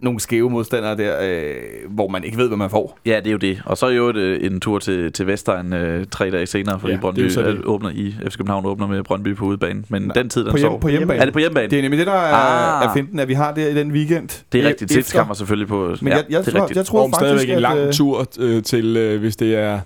nogle 0.00 0.20
skæve 0.20 0.50
modstandere 0.50 0.96
der, 0.96 1.16
øh, 1.22 1.54
hvor 1.88 2.08
man 2.08 2.24
ikke 2.24 2.36
ved, 2.36 2.46
hvad 2.48 2.56
man 2.56 2.70
får. 2.70 2.98
Ja, 3.06 3.16
det 3.16 3.26
er 3.26 3.30
jo 3.30 3.38
det. 3.38 3.62
Og 3.64 3.78
så 3.78 3.86
er 3.86 3.90
jo 3.90 4.08
et, 4.08 4.16
øh, 4.16 4.46
en 4.52 4.60
tur 4.60 4.78
til, 4.78 5.12
til 5.12 5.26
Vestegn 5.26 5.72
øh, 5.72 6.06
tre 6.10 6.30
dage 6.30 6.46
senere, 6.46 6.80
fordi 6.80 6.90
Ja, 6.90 6.96
ja, 6.96 7.00
Brøndby 7.00 7.20
det 7.20 7.26
er 7.26 7.30
så 7.30 7.42
øh, 7.42 7.60
åbner 7.64 7.90
i 7.90 8.14
FC 8.28 8.36
København 8.36 8.66
åbner 8.66 8.86
med 8.86 9.02
Brøndby 9.02 9.36
på 9.36 9.44
udebane. 9.44 9.84
Men 9.88 10.02
Nej, 10.02 10.12
den 10.14 10.28
tid, 10.28 10.44
den 10.44 10.50
På, 10.50 10.56
hjem, 10.56 10.68
sov. 10.70 10.80
på 10.80 10.88
hjemmebane. 10.88 11.20
Er 11.20 11.24
det 11.24 11.32
på 11.32 11.38
hjemmebane? 11.38 11.70
Det 11.70 11.78
er 11.78 11.82
nemlig 11.82 11.98
det, 11.98 12.06
der 12.06 12.12
er, 12.12 12.34
Ah. 12.82 12.88
er 12.88 12.92
finten, 12.94 13.18
at 13.18 13.28
vi 13.28 13.34
har 13.34 13.54
det 13.54 13.70
i 13.70 13.74
den 13.74 13.92
weekend. 13.92 14.44
det 14.52 14.60
er 14.60 14.64
E- 14.64 14.68
rigtigt. 14.68 14.92
Sits 14.92 15.12
kommer 15.12 15.34
selvfølgelig 15.34 15.68
på. 15.68 15.94
Men 16.00 16.12
jeg, 16.12 16.24
jeg, 16.30 16.40
det 16.40 16.48
er 16.48 16.52
tror, 16.52 16.60
rigtigt. 16.60 16.76
jeg 16.76 16.86
tror 16.86 17.04
Om 17.04 17.10
faktisk, 17.12 17.26
stadigvæk 17.28 17.48
en 17.48 17.54
at... 17.56 17.62
lang 17.62 17.78
øh, 17.78 17.92
tur 17.92 18.26
øh, 18.40 18.62
til, 18.62 18.96
øh, 18.96 19.20
hvis 19.20 19.36
det 19.36 19.54
er 19.56 19.80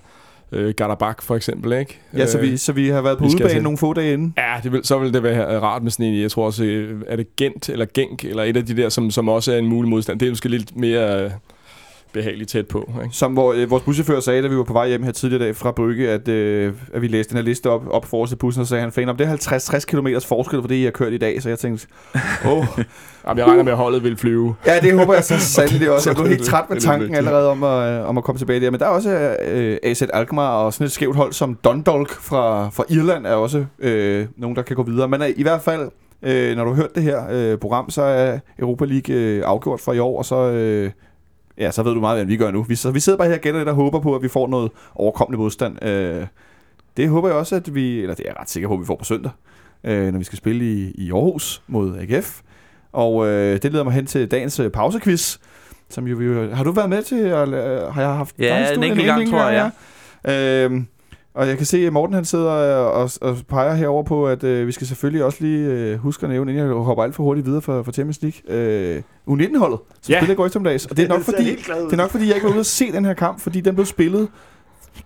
øh, 0.53 0.73
Garabak 0.77 1.21
for 1.21 1.35
eksempel, 1.35 1.73
ikke? 1.73 1.99
Ja, 2.17 2.25
så 2.25 2.37
Øh, 2.37 2.43
vi, 2.43 2.57
så 2.57 2.73
vi 2.73 2.89
har 2.89 3.01
været 3.01 3.17
på 3.17 3.25
udebane 3.25 3.61
nogle 3.61 3.77
få 3.77 3.93
dage 3.93 4.13
inden. 4.13 4.33
Ja, 4.37 4.55
det 4.63 4.71
vil, 4.71 4.85
så 4.85 4.99
vil 4.99 5.13
det 5.13 5.23
være 5.23 5.59
rart 5.59 5.83
med 5.83 5.91
sådan 5.91 6.05
en, 6.05 6.21
jeg 6.21 6.31
tror 6.31 6.45
også, 6.45 6.63
øh, 6.63 7.01
er 7.07 7.15
det 7.15 7.35
Gent 7.35 7.69
eller 7.69 7.85
Genk, 7.93 8.25
eller 8.25 8.43
et 8.43 8.57
af 8.57 8.65
de 8.65 8.77
der, 8.77 8.89
som, 8.89 9.11
som 9.11 9.29
også 9.29 9.53
er 9.53 9.57
en 9.57 9.67
mulig 9.67 9.89
modstand. 9.89 10.19
Det 10.19 10.25
er 10.25 10.31
måske 10.31 10.49
lidt 10.49 10.75
mere 10.75 11.23
øh, 11.23 11.31
behageligt 12.13 12.49
tæt 12.49 12.67
på. 12.67 12.89
Ikke? 13.03 13.15
Som 13.15 13.33
hvor, 13.33 13.53
øh, 13.53 13.69
vores 13.69 13.83
buschauffør 13.83 14.19
sagde, 14.19 14.41
da 14.41 14.47
vi 14.47 14.57
var 14.57 14.63
på 14.63 14.73
vej 14.73 14.87
hjem 14.87 15.03
her 15.03 15.11
tidligere 15.11 15.43
i 15.43 15.45
dag 15.45 15.55
fra 15.55 15.71
Brygge, 15.71 16.09
at, 16.09 16.27
øh, 16.27 16.73
at 16.93 17.01
vi 17.01 17.07
læste 17.07 17.29
den 17.29 17.37
her 17.37 17.43
liste 17.43 17.69
op, 17.69 17.87
op 17.87 18.05
forrest 18.05 18.33
af 18.33 18.39
bussen, 18.39 18.61
og 18.61 18.67
sagde 18.67 18.81
han, 18.81 18.91
fan 18.91 19.09
om 19.09 19.17
det 19.17 19.27
er 19.27 19.31
50-60 19.31 19.85
km 19.85 20.07
forskel 20.27 20.61
for 20.61 20.67
det, 20.67 20.75
I 20.75 20.83
har 20.83 20.91
kørt 20.91 21.13
i 21.13 21.17
dag. 21.17 21.41
Så 21.41 21.49
jeg 21.49 21.59
tænkte, 21.59 21.87
åh, 22.45 22.51
oh, 22.51 22.65
Jamen, 23.27 23.37
jeg 23.37 23.47
regner 23.47 23.63
med, 23.63 23.71
at 23.71 23.77
holdet 23.77 24.03
vil 24.03 24.17
flyve. 24.17 24.55
ja, 24.65 24.79
det 24.79 24.99
håber 24.99 25.13
jeg 25.13 25.23
så 25.23 25.39
sandelig 25.55 25.91
også. 25.91 26.09
Jeg 26.09 26.15
blev 26.15 26.27
helt 26.27 26.43
træt 26.43 26.69
med 26.69 26.79
tanken 26.79 27.15
allerede 27.15 27.49
om 27.49 27.63
at, 27.63 27.99
øh, 27.99 28.09
om 28.09 28.17
at 28.17 28.23
komme 28.23 28.39
tilbage 28.39 28.59
der. 28.59 28.71
Men 28.71 28.79
der 28.79 28.85
er 28.85 28.89
også 28.89 29.37
øh, 29.45 29.77
AZ 29.83 30.01
Alkmaar 30.13 30.55
og 30.55 30.73
sådan 30.73 30.85
et 30.85 30.91
skævt 30.91 31.15
hold 31.15 31.33
som 31.33 31.57
Dundalk 31.63 32.11
fra, 32.11 32.69
fra 32.69 32.83
Irland 32.89 33.25
er 33.25 33.33
også 33.33 33.65
øh, 33.79 34.25
nogen, 34.37 34.55
der 34.55 34.61
kan 34.61 34.75
gå 34.75 34.83
videre. 34.83 35.07
Men 35.07 35.21
øh, 35.21 35.29
i 35.35 35.43
hvert 35.43 35.61
fald, 35.61 35.89
øh, 36.21 36.55
når 36.55 36.63
du 36.63 36.69
har 36.69 36.75
hørt 36.75 36.95
det 36.95 37.03
her 37.03 37.21
øh, 37.31 37.57
program, 37.57 37.89
så 37.89 38.01
er 38.01 38.39
Europa 38.59 38.85
League 38.85 39.15
øh, 39.15 39.43
afgjort 39.45 39.79
for 39.79 39.93
i 39.93 39.99
år, 39.99 40.17
og 40.17 40.25
så... 40.25 40.35
Øh, 40.35 40.91
Ja, 41.57 41.71
så 41.71 41.83
ved 41.83 41.93
du 41.93 41.99
meget, 41.99 42.17
hvad 42.17 42.25
vi 42.25 42.37
gør 42.37 42.51
nu. 42.51 42.63
Vi, 42.63 42.75
så 42.75 42.91
vi 42.91 42.99
sidder 42.99 43.17
bare 43.17 43.27
her 43.27 43.35
og 43.35 43.41
gætter 43.41 43.59
lidt 43.59 43.69
og 43.69 43.75
håber 43.75 43.99
på, 43.99 44.15
at 44.15 44.21
vi 44.23 44.27
får 44.27 44.47
noget 44.47 44.71
overkommelig 44.95 45.39
modstand. 45.39 45.85
Øh, 45.85 46.25
det 46.97 47.09
håber 47.09 47.27
jeg 47.27 47.37
også, 47.37 47.55
at 47.55 47.75
vi... 47.75 48.01
Eller 48.01 48.15
det 48.15 48.25
er 48.25 48.29
jeg 48.29 48.39
ret 48.39 48.49
sikker 48.49 48.69
på, 48.69 48.73
at 48.73 48.79
vi 48.79 48.85
får 48.85 48.95
på 48.95 49.03
søndag, 49.05 49.31
øh, 49.83 50.11
når 50.11 50.17
vi 50.19 50.23
skal 50.23 50.37
spille 50.37 50.65
i, 50.65 50.91
i 50.91 51.11
Aarhus 51.11 51.61
mod 51.67 51.97
AGF. 51.97 52.41
Og 52.91 53.27
øh, 53.27 53.61
det 53.61 53.71
leder 53.71 53.83
mig 53.83 53.93
hen 53.93 54.05
til 54.05 54.31
dagens 54.31 54.59
øh, 54.59 54.69
pausequiz. 54.71 55.37
Som 55.89 56.07
jo, 56.07 56.17
vi, 56.17 56.49
har 56.53 56.63
du 56.63 56.71
været 56.71 56.89
med 56.89 57.03
til? 57.03 57.17
Eller, 57.17 57.91
har 57.91 58.01
jeg 58.01 58.13
haft 58.13 58.35
Ja, 58.39 58.73
en 58.73 58.83
enkelt 58.83 59.05
gang, 59.05 59.29
tror 59.29 59.49
jeg, 59.49 59.71
ja. 60.25 60.63
Øhm, 60.65 60.87
og 61.33 61.47
jeg 61.47 61.57
kan 61.57 61.65
se, 61.65 61.77
at 61.87 61.93
Morten 61.93 62.13
han 62.15 62.25
sidder 62.25 62.51
og, 62.51 63.09
og 63.21 63.37
peger 63.49 63.73
herover 63.75 64.03
på, 64.03 64.27
at 64.27 64.43
øh, 64.43 64.67
vi 64.67 64.71
skal 64.71 64.87
selvfølgelig 64.87 65.23
også 65.23 65.37
lige 65.41 65.67
øh, 65.67 65.97
huske 65.97 66.23
at 66.23 66.29
nævne, 66.29 66.51
inden 66.51 66.67
jeg 66.67 66.75
hopper 66.75 67.03
alt 67.03 67.15
for 67.15 67.23
hurtigt 67.23 67.47
videre 67.47 67.61
for, 67.61 67.83
for 67.83 67.91
Champions 67.91 68.19
League, 68.21 68.55
øh, 68.57 69.01
U19-holdet, 69.29 69.79
som 70.01 70.11
Ja. 70.11 70.19
spiller 70.19 70.33
i 70.33 70.35
går 70.35 70.45
eftermiddags. 70.45 70.85
Og 70.85 70.97
det 70.97 71.03
er 71.05 71.09
nok 71.09 71.21
fordi, 71.21 71.55
glad 71.55 71.81
ud. 71.81 71.85
det 71.85 71.93
er 71.93 71.97
nok 71.97 72.11
fordi, 72.11 72.27
jeg 72.27 72.35
ikke 72.35 72.45
var 72.47 72.51
ude 72.51 72.59
at 72.59 72.65
se 72.65 72.91
den 72.91 73.05
her 73.05 73.13
kamp, 73.13 73.39
fordi 73.39 73.61
den 73.61 73.75
blev 73.75 73.85
spillet 73.85 74.27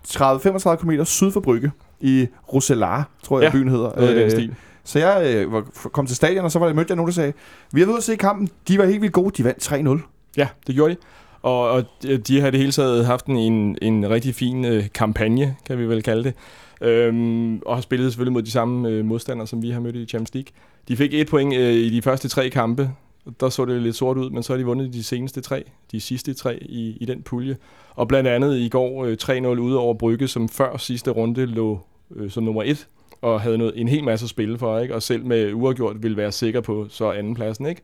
30-35 0.07 0.75
km 0.75 1.03
syd 1.03 1.31
for 1.31 1.39
Brygge 1.39 1.71
i 1.99 2.27
Rosellar, 2.53 3.09
tror 3.23 3.39
jeg, 3.39 3.45
Ja, 3.47 3.51
byen 3.51 3.69
hedder. 3.69 3.91
Noget 3.95 4.15
den 4.15 4.23
Øh, 4.23 4.31
stil. 4.31 4.55
Så 4.83 4.99
jeg 4.99 5.35
øh, 5.35 5.63
kom 5.93 6.05
til 6.07 6.15
stadion, 6.15 6.45
og 6.45 6.51
så 6.51 6.59
var 6.59 6.67
der 6.67 6.73
mødte 6.73 6.91
jeg 6.91 6.95
nogen, 6.95 7.07
der 7.07 7.13
sagde, 7.13 7.33
vi 7.73 7.79
har 7.79 7.85
været 7.85 7.93
ude 7.93 7.97
at 7.97 8.03
se 8.03 8.15
kampen, 8.15 8.49
de 8.67 8.77
var 8.77 8.85
helt 8.85 9.01
vildt 9.01 9.13
gode, 9.13 9.31
de 9.37 9.43
vandt 9.43 9.71
3-0. 10.03 10.31
Ja, 10.37 10.47
det 10.67 10.75
gjorde 10.75 10.93
de. 10.93 10.99
Og, 11.47 11.69
og 11.69 11.83
de- 12.27 12.41
har 12.41 12.49
det 12.49 12.59
hele 12.59 12.71
taget 12.71 13.05
haft 13.05 13.25
en, 13.25 13.77
en, 13.81 14.09
rigtig 14.09 14.35
fin 14.35 14.65
øh, 14.65 14.83
kampagne, 14.93 15.55
kan 15.65 15.79
vi 15.79 15.85
vel 15.85 16.03
kalde 16.03 16.23
det. 16.23 16.33
Øhm, 16.81 17.59
og 17.59 17.75
har 17.75 17.81
spillet 17.81 18.11
selvfølgelig 18.11 18.33
mod 18.33 18.41
de 18.41 18.51
samme 18.51 18.89
øh, 18.89 19.05
modstandere, 19.05 19.47
som 19.47 19.61
vi 19.61 19.69
har 19.69 19.79
mødt 19.79 19.95
i 19.95 20.05
Champions 20.05 20.33
League. 20.33 20.51
De 20.87 20.97
fik 20.97 21.13
et 21.13 21.27
point 21.27 21.55
øh, 21.55 21.73
i 21.73 21.89
de 21.89 22.01
første 22.01 22.27
tre 22.27 22.49
kampe. 22.49 22.91
Der 23.39 23.49
så 23.49 23.65
det 23.65 23.81
lidt 23.81 23.95
sort 23.95 24.17
ud, 24.17 24.29
men 24.29 24.43
så 24.43 24.53
har 24.53 24.57
de 24.57 24.65
vundet 24.65 24.93
de 24.93 25.03
seneste 25.03 25.41
tre, 25.41 25.63
de 25.91 25.99
sidste 25.99 26.33
tre 26.33 26.59
i, 26.61 26.97
i 27.01 27.05
den 27.05 27.21
pulje. 27.21 27.57
Og 27.95 28.07
blandt 28.07 28.29
andet 28.29 28.57
i 28.57 28.69
går 28.69 29.05
øh, 29.05 29.17
3-0 29.23 29.59
ude 29.59 29.77
over 29.79 29.93
Brygge, 29.93 30.27
som 30.27 30.49
før 30.49 30.77
sidste 30.77 31.11
runde 31.11 31.45
lå 31.45 31.79
øh, 32.15 32.31
som 32.31 32.43
nummer 32.43 32.63
et 32.65 32.87
og 33.21 33.41
havde 33.41 33.57
noget, 33.57 33.73
en 33.75 33.87
hel 33.87 34.03
masse 34.03 34.23
at 34.23 34.29
spille 34.29 34.57
for, 34.57 34.79
ikke? 34.79 34.95
og 34.95 35.03
selv 35.03 35.25
med 35.25 35.53
uafgjort 35.53 36.03
ville 36.03 36.17
være 36.17 36.31
sikker 36.31 36.61
på 36.61 36.87
så 36.89 37.11
andenpladsen. 37.11 37.65
Ikke? 37.65 37.81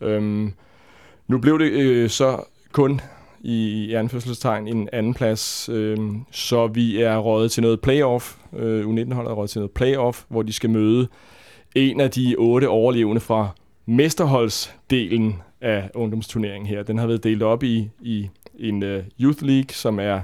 Øhm, 0.00 0.52
nu 1.28 1.38
blev 1.38 1.58
det 1.58 1.70
øh, 1.72 2.10
så 2.10 2.44
kun 2.74 3.00
i, 3.40 3.84
i 3.84 3.94
anførselstegn 3.94 4.68
en 4.68 4.88
anden 4.92 5.14
plads, 5.14 5.68
øh, 5.68 5.98
så 6.30 6.66
vi 6.66 7.02
er 7.02 7.18
røget 7.18 7.52
til 7.52 7.62
noget 7.62 7.80
playoff. 7.80 8.36
Øh, 8.56 8.86
U19-holdet 8.86 9.30
er 9.30 9.34
røget 9.34 9.50
til 9.50 9.58
noget 9.58 9.70
playoff, 9.70 10.22
hvor 10.28 10.42
de 10.42 10.52
skal 10.52 10.70
møde 10.70 11.08
en 11.74 12.00
af 12.00 12.10
de 12.10 12.34
otte 12.38 12.68
overlevende 12.68 13.20
fra 13.20 13.48
mesterholdsdelen 13.86 15.42
af 15.60 15.90
ungdomsturneringen 15.94 16.66
her. 16.66 16.82
Den 16.82 16.98
har 16.98 17.06
været 17.06 17.24
delt 17.24 17.42
op 17.42 17.62
i, 17.62 17.90
i 18.02 18.28
en 18.58 18.82
uh, 18.82 19.04
Youth 19.20 19.42
League, 19.42 19.70
som 19.70 19.98
er, 19.98 20.20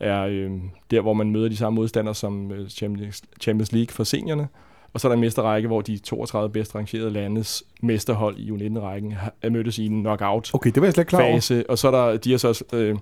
er 0.00 0.22
øh, 0.22 0.50
der, 0.90 1.00
hvor 1.00 1.12
man 1.12 1.30
møder 1.30 1.48
de 1.48 1.56
samme 1.56 1.74
modstandere 1.74 2.14
som 2.14 2.50
uh, 2.50 2.68
Champions, 2.68 3.22
Champions 3.40 3.72
League 3.72 3.92
for 3.92 4.04
seniorerne. 4.04 4.48
Og 4.94 5.00
så 5.00 5.08
er 5.08 5.10
der 5.10 5.14
en 5.14 5.20
mesterrække, 5.20 5.68
hvor 5.68 5.80
de 5.80 5.98
32 5.98 6.52
bedst 6.52 6.74
rangerede 6.74 7.10
landes 7.10 7.64
mesterhold 7.82 8.36
i 8.38 8.50
U19-rækken 8.50 9.12
har- 9.12 9.34
er 9.42 9.50
mødtes 9.50 9.78
i 9.78 9.86
en 9.86 10.00
knockout 10.00 10.50
Okay, 10.54 10.70
det 10.74 10.80
var 10.80 10.86
jeg 10.86 10.92
slet 10.94 11.02
ikke 11.02 11.08
klar 11.10 11.22
over. 11.22 11.34
fase, 11.36 11.64
og 11.70 11.78
så 11.78 11.88
er 11.88 12.10
der, 12.10 12.16
de 12.16 12.30
har 12.30 12.38
så 12.38 12.64
øh, 12.72 12.96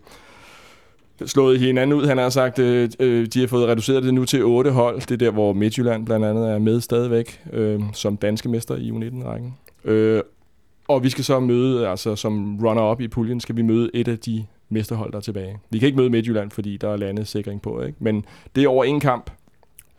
slået 1.27 1.61
hinanden 1.61 1.97
ud. 1.99 2.07
Han 2.07 2.19
har 2.19 2.29
sagt, 2.29 2.59
øh, 2.59 2.91
øh, 3.01 3.27
de 3.27 3.41
har 3.41 3.47
fået 3.47 3.69
reduceret 3.69 4.03
det 4.03 4.15
nu 4.15 4.25
til 4.25 4.45
otte 4.45 4.71
hold. 4.71 5.01
Det 5.01 5.11
er 5.11 5.17
der, 5.17 5.31
hvor 5.31 5.53
Midtjylland 5.53 6.07
blandt 6.07 6.27
andet 6.27 6.51
er 6.51 6.59
med 6.59 6.81
stadigvæk, 6.81 7.41
øh, 7.53 7.81
som 7.93 8.17
danske 8.17 8.49
mester 8.49 8.77
i 8.77 8.91
U19-rækken. 8.91 9.55
Øh, 9.85 10.23
og 10.89 11.03
vi 11.03 11.09
skal 11.09 11.25
så 11.25 11.41
møde, 11.41 11.89
altså 11.89 12.17
som 12.17 12.59
runner-up 12.67 13.01
i 13.01 13.09
puljen, 13.09 13.41
skal 13.41 13.57
vi 13.57 13.63
møde 13.63 13.91
et 13.95 14.09
af 14.09 14.19
de 14.19 14.45
mesterhold, 14.69 15.13
der 15.13 15.19
er 15.19 15.23
tilbage. 15.23 15.59
Vi 15.71 15.79
kan 15.79 15.87
ikke 15.87 15.99
møde 15.99 16.11
Midtjylland, 16.11 16.51
fordi 16.51 16.77
der 16.77 16.89
er 16.93 16.97
landesikring 16.97 17.63
på, 17.63 17.83
ikke? 17.83 17.97
men 18.01 18.25
det 18.57 18.65
er 18.65 18.69
over 18.69 18.85
en 18.85 19.01
kamp, 19.01 19.31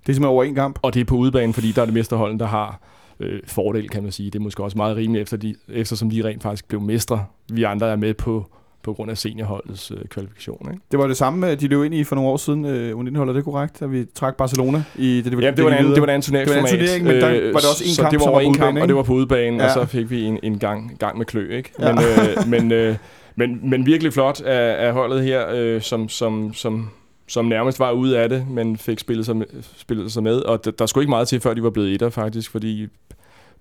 Det 0.05 0.09
er 0.09 0.13
simpelthen 0.13 0.25
over 0.25 0.43
en 0.43 0.55
kamp. 0.55 0.79
og 0.81 0.93
det 0.93 0.99
er 0.99 1.05
på 1.05 1.15
udebane, 1.15 1.53
fordi 1.53 1.71
der 1.71 1.81
er 1.81 1.85
det 1.85 1.93
mesterholden, 1.93 2.39
der 2.39 2.45
har 2.47 2.79
øh, 3.19 3.39
fordel, 3.47 3.89
kan 3.89 4.03
man 4.03 4.11
sige. 4.11 4.29
Det 4.31 4.39
er 4.39 4.43
måske 4.43 4.63
også 4.63 4.77
meget 4.77 4.97
rimeligt, 4.97 5.21
efter 5.21 5.37
de, 5.37 5.55
eftersom 5.69 6.09
de 6.09 6.23
rent 6.23 6.43
faktisk 6.43 6.67
blev 6.67 6.81
mestre. 6.81 7.25
Vi 7.49 7.63
andre 7.63 7.91
er 7.91 7.95
med 7.95 8.13
på, 8.13 8.45
på 8.83 8.93
grund 8.93 9.11
af 9.11 9.17
seniorholdets 9.17 9.91
øh, 9.91 9.97
kvalifikation. 10.09 10.67
Ikke? 10.71 10.83
Det 10.91 10.99
var 10.99 11.07
det 11.07 11.17
samme, 11.17 11.55
de 11.55 11.67
løb 11.67 11.83
ind 11.83 11.93
i 11.93 12.03
for 12.03 12.15
nogle 12.15 12.29
år 12.31 12.37
siden, 12.37 12.65
øh, 12.65 12.91
U19-holdet, 12.99 13.31
er 13.33 13.35
det 13.35 13.43
korrekt? 13.43 13.81
At 13.81 13.91
vi 13.91 14.05
trak 14.15 14.35
Barcelona 14.37 14.83
i 14.95 15.21
det, 15.21 15.31
det, 15.31 15.41
Ja, 15.41 15.51
det 15.51 15.63
var 15.65 15.71
en 15.71 15.85
det 15.85 15.97
var 15.97 16.03
en 16.03 16.09
anden 16.09 16.21
turneringsformat. 16.21 16.71
Det 16.71 16.79
var 16.79 16.83
en 16.83 16.99
turnering, 17.01 17.05
men 17.05 17.15
der 17.21 17.29
Øh, 17.47 17.53
var 17.53 17.59
det 17.59 17.69
også 17.69 17.83
en 17.87 17.95
kamp, 17.99 18.11
det 18.11 18.19
var 18.19 18.25
som 18.25 18.33
var 18.33 18.39
en 18.39 18.53
kamp, 18.53 18.79
og 18.81 18.87
det 18.87 18.95
var 18.95 19.03
på 19.03 19.13
udebane, 19.13 19.57
Ja. 19.63 19.65
og 19.65 19.71
så 19.73 19.85
fik 19.85 20.09
vi 20.09 20.23
en, 20.23 20.39
en 20.43 20.59
gang, 20.59 20.95
gang 20.99 21.17
med 21.17 21.25
klø, 21.25 21.55
ikke? 21.57 21.71
Ja. 21.79 21.93
Men, 21.93 22.03
øh, 22.03 22.47
men, 22.47 22.71
øh, 22.71 22.95
men, 23.35 23.69
men 23.69 23.85
virkelig 23.85 24.13
flot 24.13 24.41
af, 24.41 24.87
af 24.87 24.93
holdet 24.93 25.23
her, 25.23 25.45
øh, 25.53 25.81
som, 25.81 26.09
som, 26.09 26.53
som, 26.53 26.89
som 27.31 27.45
nærmest 27.45 27.79
var 27.79 27.91
ude 27.91 28.19
af 28.19 28.29
det, 28.29 28.47
men 28.49 28.77
fik 28.77 28.99
spillet 28.99 29.25
sig 29.25 29.37
med, 29.37 29.45
spillet 29.77 30.11
sig 30.11 30.23
med. 30.23 30.35
Og 30.35 30.65
der, 30.65 30.71
der 30.71 30.85
skulle 30.85 31.03
ikke 31.03 31.09
meget 31.09 31.27
til, 31.27 31.39
før 31.39 31.53
de 31.53 31.63
var 31.63 31.69
blevet 31.69 31.93
etter, 31.93 32.09
faktisk, 32.09 32.51
fordi 32.51 32.87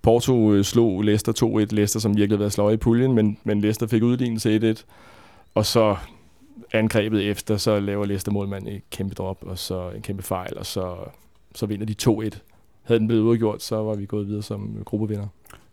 Porto 0.01 0.53
øh, 0.53 0.63
slog 0.63 1.01
Leicester 1.01 1.63
2-1. 1.65 1.75
Leicester, 1.75 1.99
som 1.99 2.17
virkelig 2.17 2.29
havde 2.29 2.39
været 2.39 2.53
sløje 2.53 2.73
i 2.73 2.77
puljen, 2.77 3.13
men, 3.13 3.37
men 3.43 3.61
Leicester 3.61 3.87
fik 3.87 4.03
udlignet 4.03 4.41
til 4.41 4.75
1-1. 4.79 4.83
Og 5.55 5.65
så 5.65 5.95
angrebet 6.73 7.29
efter, 7.29 7.57
så 7.57 7.79
laver 7.79 8.05
Leicester 8.05 8.31
målmand 8.31 8.67
et 8.67 8.81
kæmpe 8.89 9.15
drop, 9.15 9.37
og 9.41 9.57
så 9.57 9.89
en 9.95 10.01
kæmpe 10.01 10.23
fejl, 10.23 10.57
og 10.57 10.65
så, 10.65 10.95
så 11.55 11.65
vinder 11.65 11.85
de 11.85 11.95
2-1. 12.03 12.39
Havde 12.83 12.99
den 12.99 13.07
blevet 13.07 13.23
udgjort, 13.23 13.63
så 13.63 13.75
var 13.75 13.95
vi 13.95 14.05
gået 14.05 14.27
videre 14.27 14.43
som 14.43 14.77
gruppevinder. 14.85 15.27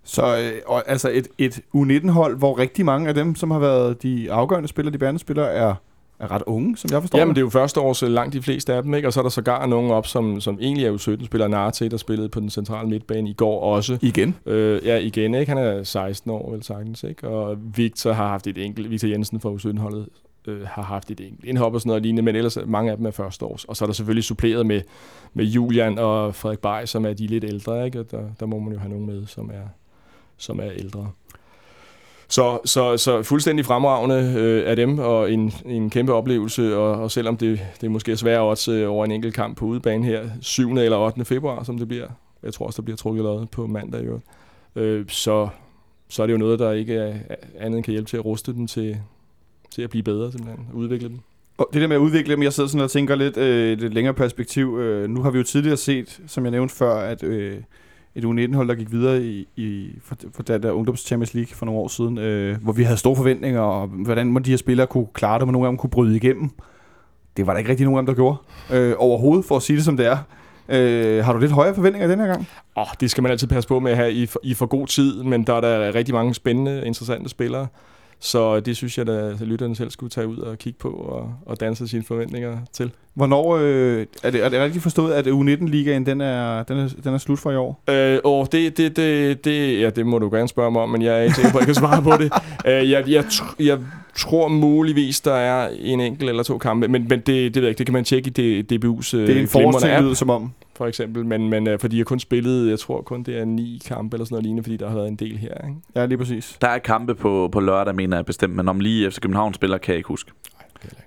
Så 0.04 0.38
øh, 0.38 0.52
og, 0.66 0.90
altså 0.90 1.10
et, 1.10 1.28
et 1.38 1.60
U19-hold, 1.76 2.36
hvor 2.36 2.58
rigtig 2.58 2.84
mange 2.84 3.08
af 3.08 3.14
dem, 3.14 3.34
som 3.34 3.50
har 3.50 3.58
været 3.58 4.02
de 4.02 4.32
afgørende 4.32 4.68
spillere, 4.68 4.92
de 4.92 4.98
bærende 4.98 5.20
spillere, 5.20 5.52
er, 5.52 5.74
er 6.20 6.30
ret 6.30 6.42
unge, 6.46 6.76
som 6.76 6.90
jeg 6.92 7.00
forstår 7.00 7.18
Jamen, 7.18 7.34
det 7.34 7.40
er 7.40 7.44
jo 7.44 7.50
første 7.50 7.80
år, 7.80 7.92
så 7.92 8.08
langt 8.08 8.32
de 8.32 8.42
fleste 8.42 8.74
af 8.74 8.82
dem, 8.82 8.94
ikke? 8.94 9.08
Og 9.08 9.12
så 9.12 9.20
er 9.20 9.22
der 9.22 9.30
sågar 9.30 9.66
nogen 9.66 9.90
op, 9.90 10.06
som, 10.06 10.40
som 10.40 10.58
egentlig 10.60 10.86
er 10.86 10.92
U17-spiller. 10.92 11.48
Narte, 11.48 11.88
der 11.88 11.96
spillede 11.96 12.28
på 12.28 12.40
den 12.40 12.50
centrale 12.50 12.88
midtbane 12.88 13.30
i 13.30 13.32
går 13.32 13.60
også. 13.60 13.98
Igen. 14.02 14.36
Øh, 14.46 14.80
ja, 14.84 14.96
igen, 14.96 15.34
ikke? 15.34 15.52
Han 15.52 15.58
er 15.58 15.82
16 15.82 16.30
år, 16.30 16.50
vel 16.50 16.62
sagtens, 16.62 17.02
ikke? 17.02 17.28
Og 17.28 17.56
Victor 17.76 18.12
har 18.12 18.28
haft 18.28 18.46
et 18.46 18.58
enkelt, 18.58 18.90
Victor 18.90 19.08
Jensen 19.08 19.40
fra 19.40 19.50
U17-holdet, 19.50 20.08
øh, 20.48 20.66
har 20.66 20.82
haft 20.82 21.10
et 21.10 21.20
enkelt 21.20 21.44
indhop 21.44 21.74
og 21.74 21.80
sådan 21.80 21.90
noget 21.90 22.02
lignende, 22.02 22.22
men 22.22 22.36
ellers 22.36 22.56
er 22.56 22.66
mange 22.66 22.90
af 22.90 22.96
dem 22.96 23.06
er 23.06 23.10
første 23.10 23.44
års. 23.44 23.64
Og 23.64 23.76
så 23.76 23.84
er 23.84 23.86
der 23.86 23.94
selvfølgelig 23.94 24.24
suppleret 24.24 24.66
med, 24.66 24.80
med 25.34 25.44
Julian 25.44 25.98
og 25.98 26.34
Frederik 26.34 26.58
Bay, 26.58 26.84
som 26.84 27.06
er 27.06 27.12
de 27.12 27.26
lidt 27.26 27.44
ældre, 27.44 27.86
ikke? 27.86 28.00
Og 28.00 28.10
der, 28.10 28.22
der 28.40 28.46
må 28.46 28.58
man 28.58 28.72
jo 28.72 28.78
have 28.78 28.90
nogen 28.90 29.06
med, 29.06 29.26
som 29.26 29.50
er, 29.50 29.68
som 30.36 30.60
er 30.60 30.70
ældre. 30.76 31.10
Så, 32.30 32.58
så, 32.64 32.96
så 32.96 33.22
fuldstændig 33.22 33.64
fremragende 33.64 34.34
øh, 34.36 34.70
af 34.70 34.76
dem, 34.76 34.98
og 34.98 35.32
en, 35.32 35.52
en 35.66 35.90
kæmpe 35.90 36.12
oplevelse, 36.12 36.76
og, 36.76 37.02
og 37.02 37.10
selvom 37.10 37.36
det, 37.36 37.60
det 37.80 37.90
måske 37.90 38.12
er 38.12 38.16
svært 38.16 38.40
odds 38.40 38.68
øh, 38.68 38.90
over 38.90 39.04
en 39.04 39.10
enkelt 39.10 39.34
kamp 39.34 39.56
på 39.56 39.64
udebane 39.64 40.04
her, 40.04 40.28
7. 40.40 40.72
eller 40.72 40.96
8. 40.96 41.24
februar, 41.24 41.62
som 41.62 41.78
det 41.78 41.88
bliver, 41.88 42.06
jeg 42.42 42.54
tror 42.54 42.66
også, 42.66 42.76
der 42.76 42.84
bliver 42.84 42.96
trukket 42.96 43.24
lod 43.24 43.46
på 43.46 43.66
mandag, 43.66 44.06
jo. 44.06 44.20
Øh, 44.76 45.04
så, 45.08 45.48
så 46.08 46.22
er 46.22 46.26
det 46.26 46.32
jo 46.32 46.38
noget, 46.38 46.58
der 46.58 46.72
ikke 46.72 46.94
er 46.94 47.14
andet 47.58 47.76
end 47.76 47.84
kan 47.84 47.92
hjælpe 47.92 48.08
til 48.08 48.16
at 48.16 48.24
ruste 48.24 48.52
dem 48.52 48.66
til, 48.66 48.96
til 49.70 49.82
at 49.82 49.90
blive 49.90 50.02
bedre, 50.02 50.32
simpelthen, 50.32 50.66
udvikle 50.72 51.08
dem. 51.08 51.18
Og 51.58 51.68
det 51.72 51.82
der 51.82 51.88
med 51.88 51.96
at 51.96 52.00
udvikle 52.00 52.34
dem, 52.34 52.42
jeg 52.42 52.52
sidder 52.52 52.68
sådan 52.68 52.84
og 52.84 52.90
tænker 52.90 53.14
lidt 53.14 53.36
øh, 53.36 53.72
et 53.72 53.94
længere 53.94 54.14
perspektiv. 54.14 54.78
Øh, 54.78 55.10
nu 55.10 55.22
har 55.22 55.30
vi 55.30 55.38
jo 55.38 55.44
tidligere 55.44 55.76
set, 55.76 56.20
som 56.26 56.44
jeg 56.44 56.50
nævnte 56.50 56.74
før, 56.74 56.94
at 56.94 57.22
øh, 57.22 57.56
et 58.14 58.24
U19-hold, 58.24 58.68
der 58.68 58.74
gik 58.74 58.92
videre 58.92 59.22
i, 59.22 59.48
i 59.56 59.90
for, 60.02 60.16
for 60.34 60.42
der, 60.42 60.58
der 60.58 60.72
ungdoms 60.72 61.00
Champions 61.00 61.34
League 61.34 61.54
for 61.54 61.66
nogle 61.66 61.80
år 61.80 61.88
siden, 61.88 62.18
øh, 62.18 62.62
hvor 62.62 62.72
vi 62.72 62.82
havde 62.82 62.98
store 62.98 63.16
forventninger, 63.16 63.60
og 63.60 63.86
hvordan 63.86 64.26
må 64.26 64.38
de 64.38 64.50
her 64.50 64.56
spillere 64.56 64.86
kunne 64.86 65.06
klare 65.14 65.34
det, 65.34 65.42
og 65.42 65.52
nogle 65.52 65.68
af 65.68 65.70
dem 65.70 65.78
kunne 65.78 65.90
bryde 65.90 66.16
igennem. 66.16 66.50
Det 67.36 67.46
var 67.46 67.52
der 67.52 67.58
ikke 67.58 67.70
rigtig 67.70 67.86
nogen 67.86 67.98
af 67.98 68.02
dem, 68.02 68.06
der 68.06 68.14
gjorde. 68.14 68.36
Øh, 68.72 68.94
overhovedet, 68.98 69.44
for 69.44 69.56
at 69.56 69.62
sige 69.62 69.76
det 69.76 69.84
som 69.84 69.96
det 69.96 70.06
er. 70.06 70.18
Øh, 70.68 71.24
har 71.24 71.32
du 71.32 71.38
lidt 71.38 71.52
højere 71.52 71.74
forventninger 71.74 72.08
den 72.08 72.20
her 72.20 72.26
gang? 72.26 72.40
Åh, 72.76 72.82
oh, 72.82 72.88
det 73.00 73.10
skal 73.10 73.22
man 73.22 73.32
altid 73.32 73.48
passe 73.48 73.68
på 73.68 73.80
med 73.80 73.90
at 73.90 73.96
have 73.96 74.12
i 74.12 74.26
for, 74.26 74.40
i 74.42 74.54
for 74.54 74.66
god 74.66 74.86
tid, 74.86 75.22
men 75.22 75.44
der 75.44 75.54
er 75.54 75.60
der 75.60 75.94
rigtig 75.94 76.14
mange 76.14 76.34
spændende, 76.34 76.86
interessante 76.86 77.28
spillere. 77.28 77.66
Så 78.20 78.60
det 78.60 78.76
synes 78.76 78.98
jeg, 78.98 79.08
at 79.08 79.40
lytterne 79.40 79.76
selv 79.76 79.90
skulle 79.90 80.10
tage 80.10 80.26
ud 80.26 80.38
og 80.38 80.58
kigge 80.58 80.78
på 80.78 80.88
og, 80.88 81.32
og 81.46 81.60
danse 81.60 81.88
sine 81.88 82.04
forventninger 82.04 82.58
til. 82.72 82.90
Hvornår 83.14 83.56
øh, 83.56 84.06
er, 84.22 84.30
det, 84.30 84.44
er 84.44 84.48
det 84.48 84.60
rigtigt 84.60 84.82
forstået, 84.82 85.12
at 85.12 85.26
U19-ligaen 85.26 86.06
den 86.06 86.20
er, 86.20 86.62
den, 86.62 86.78
er, 86.78 86.88
den 87.04 87.14
er 87.14 87.18
slut 87.18 87.38
for 87.38 87.50
i 87.50 87.56
år? 87.56 87.82
Øh, 87.90 88.18
åh, 88.24 88.46
det, 88.52 88.76
det, 88.76 88.96
det, 88.96 89.44
det, 89.44 89.80
ja, 89.80 89.90
det 89.90 90.06
må 90.06 90.18
du 90.18 90.30
gerne 90.30 90.48
spørge 90.48 90.70
mig 90.70 90.82
om, 90.82 90.88
men 90.88 91.02
jeg 91.02 91.18
er 91.18 91.22
ikke 91.22 91.34
sikker 91.34 91.52
på, 91.52 91.58
at 91.58 91.60
jeg 91.60 91.66
kan 91.66 91.74
svare 91.74 92.02
på 92.02 92.12
det. 92.22 92.32
Øh, 92.66 92.90
jeg, 92.90 93.08
jeg, 93.08 93.24
tr- 93.24 93.54
jeg 93.58 93.78
tror 94.16 94.48
muligvis, 94.48 95.20
der 95.20 95.34
er 95.34 95.70
en 95.80 96.00
enkelt 96.00 96.30
eller 96.30 96.42
to 96.42 96.58
kampe, 96.58 96.88
men, 96.88 97.06
men 97.08 97.18
det, 97.18 97.26
det 97.26 97.54
ved 97.54 97.62
jeg 97.62 97.68
ikke, 97.68 97.78
det 97.78 97.86
kan 97.86 97.92
man 97.92 98.04
tjekke 98.04 98.28
i 98.28 98.60
DBU's 98.60 99.16
Det 99.16 99.54
er 99.54 99.58
en 99.58 99.90
app, 99.90 100.02
lyder 100.02 100.14
som 100.14 100.30
om. 100.30 100.52
For 100.78 100.86
eksempel, 100.86 101.26
men, 101.26 101.48
men 101.48 101.68
øh, 101.68 101.78
fordi 101.78 101.98
jeg 101.98 102.06
kun 102.06 102.20
spillede, 102.20 102.70
jeg 102.70 102.78
tror 102.78 103.02
kun 103.02 103.22
det 103.22 103.38
er 103.38 103.44
ni 103.44 103.82
kampe 103.86 104.14
eller 104.14 104.24
sådan 104.24 104.34
noget 104.34 104.44
lignende, 104.44 104.62
fordi 104.62 104.76
der 104.76 104.88
har 104.88 104.94
været 104.94 105.08
en 105.08 105.16
del 105.16 105.38
her. 105.38 105.54
Ikke? 105.68 105.76
Ja, 105.94 106.06
lige 106.06 106.18
præcis. 106.18 106.58
Der 106.60 106.68
er 106.68 106.78
kampe 106.78 107.14
på, 107.14 107.48
på 107.52 107.60
lørdag, 107.60 107.94
mener 107.94 108.16
jeg 108.16 108.26
bestemt, 108.26 108.56
men 108.56 108.68
om 108.68 108.80
lige 108.80 109.10
FC 109.10 109.20
København 109.20 109.54
spiller, 109.54 109.78
kan 109.78 109.92
jeg 109.92 109.96
ikke 109.96 110.08
huske. 110.08 110.30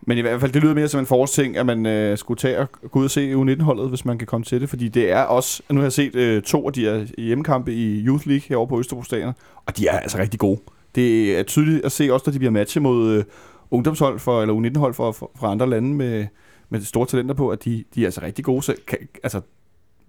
Men 0.01 0.17
i 0.17 0.21
hvert 0.21 0.39
fald, 0.39 0.51
det 0.51 0.61
lyder 0.61 0.73
mere 0.73 0.87
som 0.87 0.99
en 0.99 1.05
forårsting, 1.05 1.57
at 1.57 1.65
man 1.65 1.85
øh, 1.85 2.17
skulle 2.17 2.37
tage 2.37 2.59
og 2.59 2.69
gå 2.91 2.99
ud 2.99 3.03
og 3.03 3.11
se 3.11 3.33
U19-holdet, 3.33 3.89
hvis 3.89 4.05
man 4.05 4.17
kan 4.17 4.27
komme 4.27 4.43
til 4.43 4.61
det. 4.61 4.69
Fordi 4.69 4.87
det 4.87 5.11
er 5.11 5.21
også, 5.21 5.63
nu 5.69 5.75
har 5.75 5.85
jeg 5.85 5.91
set 5.91 6.15
øh, 6.15 6.41
to 6.41 6.67
af 6.67 6.73
de 6.73 6.81
her 6.81 7.05
hjemmekampe 7.17 7.73
i 7.73 8.05
Youth 8.05 8.27
League 8.27 8.43
herovre 8.49 8.67
på 8.67 8.79
Østerbro 8.79 9.03
Stadion, 9.03 9.33
og 9.65 9.77
de 9.77 9.87
er 9.87 9.99
altså 9.99 10.17
rigtig 10.17 10.39
gode. 10.39 10.61
Det 10.95 11.39
er 11.39 11.43
tydeligt 11.43 11.85
at 11.85 11.91
se 11.91 12.13
også, 12.13 12.23
når 12.27 12.31
de 12.31 12.39
bliver 12.39 12.51
matchet 12.51 12.83
mod 12.83 13.11
øh, 13.11 13.23
ungdomshold 13.71 14.19
for, 14.19 14.41
eller 14.41 14.55
U19-hold 14.55 14.93
for, 14.93 15.11
for, 15.11 15.31
fra 15.39 15.51
andre 15.51 15.69
lande 15.69 15.93
med, 15.93 16.27
med 16.69 16.81
store 16.81 17.05
talenter 17.05 17.35
på, 17.35 17.49
at 17.49 17.65
de, 17.65 17.83
de 17.95 18.01
er 18.01 18.05
altså 18.05 18.21
rigtig 18.21 18.45
gode. 18.45 18.61
Så, 18.61 18.75
kan, 18.87 18.97
altså, 19.23 19.41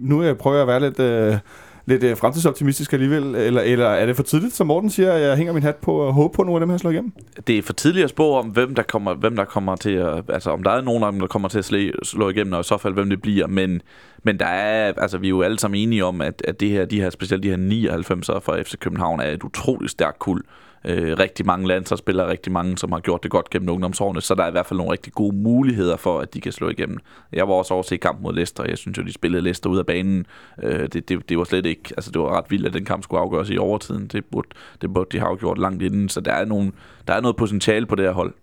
nu 0.02 0.34
prøver 0.34 0.56
jeg 0.56 0.62
at 0.62 0.68
være 0.68 0.80
lidt, 0.80 1.00
øh, 1.00 1.38
lidt 1.86 2.02
øh, 2.02 2.16
fremtidsoptimistisk 2.16 2.92
alligevel, 2.92 3.34
eller, 3.34 3.60
eller 3.60 3.86
er 3.86 4.06
det 4.06 4.16
for 4.16 4.22
tidligt, 4.22 4.54
som 4.54 4.66
Morten 4.66 4.90
siger, 4.90 5.12
at 5.12 5.22
jeg 5.22 5.36
hænger 5.36 5.52
min 5.52 5.62
hat 5.62 5.76
på 5.76 5.94
og 5.94 6.12
håber 6.12 6.32
på, 6.32 6.42
at 6.42 6.46
nogle 6.46 6.56
af 6.56 6.60
dem 6.60 6.70
her 6.70 6.76
slår 6.76 6.90
igennem? 6.90 7.12
Det 7.46 7.58
er 7.58 7.62
for 7.62 7.72
tidligt 7.72 8.04
at 8.04 8.10
spå 8.10 8.34
om, 8.34 8.46
hvem 8.46 8.74
der 8.74 8.82
kommer, 8.82 9.14
hvem 9.14 9.36
der 9.36 9.44
kommer 9.44 9.76
til 9.76 9.90
at... 9.90 10.24
Altså, 10.28 10.50
om 10.50 10.62
der 10.62 10.70
er 10.70 10.80
nogen 10.80 11.02
af 11.02 11.12
dem, 11.12 11.20
der 11.20 11.26
kommer 11.26 11.48
til 11.48 11.58
at 11.58 11.64
slå, 11.64 11.78
slå 12.02 12.28
igennem, 12.28 12.52
og 12.52 12.60
i 12.60 12.62
så 12.62 12.78
fald, 12.78 12.94
hvem 12.94 13.10
det 13.10 13.22
bliver. 13.22 13.46
Men, 13.46 13.82
men 14.22 14.38
der 14.38 14.46
er... 14.46 14.92
Altså, 14.96 15.18
vi 15.18 15.26
er 15.26 15.30
jo 15.30 15.42
alle 15.42 15.58
sammen 15.58 15.80
enige 15.80 16.04
om, 16.04 16.20
at, 16.20 16.42
at 16.48 16.60
det 16.60 16.70
her, 16.70 16.84
de 16.84 17.00
her, 17.00 17.10
specielt 17.10 17.42
de 17.42 17.48
her 17.48 17.56
99'ere 17.56 18.38
fra 18.38 18.62
FC 18.62 18.78
København, 18.78 19.20
er 19.20 19.30
et 19.30 19.42
utroligt 19.42 19.90
stærkt 19.90 20.18
kul. 20.18 20.42
Øh, 20.84 21.18
rigtig 21.18 21.46
mange 21.46 21.68
landsholdsspillere, 21.68 22.28
rigtig 22.28 22.52
mange, 22.52 22.78
som 22.78 22.92
har 22.92 23.00
gjort 23.00 23.22
det 23.22 23.30
godt 23.30 23.50
gennem 23.50 23.68
ungdomsårene, 23.68 24.20
så 24.20 24.34
der 24.34 24.42
er 24.42 24.48
i 24.48 24.50
hvert 24.50 24.66
fald 24.66 24.78
nogle 24.78 24.92
rigtig 24.92 25.12
gode 25.12 25.36
muligheder 25.36 25.96
for, 25.96 26.20
at 26.20 26.34
de 26.34 26.40
kan 26.40 26.52
slå 26.52 26.68
igennem. 26.68 26.98
Jeg 27.32 27.48
var 27.48 27.54
også 27.54 27.74
over 27.74 27.82
til 27.82 28.00
kamp 28.00 28.20
mod 28.20 28.34
Leicester, 28.34 28.64
jeg 28.68 28.78
synes 28.78 28.98
jo, 28.98 29.02
de 29.02 29.12
spillede 29.12 29.42
Leicester 29.42 29.70
ud 29.70 29.78
af 29.78 29.86
banen. 29.86 30.26
Øh, 30.62 30.88
det, 30.92 31.08
det, 31.08 31.28
det, 31.28 31.38
var 31.38 31.44
slet 31.44 31.66
ikke, 31.66 31.82
altså 31.96 32.10
det 32.10 32.20
var 32.20 32.38
ret 32.38 32.50
vildt, 32.50 32.66
at 32.66 32.72
den 32.72 32.84
kamp 32.84 33.02
skulle 33.02 33.20
afgøres 33.20 33.50
i 33.50 33.58
overtiden. 33.58 34.06
Det 34.06 34.24
burde, 34.24 34.48
det 34.80 34.94
burde 34.94 35.08
de 35.12 35.18
have 35.18 35.36
gjort 35.36 35.58
langt 35.58 35.82
inden, 35.82 36.08
så 36.08 36.20
der 36.20 36.32
er, 36.32 36.44
nogle, 36.44 36.72
der 37.08 37.14
er 37.14 37.20
noget 37.20 37.36
potentiale 37.36 37.86
på 37.86 37.94
det 37.94 38.04
her 38.04 38.12
hold. 38.12 38.34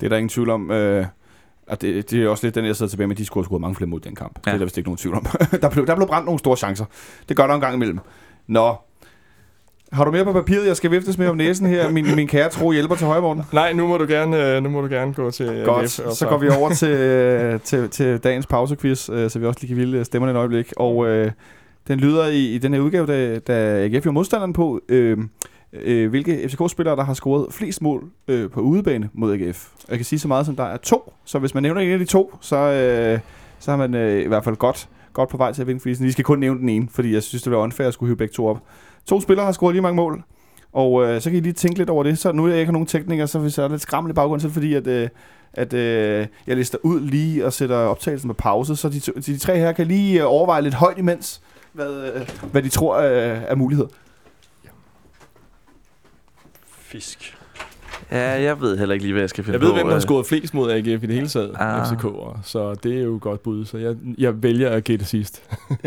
Det 0.00 0.06
er 0.06 0.10
der 0.10 0.16
ingen 0.16 0.28
tvivl 0.28 0.50
om. 0.50 0.70
Øh, 0.70 1.06
og 1.66 1.80
det, 1.80 2.10
det 2.10 2.22
er 2.22 2.28
også 2.28 2.46
lidt 2.46 2.54
den, 2.54 2.64
jeg 2.64 2.76
sidder 2.76 2.90
tilbage 2.90 3.06
med, 3.06 3.16
de 3.16 3.24
skulle 3.24 3.42
have 3.42 3.48
scoret 3.48 3.60
mange 3.60 3.74
flere 3.74 3.88
mod 3.88 4.00
den 4.00 4.14
kamp. 4.14 4.38
Ja. 4.46 4.50
Det 4.50 4.54
er 4.54 4.58
der 4.58 4.64
vist 4.64 4.78
ikke 4.78 4.88
nogen 4.88 4.96
tvivl 4.98 5.14
om. 5.14 5.26
der, 5.62 5.70
blev, 5.70 5.86
der 5.86 5.94
blev 5.96 6.08
brændt 6.08 6.24
nogle 6.24 6.38
store 6.38 6.56
chancer. 6.56 6.84
Det 7.28 7.36
gør 7.36 7.46
der 7.46 7.54
en 7.54 7.60
gang 7.60 7.74
imellem. 7.74 7.98
Nå. 8.46 8.76
Har 9.92 10.04
du 10.04 10.10
mere 10.10 10.24
på 10.24 10.32
papiret, 10.32 10.66
jeg 10.66 10.76
skal 10.76 10.90
viftes 10.90 11.18
med 11.18 11.28
om 11.28 11.36
næsen 11.36 11.66
her? 11.66 11.90
Min, 11.90 12.16
min 12.16 12.26
kære 12.26 12.48
tro 12.48 12.72
hjælper 12.72 12.94
til 12.94 13.06
højre, 13.06 13.20
Morten. 13.20 13.42
Nej, 13.52 13.72
nu 13.72 13.86
må 13.86 13.98
du 13.98 14.06
gerne, 14.08 14.56
øh, 14.56 14.62
nu 14.62 14.68
må 14.68 14.80
du 14.80 14.86
gerne 14.86 15.14
gå 15.14 15.30
til 15.30 15.62
Godt, 15.64 15.82
AGF, 15.82 15.98
og 15.98 16.12
så 16.12 16.26
går 16.26 16.38
vi 16.38 16.48
over 16.48 16.70
til, 16.80 16.88
øh, 16.88 17.60
til, 17.60 17.88
til 17.88 18.18
dagens 18.18 18.46
pausequiz, 18.46 19.10
øh, 19.10 19.30
så 19.30 19.38
vi 19.38 19.46
også 19.46 19.60
lige 19.60 19.68
kan 19.68 19.76
vilde 19.76 20.04
stemmerne 20.04 20.32
et 20.32 20.36
øjeblik. 20.36 20.72
Og 20.76 21.06
øh, 21.06 21.30
den 21.88 21.98
lyder 21.98 22.26
i, 22.26 22.54
i 22.54 22.58
den 22.58 22.74
her 22.74 22.80
udgave, 22.80 23.06
da, 23.06 23.38
da 23.38 23.84
AGF 23.84 24.06
jo 24.06 24.10
er 24.10 24.14
modstanderen 24.14 24.52
på, 24.52 24.80
øh, 24.88 25.18
øh, 25.72 26.10
hvilke 26.10 26.48
FCK-spillere, 26.48 26.96
der 26.96 27.04
har 27.04 27.14
scoret 27.14 27.46
flest 27.50 27.82
mål 27.82 28.04
øh, 28.28 28.50
på 28.50 28.60
udebane 28.60 29.08
mod 29.12 29.32
AGF. 29.32 29.68
Jeg 29.88 29.98
kan 29.98 30.04
sige 30.04 30.18
så 30.18 30.28
meget 30.28 30.46
som, 30.46 30.56
der 30.56 30.64
er 30.64 30.76
to. 30.76 31.12
Så 31.24 31.38
hvis 31.38 31.54
man 31.54 31.62
nævner 31.62 31.80
en 31.80 31.90
af 31.90 31.98
de 31.98 32.04
to, 32.04 32.36
så, 32.40 32.56
øh, 32.56 33.18
så 33.58 33.70
har 33.70 33.78
man 33.78 33.94
øh, 33.94 34.24
i 34.24 34.28
hvert 34.28 34.44
fald 34.44 34.56
godt, 34.56 34.88
godt 35.12 35.28
på 35.28 35.36
vej 35.36 35.52
til 35.52 35.62
at 35.62 35.68
vinde 35.68 35.80
flisen. 35.80 36.06
Vi 36.06 36.12
skal 36.12 36.24
kun 36.24 36.38
nævne 36.38 36.60
den 36.60 36.68
ene, 36.68 36.88
fordi 36.90 37.14
jeg 37.14 37.22
synes, 37.22 37.42
det 37.42 37.52
var 37.52 37.58
unfair 37.58 37.88
at 37.88 37.94
skulle 37.94 38.08
hive 38.08 38.16
begge 38.16 38.32
to 38.32 38.46
op. 38.46 38.62
To 39.06 39.20
spillere 39.20 39.44
har 39.46 39.52
scoret 39.52 39.74
lige 39.74 39.82
mange 39.82 39.96
mål. 39.96 40.22
Og 40.72 41.04
øh, 41.04 41.20
så 41.20 41.30
kan 41.30 41.36
I 41.36 41.40
lige 41.40 41.52
tænke 41.52 41.78
lidt 41.78 41.90
over 41.90 42.02
det. 42.02 42.18
Så 42.18 42.32
nu 42.32 42.44
er 42.44 42.48
jeg 42.48 42.58
ikke 42.58 42.68
har 42.68 42.72
nogen 42.72 42.86
teknikere, 42.86 43.26
så 43.26 43.38
hvis 43.38 43.58
jeg 43.58 43.64
er 43.64 43.68
lidt 43.68 43.82
skræmmende 43.82 44.12
i 44.12 44.14
baggrunden, 44.14 44.40
så 44.40 44.46
er 44.46 44.48
det 44.48 44.54
fordi, 44.54 44.74
at, 44.74 44.86
øh, 44.86 45.08
at 45.52 45.72
øh, 45.72 46.26
jeg 46.46 46.56
lister 46.56 46.78
ud 46.82 47.00
lige 47.00 47.46
og 47.46 47.52
sætter 47.52 47.76
optagelsen 47.76 48.28
på 48.28 48.34
pause, 48.34 48.76
så 48.76 48.88
de, 48.88 49.00
to- 49.00 49.12
de 49.12 49.38
tre 49.38 49.58
her 49.58 49.72
kan 49.72 49.86
lige 49.86 50.20
øh, 50.20 50.26
overveje 50.30 50.62
lidt 50.62 50.74
højt 50.74 50.98
imens, 50.98 51.42
hvad, 51.72 52.12
øh, 52.14 52.28
hvad 52.52 52.62
de 52.62 52.68
tror 52.68 52.96
øh, 52.96 53.42
er 53.48 53.54
mulighed. 53.54 53.86
Fisk. 56.66 57.35
Ja, 58.12 58.42
jeg 58.42 58.60
ved 58.60 58.78
heller 58.78 58.92
ikke 58.92 59.04
lige, 59.04 59.12
hvad 59.12 59.22
jeg 59.22 59.30
skal 59.30 59.44
finde 59.44 59.52
Jeg 59.54 59.60
ved, 59.60 59.68
på. 59.68 59.74
hvem 59.74 59.84
der 59.86 59.90
har 59.92 59.96
øh. 59.96 60.02
scoret 60.02 60.26
flest 60.26 60.54
mod 60.54 60.70
AGF 60.72 60.86
i 60.86 61.06
det 61.06 61.14
hele 61.14 61.28
taget, 61.28 61.52
Ah. 61.58 61.82
FCK'er. 61.92 62.38
Så 62.42 62.74
det 62.74 62.98
er 62.98 63.02
jo 63.02 63.14
et 63.16 63.20
godt 63.20 63.42
bud. 63.42 63.64
Så 63.64 63.78
jeg, 63.78 63.96
jeg 64.18 64.42
vælger 64.42 64.70
at 64.70 64.84
gætte 64.84 65.04
sidst. 65.04 65.42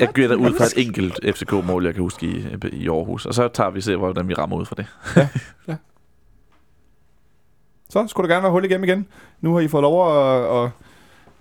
Jeg 0.00 0.08
gætter 0.14 0.36
ud 0.36 0.52
fra 0.58 0.64
et 0.64 0.86
enkelt 0.86 1.20
FCK-mål, 1.36 1.84
jeg 1.84 1.94
kan 1.94 2.02
huske 2.02 2.26
i, 2.26 2.46
i 2.72 2.88
Aarhus. 2.88 3.26
Og 3.26 3.34
så 3.34 3.48
tager 3.48 3.70
vi 3.70 3.80
se, 3.80 3.96
hvordan 3.96 4.28
vi 4.28 4.34
rammer 4.34 4.56
ud 4.56 4.64
fra 4.64 4.74
det. 4.78 4.86
Så 7.90 8.06
skulle 8.08 8.28
der 8.28 8.34
gerne 8.34 8.42
være 8.42 8.52
hul 8.52 8.64
igennem 8.64 8.84
igen. 8.84 9.06
Nu 9.40 9.52
har 9.54 9.60
I 9.60 9.68
fået 9.68 9.82
lov 9.82 10.16
at, 10.18 10.64
at 10.64 10.70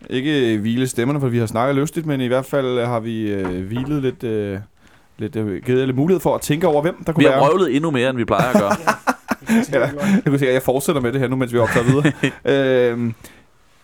ikke 0.10 0.58
hvile 0.58 0.88
stemmerne, 0.88 1.20
for 1.20 1.28
vi 1.28 1.38
har 1.38 1.46
snakket 1.46 1.76
lystigt, 1.76 2.06
men 2.06 2.22
i 2.22 2.28
hvert 2.28 2.46
fald 2.46 2.86
har 2.86 3.00
vi 3.00 3.32
øh, 3.32 3.66
hvilet 3.68 4.02
lidt, 4.02 4.24
øh, 4.24 4.60
lidt 5.18 5.36
øh, 5.36 5.64
givet 5.64 5.86
lidt 5.88 5.98
mulighed 5.98 6.20
for 6.22 6.36
at 6.36 6.42
tænke 6.42 6.68
over, 6.68 6.82
hvem 6.82 7.04
der 7.06 7.14
kunne 7.14 7.24
Vi 7.24 7.30
være. 7.30 7.40
har 7.44 7.50
røvlet 7.50 7.76
endnu 7.76 7.92
mere, 7.92 8.10
end 8.10 8.18
vi 8.18 8.26
plejer 8.26 8.50
at 8.54 8.60
gøre. 8.62 8.72
Ja, 9.50 9.80
jeg 9.80 10.24
kunne 10.26 10.40
se, 10.40 10.48
at 10.48 10.54
jeg 10.54 10.62
fortsætter 10.62 11.02
med 11.02 11.12
det 11.12 11.22
her 11.22 11.28
nu, 11.28 11.36
mens 11.36 11.54
vi 11.54 11.58
optager 11.58 11.86
videre. 11.86 12.12
øhm, 12.92 13.14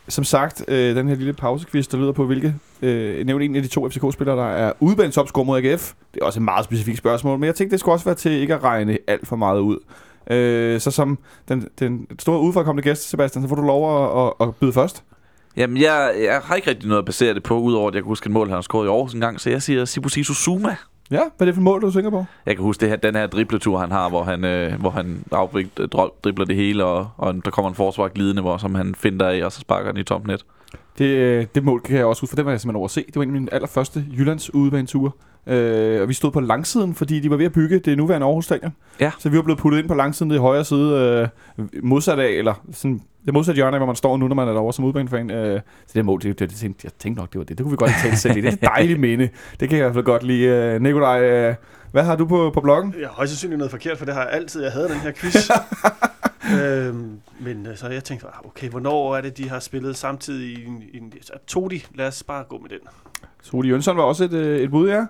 som 0.08 0.24
sagt, 0.24 0.64
øh, 0.68 0.96
den 0.96 1.08
her 1.08 1.16
lille 1.16 1.34
pausequiz, 1.34 1.88
der 1.88 1.98
lyder 1.98 2.12
på, 2.12 2.26
hvilke 2.26 2.56
øh, 2.82 3.26
nævn 3.26 3.42
en 3.42 3.56
af 3.56 3.62
de 3.62 3.68
to 3.68 3.90
FCK-spillere, 3.90 4.38
der 4.38 4.46
er 4.46 4.74
udebanetopscorer 4.80 5.46
mod 5.46 5.58
AGF. 5.58 5.94
Det 6.14 6.22
er 6.22 6.26
også 6.26 6.40
et 6.40 6.44
meget 6.44 6.66
specifikt 6.66 6.98
spørgsmål, 6.98 7.40
men 7.40 7.48
jeg 7.48 7.56
tænkte, 7.56 7.72
det 7.72 7.80
skulle 7.80 7.96
også 7.96 8.06
være 8.06 8.16
til 8.16 8.32
ikke 8.32 8.54
at 8.54 8.64
regne 8.64 8.98
alt 9.08 9.28
for 9.28 9.36
meget 9.36 9.60
ud. 9.60 9.78
Øh, 10.32 10.80
så 10.80 10.92
som 10.92 11.20
den, 11.50 11.68
den 11.80 12.08
store 12.20 12.40
udefrakommende 12.40 12.90
gæst, 12.90 13.10
Sebastian, 13.10 13.44
så 13.44 13.50
får 13.50 13.56
du 13.56 13.62
lov 13.62 14.04
at, 14.04 14.34
at, 14.42 14.48
at 14.48 14.56
byde 14.56 14.74
først. 14.74 15.04
Jamen, 15.58 15.78
jeg, 15.78 16.14
jeg 16.24 16.42
har 16.44 16.56
ikke 16.56 16.70
rigtig 16.70 16.88
noget 16.88 17.00
at 17.02 17.06
basere 17.06 17.34
det 17.34 17.44
på, 17.44 17.60
udover 17.60 17.88
at 17.88 17.96
jeg 17.96 18.04
kan 18.04 18.08
huske 18.08 18.28
et 18.28 18.32
mål, 18.32 18.48
han 18.48 18.54
har 18.54 18.62
scoret 18.62 18.86
i 18.86 18.90
Aarhus 18.90 19.14
en 19.14 19.22
gang. 19.22 19.42
Så 19.42 19.50
jeg 19.50 19.62
siger 19.62 19.86
Sibusiso 19.86 20.34
Zuma. 20.34 20.76
Ja, 21.12 21.22
hvad 21.38 21.40
er 21.40 21.46
det 21.46 21.56
for 21.56 21.62
mål, 21.62 21.82
du 21.82 21.92
tænker 21.92 22.10
på? 22.10 22.26
Jeg 22.46 22.56
kan 22.56 22.64
huske 22.64 22.82
det 22.82 22.90
her, 22.90 22.96
den 22.96 23.16
her 23.16 23.28
dribletur, 23.28 23.78
han 23.78 23.92
har, 23.92 24.10
hvor 24.10 24.24
han, 24.24 24.44
øh, 24.44 24.80
hvor 24.80 24.90
han 24.90 25.24
afbrik, 25.32 25.68
øh, 25.80 25.88
dribler 26.24 26.46
det 26.46 26.56
hele, 26.56 26.86
og, 26.86 27.10
og 27.18 27.46
der 27.46 27.52
kommer 27.52 27.70
en 27.70 27.76
forsvar 27.76 28.08
glidende, 28.08 28.42
hvor 28.42 28.58
som 28.58 28.76
han 28.76 28.96
finder 28.96 29.30
af, 29.30 29.46
og 29.46 29.52
så 29.52 29.60
sparker 29.60 29.92
den 29.92 30.02
i 30.02 30.04
tomt 30.04 30.28
net. 30.28 30.46
Det, 30.98 31.06
øh, 31.06 31.46
det 31.56 31.64
mål 31.64 31.82
kan 31.82 31.98
jeg 31.98 32.06
også 32.06 32.22
huske, 32.22 32.32
for 32.32 32.36
det 32.36 32.46
var 32.46 32.52
jeg 32.52 32.62
simpelthen 32.62 32.80
overse. 32.80 33.04
Det 33.08 33.16
var 33.16 33.24
en 33.24 33.30
af 33.30 33.34
mine 33.34 33.54
allerførste 33.54 34.06
Jyllands 34.18 34.54
udebaneture. 34.54 35.12
Øh, 35.48 36.02
og 36.02 36.10
vi 36.10 36.14
stod 36.14 36.32
på 36.32 36.40
langsiden, 36.40 36.96
fordi 36.96 37.20
de 37.20 37.30
var 37.30 37.38
ved 37.38 37.46
at 37.46 37.54
bygge 37.54 37.80
det 37.80 37.98
nuværende 37.98 38.26
Aarhus 38.28 38.46
Stadion. 38.46 38.76
Ja. 39.00 39.12
Så 39.20 39.30
vi 39.30 39.38
var 39.38 39.44
blevet 39.44 39.60
puttet 39.60 39.80
ind 39.80 39.88
på 39.88 39.94
langsiden 39.94 40.32
i 40.32 40.38
højre 40.38 40.66
side, 40.66 41.30
øh, 41.58 41.66
modsat 41.84 42.20
af, 42.20 42.30
eller 42.30 42.54
sådan, 42.72 43.02
det 43.26 43.34
modsatte 43.34 43.58
hjørne 43.58 43.76
af, 43.76 43.80
hvor 43.80 43.86
man 43.86 43.96
står 43.96 44.18
nu, 44.18 44.28
når 44.28 44.36
man 44.36 44.48
er 44.48 44.52
derovre 44.52 44.74
som 44.74 44.86
udbanefan. 44.86 45.32
Øh, 45.32 45.62
så 45.88 45.92
det 45.94 46.06
mål, 46.06 46.22
det, 46.22 46.40
det, 46.40 46.50
det, 46.50 46.58
tænkte, 46.58 46.82
jeg 46.84 46.92
tænkte 47.00 47.22
nok, 47.22 47.34
det 47.34 47.40
var 47.40 47.46
det. 47.46 47.58
Det 47.58 47.64
kunne 47.64 47.72
vi 47.72 47.78
godt 47.78 47.92
tale 48.04 48.16
selv 48.16 48.38
i. 48.38 48.42
Det 48.42 48.48
er 48.48 48.52
et 48.52 48.62
dejligt 48.62 49.00
minde. 49.00 49.30
Det 49.60 49.70
kan 49.70 49.78
jeg 49.78 49.86
i 49.86 49.86
hvert 49.86 49.94
fald 49.94 50.06
godt 50.06 50.24
lide. 50.24 50.46
Øh, 50.46 50.82
Nikolaj, 50.82 51.22
øh, 51.22 51.56
hvad 51.92 52.04
har 52.04 52.16
du 52.16 52.26
på, 52.26 52.52
på 52.54 52.62
bloggen? 52.62 52.96
Jeg 53.00 53.08
har 53.08 53.16
højst 53.16 53.32
sandsynligt 53.32 53.58
noget 53.58 53.72
forkert, 53.72 53.98
for 53.98 54.06
det 54.06 54.14
har 54.14 54.22
jeg 54.22 54.32
altid, 54.32 54.64
jeg 54.64 54.72
havde 54.72 54.90
den 54.90 55.00
her 55.00 55.12
quiz. 55.12 55.50
øhm, 56.54 57.20
men 57.40 57.68
øh, 57.68 57.78
så 57.78 57.88
jeg 57.88 58.04
tænkte, 58.04 58.28
ah, 58.28 58.46
okay, 58.46 58.70
hvornår 58.70 59.16
er 59.16 59.22
det, 59.22 59.38
de 59.38 59.50
har 59.50 59.60
spillet 59.60 59.96
samtidig 59.96 60.58
i 60.58 60.66
en, 60.66 60.84
i 60.94 60.98
en 60.98 61.14
Todi, 61.48 61.86
lad 61.96 62.08
os 62.08 62.24
bare 62.24 62.44
gå 62.50 62.58
med 62.58 62.70
den. 62.70 62.80
Soli 63.42 63.70
Jønsson 63.70 63.98
var 63.98 64.04
også 64.04 64.24
et, 64.24 64.34
øh, 64.34 64.60
et 64.60 64.72
bud, 64.72 64.90
ja. 64.90 65.06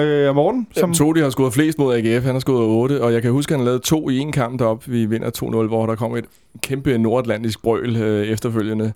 Øh, 0.00 0.34
Morten, 0.34 0.66
som... 0.70 0.94
Som 0.94 1.06
Todi 1.06 1.20
har 1.20 1.30
scoret 1.30 1.52
flest 1.52 1.78
mod 1.78 1.94
AGF. 1.94 2.24
Han 2.24 2.34
har 2.34 2.40
scoret 2.40 2.66
8, 2.66 3.02
og 3.02 3.12
jeg 3.12 3.22
kan 3.22 3.30
huske, 3.30 3.54
at 3.54 3.58
han 3.58 3.64
lavede 3.64 3.82
to 3.82 4.08
i 4.08 4.18
en 4.18 4.32
kamp 4.32 4.58
deroppe. 4.58 4.90
Vi 4.90 5.06
vinder 5.06 5.30
2-0, 5.62 5.68
hvor 5.68 5.86
der 5.86 5.94
kom 5.94 6.16
et 6.16 6.24
kæmpe 6.62 6.98
nordatlantisk 6.98 7.62
brøl 7.62 7.96
øh, 7.96 8.26
efterfølgende. 8.26 8.92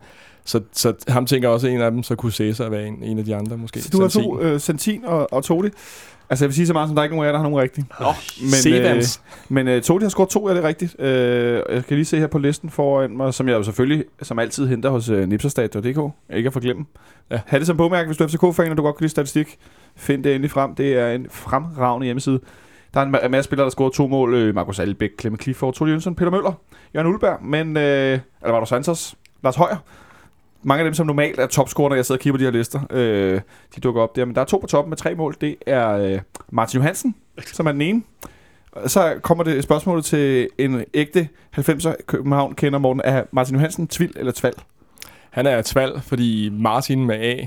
Så, 0.47 0.61
så 0.73 0.93
ham 1.09 1.27
tænker 1.27 1.49
også 1.49 1.67
en 1.69 1.81
af 1.81 1.91
dem, 1.91 2.03
så 2.03 2.15
kunne 2.17 2.33
Cæsar 2.33 2.69
være 2.69 2.87
en, 2.87 3.03
en 3.03 3.19
af 3.19 3.25
de 3.25 3.37
andre 3.37 3.57
måske. 3.57 3.83
Så 3.83 3.89
du 3.93 4.01
har 4.01 4.09
to, 4.09 4.11
Santin. 4.39 4.47
øh, 4.55 4.61
Santin 4.61 5.05
og, 5.05 5.33
og 5.33 5.45
Todi. 5.45 5.69
Altså, 6.31 6.45
jeg 6.45 6.49
vil 6.49 6.55
sige 6.55 6.67
så 6.67 6.73
meget, 6.73 6.89
som 6.89 6.95
der 6.97 7.03
er 7.03 7.05
ikke 7.05 7.17
nogen 7.17 7.25
af 7.25 7.29
jer, 7.29 7.33
der 7.33 7.39
har 7.39 7.49
nogen 7.49 7.63
rigtige. 7.63 7.87
Nå, 8.01 8.07
Men, 8.41 8.51
Sevens. 8.51 9.21
men 9.49 9.69
øh, 9.69 9.83
Todi 9.83 10.05
har 10.05 10.09
scoret 10.11 10.29
to, 10.29 10.47
er 10.47 10.55
det 10.55 10.63
rigtigt? 10.65 11.01
Øh, 11.01 11.63
jeg 11.71 11.85
kan 11.85 11.97
lige 11.97 12.05
se 12.05 12.19
her 12.19 12.27
på 12.27 12.39
listen 12.39 12.71
foran 12.71 13.17
mig, 13.17 13.35
som 13.35 13.49
jeg 13.49 13.55
jo 13.55 13.63
selvfølgelig, 13.63 14.05
som 14.23 14.39
altid, 14.39 14.67
henter 14.67 14.91
hos 14.91 15.09
øh, 15.09 15.29
nipserstat.dk. 15.29 16.13
Ikke 16.37 16.47
at 16.47 16.53
forglemme. 16.53 16.85
Ja. 17.31 17.41
Ha' 17.47 17.59
det 17.59 17.67
som 17.67 17.77
bogmærke, 17.77 18.07
hvis 18.07 18.17
du 18.17 18.25
er 18.25 18.29
FCK-fan, 18.29 18.71
og 18.71 18.77
du 18.77 18.83
godt 18.83 18.97
kan 18.97 19.03
lide 19.05 19.11
statistik. 19.11 19.57
Find 19.97 20.25
det 20.25 20.33
endelig 20.35 20.51
frem. 20.51 20.75
Det 20.75 20.93
er 20.99 21.11
en 21.13 21.27
fremragende 21.31 22.05
hjemmeside. 22.05 22.41
Der 22.95 23.01
er 23.01 23.05
en 23.05 23.15
ma- 23.15 23.29
masse 23.29 23.47
spillere, 23.49 23.65
der 23.65 23.71
scorer 23.71 23.91
to 23.91 24.07
mål. 24.07 24.35
Øh, 24.35 24.55
Markus 24.55 24.79
Albæk, 24.79 25.11
Clement 25.21 25.43
Clifford, 25.43 25.75
Todi 25.75 25.91
Jønsson, 25.91 26.15
Peter 26.15 26.31
Møller, 26.31 26.53
Jørgen 26.95 27.13
Ulberg, 27.13 27.45
men... 27.45 27.77
Øh, 27.77 27.83
eller 27.83 28.21
var 28.43 28.59
der 28.59 28.65
Santos? 28.65 29.15
Lars 29.45 29.57
Højer. 29.57 29.77
Mange 30.67 30.81
af 30.81 30.85
dem, 30.85 30.95
som 30.95 31.07
normalt 31.07 31.39
er 31.39 31.47
topscorer, 31.47 31.89
når 31.89 31.97
jeg 31.97 32.07
sidder 32.07 32.19
og 32.19 32.23
kigger 32.23 32.35
på 32.35 32.39
de 32.39 32.45
her 32.45 32.51
lister, 32.51 32.81
øh, 32.91 33.41
de 33.75 33.81
dukker 33.81 34.03
op 34.03 34.17
der. 34.17 34.25
Men 34.25 34.35
der 34.35 34.41
er 34.41 34.45
to 34.45 34.59
på 34.59 34.67
toppen 34.67 34.91
med 34.91 34.97
tre 34.97 35.15
mål. 35.15 35.37
Det 35.41 35.57
er 35.67 35.89
øh, 35.89 36.21
Martin 36.51 36.79
Johansen, 36.79 37.15
som 37.53 37.67
er 37.67 37.73
den 37.73 37.81
ene. 37.81 38.03
Så 38.87 39.19
kommer 39.23 39.45
det 39.45 39.63
spørgsmålet 39.63 40.05
til 40.05 40.49
en 40.59 40.85
ægte 40.95 41.29
90'er 41.57 42.03
København 42.07 42.55
kender 42.55 42.79
Morten. 42.79 43.03
Er 43.05 43.25
Martin 43.33 43.55
Johansen 43.55 43.89
tvil 43.89 44.13
eller 44.17 44.33
tval? 44.33 44.53
Han 45.31 45.47
er 45.47 45.63
tval, 45.63 46.01
fordi 46.01 46.51
Martin 46.53 47.07
med 47.07 47.17
A, 47.17 47.47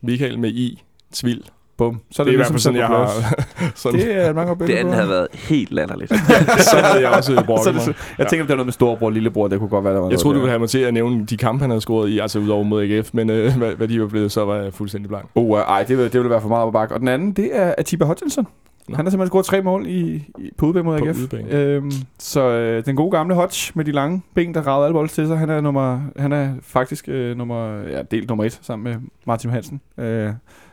Michael 0.00 0.38
med 0.38 0.50
I, 0.50 0.82
tvil. 1.12 1.50
Bum. 1.80 1.94
Så 2.10 2.16
Så 2.16 2.24
det 2.24 2.28
er 2.28 2.32
i 2.32 2.36
hvert 2.36 2.46
fald 2.46 2.58
sådan, 2.58 2.78
jeg 2.78 2.86
på 2.88 2.94
har... 2.94 3.06
sådan, 3.74 4.00
Det 4.00 4.16
er 4.26 4.32
godt 4.32 4.58
det 4.58 4.70
andet 4.70 4.84
på. 4.86 4.90
havde 4.96 5.08
været 5.08 5.26
helt 5.34 5.72
latterligt. 5.72 6.10
så 6.70 6.76
havde 6.76 7.08
jeg 7.08 7.16
også 7.16 7.32
Så 7.64 7.68
er 7.68 7.72
det, 7.72 7.82
så- 7.82 7.92
jeg 8.18 8.26
tænker, 8.26 8.42
om 8.42 8.46
det 8.46 8.52
er 8.52 8.56
noget 8.56 8.66
med 8.66 8.72
storebror 8.72 9.06
og 9.06 9.12
lillebror. 9.12 9.48
Det 9.48 9.58
kunne 9.58 9.68
godt 9.68 9.84
være, 9.84 9.94
der 9.94 10.00
var 10.00 10.10
Jeg 10.10 10.18
troede, 10.18 10.34
du 10.34 10.40
ville 10.40 10.50
have 10.50 10.58
mig 10.58 10.68
til 10.68 10.78
at 10.78 10.94
nævne 10.94 11.26
de 11.26 11.36
kampe, 11.36 11.60
han 11.62 11.70
havde 11.70 11.80
scoret 11.80 12.08
i, 12.08 12.18
altså 12.18 12.38
udover 12.38 12.64
mod 12.64 12.82
AGF, 12.82 13.10
men 13.12 13.30
øh, 13.30 13.56
hvad, 13.56 13.72
hvad 13.74 13.88
de 13.88 14.00
var 14.00 14.06
blevet, 14.06 14.32
så 14.32 14.44
var 14.44 14.56
jeg 14.56 14.74
fuldstændig 14.74 15.08
blank. 15.08 15.24
Uh, 15.34 15.58
ej, 15.58 15.82
det 15.88 15.98
vil, 15.98 16.12
det 16.12 16.20
vil 16.20 16.30
være 16.30 16.40
for 16.40 16.48
meget 16.48 16.66
ad 16.66 16.72
bakke. 16.72 16.94
Og 16.94 17.00
den 17.00 17.08
anden, 17.08 17.32
det 17.32 17.48
er 17.52 17.74
Atiba 17.78 18.04
Hodgkinson. 18.04 18.46
Nå. 18.88 18.96
Han 18.96 19.04
har 19.04 19.10
simpelthen 19.10 19.30
scoret 19.30 19.44
tre 19.46 19.62
mål 19.62 19.86
i, 19.86 20.22
i, 20.38 20.50
på 20.58 20.66
udebane 20.66 20.84
mod 20.84 20.98
På 20.98 21.04
AGF. 21.04 21.18
udebane. 21.18 21.50
Øhm, 21.50 21.90
så 22.18 22.40
øh, 22.40 22.84
den 22.84 22.96
gode 22.96 23.10
gamle 23.10 23.34
Hodge 23.34 23.72
med 23.74 23.84
de 23.84 23.92
lange 23.92 24.22
ben, 24.34 24.54
der 24.54 24.60
ragede 24.66 24.84
alle 24.86 24.94
bolde 24.94 25.12
til 25.12 25.26
sig, 25.26 25.38
han 25.38 25.50
er, 25.50 25.60
nummer, 25.60 26.00
han 26.16 26.32
er 26.32 26.48
faktisk 26.62 27.08
øh, 27.08 27.36
nummer, 27.36 27.76
ja, 27.90 28.02
delt 28.10 28.28
nummer 28.28 28.44
et 28.44 28.58
sammen 28.62 28.84
med 28.92 29.00
Martin 29.26 29.50
Hansen. 29.50 29.80
Øh, 29.98 30.30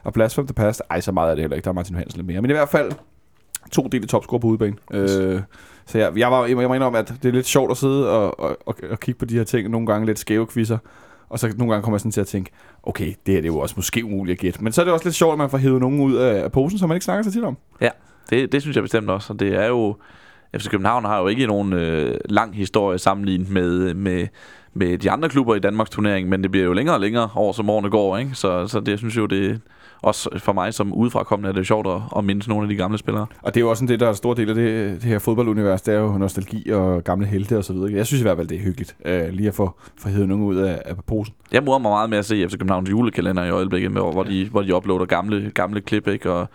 og 0.07 0.13
Blast 0.13 0.35
from 0.35 0.47
the 0.47 0.53
Past, 0.53 0.81
ej, 0.89 1.01
så 1.01 1.11
meget 1.11 1.31
er 1.31 1.35
det 1.35 1.41
heller 1.41 1.55
ikke, 1.55 1.65
der 1.65 1.69
er 1.69 1.75
Martin 1.75 1.95
Hansen 1.95 2.17
lidt 2.17 2.27
mere. 2.27 2.41
Men 2.41 2.51
i 2.51 2.53
hvert 2.53 2.69
fald 2.69 2.91
to 3.71 3.87
dele 3.87 4.07
topscorer 4.07 4.39
på 4.39 4.47
udebane. 4.47 4.75
Øh, 4.91 5.41
så 5.85 5.97
jeg, 5.97 6.17
jeg, 6.17 6.31
var, 6.31 6.45
jeg 6.45 6.57
jeg 6.57 6.67
må 6.67 6.73
indrømme, 6.73 6.97
at 6.97 7.13
det 7.23 7.29
er 7.29 7.33
lidt 7.33 7.45
sjovt 7.45 7.71
at 7.71 7.77
sidde 7.77 8.09
og, 8.09 8.39
og, 8.39 8.57
og, 8.65 8.75
og 8.89 8.99
kigge 8.99 9.19
på 9.19 9.25
de 9.25 9.37
her 9.37 9.43
ting, 9.43 9.69
nogle 9.69 9.87
gange 9.87 10.05
lidt 10.05 10.19
skæve 10.19 10.47
quizzer. 10.47 10.77
Og 11.29 11.39
så 11.39 11.53
nogle 11.57 11.73
gange 11.73 11.83
kommer 11.83 11.95
jeg 11.95 11.99
sådan 11.99 12.11
til 12.11 12.21
at 12.21 12.27
tænke, 12.27 12.51
okay, 12.83 13.13
det 13.25 13.33
her 13.33 13.41
det 13.41 13.49
er 13.49 13.53
jo 13.53 13.59
også 13.59 13.73
måske 13.77 14.05
umuligt 14.05 14.35
at 14.35 14.39
gætte. 14.41 14.63
Men 14.63 14.73
så 14.73 14.81
er 14.81 14.85
det 14.85 14.93
også 14.93 15.05
lidt 15.05 15.15
sjovt, 15.15 15.31
at 15.31 15.37
man 15.37 15.49
får 15.49 15.57
hævet 15.57 15.81
nogen 15.81 16.01
ud 16.01 16.15
af, 16.15 16.51
posen, 16.51 16.79
som 16.79 16.89
man 16.89 16.95
ikke 16.95 17.05
snakker 17.05 17.23
så 17.23 17.31
tit 17.31 17.43
om. 17.43 17.57
Det, 18.29 18.51
det 18.51 18.61
synes 18.61 18.75
jeg 18.75 18.83
bestemt 18.83 19.09
også, 19.09 19.33
og 19.33 19.39
det 19.39 19.55
er 19.55 19.67
jo... 19.67 19.95
FC 20.57 20.69
København 20.69 21.05
har 21.05 21.19
jo 21.19 21.27
ikke 21.27 21.47
nogen 21.47 21.73
øh, 21.73 22.19
lang 22.25 22.55
historie 22.55 22.97
sammenlignet 22.97 23.49
med, 23.49 23.93
med, 23.93 24.27
med 24.73 24.97
de 24.97 25.11
andre 25.11 25.29
klubber 25.29 25.55
i 25.55 25.59
Danmarks 25.59 25.89
turnering, 25.89 26.29
men 26.29 26.43
det 26.43 26.51
bliver 26.51 26.65
jo 26.65 26.73
længere 26.73 26.95
og 26.95 27.01
længere 27.01 27.29
over 27.35 27.53
som 27.53 27.69
årene 27.69 27.89
går, 27.89 28.17
ikke? 28.17 28.31
Så, 28.33 28.67
så 28.67 28.79
det 28.79 28.87
jeg 28.87 28.97
synes 28.97 29.17
jo, 29.17 29.25
det 29.25 29.61
også 30.01 30.29
for 30.37 30.53
mig 30.53 30.73
som 30.73 30.93
udefrakommende 30.93 31.49
er 31.49 31.53
det 31.53 31.67
sjovt 31.67 31.87
at, 31.87 32.01
at 32.17 32.23
mindes 32.23 32.47
nogle 32.47 32.63
af 32.63 32.69
de 32.69 32.75
gamle 32.75 32.97
spillere. 32.97 33.25
Og 33.41 33.53
det 33.53 33.59
er 33.59 33.63
jo 33.63 33.69
også 33.69 33.79
sådan 33.79 33.91
det, 33.91 33.99
der 33.99 34.05
er 34.05 34.09
en 34.09 34.15
stor 34.15 34.33
del 34.33 34.49
af 34.49 34.55
det, 34.55 34.93
det 35.01 35.03
her 35.03 35.19
fodboldunivers, 35.19 35.81
det 35.81 35.93
er 35.93 35.99
jo 35.99 36.17
nostalgi 36.17 36.69
og 36.69 37.03
gamle 37.03 37.25
helte 37.25 37.57
og 37.57 37.63
så 37.63 37.73
videre. 37.73 37.93
Jeg 37.93 38.05
synes 38.05 38.21
i 38.21 38.23
hvert 38.23 38.37
fald, 38.37 38.47
det 38.47 38.57
er 38.57 38.61
hyggeligt 38.61 38.95
øh, 39.05 39.29
lige 39.29 39.47
at 39.47 39.55
få, 39.55 39.75
få 39.97 40.09
hævet 40.09 40.27
nogen 40.27 40.43
ud 40.43 40.55
af, 40.55 40.81
af 40.85 40.95
posen. 41.05 41.33
Jeg 41.51 41.63
morer 41.63 41.79
mig 41.79 41.91
meget 41.91 42.09
med 42.09 42.17
at 42.17 42.25
se 42.25 42.47
FC 42.49 42.51
Københavns 42.51 42.89
julekalender 42.89 43.43
i 43.43 43.49
øjeblikket, 43.49 43.91
med, 43.91 44.01
hvor, 44.01 44.23
de, 44.23 44.49
hvor 44.49 44.61
de 44.61 44.75
uploader 44.75 45.05
gamle, 45.05 45.51
gamle 45.53 45.81
klip, 45.81 46.07
ikke? 46.07 46.31
Og 46.31 46.47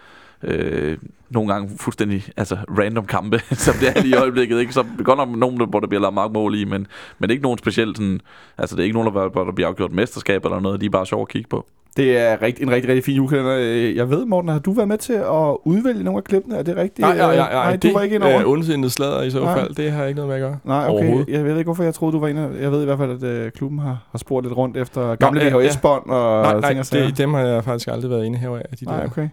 øh, 0.42 0.98
nogle 1.32 1.52
gange 1.52 1.70
fuldstændig 1.78 2.24
altså 2.36 2.56
random 2.78 3.06
kampe, 3.06 3.38
som 3.66 3.74
det 3.80 3.88
er 3.88 4.02
lige 4.02 4.14
i 4.16 4.18
øjeblikket. 4.18 4.60
Ikke? 4.60 4.72
Så 4.72 4.84
godt 5.04 5.18
nok 5.18 5.28
nogen, 5.38 5.66
hvor 5.70 5.80
der 5.80 5.86
bliver 5.86 6.00
lavet 6.00 6.14
mange 6.14 6.32
mål 6.32 6.54
i, 6.54 6.64
men, 6.64 6.86
men 7.18 7.30
ikke 7.30 7.42
nogen 7.42 7.58
specielt 7.58 7.96
sådan, 7.96 8.20
altså 8.58 8.76
det 8.76 8.82
er 8.82 8.84
ikke 8.84 8.98
nogen, 8.98 9.14
der, 9.14 9.28
hvor 9.28 9.44
der 9.44 9.52
bliver 9.52 9.68
afgjort 9.68 9.92
mesterskab 9.92 10.44
eller 10.44 10.60
noget, 10.60 10.80
de 10.80 10.86
er 10.86 10.90
bare 10.90 11.06
sjov 11.06 11.22
at 11.22 11.28
kigge 11.28 11.48
på. 11.48 11.66
Det 11.96 12.18
er 12.18 12.42
rigt, 12.42 12.60
en 12.60 12.70
rigtig, 12.70 12.88
rigtig 12.88 13.04
fin 13.04 13.16
julekalender. 13.16 13.56
Øh, 13.60 13.96
Jeg 13.96 14.10
ved, 14.10 14.24
Morten, 14.24 14.48
har 14.50 14.58
du 14.58 14.72
været 14.72 14.88
med 14.88 14.98
til 14.98 15.12
at 15.12 15.56
udvælge 15.64 16.04
nogle 16.04 16.18
af 16.18 16.24
klippene? 16.24 16.56
Er 16.56 16.62
det 16.62 16.76
rigtigt? 16.76 16.98
Nej, 16.98 17.16
nej, 17.16 17.36
nej, 17.36 17.46
Øh, 17.46 17.52
nej, 17.52 17.72
du 17.76 17.86
det 17.88 17.94
var 17.94 18.00
ikke 18.00 18.14
ind 18.14 18.22
over. 18.22 18.32
er 18.40 18.44
ondsindet 18.46 18.92
sladder 18.92 19.22
i 19.22 19.30
så 19.30 19.40
Nej. 19.40 19.58
fald. 19.58 19.74
Det 19.74 19.92
har 19.92 20.04
ikke 20.04 20.16
noget 20.20 20.28
med 20.28 20.36
at 20.36 20.40
gøre. 20.42 20.58
Nej, 20.64 20.88
okay. 20.88 21.24
Jeg 21.32 21.44
ved 21.44 21.52
ikke, 21.58 21.64
hvorfor 21.64 21.82
jeg 21.84 21.94
troede, 21.94 22.12
du 22.14 22.20
var 22.20 22.28
inde. 22.28 22.50
Jeg 22.60 22.72
ved 22.72 22.82
i 22.82 22.84
hvert 22.84 22.98
fald, 22.98 23.10
at 23.10 23.22
øh, 23.22 23.50
klubben 23.52 23.78
har, 23.78 23.98
har 24.10 24.18
spurgt 24.18 24.46
lidt 24.46 24.56
rundt 24.56 24.76
efter 24.76 25.14
gamle 25.14 25.40
ja, 25.40 25.48
ja. 25.48 25.56
VHS-bånd 25.56 26.06
og 26.10 26.42
nej, 26.42 26.60
nej, 26.60 26.68
ting 26.70 26.80
og 26.80 26.86
sager. 26.86 27.06
det, 27.06 27.18
dem 27.18 27.34
har 27.34 27.40
jeg 27.40 27.64
faktisk 27.64 27.88
aldrig 27.88 28.10
været 28.10 28.24
inde 28.24 28.38
her 28.38 28.50
af. 28.50 28.62
De 28.80 28.84
Nej, 28.84 28.96
der. 29.00 29.06
okay. 29.06 29.28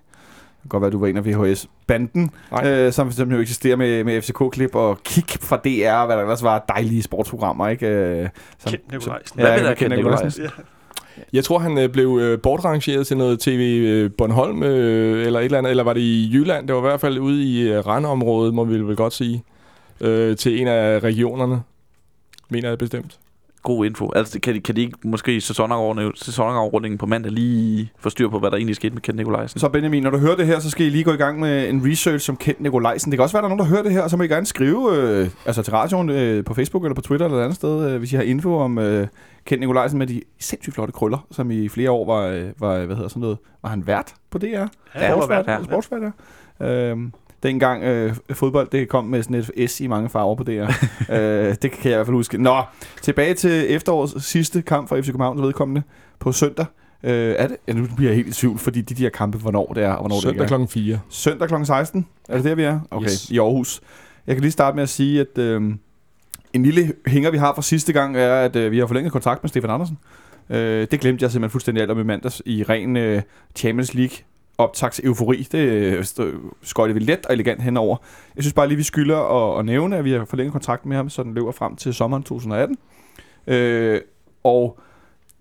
Det 0.69 0.71
kan 0.71 0.79
godt 0.79 0.81
være, 0.81 0.87
at 0.87 0.93
du 0.93 0.99
var 0.99 1.07
en 1.07 1.17
af 1.17 1.25
VHS-banden, 1.25 2.31
øh, 2.65 2.93
som, 2.93 3.11
som 3.11 3.31
jo 3.31 3.39
eksisterer 3.39 3.75
med, 3.75 4.03
med 4.03 4.21
FCK-klip 4.21 4.75
og 4.75 4.97
Kig 5.03 5.25
fra 5.41 5.57
DR, 5.57 5.91
og 5.91 6.05
hvad 6.05 6.15
der 6.15 6.21
ellers 6.21 6.43
var 6.43 6.65
dejlige 6.67 7.03
sportsprogrammer, 7.03 7.67
ikke? 7.67 7.87
Øh, 7.87 8.29
som, 8.57 8.71
Kent 8.71 8.91
Nikolajsen. 8.91 9.39
Hvad 9.39 9.63
med 9.63 9.75
Kent 9.75 9.95
Nikolajsen? 9.95 10.43
Ja. 10.43 10.49
Jeg 11.33 11.43
tror, 11.43 11.59
han 11.59 11.77
øh, 11.77 11.89
blev 11.89 12.19
øh, 12.21 12.41
bortrangeret 12.41 13.07
til 13.07 13.17
noget 13.17 13.39
TV 13.39 13.81
øh, 13.85 14.11
Bornholm, 14.17 14.63
øh, 14.63 15.25
eller 15.25 15.39
et 15.39 15.45
eller 15.45 15.57
andet, 15.57 15.69
eller 15.69 15.83
var 15.83 15.93
det 15.93 16.01
i 16.01 16.29
Jylland? 16.33 16.67
Det 16.67 16.75
var 16.75 16.81
i 16.81 16.87
hvert 16.89 17.01
fald 17.01 17.19
ude 17.19 17.43
i 17.43 17.69
øh, 17.69 17.87
Randområdet, 17.87 18.53
må 18.53 18.63
vi 18.63 18.79
vel 18.79 18.95
godt 18.95 19.13
sige, 19.13 19.43
øh, 20.01 20.37
til 20.37 20.61
en 20.61 20.67
af 20.67 20.99
regionerne, 20.99 21.61
mener 22.49 22.69
jeg 22.69 22.77
bestemt. 22.77 23.19
God 23.63 23.85
info. 23.85 24.11
Altså, 24.15 24.39
kan 24.39 24.53
de, 24.53 24.59
kan 24.59 24.75
de 24.75 24.81
ikke 24.81 24.97
måske 25.03 25.35
i 25.35 25.39
sæsonafrundingen, 25.39 26.13
sæsonafrundingen 26.15 26.97
på 26.97 27.05
mandag 27.05 27.31
lige 27.31 27.91
få 27.99 28.09
styr 28.09 28.29
på, 28.29 28.39
hvad 28.39 28.51
der 28.51 28.57
egentlig 28.57 28.75
skete 28.75 28.93
med 28.93 29.01
Kent 29.01 29.17
Nikolajsen? 29.17 29.59
Så 29.59 29.69
Benjamin, 29.69 30.03
når 30.03 30.09
du 30.09 30.17
hører 30.17 30.35
det 30.35 30.45
her, 30.45 30.59
så 30.59 30.69
skal 30.69 30.85
I 30.85 30.89
lige 30.89 31.03
gå 31.03 31.13
i 31.13 31.17
gang 31.17 31.39
med 31.39 31.69
en 31.69 31.91
research 31.91 32.29
om 32.29 32.37
Kent 32.37 32.61
Nikolajsen. 32.61 33.11
Det 33.11 33.17
kan 33.17 33.23
også 33.23 33.33
være, 33.33 33.41
der 33.41 33.49
er 33.49 33.55
nogen, 33.55 33.59
der 33.59 33.75
hører 33.75 33.83
det 33.83 33.91
her, 33.91 34.01
og 34.01 34.09
så 34.09 34.17
må 34.17 34.23
I 34.23 34.27
gerne 34.27 34.45
skrive 34.45 34.95
øh, 34.95 35.29
altså 35.45 35.63
til 35.63 35.73
radioen 35.73 36.09
øh, 36.09 36.45
på 36.45 36.53
Facebook 36.53 36.83
eller 36.83 36.95
på 36.95 37.01
Twitter 37.01 37.25
eller 37.25 37.39
et 37.39 37.43
andet 37.43 37.55
sted, 37.55 37.91
øh, 37.91 37.99
hvis 37.99 38.13
I 38.13 38.15
har 38.15 38.23
info 38.23 38.57
om 38.57 38.77
øh, 38.77 39.07
Kent 39.45 39.59
Nikolajsen 39.59 39.99
med 39.99 40.07
de 40.07 40.21
sindssygt 40.39 40.73
flotte 40.73 40.91
krøller, 40.91 41.27
som 41.31 41.51
i 41.51 41.69
flere 41.69 41.91
år 41.91 42.05
var, 42.05 42.27
øh, 42.27 42.45
var 42.57 42.85
hvad 42.85 42.95
hedder 42.95 43.09
sådan 43.09 43.21
noget, 43.21 43.37
var 43.61 43.69
han 43.69 43.87
vært 43.87 44.13
på 44.29 44.37
DR? 44.37 44.45
Ja, 44.45 44.67
han 44.93 45.11
var 45.11 45.15
Sportsvært, 45.15 45.47
vært, 45.47 45.59
ja. 45.59 45.63
Sportsvært, 45.63 46.01
ja. 46.59 46.65
Øhm, 46.65 47.13
dengang 47.43 47.83
øh, 47.83 48.15
fodbold, 48.33 48.67
det 48.71 48.89
kom 48.89 49.05
med 49.05 49.23
sådan 49.23 49.43
et 49.55 49.69
S 49.71 49.79
i 49.81 49.87
mange 49.87 50.09
farver 50.09 50.35
på 50.35 50.43
DR. 50.43 50.49
øh, 51.15 51.55
det 51.61 51.71
kan 51.71 51.83
jeg 51.83 51.91
i 51.91 51.95
hvert 51.95 52.05
fald 52.05 52.15
huske. 52.15 52.37
Nå, 52.37 52.61
tilbage 53.01 53.33
til 53.33 53.65
efterårets 53.75 54.25
sidste 54.25 54.61
kamp 54.61 54.89
for 54.89 55.01
FC 55.01 55.05
Københavns 55.05 55.41
vedkommende 55.41 55.83
på 56.19 56.31
søndag. 56.31 56.65
Øh, 57.03 57.35
er 57.37 57.47
det? 57.47 57.57
Ja, 57.67 57.73
nu 57.73 57.87
bliver 57.95 58.09
jeg 58.11 58.15
helt 58.15 58.27
i 58.27 58.33
tvivl, 58.33 58.57
fordi 58.57 58.81
de 58.81 58.93
der 59.03 59.09
kampe, 59.09 59.37
hvornår 59.37 59.71
det 59.75 59.83
er, 59.83 59.91
og 59.91 59.99
hvornår 59.99 60.15
det 60.15 60.21
Søndag 60.23 60.35
ikke 60.35 60.43
er. 60.43 60.47
klokken 60.47 60.67
4. 60.67 60.99
Søndag 61.09 61.47
kl. 61.47 61.53
16? 61.65 62.05
Er 62.29 62.35
det 62.35 62.43
der, 62.45 62.55
vi 62.55 62.63
er? 62.63 62.79
Okay, 62.91 63.05
Yes. 63.05 63.29
i 63.29 63.37
Aarhus. 63.39 63.81
Jeg 64.27 64.35
kan 64.35 64.41
lige 64.41 64.51
starte 64.51 64.75
med 64.75 64.83
at 64.83 64.89
sige, 64.89 65.19
at 65.21 65.37
øh, 65.37 65.61
en 66.53 66.63
lille 66.63 66.93
hænger, 67.05 67.31
vi 67.31 67.37
har 67.37 67.53
fra 67.55 67.61
sidste 67.61 67.93
gang, 67.93 68.17
er, 68.17 68.35
at 68.35 68.55
øh, 68.55 68.71
vi 68.71 68.79
har 68.79 68.87
forlænget 68.87 69.11
kontrakt 69.11 69.43
med 69.43 69.49
Stefan 69.49 69.69
Andersen. 69.69 69.97
Øh, 70.49 70.87
det 70.91 70.99
glemte 70.99 71.23
jeg 71.23 71.31
simpelthen 71.31 71.51
fuldstændig 71.51 71.81
alt 71.81 71.91
om 71.91 71.99
i 71.99 72.03
mandags 72.03 72.41
i 72.45 72.63
ren 72.63 72.97
øh, 72.97 73.21
Champions 73.55 73.93
League 73.93 74.17
optags 74.59 75.01
eufori. 75.03 75.47
Det 75.51 75.59
øh, 75.59 76.05
skøjte 76.61 76.93
vi 76.93 76.99
let 76.99 77.25
og 77.25 77.33
elegant 77.33 77.61
henover. 77.61 77.97
Jeg 78.35 78.43
synes 78.43 78.53
bare 78.53 78.67
lige, 78.67 78.77
vi 78.77 78.83
skylder 78.83 79.17
at, 79.17 79.59
at 79.59 79.65
nævne, 79.65 79.97
at 79.97 80.03
vi 80.03 80.11
har 80.11 80.25
forlænget 80.25 80.51
kontrakten 80.51 80.89
med 80.89 80.97
ham, 80.97 81.09
så 81.09 81.23
den 81.23 81.33
løber 81.33 81.51
frem 81.51 81.75
til 81.75 81.93
sommeren 81.93 82.23
2018. 82.23 82.77
Øh, 83.47 84.01
og 84.43 84.79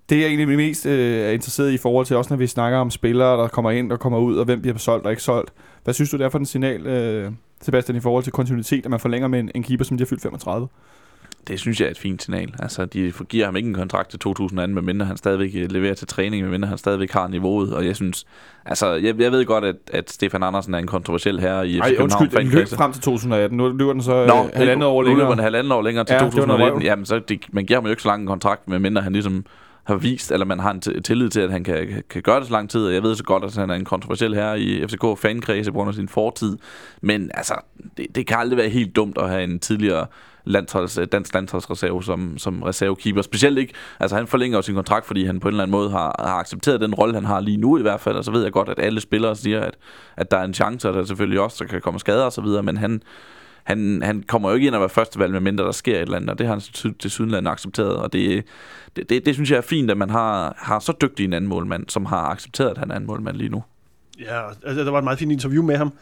det 0.09 0.23
er 0.23 0.27
egentlig 0.27 0.49
mest 0.49 0.87
øh, 0.87 1.21
er 1.21 1.31
interesseret 1.31 1.71
i 1.71 1.75
i 1.75 1.79
forhold 1.79 2.07
til, 2.07 2.16
også 2.16 2.33
når 2.33 2.39
vi 2.39 2.47
snakker 2.47 2.79
om 2.79 2.91
spillere, 2.91 3.43
der 3.43 3.49
kommer 3.49 3.71
ind 3.71 3.93
og 3.93 4.01
kommer 4.01 4.19
ud, 4.19 4.37
og 4.37 4.45
hvem 4.45 4.61
bliver 4.61 4.79
solgt 4.79 5.07
og 5.07 5.12
ikke 5.12 5.23
solgt. 5.23 5.53
Hvad 5.85 5.95
synes 5.95 6.11
du 6.11 6.16
der 6.16 6.29
for 6.29 6.39
en 6.39 6.47
signal, 6.47 6.87
øh, 6.87 7.33
Sebastian, 7.62 7.97
i 7.97 8.01
forhold 8.01 8.25
til 8.25 8.33
kontinuitet, 8.33 8.85
at 8.85 8.91
man 8.91 9.01
forlænger 9.01 9.29
med 9.29 9.41
en, 9.41 9.51
en 9.55 9.62
keeper, 9.62 9.85
som 9.85 9.97
de 9.97 10.05
har 10.05 10.07
fyldt 10.07 10.23
35? 10.23 10.69
Det 11.49 11.61
synes 11.61 11.80
jeg 11.80 11.86
er 11.86 11.91
et 11.91 11.99
fint 11.99 12.22
signal. 12.22 12.55
Altså, 12.59 12.84
de 12.84 13.12
giver 13.28 13.45
ham 13.45 13.57
ikke 13.57 13.68
en 13.68 13.74
kontrakt 13.74 14.11
til 14.11 14.18
2018, 14.18 14.74
medmindre 14.74 15.07
han 15.07 15.16
stadigvæk 15.16 15.51
øh, 15.55 15.70
leverer 15.72 15.95
til 15.95 16.07
træning, 16.07 16.43
medmindre 16.43 16.68
han 16.68 16.78
stadigvæk 16.78 17.11
har 17.12 17.28
niveauet. 17.28 17.74
Og 17.74 17.86
jeg 17.86 17.97
synes, 17.97 18.24
altså, 18.66 18.93
jeg, 18.93 19.20
jeg 19.20 19.32
ved 19.32 19.45
godt, 19.47 19.64
at, 19.64 19.76
at 19.93 20.11
Stefan 20.11 20.43
Andersen 20.43 20.74
er 20.74 20.78
en 20.78 20.86
kontroversiel 20.86 21.41
herre 21.41 21.68
i 21.68 21.72
København 21.72 22.03
undskyld, 22.03 22.30
den 22.41 22.49
løb 22.49 22.68
frem 22.68 22.93
til 22.93 23.03
2018. 23.03 23.57
Nu 23.59 23.68
løber 23.68 23.93
den 23.93 24.03
så 24.03 24.14
øh, 24.14 24.26
Nå, 24.26 24.49
halvandet 24.55 24.89
år 24.89 25.03
nu 25.03 25.09
løber 25.09 25.16
længere. 25.18 25.30
den 25.36 25.43
halvandet 25.45 25.72
år 25.72 25.82
længere 25.82 26.05
til 26.05 26.14
Ja, 26.14 26.18
det 26.18 26.24
var 26.24 26.47
noget 26.47 26.49
2019. 26.61 26.72
vrøvl. 26.72 26.84
Jamen, 26.84 27.07
så 27.07 27.18
det, 27.28 27.41
man 27.53 27.64
giver 27.64 27.76
ham 27.80 27.84
jo 27.84 27.91
ikke 27.91 28.03
så 28.03 28.09
lang 28.09 28.20
en 28.22 28.26
kontrakt, 28.28 28.68
medmindre 28.68 29.03
han 29.03 29.12
ligesom 29.12 29.45
har 29.84 29.95
vist, 29.97 30.32
eller 30.32 30.47
man 30.47 30.59
har 30.61 30.70
en 30.70 30.80
tillid 31.03 31.28
til, 31.30 31.41
at 31.41 31.51
han 31.51 31.64
kan, 31.64 31.86
kan- 31.86 32.03
kan 32.11 32.22
gøre 32.22 32.39
det 32.39 32.47
så 32.47 32.53
lang 32.53 32.70
tid. 32.70 32.86
Og 32.86 32.95
jeg 32.95 33.03
ved 33.03 33.14
så 33.14 33.24
godt, 33.24 33.45
at 33.45 33.55
han 33.55 33.70
er 33.70 33.74
en 33.74 33.84
kontroversiel 33.84 34.34
herre 34.34 34.61
i 34.61 34.84
FCK-fankredse 34.86 35.70
på 35.70 35.76
grund 35.76 35.89
af 35.89 35.95
sin 35.95 36.09
fortid. 36.09 36.57
Men 37.03 37.30
altså, 37.34 37.55
det, 37.97 38.07
det 38.14 38.26
kan 38.26 38.39
aldrig 38.39 38.57
være 38.57 38.68
helt 38.68 38.97
dumt 38.97 39.18
at 39.18 39.28
have 39.30 39.45
en 39.45 39.59
tidligere 39.59 40.07
landsholds, 40.49 40.99
øh, 40.99 41.07
dansk 41.12 41.34
landsholdsreserve 41.34 42.05
som, 42.05 42.38
som 42.38 42.62
reservekeeper. 42.62 43.22
Specielt 43.22 43.59
ikke, 43.59 43.74
altså 44.01 44.16
han 44.16 44.26
forlænger 44.26 44.59
jo 44.59 44.62
sin 44.62 44.74
kontrakt, 44.74 45.07
fordi 45.07 45.24
han 45.24 45.40
på 45.40 45.49
en 45.49 45.53
eller 45.53 45.62
anden 45.62 45.72
måde 45.72 45.90
har, 45.90 46.14
har 46.18 46.36
accepteret 46.36 46.80
den 46.80 46.94
rolle, 46.94 47.14
han 47.14 47.24
har 47.24 47.40
lige 47.40 47.57
nu 47.57 47.78
i 47.78 47.82
hvert 47.82 48.01
fald. 48.01 48.16
Og 48.16 48.24
så 48.24 48.30
ved 48.30 48.42
jeg 48.42 48.53
godt, 48.53 48.68
at 48.68 48.78
alle 48.78 49.01
spillere 49.01 49.36
siger, 49.36 49.61
at, 49.61 49.74
at 50.16 50.30
der 50.30 50.36
er 50.36 50.44
en 50.44 50.55
chance, 50.55 50.88
og 50.88 50.94
der 50.94 51.01
er 51.01 51.05
selvfølgelig 51.05 51.40
også, 51.40 51.64
der 51.64 51.70
kan 51.70 51.80
komme 51.80 52.01
skader 52.01 52.24
og 52.24 52.32
så 52.32 52.40
videre, 52.40 52.62
men 52.62 52.76
han, 52.76 53.03
han, 53.64 54.03
han 54.03 54.22
kommer 54.22 54.49
jo 54.49 54.55
ikke 54.55 54.66
ind 54.66 54.74
og 54.74 54.80
være 54.80 54.88
førstevalg, 54.88 55.32
medmindre 55.32 55.64
der 55.64 55.72
sker 55.72 55.94
et 55.96 56.01
eller 56.01 56.16
andet, 56.16 56.30
og 56.30 56.38
det 56.38 56.46
har 56.46 56.55
han 56.55 56.61
til, 56.61 56.94
til 56.94 57.46
accepteret, 57.46 57.96
og 57.96 58.12
det, 58.12 58.44
det, 58.96 59.11
det, 59.11 59.26
det, 59.26 59.34
synes 59.34 59.51
jeg 59.51 59.57
er 59.57 59.62
fint, 59.62 59.90
at 59.90 59.96
man 59.96 60.11
har, 60.11 60.55
har 60.59 60.78
så 60.78 60.92
dygtig 61.03 61.24
en 61.24 61.32
anden 61.32 61.49
målmand, 61.49 61.84
som 61.88 62.07
har 62.07 62.22
accepteret, 62.22 62.70
at 62.70 62.78
han 62.78 62.90
er 62.90 62.96
en 62.96 63.07
målmand 63.07 63.36
lige 63.36 63.51
nu. 63.51 63.62
Ja, 64.20 64.49
altså, 64.66 64.84
der 64.84 64.90
var 64.90 64.99
et 64.99 65.05
meget 65.05 65.18
fint 65.18 65.32
interview 65.32 65.62
med 65.62 65.76
ham, 65.76 65.92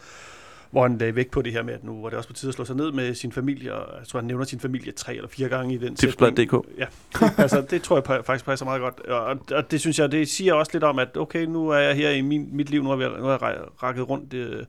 hvor 0.71 0.81
han 0.81 0.97
lagde 0.97 1.15
vægt 1.15 1.31
på 1.31 1.41
det 1.41 1.53
her 1.53 1.63
med, 1.63 1.73
at 1.73 1.83
nu 1.83 2.01
var 2.01 2.09
det 2.09 2.17
også 2.17 2.29
på 2.29 2.33
tide 2.33 2.49
at 2.49 2.53
slå 2.55 2.65
sig 2.65 2.75
ned 2.75 2.91
med 2.91 3.15
sin 3.15 3.31
familie, 3.31 3.73
og 3.73 3.99
jeg 3.99 4.07
tror, 4.07 4.19
han 4.19 4.27
nævner 4.27 4.45
sin 4.45 4.59
familie 4.59 4.91
tre 4.91 5.15
eller 5.15 5.29
fire 5.29 5.49
gange 5.49 5.73
i 5.73 5.77
den 5.77 5.95
Tipsblad.dk. 5.95 6.53
Ja, 6.77 6.85
det, 7.13 7.39
altså, 7.43 7.61
det 7.69 7.81
tror 7.81 7.95
jeg 7.95 8.25
faktisk 8.25 8.45
passer 8.45 8.65
meget 8.65 8.81
godt. 8.81 8.99
Og, 8.99 9.39
og 9.51 9.71
det 9.71 9.79
synes 9.79 9.99
jeg, 9.99 10.11
det 10.11 10.27
siger 10.27 10.53
også 10.53 10.71
lidt 10.73 10.83
om, 10.83 10.99
at 10.99 11.17
okay, 11.17 11.45
nu 11.45 11.69
er 11.69 11.77
jeg 11.77 11.95
her 11.95 12.09
i 12.09 12.21
min, 12.21 12.49
mit 12.51 12.69
liv, 12.69 12.83
nu 12.83 12.89
har, 12.89 12.97
jeg, 12.97 13.09
nu 13.19 13.25
har 13.25 13.49
jeg 13.49 13.59
rakket 13.83 14.09
rundt 14.09 14.33
øh, 14.33 14.65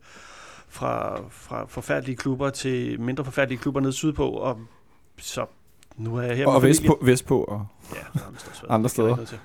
fra, 0.68 1.20
fra 1.30 1.66
forfærdelige 1.68 2.16
klubber 2.16 2.50
til 2.50 3.00
mindre 3.00 3.24
forfærdelige 3.24 3.58
klubber 3.58 3.80
nede 3.80 3.92
sydpå, 3.92 4.28
og 4.28 4.58
så 5.18 5.46
nu 5.96 6.16
er 6.16 6.22
jeg 6.22 6.36
her 6.36 6.46
Og 6.46 6.62
med 6.62 6.68
vestpå, 6.68 6.98
vestpå 7.02 7.42
og 7.42 7.66
Ja, 7.94 8.20
andre 8.26 8.38
steder. 8.38 8.72
Andre 8.72 8.90
steder 8.90 9.38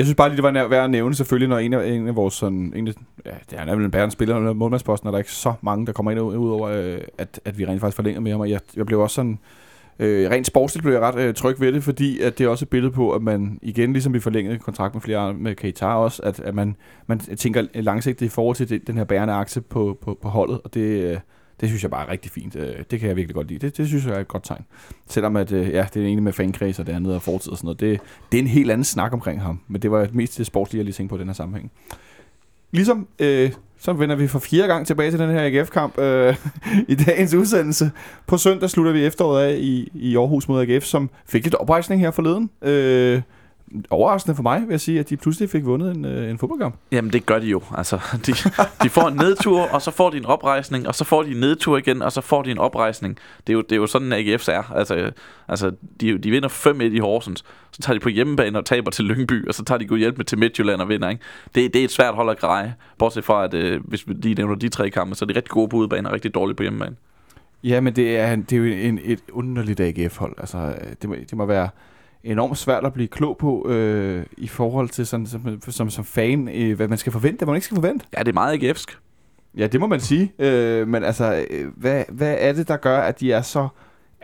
jeg 0.00 0.06
synes 0.06 0.16
bare 0.16 0.28
lige, 0.28 0.36
det 0.36 0.54
var 0.54 0.68
værd 0.68 0.84
at 0.84 0.90
nævne 0.90 1.14
selvfølgelig, 1.14 1.48
når 1.48 1.58
en 1.58 1.72
af, 1.72 1.88
en 1.88 2.08
af 2.08 2.16
vores 2.16 2.34
sådan, 2.34 2.72
en 2.76 2.88
af, 2.88 2.92
ja, 3.26 3.30
det 3.50 3.58
er 3.58 3.64
nemlig 3.64 3.84
en 3.84 3.90
bærende 3.90 4.12
spiller 4.12 4.40
når 4.40 4.52
målmandsposten, 4.52 5.06
og 5.06 5.12
der 5.12 5.16
er 5.16 5.20
ikke 5.20 5.32
så 5.32 5.52
mange, 5.60 5.86
der 5.86 5.92
kommer 5.92 6.10
ind 6.10 6.20
ud 6.20 6.50
over, 6.50 6.68
øh, 6.68 6.98
at, 7.18 7.40
at 7.44 7.58
vi 7.58 7.66
rent 7.66 7.80
faktisk 7.80 7.96
forlænger 7.96 8.20
med 8.20 8.30
ham, 8.30 8.40
og 8.40 8.50
jeg, 8.50 8.60
jeg 8.76 8.86
blev 8.86 9.00
også 9.00 9.14
sådan, 9.14 9.38
øh, 9.98 10.30
rent 10.30 10.46
sportsligt 10.46 10.82
blev 10.82 10.92
jeg 10.92 11.02
ret 11.02 11.18
øh, 11.18 11.34
tryg 11.34 11.60
ved 11.60 11.72
det, 11.72 11.84
fordi 11.84 12.20
at 12.20 12.38
det 12.38 12.44
er 12.44 12.48
også 12.48 12.64
et 12.64 12.68
billede 12.68 12.92
på, 12.92 13.10
at 13.10 13.22
man 13.22 13.58
igen, 13.62 13.92
ligesom 13.92 14.14
vi 14.14 14.20
forlængede 14.20 14.58
kontrakt 14.58 14.94
med 14.94 15.02
flere 15.02 15.34
med 15.34 15.54
Keita 15.54 15.86
også, 15.86 16.22
at, 16.22 16.40
at 16.40 16.54
man, 16.54 16.76
man 17.06 17.18
tænker 17.18 17.66
langsigtet 17.74 18.26
i 18.26 18.28
forhold 18.28 18.56
til 18.56 18.68
det, 18.68 18.86
den 18.86 18.96
her 18.96 19.04
bærende 19.04 19.34
akse 19.34 19.60
på, 19.60 19.98
på, 20.02 20.18
på 20.22 20.28
holdet, 20.28 20.60
og 20.64 20.74
det, 20.74 21.10
øh, 21.10 21.18
det 21.60 21.68
synes 21.68 21.82
jeg 21.82 21.90
bare 21.90 22.06
er 22.06 22.10
rigtig 22.10 22.32
fint. 22.32 22.56
Øh, 22.56 22.74
det 22.90 23.00
kan 23.00 23.08
jeg 23.08 23.16
virkelig 23.16 23.34
godt 23.34 23.48
lide. 23.48 23.58
Det, 23.58 23.76
det 23.76 23.88
synes 23.88 24.06
jeg 24.06 24.14
er 24.14 24.20
et 24.20 24.28
godt 24.28 24.44
tegn. 24.44 24.64
Selvom 25.08 25.36
at, 25.36 25.52
øh, 25.52 25.68
ja, 25.68 25.86
det 25.94 26.02
er 26.02 26.06
ene 26.06 26.20
med 26.20 26.32
fankreds 26.32 26.78
og 26.78 26.86
det 26.86 26.92
andet 26.92 27.14
og 27.14 27.22
fortid 27.22 27.52
og 27.52 27.58
sådan 27.58 27.66
noget. 27.66 27.80
Det, 27.80 28.00
det 28.32 28.38
er 28.38 28.42
en 28.42 28.48
helt 28.48 28.70
anden 28.70 28.84
snak 28.84 29.12
omkring 29.12 29.42
ham. 29.42 29.60
Men 29.68 29.82
det 29.82 29.90
var 29.90 30.08
mest 30.12 30.38
det 30.38 30.46
sportslige, 30.46 30.78
jeg 30.78 30.84
lige 30.84 30.94
tænkte 30.94 31.12
på 31.12 31.16
i 31.16 31.20
den 31.20 31.28
her 31.28 31.34
sammenhæng. 31.34 31.70
Ligesom, 32.72 33.08
øh, 33.18 33.52
så 33.78 33.92
vender 33.92 34.16
vi 34.16 34.26
for 34.26 34.38
fjerde 34.38 34.68
gang 34.68 34.86
tilbage 34.86 35.10
til 35.10 35.18
den 35.18 35.30
her 35.30 35.44
AGF-kamp 35.44 35.98
øh, 35.98 36.36
i 36.88 36.94
dagens 36.94 37.34
udsendelse. 37.34 37.90
På 38.26 38.36
søndag 38.36 38.70
slutter 38.70 38.92
vi 38.92 39.04
efteråret 39.04 39.44
af 39.44 39.56
i, 39.58 39.90
i 39.94 40.16
Aarhus 40.16 40.48
mod 40.48 40.62
AGF, 40.62 40.84
som 40.84 41.10
fik 41.26 41.44
lidt 41.44 41.54
oprejsning 41.54 42.00
her 42.00 42.10
forleden. 42.10 42.50
Øh, 42.62 43.22
overraskende 43.90 44.36
for 44.36 44.42
mig, 44.42 44.60
vil 44.60 44.70
jeg 44.70 44.80
sige, 44.80 45.00
at 45.00 45.10
de 45.10 45.16
pludselig 45.16 45.50
fik 45.50 45.64
vundet 45.64 45.96
en, 45.96 46.04
øh, 46.04 46.30
en 46.30 46.38
fodboldkamp. 46.38 46.74
Jamen, 46.92 47.12
det 47.12 47.26
gør 47.26 47.38
de 47.38 47.46
jo. 47.46 47.62
Altså, 47.76 48.00
de, 48.26 48.32
de 48.82 48.90
får 48.90 49.08
en 49.08 49.16
nedtur, 49.16 49.60
og 49.60 49.82
så 49.82 49.90
får 49.90 50.10
de 50.10 50.16
en 50.16 50.26
oprejsning, 50.26 50.88
og 50.88 50.94
så 50.94 51.04
får 51.04 51.22
de 51.22 51.30
en 51.30 51.36
nedtur 51.36 51.76
igen, 51.76 52.02
og 52.02 52.12
så 52.12 52.20
får 52.20 52.42
de 52.42 52.50
en 52.50 52.58
oprejsning. 52.58 53.18
Det 53.46 53.52
er 53.52 53.54
jo, 53.54 53.60
det 53.60 53.72
er 53.72 53.76
jo 53.76 53.86
sådan, 53.86 54.12
AGF 54.12 54.48
er. 54.48 54.72
Altså, 54.72 54.96
øh, 54.96 55.12
altså 55.48 55.72
de, 56.00 56.18
de 56.18 56.30
vinder 56.30 56.48
5-1 56.48 56.82
i 56.82 56.98
Horsens, 56.98 57.44
så 57.70 57.82
tager 57.82 57.98
de 57.98 58.00
på 58.00 58.08
hjemmebane 58.08 58.58
og 58.58 58.64
taber 58.64 58.90
til 58.90 59.04
Lyngby, 59.04 59.48
og 59.48 59.54
så 59.54 59.64
tager 59.64 59.78
de 59.78 59.86
god 59.86 59.98
hjælp 59.98 60.16
med 60.16 60.24
til 60.24 60.38
Midtjylland 60.38 60.80
og 60.80 60.88
vinder. 60.88 61.08
Ikke? 61.08 61.22
Det, 61.54 61.74
det 61.74 61.80
er 61.80 61.84
et 61.84 61.90
svært 61.90 62.14
hold 62.14 62.30
at 62.30 62.38
greje, 62.38 62.74
bortset 62.98 63.24
fra, 63.24 63.44
at 63.44 63.54
øh, 63.54 63.80
hvis 63.84 64.08
vi 64.08 64.14
lige 64.14 64.34
nævner 64.34 64.54
de 64.54 64.68
tre 64.68 64.90
kampe, 64.90 65.14
så 65.14 65.24
er 65.24 65.26
de 65.26 65.36
rigtig 65.36 65.50
gode 65.50 65.68
på 65.68 65.76
udebane 65.76 66.08
og 66.08 66.14
rigtig 66.14 66.34
dårlige 66.34 66.56
på 66.56 66.62
hjemmebane. 66.62 66.96
Ja, 67.64 67.80
men 67.80 67.96
det 67.96 68.18
er, 68.18 68.36
det 68.36 68.52
er 68.52 68.56
jo 68.56 68.64
en, 68.64 69.00
et 69.02 69.20
underligt 69.32 69.80
AGF-hold. 69.80 70.34
Altså, 70.38 70.58
øh, 70.58 70.92
det, 71.02 71.10
må, 71.10 71.14
det 71.14 71.36
må 71.36 71.44
være 71.44 71.68
enormt 72.24 72.58
svært 72.58 72.84
at 72.86 72.92
blive 72.92 73.08
klog 73.08 73.36
på 73.36 73.68
øh, 73.68 74.26
i 74.36 74.48
forhold 74.48 74.88
til 74.88 75.06
sådan, 75.06 75.26
som, 75.26 75.60
som, 75.68 75.90
som 75.90 76.04
fan, 76.04 76.48
øh, 76.48 76.76
hvad 76.76 76.88
man 76.88 76.98
skal 76.98 77.12
forvente, 77.12 77.38
hvad 77.38 77.46
man 77.46 77.56
ikke 77.56 77.64
skal 77.64 77.74
forvente. 77.74 78.04
Ja, 78.16 78.22
det 78.22 78.28
er 78.28 78.32
meget 78.32 78.62
AGF'sk. 78.64 78.96
Ja, 79.56 79.66
det 79.66 79.80
må 79.80 79.86
man 79.86 80.00
sige. 80.00 80.32
Øh, 80.38 80.88
men 80.88 81.04
altså, 81.04 81.46
øh, 81.50 81.68
hvad, 81.76 82.04
hvad 82.08 82.36
er 82.38 82.52
det, 82.52 82.68
der 82.68 82.76
gør, 82.76 82.98
at 82.98 83.20
de 83.20 83.32
er 83.32 83.42
så... 83.42 83.60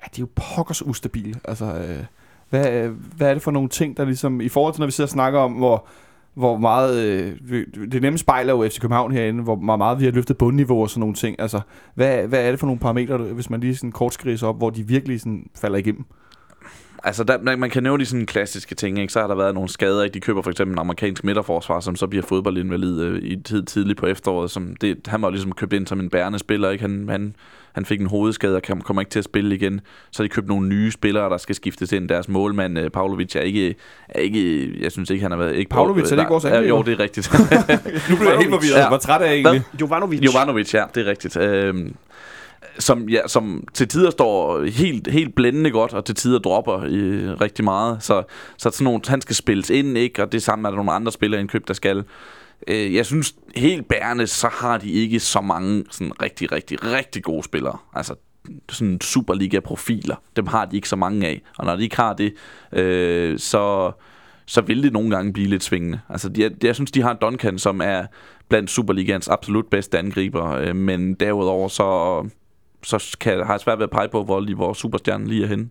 Ja, 0.02 0.06
de 0.16 0.20
er 0.20 0.24
jo 0.24 0.28
pokkers 0.34 0.86
ustabile. 0.86 1.34
Altså, 1.44 1.64
øh, 1.64 2.04
hvad, 2.50 2.72
øh, 2.84 2.92
hvad 3.16 3.28
er 3.30 3.32
det 3.34 3.42
for 3.42 3.50
nogle 3.50 3.68
ting, 3.68 3.96
der 3.96 4.04
ligesom... 4.04 4.40
I 4.40 4.48
forhold 4.48 4.74
til, 4.74 4.80
når 4.80 4.86
vi 4.86 4.92
sidder 4.92 5.06
og 5.06 5.12
snakker 5.12 5.40
om, 5.40 5.52
hvor, 5.52 5.86
hvor 6.34 6.56
meget... 6.56 7.04
Øh, 7.50 7.66
det 7.92 8.02
nemme 8.02 8.18
spejl 8.18 8.48
er 8.48 8.52
jo 8.52 8.68
FC 8.68 8.80
København 8.80 9.12
herinde, 9.12 9.42
hvor 9.42 9.56
meget- 9.56 9.78
meget 9.78 10.00
vi 10.00 10.04
har 10.04 10.12
løftet 10.12 10.38
bundniveau 10.38 10.82
og 10.82 10.90
sådan 10.90 11.00
nogle 11.00 11.14
ting. 11.14 11.40
Altså, 11.40 11.60
hvad, 11.94 12.26
hvad 12.26 12.46
er 12.46 12.50
det 12.50 12.60
for 12.60 12.66
nogle 12.66 12.80
parametre, 12.80 13.18
hvis 13.18 13.50
man 13.50 13.60
lige 13.60 13.76
sådan 13.76 13.92
kort 13.92 14.14
skriver 14.14 14.44
op, 14.46 14.56
hvor 14.58 14.70
de 14.70 14.86
virkelig 14.86 15.20
sådan 15.20 15.46
falder 15.54 15.78
igennem? 15.78 16.04
Altså, 17.06 17.24
der, 17.24 17.56
man- 17.56 17.70
kan 17.70 17.82
nævne 17.82 18.00
de 18.00 18.06
sådan 18.06 18.26
klassiske 18.26 18.74
ting, 18.74 18.98
ikke? 18.98 19.12
Så 19.12 19.20
har 19.20 19.26
der 19.26 19.34
været 19.34 19.54
nogle 19.54 19.68
skader, 19.68 20.02
ikke? 20.02 20.14
De 20.14 20.20
køber 20.20 20.42
for 20.42 20.50
eksempel 20.50 20.72
en 20.74 20.78
amerikansk 20.78 21.24
midterforsvar, 21.24 21.80
som 21.80 21.96
så 21.96 22.06
bliver 22.06 22.22
fodboldinvalid 22.22 23.00
øh, 23.02 23.22
i 23.22 23.36
tid 23.36 23.62
tidligt 23.62 23.98
på 23.98 24.06
efteråret. 24.06 24.50
Som 24.50 24.76
det, 24.80 24.96
han 25.06 25.22
var 25.22 25.28
jo 25.28 25.32
ligesom 25.32 25.52
købt 25.52 25.72
ind 25.72 25.86
som 25.86 26.00
en 26.00 26.10
bærende 26.10 26.38
spiller, 26.38 26.70
ikke? 26.70 26.82
Han, 26.82 27.08
han, 27.08 27.34
han 27.72 27.84
fik 27.84 28.00
en 28.00 28.06
hovedskade 28.06 28.56
og 28.56 28.62
kan- 28.62 28.80
kommer 28.80 29.02
ikke 29.02 29.10
til 29.10 29.18
at 29.18 29.24
spille 29.24 29.54
igen. 29.54 29.80
Så 30.10 30.22
de 30.22 30.28
købt 30.28 30.46
nogle 30.48 30.68
nye 30.68 30.90
spillere, 30.90 31.30
der 31.30 31.36
skal 31.36 31.54
skiftes 31.54 31.92
ind. 31.92 32.08
Deres 32.08 32.28
målmand, 32.28 32.78
øh, 32.78 32.90
Pavlovic, 32.90 33.36
er 33.36 33.40
ikke, 33.40 33.74
er 34.08 34.20
ikke... 34.20 34.72
Jeg 34.82 34.92
synes 34.92 35.10
ikke, 35.10 35.22
han 35.22 35.30
har 35.30 35.38
været... 35.38 35.54
Ikke 35.56 35.68
Pavlovic, 35.70 36.04
er 36.04 36.08
det 36.16 36.18
ikke 36.18 36.30
vores 36.30 36.44
ja, 36.44 36.48
angriber? 36.48 36.68
Jo, 36.76 36.82
det 36.82 36.92
er 36.92 36.98
rigtigt. 37.00 37.30
Nu 38.10 38.16
bliver 38.16 38.30
jeg 38.30 38.38
helt 38.38 38.50
forvirret. 38.50 38.78
Ja. 38.80 38.88
Hvor 38.88 38.98
træt 38.98 39.20
er 39.22 39.24
jeg 39.26 39.34
egentlig? 39.34 39.62
Jovanovic. 39.80 40.20
Jovanovic, 40.24 40.74
ja, 40.74 40.84
det 40.94 41.06
er 41.06 41.10
rigtigt. 41.10 41.36
Øhm, 41.36 41.94
som, 42.78 43.08
ja, 43.08 43.20
som 43.26 43.64
til 43.74 43.88
tider 43.88 44.10
står 44.10 44.64
helt, 44.64 45.06
helt 45.10 45.34
blændende 45.34 45.70
godt, 45.70 45.92
og 45.92 46.04
til 46.04 46.14
tider 46.14 46.38
dropper 46.38 46.80
øh, 46.86 47.40
rigtig 47.40 47.64
meget. 47.64 48.02
Så, 48.02 48.22
så 48.58 48.70
sådan 48.70 48.84
nogle, 48.84 49.00
han 49.06 49.20
skal 49.20 49.36
spilles 49.36 49.70
ind, 49.70 49.98
ikke? 49.98 50.22
og 50.22 50.32
det 50.32 50.42
samme 50.42 50.68
er 50.68 50.70
der 50.70 50.76
nogle 50.76 50.92
andre 50.92 51.12
spillere 51.12 51.42
i 51.42 51.46
der 51.68 51.74
skal. 51.74 52.04
Øh, 52.68 52.94
jeg 52.94 53.06
synes, 53.06 53.34
helt 53.56 53.88
bærende, 53.88 54.26
så 54.26 54.48
har 54.52 54.78
de 54.78 54.90
ikke 54.90 55.20
så 55.20 55.40
mange 55.40 55.84
sådan 55.90 56.22
rigtig, 56.22 56.52
rigtig, 56.52 56.84
rigtig 56.84 57.22
gode 57.22 57.42
spillere. 57.42 57.78
Altså 57.94 58.14
sådan 58.68 59.00
Superliga-profiler. 59.00 60.16
Dem 60.36 60.46
har 60.46 60.64
de 60.64 60.76
ikke 60.76 60.88
så 60.88 60.96
mange 60.96 61.26
af. 61.26 61.42
Og 61.58 61.66
når 61.66 61.76
de 61.76 61.82
ikke 61.82 61.96
har 61.96 62.12
det, 62.12 62.34
øh, 62.72 63.38
så, 63.38 63.92
så 64.46 64.60
vil 64.60 64.82
det 64.82 64.92
nogle 64.92 65.10
gange 65.10 65.32
blive 65.32 65.48
lidt 65.48 65.64
svingende. 65.64 66.00
Altså, 66.08 66.28
de, 66.28 66.56
jeg 66.62 66.74
synes, 66.74 66.90
de 66.90 67.02
har 67.02 67.12
Duncan, 67.12 67.58
som 67.58 67.80
er 67.80 68.06
blandt 68.48 68.70
Superligans 68.70 69.28
absolut 69.28 69.66
bedste 69.66 69.98
angriber. 69.98 70.50
Øh, 70.50 70.76
men 70.76 71.14
derudover, 71.14 71.68
så, 71.68 72.22
så 72.82 73.16
kan, 73.20 73.44
har 73.46 73.52
jeg 73.52 73.60
svært 73.60 73.78
ved 73.78 73.84
at 73.84 73.90
pege 73.90 74.08
på, 74.08 74.24
hvor, 74.24 74.40
lige, 74.40 74.54
hvor 74.54 74.72
superstjernen 74.72 75.26
lige 75.26 75.42
er 75.42 75.48
henne. 75.48 75.68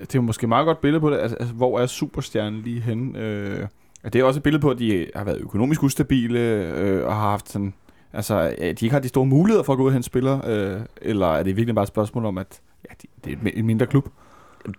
det 0.00 0.14
er 0.14 0.20
måske 0.20 0.44
et 0.44 0.48
meget 0.48 0.66
godt 0.66 0.80
billede 0.80 1.00
på 1.00 1.10
det. 1.10 1.18
Altså, 1.18 1.36
altså 1.36 1.54
hvor 1.54 1.80
er 1.80 1.86
superstjernen 1.86 2.62
lige 2.62 2.80
henne? 2.80 3.18
Øh, 3.18 3.66
det 4.12 4.14
er 4.14 4.24
også 4.24 4.38
et 4.38 4.42
billede 4.42 4.60
på, 4.60 4.70
at 4.70 4.78
de 4.78 5.06
har 5.14 5.24
været 5.24 5.40
økonomisk 5.40 5.82
ustabile 5.82 6.40
øh, 6.40 7.06
og 7.06 7.14
har 7.14 7.30
haft 7.30 7.48
sådan... 7.48 7.74
Altså, 8.12 8.54
at 8.58 8.80
de 8.80 8.86
ikke 8.86 8.92
har 8.92 9.00
de 9.00 9.08
store 9.08 9.26
muligheder 9.26 9.62
for 9.62 9.72
at 9.72 9.76
gå 9.76 9.82
ud 9.82 9.88
og 9.88 9.92
hente 9.92 10.06
spillere, 10.06 10.40
øh, 10.46 10.80
eller 11.02 11.26
er 11.26 11.42
det 11.42 11.56
virkelig 11.56 11.74
bare 11.74 11.82
et 11.82 11.88
spørgsmål 11.88 12.24
om, 12.24 12.38
at 12.38 12.60
ja, 12.90 12.94
de, 13.02 13.08
det 13.24 13.38
er 13.44 13.50
en 13.54 13.66
mindre 13.66 13.86
klub? 13.86 14.08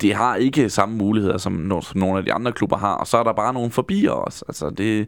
De 0.02 0.14
har 0.14 0.36
ikke 0.36 0.70
samme 0.70 0.98
muligheder, 0.98 1.38
som, 1.38 1.82
som 1.82 2.00
nogle 2.00 2.18
af 2.18 2.26
de 2.26 2.34
andre 2.34 2.52
klubber 2.52 2.78
har, 2.78 2.94
og 2.94 3.08
så 3.08 3.18
er 3.18 3.24
der 3.24 3.34
bare 3.34 3.54
nogle 3.54 3.72
forbier 3.72 4.12
også. 4.12 4.46
Altså, 4.48 4.70
det, 4.70 5.08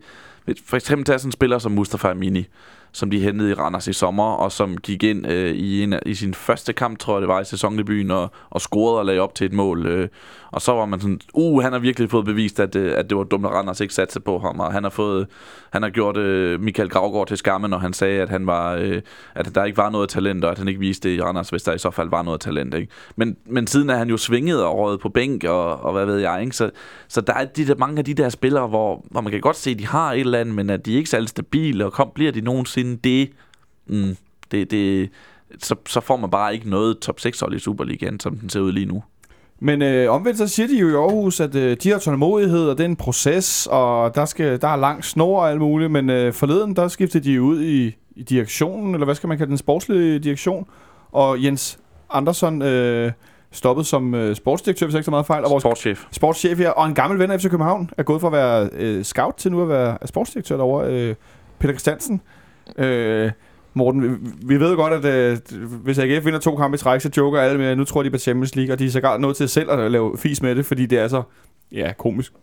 for 0.66 0.76
eksempel 0.76 1.06
tage 1.06 1.20
sådan 1.20 1.28
en 1.28 1.32
spiller 1.32 1.60
som 1.60 1.72
Mustafa 1.72 2.10
Amini, 2.12 2.48
som 2.92 3.12
de 3.12 3.20
hentede 3.20 3.50
i 3.50 3.54
Randers 3.54 3.88
i 3.88 3.94
sommer, 3.94 4.32
og 4.32 4.52
som 4.52 4.78
gik 4.78 5.04
ind 5.04 5.28
øh, 5.28 5.56
i, 5.56 5.84
en, 5.84 5.96
i 6.06 6.14
sin 6.14 6.34
første 6.34 6.74
kamp, 6.74 7.00
tror 7.00 7.16
jeg 7.16 7.22
det 7.22 7.28
var, 7.28 7.42
i 7.42 7.46
sæsondebuten, 7.46 8.12
og, 8.12 8.32
og 8.50 8.62
scorede 8.62 9.00
og 9.00 9.06
lagde 9.06 9.20
op 9.20 9.36
til 9.36 9.46
et 9.46 9.54
mål. 9.54 9.86
Øh, 9.86 10.08
og 10.52 10.62
så 10.62 10.72
var 10.72 10.86
man 10.86 11.00
sådan, 11.00 11.20
uh, 11.34 11.64
han 11.64 11.72
har 11.72 11.80
virkelig 11.80 12.10
fået 12.10 12.26
bevist, 12.26 12.60
at, 12.60 12.76
øh, 12.76 12.94
at 12.98 13.10
det 13.10 13.18
var 13.18 13.24
dumt, 13.24 13.46
at 13.46 13.52
Randers 13.52 13.80
ikke 13.80 13.94
satte 13.94 14.20
på 14.20 14.40
ham, 14.40 14.60
og 14.60 14.74
han 14.74 14.84
har 14.84 14.90
fået, 14.90 15.28
han 15.74 15.84
har 15.84 15.90
gjort 15.90 16.18
øh, 16.18 16.62
Michael 16.62 16.90
Gravgaard 16.90 17.28
til 17.28 17.38
skamme, 17.38 17.68
når 17.68 17.78
han 17.78 17.94
sagde, 17.94 18.22
at 18.22 18.30
han 18.30 18.48
var, 18.48 18.76
øh, 18.76 19.02
at 19.36 19.56
der 19.56 19.64
ikke 19.64 19.78
var 19.78 19.90
noget 19.90 20.10
talent, 20.10 20.46
og 20.46 20.52
at 20.52 20.58
han 20.58 20.68
ikke 20.68 20.80
viste 20.80 21.10
det 21.10 21.16
i 21.16 21.22
Randers, 21.22 21.50
hvis 21.50 21.64
der 21.64 21.74
i 21.74 21.78
så 21.78 21.92
fald 21.92 22.10
var 22.10 22.22
noget 22.22 22.42
talent. 22.42 22.74
Ikke? 22.74 22.92
Men, 23.16 23.36
men 23.46 23.68
siden 23.68 23.90
er 23.90 23.96
han 23.96 24.10
jo 24.10 24.18
svinget 24.18 24.64
og 24.64 24.78
røget 24.78 25.00
på 25.00 25.10
bænk, 25.10 25.44
og, 25.44 25.82
og 25.82 25.94
hvad 25.94 26.06
ved 26.06 26.18
jeg, 26.18 26.42
ikke? 26.42 26.56
Så, 26.56 26.70
så 27.08 27.22
der 27.22 27.34
er 27.34 27.46
de 27.46 27.68
der, 27.68 27.76
mange 27.76 28.00
af 28.00 28.06
de 28.06 28.14
der 28.14 28.30
spillere, 28.30 28.68
hvor, 28.68 29.06
hvor 29.12 29.22
man 29.22 29.32
kan 29.32 29.42
godt 29.42 29.56
se, 29.56 29.72
at 29.72 29.80
de 29.80 29.88
har 29.88 30.14
et 30.14 30.20
eller 30.20 30.40
andet, 30.40 30.56
men 30.56 30.70
at 30.70 30.86
de 30.86 30.94
er 30.94 30.98
ikke 30.98 31.10
særlig 31.10 31.30
stabile, 31.30 31.86
og 31.86 31.94
kom, 31.94 32.12
bliver 32.16 32.32
de 32.32 32.42
nogensinde 32.42 32.79
det, 32.86 33.30
mm, 33.88 34.18
det, 34.52 34.72
det 34.72 35.10
så, 35.60 35.76
så 35.88 36.00
får 36.00 36.18
man 36.18 36.30
bare 36.30 36.54
ikke 36.54 36.70
noget 36.70 37.00
top 37.00 37.20
6 37.20 37.40
hold 37.40 37.56
i 37.56 37.60
Superligaen, 37.60 38.20
som 38.20 38.38
den 38.38 38.50
ser 38.50 38.60
ud 38.60 38.72
lige 38.72 38.86
nu. 38.86 39.04
Men 39.62 39.82
øh, 39.82 40.12
omvendt 40.12 40.38
så 40.38 40.48
siger 40.48 40.68
de 40.68 40.80
jo 40.80 40.90
i 40.90 40.94
Aarhus, 40.94 41.40
at 41.40 41.56
øh, 41.56 41.78
de 41.84 41.90
har 41.90 42.00
tålmodighed, 42.00 42.70
og 42.70 42.78
det 42.78 42.84
er 42.84 42.90
en 42.90 42.96
proces, 42.96 43.68
og 43.72 44.16
der, 44.16 44.26
skal, 44.26 44.62
der 44.62 44.68
er 44.68 44.76
lang 44.76 45.04
snor 45.04 45.42
og 45.42 45.50
alt 45.50 45.60
muligt, 45.60 45.92
men 45.92 46.10
øh, 46.10 46.34
forleden, 46.34 46.76
der 46.76 46.88
skiftede 46.88 47.24
de 47.24 47.42
ud 47.42 47.62
i, 47.62 47.96
i 48.16 48.24
direktionen, 48.24 48.94
eller 48.94 49.06
hvad 49.06 49.16
skal 49.16 49.28
man 49.28 49.38
kalde 49.38 49.50
den, 49.50 49.58
sportslige 49.58 50.20
direktion, 50.20 50.68
og 51.12 51.44
Jens 51.44 51.80
Andersson 52.10 52.62
øh, 52.62 53.12
stoppet 53.52 53.86
som 53.86 54.16
øh, 54.16 54.36
sportsdirektør, 54.36 54.86
hvis 54.86 54.94
jeg 54.94 55.00
ikke 55.00 55.06
så 55.06 55.12
meget 55.12 55.26
fejl, 55.26 55.44
og 55.44 55.52
vores 55.52 55.62
Sportschef. 55.62 56.06
sportschef 56.12 56.58
her, 56.58 56.70
og 56.70 56.86
en 56.88 56.96
gammel 56.96 57.20
ven 57.20 57.32
af 57.32 57.40
FC 57.40 57.50
København, 57.50 57.90
er 57.98 58.04
gået 58.04 58.22
fra 58.22 58.28
at 58.28 58.34
være 58.34 58.70
øh, 58.74 59.04
scout 59.04 59.36
til 59.38 59.52
nu 59.52 59.62
at 59.62 59.70
være 59.70 59.98
sportsdirektør 60.06 60.58
derovre, 60.58 60.94
øh, 60.94 61.16
Peter 61.60 61.74
Christiansen. 61.74 62.22
Øh, 62.78 63.32
Morten, 63.74 64.02
vi, 64.02 64.10
vi 64.42 64.60
ved 64.60 64.76
godt, 64.76 65.06
at 65.06 65.06
øh, 65.06 65.38
hvis 65.84 66.00
AGF 66.00 66.26
vinder 66.26 66.40
to 66.40 66.56
kampe 66.56 66.76
i 66.76 66.78
træk, 66.78 67.02
så 67.02 67.10
joker 67.18 67.40
alle 67.40 67.58
med, 67.58 67.66
at 67.68 67.78
nu 67.78 67.84
tror 67.84 68.04
de 68.04 68.12
på 68.12 68.18
Champions 68.18 68.56
League, 68.56 68.74
og 68.74 68.80
de 68.80 68.86
er 68.86 68.90
sågar 68.90 69.18
nødt 69.18 69.38
til 69.38 69.50
selv 69.50 69.72
at 69.72 69.92
lave 69.92 70.18
fis 70.18 70.42
med 70.42 70.56
det, 70.56 70.66
fordi 70.66 70.86
det 70.86 71.00
er 71.00 71.08
så, 71.08 71.24
ja, 71.72 71.94
komisk, 71.98 72.34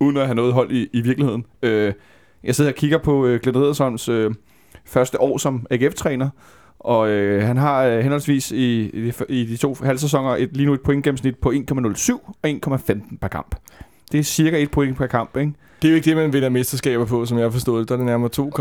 uden 0.00 0.16
at 0.16 0.26
have 0.26 0.34
noget 0.34 0.52
hold 0.52 0.70
i, 0.70 0.88
i 0.92 1.00
virkeligheden. 1.00 1.46
Øh, 1.62 1.92
jeg 2.44 2.54
sidder 2.54 2.70
og 2.70 2.74
kigger 2.74 2.98
på 2.98 3.26
øh, 3.26 3.40
Glenn 3.40 3.58
Riddersholms 3.58 4.08
øh, 4.08 4.30
første 4.84 5.20
år 5.20 5.38
som 5.38 5.66
AGF-træner, 5.70 6.28
og 6.78 7.08
øh, 7.08 7.42
han 7.42 7.56
har 7.56 7.84
øh, 7.84 7.98
henholdsvis 7.98 8.50
i, 8.50 8.88
i, 8.88 9.10
de, 9.10 9.12
i 9.28 9.44
de 9.44 9.56
to 9.56 9.76
halvsæsoner 9.82 10.36
et, 10.36 10.56
lige 10.56 10.66
nu 10.66 10.74
et 10.74 10.80
pointgennemsnit 10.80 11.38
på 11.38 11.50
1,07 11.50 12.12
og 12.12 12.34
1,15 12.46 13.16
per 13.20 13.28
kamp. 13.28 13.56
Det 14.12 14.18
er 14.20 14.24
cirka 14.24 14.62
et 14.62 14.70
point 14.70 14.96
per 14.96 15.06
kamp, 15.06 15.36
ikke? 15.36 15.52
Det 15.82 15.88
er 15.88 15.92
jo 15.92 15.96
ikke 15.96 16.04
det, 16.10 16.16
man 16.16 16.32
vinder 16.32 16.48
mesterskaber 16.48 17.04
på, 17.04 17.26
som 17.26 17.38
jeg 17.38 17.44
har 17.44 17.50
forstået. 17.50 17.88
Der 17.88 17.94
er 17.94 17.96
det 17.96 18.06
nærmere 18.06 18.28
2, 18.30 18.52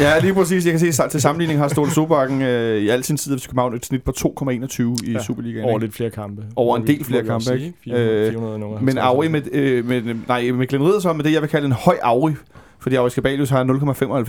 Ja, 0.00 0.18
lige 0.18 0.34
præcis. 0.34 0.64
Jeg 0.66 0.72
kan 0.78 0.92
se, 0.92 1.08
til 1.08 1.20
sammenligning 1.20 1.60
har 1.60 1.68
Ståle 1.68 1.90
Sobakken 1.90 2.42
øh, 2.42 2.82
i 2.82 2.88
al 2.88 3.04
sin 3.04 3.16
tid 3.16 3.38
FC 3.38 3.46
København 3.46 3.74
et 3.74 3.86
snit 3.86 4.02
på 4.02 4.12
2,21 4.18 4.82
i 5.04 5.12
Ja, 5.12 5.22
Superligaen. 5.22 5.64
over 5.64 5.74
ikke? 5.74 5.84
lidt 5.86 5.94
flere 5.96 6.10
kampe. 6.10 6.42
Over 6.56 6.76
en 6.76 6.86
del 6.86 7.04
flere 7.04 7.24
kampe, 7.24 7.54
ikke? 7.54 7.72
400, 7.84 8.10
Øh, 8.26 8.30
400 8.30 8.58
nogle 8.58 8.78
Men. 8.82 8.98
Auri 8.98 9.28
med, 9.28 9.42
øh, 9.52 9.86
med, 9.88 10.02
nej, 10.28 10.50
med 10.50 10.66
Glenn 10.66 10.84
Riddersholm 10.84 11.16
med 11.16 11.24
det, 11.24 11.32
jeg 11.32 11.42
vil 11.42 11.50
kalde 11.50 11.66
en 11.66 11.72
høj 11.72 11.96
Auri. 12.02 12.32
Fordi 12.78 12.94
Auri 12.96 13.10
Skabalius 13.10 13.50
har 13.50 13.64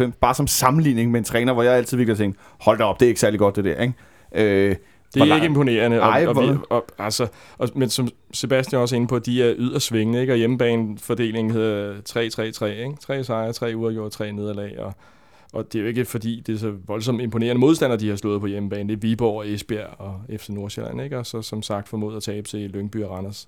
0,95, 0.06 0.12
bare 0.22 0.34
som 0.36 0.48
sammenligning 0.48 1.12
med 1.12 1.20
en 1.20 1.24
træner, 1.24 1.54
hvor 1.54 1.64
jeg 1.64 1.74
altid 1.74 1.98
virkelig 1.98 2.18
tænkt, 2.18 2.38
hold 2.62 2.78
da 2.78 2.84
op, 2.84 3.00
det 3.00 3.06
er 3.06 3.10
ikke 3.10 3.20
særlig 3.20 3.40
godt 3.40 3.56
det 3.56 3.64
der, 3.66 3.82
ikke? 3.82 4.70
Øh, 4.70 4.76
Det 5.14 5.22
er 5.32 5.36
ikke 5.36 5.46
imponerende. 5.46 6.02
Og, 6.02 6.08
Ej, 6.10 6.26
og, 6.28 6.36
vi, 6.42 6.46
hvor- 6.48 6.66
og, 6.70 6.86
altså, 6.98 7.28
og, 7.58 7.70
men 7.76 7.90
som 7.90 8.08
Sebastian 8.34 8.82
også 8.82 8.96
er 8.96 8.98
inde 8.98 9.08
på, 9.08 9.20
de 9.20 9.44
er 9.44 9.54
ydersvingende, 9.58 10.22
ikke? 10.22 10.34
og 10.34 10.38
hjemmebanefordelingen 10.38 11.54
hedder 11.54 11.94
3-3-3. 12.10 12.66
Ikke? 12.66 12.96
Tre 13.02 13.24
sejre, 13.24 13.54
tre 13.54 13.74
uafgjort, 13.78 14.12
tre 14.12 14.32
nederlag. 14.32 14.80
Og, 14.80 14.94
og 15.54 15.74
det 15.74 15.80
er 15.80 15.84
jo 15.84 15.88
ikke 15.88 16.06
fordi, 16.06 16.44
det 16.48 16.56
er 16.56 16.60
så 16.60 16.74
voldsomt 16.88 17.22
imponerende 17.22 17.60
modstandere, 17.60 18.00
de 18.00 18.10
har 18.10 18.16
slået 18.16 18.42
på 18.42 18.48
hjemmebane. 18.48 18.90
Det 18.90 18.96
er 18.96 19.00
Viborg, 19.00 19.38
og 19.38 19.50
Esbjerg 19.50 19.90
og 19.98 20.22
FC 20.38 20.50
Nordsjælland. 20.50 21.02
Ikke? 21.02 21.18
Og 21.18 21.26
så 21.26 21.42
som 21.42 21.62
sagt 21.62 21.90
formået 21.90 22.18
at 22.18 22.24
tabe 22.24 22.48
til 22.48 22.60
Lyngby 22.70 23.04
og 23.04 23.12
Randers. 23.12 23.48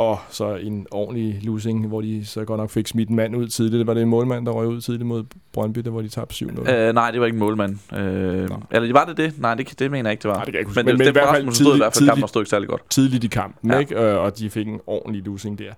Og 0.00 0.18
så 0.30 0.54
en 0.56 0.86
ordentlig 0.90 1.38
losing, 1.42 1.86
hvor 1.88 2.00
de 2.00 2.26
så 2.26 2.44
godt 2.44 2.58
nok 2.60 2.70
fik 2.70 2.86
smidt 2.86 3.08
en 3.08 3.16
mand 3.16 3.36
ud 3.36 3.48
tidligt. 3.48 3.78
Det 3.78 3.86
var 3.86 3.94
det 3.94 4.02
en 4.02 4.08
målmand, 4.08 4.46
der 4.46 4.52
røg 4.52 4.68
ud 4.68 4.80
tidligt 4.80 5.06
mod 5.06 5.24
Brøndby, 5.52 5.80
der 5.80 5.90
hvor 5.90 6.00
de 6.02 6.08
tabte 6.08 6.44
7-0. 6.44 6.70
Øh, 6.72 6.94
nej, 6.94 7.10
det 7.10 7.20
var 7.20 7.26
ikke 7.26 7.36
en 7.36 7.40
målmand. 7.40 7.92
Øh, 7.98 8.48
Nå. 8.48 8.56
eller 8.70 8.92
var 8.92 9.04
det 9.04 9.16
det? 9.16 9.34
Nej, 9.40 9.54
det, 9.54 9.78
det 9.78 9.90
mener 9.90 10.10
jeg 10.10 10.12
ikke, 10.12 10.22
det 10.22 10.28
var. 10.28 10.34
Nej, 10.34 10.44
det 10.44 10.52
kan 10.52 10.60
jeg 10.60 10.68
ikke 10.68 10.72
men, 10.76 10.86
Men- 10.86 10.92
det, 10.92 10.98
men 10.98 11.06
det, 11.06 11.10
i 11.10 11.12
hvert 11.12 11.34
fald 11.36 11.52
stod 11.52 11.74
i 11.74 11.78
hvert 11.78 11.96
fald, 11.96 12.08
kampen 12.08 12.28
stod 12.28 12.42
ikke 12.42 12.50
særlig 12.50 12.68
godt. 12.68 12.90
tidligt 12.90 13.24
i 13.24 13.28
kampen, 13.28 13.70
Ja. 13.70 13.78
ikke? 13.78 13.94
Øh, 14.02 14.16
og 14.18 14.38
de 14.38 14.50
fik 14.50 14.68
en 14.68 14.80
ordentlig 14.86 15.22
losing 15.24 15.58
der. 15.58 15.72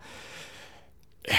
Ja, 1.29 1.37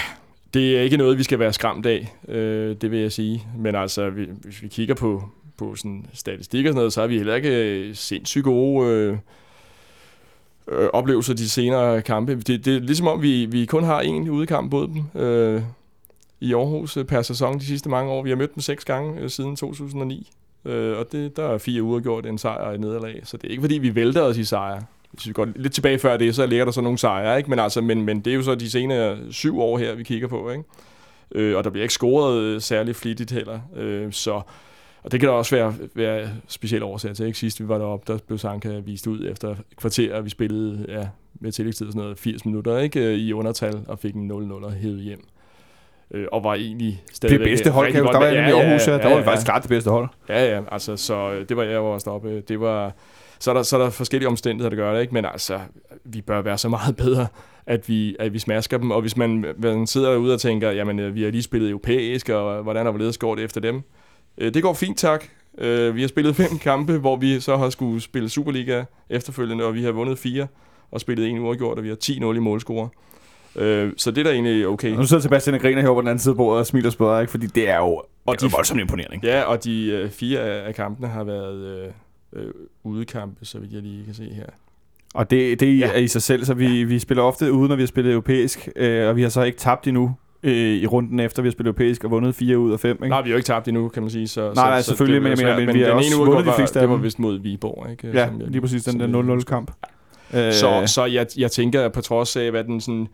det 0.54 0.78
er 0.78 0.80
ikke 0.82 0.96
noget, 0.96 1.18
vi 1.18 1.22
skal 1.22 1.38
være 1.38 1.52
skræmt 1.52 1.86
af, 1.86 2.14
øh, 2.28 2.76
det 2.80 2.90
vil 2.90 2.98
jeg 3.00 3.12
sige. 3.12 3.46
Men 3.58 3.74
altså, 3.74 4.10
vi, 4.10 4.26
hvis 4.42 4.62
vi 4.62 4.68
kigger 4.68 4.94
på, 4.94 5.22
på 5.58 5.74
sådan 5.74 6.06
statistik 6.12 6.64
og 6.66 6.68
sådan 6.68 6.76
noget, 6.76 6.92
så 6.92 7.00
har 7.00 7.06
vi 7.08 7.16
heller 7.16 7.34
ikke 7.34 7.90
sindssygt 7.94 8.44
gode 8.44 8.88
øh, 8.90 9.16
øh, 10.68 10.88
oplevelser 10.92 11.34
de 11.34 11.48
senere 11.48 12.02
kampe. 12.02 12.34
Det, 12.34 12.64
det 12.64 12.76
er 12.76 12.80
ligesom 12.80 13.06
om, 13.06 13.22
vi, 13.22 13.46
vi 13.46 13.66
kun 13.66 13.84
har 13.84 14.02
én 14.02 14.30
udekamp 14.30 14.72
mod 14.72 14.88
dem 14.88 15.22
øh, 15.22 15.62
i 16.40 16.54
Aarhus 16.54 16.96
øh, 16.96 17.04
per 17.04 17.22
sæson 17.22 17.58
de 17.58 17.66
sidste 17.66 17.88
mange 17.88 18.12
år. 18.12 18.22
Vi 18.22 18.28
har 18.28 18.36
mødt 18.36 18.54
dem 18.54 18.60
seks 18.60 18.84
gange 18.84 19.20
øh, 19.20 19.30
siden 19.30 19.56
2009. 19.56 20.30
Øh, 20.64 20.98
og 20.98 21.06
det, 21.12 21.36
der 21.36 21.48
er 21.48 21.58
fire 21.58 21.82
uger 21.82 22.00
gjort 22.00 22.26
en 22.26 22.38
sejr 22.38 22.60
og 22.60 22.74
et 22.74 22.80
nederlag. 22.80 23.20
Så 23.24 23.36
det 23.36 23.46
er 23.46 23.50
ikke 23.50 23.60
fordi, 23.60 23.78
vi 23.78 23.94
vælter 23.94 24.22
os 24.22 24.38
i 24.38 24.44
sejre. 24.44 24.82
Hvis 25.12 25.26
vi 25.26 25.32
går 25.32 25.48
lidt 25.56 25.72
tilbage 25.72 25.98
før 25.98 26.16
det, 26.16 26.34
så 26.34 26.46
ligger 26.46 26.64
der 26.64 26.72
så 26.72 26.80
nogle 26.80 26.98
sejre, 26.98 27.38
ikke? 27.38 27.50
Men, 27.50 27.58
altså, 27.58 27.80
men, 27.80 28.02
men 28.02 28.20
det 28.20 28.30
er 28.30 28.34
jo 28.34 28.42
så 28.42 28.54
de 28.54 28.70
senere 28.70 29.18
syv 29.30 29.60
år 29.60 29.78
her, 29.78 29.94
vi 29.94 30.02
kigger 30.02 30.28
på, 30.28 30.50
ikke? 30.50 30.64
Øh, 31.34 31.56
og 31.56 31.64
der 31.64 31.70
bliver 31.70 31.84
ikke 31.84 31.94
scoret 31.94 32.40
øh, 32.40 32.60
særlig 32.60 32.96
flittigt 32.96 33.30
heller. 33.30 33.60
Øh, 33.76 34.12
så, 34.12 34.40
og 35.04 35.12
det 35.12 35.20
kan 35.20 35.28
der 35.28 35.34
også 35.34 35.56
være, 35.56 35.74
være 35.94 36.28
specielle 36.48 36.84
årsager 36.84 37.14
til. 37.14 37.26
Ikke? 37.26 37.38
Sidst 37.38 37.60
vi 37.60 37.68
var 37.68 37.78
deroppe, 37.78 38.12
der 38.12 38.18
blev 38.26 38.38
Sanka 38.38 38.78
vist 38.78 39.06
ud 39.06 39.30
efter 39.30 39.50
et 39.50 39.58
kvarter, 39.76 40.14
og 40.14 40.24
vi 40.24 40.30
spillede 40.30 40.86
ja, 40.88 41.08
med 41.40 41.52
tillægstid 41.52 41.86
sådan 41.86 42.02
noget 42.02 42.18
80 42.18 42.44
minutter 42.44 42.78
ikke? 42.78 43.00
Øh, 43.00 43.14
i 43.14 43.32
undertal, 43.32 43.80
og 43.88 43.98
fik 43.98 44.14
en 44.14 44.30
0-0 44.30 44.64
og 44.64 44.72
hævet 44.72 45.00
hjem. 45.00 45.24
Øh, 46.10 46.26
og 46.32 46.44
var 46.44 46.54
egentlig 46.54 47.02
stadig 47.12 47.38
det 47.38 47.44
bedste 47.44 47.70
hold, 47.70 47.92
kan 47.92 48.04
jeg, 48.04 48.12
der 48.12 48.18
var 48.18 48.26
jeg 48.26 48.48
i 48.48 48.52
Aarhus, 48.52 48.88
ja, 48.88 48.92
der 48.92 49.08
var 49.08 49.18
vi 49.18 49.24
faktisk 49.24 49.46
klart 49.46 49.62
det 49.62 49.68
bedste 49.68 49.90
hold. 49.90 50.08
Ja, 50.28 50.54
ja, 50.54 50.62
altså, 50.72 50.96
så 50.96 51.32
øh, 51.32 51.48
det 51.48 51.56
var 51.56 51.62
jeg 51.62 51.74
jo 51.74 51.86
også 51.86 52.10
deroppe. 52.10 52.40
Det 52.40 52.60
var, 52.60 52.92
så, 53.38 53.50
er 53.50 53.54
der, 53.54 53.62
så 53.62 53.78
er 53.78 53.82
der 53.82 53.90
forskellige 53.90 54.28
omstændigheder, 54.28 54.70
der 54.70 54.76
gør 54.76 54.94
det, 54.94 55.00
ikke? 55.00 55.14
Men 55.14 55.24
altså, 55.24 55.60
vi 56.04 56.20
bør 56.20 56.42
være 56.42 56.58
så 56.58 56.68
meget 56.68 56.96
bedre, 57.04 57.26
at 57.66 57.88
vi, 57.88 58.16
at 58.18 58.32
vi 58.32 58.38
smasker 58.38 58.78
dem. 58.78 58.90
Og 58.90 59.00
hvis 59.00 59.16
man, 59.16 59.44
man 59.58 59.86
sidder 59.86 60.16
ude 60.16 60.34
og 60.34 60.40
tænker, 60.40 60.70
jamen, 60.70 60.98
øh, 60.98 61.14
vi 61.14 61.22
har 61.22 61.30
lige 61.30 61.42
spillet 61.42 61.70
europæisk, 61.70 62.28
og 62.28 62.62
hvordan 62.62 62.84
har 62.84 62.92
hvorledes 62.92 63.18
går 63.18 63.34
det 63.34 63.44
efter 63.44 63.60
dem? 63.60 63.82
Øh, 64.38 64.54
det 64.54 64.62
går 64.62 64.74
fint, 64.74 64.98
tak. 64.98 65.24
Øh, 65.58 65.94
vi 65.96 66.00
har 66.00 66.08
spillet 66.08 66.36
fem 66.42 66.58
kampe, 66.58 66.98
hvor 66.98 67.16
vi 67.16 67.40
så 67.40 67.56
har 67.56 67.70
skulle 67.70 68.00
spille 68.00 68.28
Superliga 68.28 68.84
efterfølgende, 69.10 69.64
og 69.64 69.74
vi 69.74 69.82
har 69.82 69.92
vundet 69.92 70.18
fire, 70.18 70.46
og 70.90 71.00
spillet 71.00 71.28
en 71.28 71.38
uafgjort, 71.38 71.78
og 71.78 71.84
vi 71.84 71.88
har 71.88 71.96
10-0 72.04 72.10
i 72.36 72.38
målscore. 72.38 72.88
Øh, 73.56 73.92
så 73.96 74.10
det 74.10 74.18
er 74.18 74.24
da 74.24 74.30
egentlig 74.30 74.66
okay. 74.68 74.90
Og 74.92 74.96
nu 74.98 75.06
sidder 75.06 75.22
Sebastian 75.22 75.54
og 75.54 75.60
griner 75.60 75.80
herovre 75.80 75.96
på 75.96 76.00
den 76.00 76.08
anden 76.08 76.18
side 76.22 76.32
af 76.32 76.36
bordet 76.36 76.60
og 76.60 76.66
smiler 76.66 76.86
og 76.88 76.92
spørger, 76.92 77.20
ikke? 77.20 77.30
fordi 77.30 77.46
det 77.46 77.68
er 77.68 77.76
jo, 77.76 77.86
og 77.86 78.04
det 78.26 78.42
er 78.42 78.48
de- 78.48 78.52
voldsomt 78.52 78.80
imponerende. 78.80 79.20
Ja, 79.22 79.42
og 79.42 79.64
de 79.64 79.86
øh, 79.86 80.10
fire 80.10 80.40
af, 80.40 80.68
af 80.68 80.74
kampene 80.74 81.08
har 81.08 81.24
været 81.24 81.56
øh, 82.36 82.42
øh, 82.42 82.50
udekampe, 82.84 83.44
så 83.44 83.58
vidt 83.58 83.72
jeg 83.72 83.82
lige 83.82 84.04
kan 84.04 84.14
se 84.14 84.24
her. 84.34 84.46
Og 85.14 85.30
det, 85.30 85.60
det 85.60 85.78
Ja. 85.78 85.90
er 85.92 85.98
i 85.98 86.08
sig 86.08 86.22
selv, 86.22 86.44
så 86.44 86.54
vi, 86.54 86.84
vi 86.84 86.98
spiller 86.98 87.22
ofte 87.22 87.52
ude, 87.52 87.68
når 87.68 87.76
vi 87.76 87.82
har 87.82 87.86
spillet 87.86 88.12
europæisk, 88.12 88.68
øh, 88.76 89.08
og 89.08 89.16
vi 89.16 89.22
har 89.22 89.28
så 89.28 89.42
ikke 89.42 89.58
tabt 89.58 89.86
endnu 89.86 90.14
øh, 90.44 90.52
i 90.82 90.86
runden 90.86 91.20
efter, 91.20 91.42
vi 91.42 91.48
har 91.48 91.52
spillet 91.52 91.68
europæisk 91.68 92.04
og 92.04 92.10
vundet 92.10 92.34
fire 92.34 92.58
ud 92.58 92.72
af 92.72 92.80
fem. 92.80 92.96
Ikke? 92.96 93.08
Nej, 93.08 93.22
vi 93.22 93.28
har 93.28 93.32
jo 93.32 93.36
ikke 93.36 93.46
tabt 93.46 93.68
endnu, 93.68 93.88
kan 93.88 94.02
man 94.02 94.10
sige. 94.10 94.28
Så, 94.28 94.40
Nej, 94.40 94.54
så, 94.54 94.60
nej, 94.60 94.80
så 94.80 94.86
selvfølgelig, 94.86 95.14
det 95.14 95.22
men 95.22 95.30
jeg 95.30 95.48
var 95.48 95.54
mener, 95.54 95.56
svært. 95.56 95.66
men 95.66 95.74
vi 95.74 95.80
har 95.82 95.90
også 95.92 96.24
vundet 96.24 96.46
de 96.46 96.52
fleste 96.56 96.78
af 96.78 96.82
Det 96.82 96.88
var 96.90 96.94
dem. 96.96 97.04
vist 97.04 97.18
mod 97.18 97.38
Viborg, 97.38 97.90
ikke? 97.90 98.10
ja, 98.18 98.26
Som 98.26 98.40
jeg- 98.40 98.48
lige 98.48 98.60
præcis 98.60 98.84
den 98.84 99.00
der 99.00 99.06
jeg- 99.06 99.14
0-0-kamp. 99.38 99.70
Øh, 100.34 100.52
Så, 100.52 100.82
så 100.86 101.04
jeg, 101.04 101.26
jeg 101.36 101.50
tænker, 101.50 101.82
at 101.84 101.92
på 101.92 102.00
trods 102.00 102.36
af, 102.36 102.50
hvad 102.50 102.64
den 102.64 102.80
sådan 102.80 103.08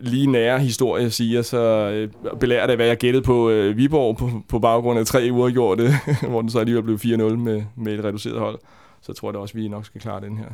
lige 0.00 0.26
nære 0.26 0.58
historie 0.58 1.10
siger, 1.10 1.42
så 1.42 1.58
øh, 1.94 2.08
belærer 2.40 2.66
det, 2.66 2.76
hvad 2.76 2.86
jeg 2.86 2.96
gættede 2.96 3.22
på 3.24 3.50
øh, 3.50 3.76
Viborg 3.76 4.16
på, 4.16 4.30
på 4.48 4.58
baggrund 4.58 4.98
af 4.98 5.06
tre 5.06 5.28
uger 5.32 5.50
gjort 5.50 5.78
det, 5.78 5.90
hvor 6.30 6.40
den 6.40 6.50
så 6.50 6.58
alligevel 6.58 6.82
blev 6.82 6.96
4-0 6.98 7.36
med, 7.36 7.62
med 7.76 7.98
et 7.98 8.04
reduceret 8.04 8.38
hold. 8.38 8.58
Så 9.02 9.12
tror 9.12 9.28
jeg 9.28 9.34
da 9.34 9.38
også, 9.38 9.52
at 9.58 9.62
vi 9.62 9.68
nok 9.68 9.86
skal 9.86 10.00
klare 10.00 10.20
den 10.20 10.38
her. 10.38 10.46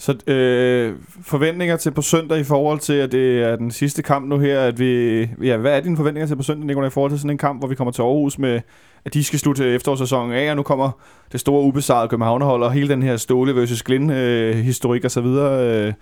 Så 0.00 0.32
øh, 0.32 0.96
forventninger 1.22 1.76
til 1.76 1.90
på 1.90 2.02
søndag 2.02 2.38
i 2.38 2.44
forhold 2.44 2.80
til, 2.80 2.92
at 2.92 3.12
det 3.12 3.42
er 3.42 3.56
den 3.56 3.70
sidste 3.70 4.02
kamp 4.02 4.28
nu 4.28 4.38
her, 4.38 4.60
at 4.60 4.78
vi, 4.78 5.20
ja, 5.42 5.56
hvad 5.56 5.76
er 5.76 5.80
dine 5.80 5.96
forventninger 5.96 6.26
til 6.26 6.36
på 6.36 6.42
søndag, 6.42 6.66
Nicolai, 6.66 6.86
i 6.86 6.90
forhold 6.90 7.12
til 7.12 7.18
sådan 7.20 7.30
en 7.30 7.38
kamp, 7.38 7.60
hvor 7.60 7.68
vi 7.68 7.74
kommer 7.74 7.92
til 7.92 8.02
Aarhus 8.02 8.38
med, 8.38 8.60
at 9.04 9.14
de 9.14 9.24
skal 9.24 9.38
slutte 9.38 9.74
efterårssæsonen 9.74 10.32
af, 10.32 10.50
og 10.50 10.56
nu 10.56 10.62
kommer 10.62 10.90
det 11.32 11.40
store 11.40 11.62
ubesejrede 11.62 12.08
Københavnerhold, 12.08 12.62
og 12.62 12.72
hele 12.72 12.88
den 12.88 13.02
her 13.02 13.16
Ståle 13.16 13.56
versus 13.56 13.82
Glind 13.82 14.12
øh, 14.12 14.56
historik 14.56 15.04
og 15.04 15.10
så 15.10 15.20
videre. 15.20 15.86
Øh, 15.86 15.92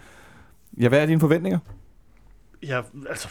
ja, 0.80 0.88
hvad 0.88 1.02
er 1.02 1.06
dine 1.06 1.20
forventninger? 1.20 1.58
Ja, 2.62 2.80
altså, 3.08 3.28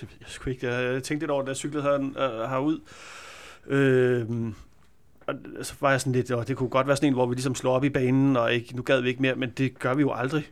det 0.00 0.08
jeg 0.20 0.28
sgu 0.28 0.50
ikke. 0.50 0.68
Jeg 0.68 1.02
tænkte 1.02 1.24
lidt 1.24 1.30
over, 1.30 1.42
da 1.42 1.48
jeg 1.48 1.56
cyklede 1.56 1.82
her, 1.82 1.94
øh, 1.94 2.50
herud. 2.50 2.80
Øh, 3.66 4.26
og 5.28 5.66
så 5.66 5.74
var 5.80 5.90
jeg 5.90 6.00
sådan 6.00 6.12
lidt, 6.12 6.30
og 6.30 6.48
det 6.48 6.56
kunne 6.56 6.68
godt 6.68 6.86
være 6.86 6.96
sådan 6.96 7.08
en, 7.08 7.14
hvor 7.14 7.26
vi 7.26 7.34
ligesom 7.34 7.54
slår 7.54 7.74
op 7.74 7.84
i 7.84 7.88
banen, 7.88 8.36
og 8.36 8.52
ikke, 8.52 8.76
nu 8.76 8.82
gad 8.82 9.00
vi 9.00 9.08
ikke 9.08 9.22
mere, 9.22 9.34
men 9.34 9.50
det 9.50 9.78
gør 9.78 9.94
vi 9.94 10.00
jo 10.00 10.12
aldrig. 10.12 10.50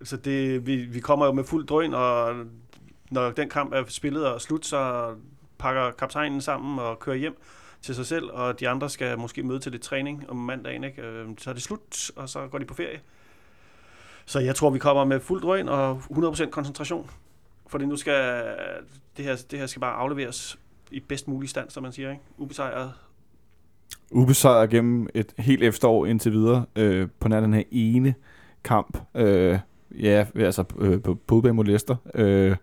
Altså 0.00 0.16
det, 0.16 0.66
vi, 0.66 0.76
vi 0.76 1.00
kommer 1.00 1.26
jo 1.26 1.32
med 1.32 1.44
fuld 1.44 1.66
drøn, 1.66 1.94
og 1.94 2.34
når 3.10 3.30
den 3.30 3.48
kamp 3.48 3.72
er 3.72 3.84
spillet 3.88 4.26
og 4.26 4.40
slut, 4.40 4.66
så 4.66 5.10
pakker 5.58 5.90
kaptajnen 5.90 6.40
sammen 6.40 6.78
og 6.78 6.98
kører 6.98 7.16
hjem 7.16 7.36
til 7.82 7.94
sig 7.94 8.06
selv, 8.06 8.30
og 8.30 8.60
de 8.60 8.68
andre 8.68 8.90
skal 8.90 9.18
måske 9.18 9.42
møde 9.42 9.58
til 9.58 9.72
lidt 9.72 9.82
træning 9.82 10.30
om 10.30 10.36
mandagen, 10.36 10.84
ikke? 10.84 11.02
Øhm, 11.02 11.38
så 11.38 11.50
er 11.50 11.54
det 11.54 11.62
slut, 11.62 12.10
og 12.16 12.28
så 12.28 12.46
går 12.46 12.58
de 12.58 12.64
på 12.64 12.74
ferie. 12.74 13.00
Så 14.26 14.38
jeg 14.38 14.54
tror, 14.54 14.70
vi 14.70 14.78
kommer 14.78 15.04
med 15.04 15.20
fuld 15.20 15.42
drøn 15.42 15.68
og 15.68 16.02
100% 16.10 16.50
koncentration. 16.50 17.10
Fordi 17.66 17.86
nu 17.86 17.96
skal 17.96 18.44
det 19.16 19.24
her, 19.24 19.36
det 19.50 19.58
her 19.58 19.66
skal 19.66 19.80
bare 19.80 19.94
afleveres 19.94 20.58
i 20.90 21.00
bedst 21.00 21.28
mulig 21.28 21.48
stand, 21.48 21.70
som 21.70 21.82
man 21.82 21.92
siger, 21.92 22.10
ikke? 22.10 22.22
Ubesejret 22.38 22.92
ubesejret 24.10 24.70
gennem 24.70 25.08
et 25.14 25.32
helt 25.38 25.62
efterår 25.62 26.06
indtil 26.06 26.32
videre 26.32 26.64
øh, 26.76 27.08
på 27.20 27.28
nær 27.28 27.40
den 27.40 27.54
her 27.54 27.62
ene 27.70 28.14
kamp. 28.64 28.98
Øh, 29.14 29.58
ja, 30.00 30.26
altså 30.34 30.64
øh, 30.78 31.02
på, 31.02 31.18
på 31.26 31.34
udebane 31.34 31.54
mod 31.54 31.64
Leicester. 31.64 31.96
Øh, 32.14 32.56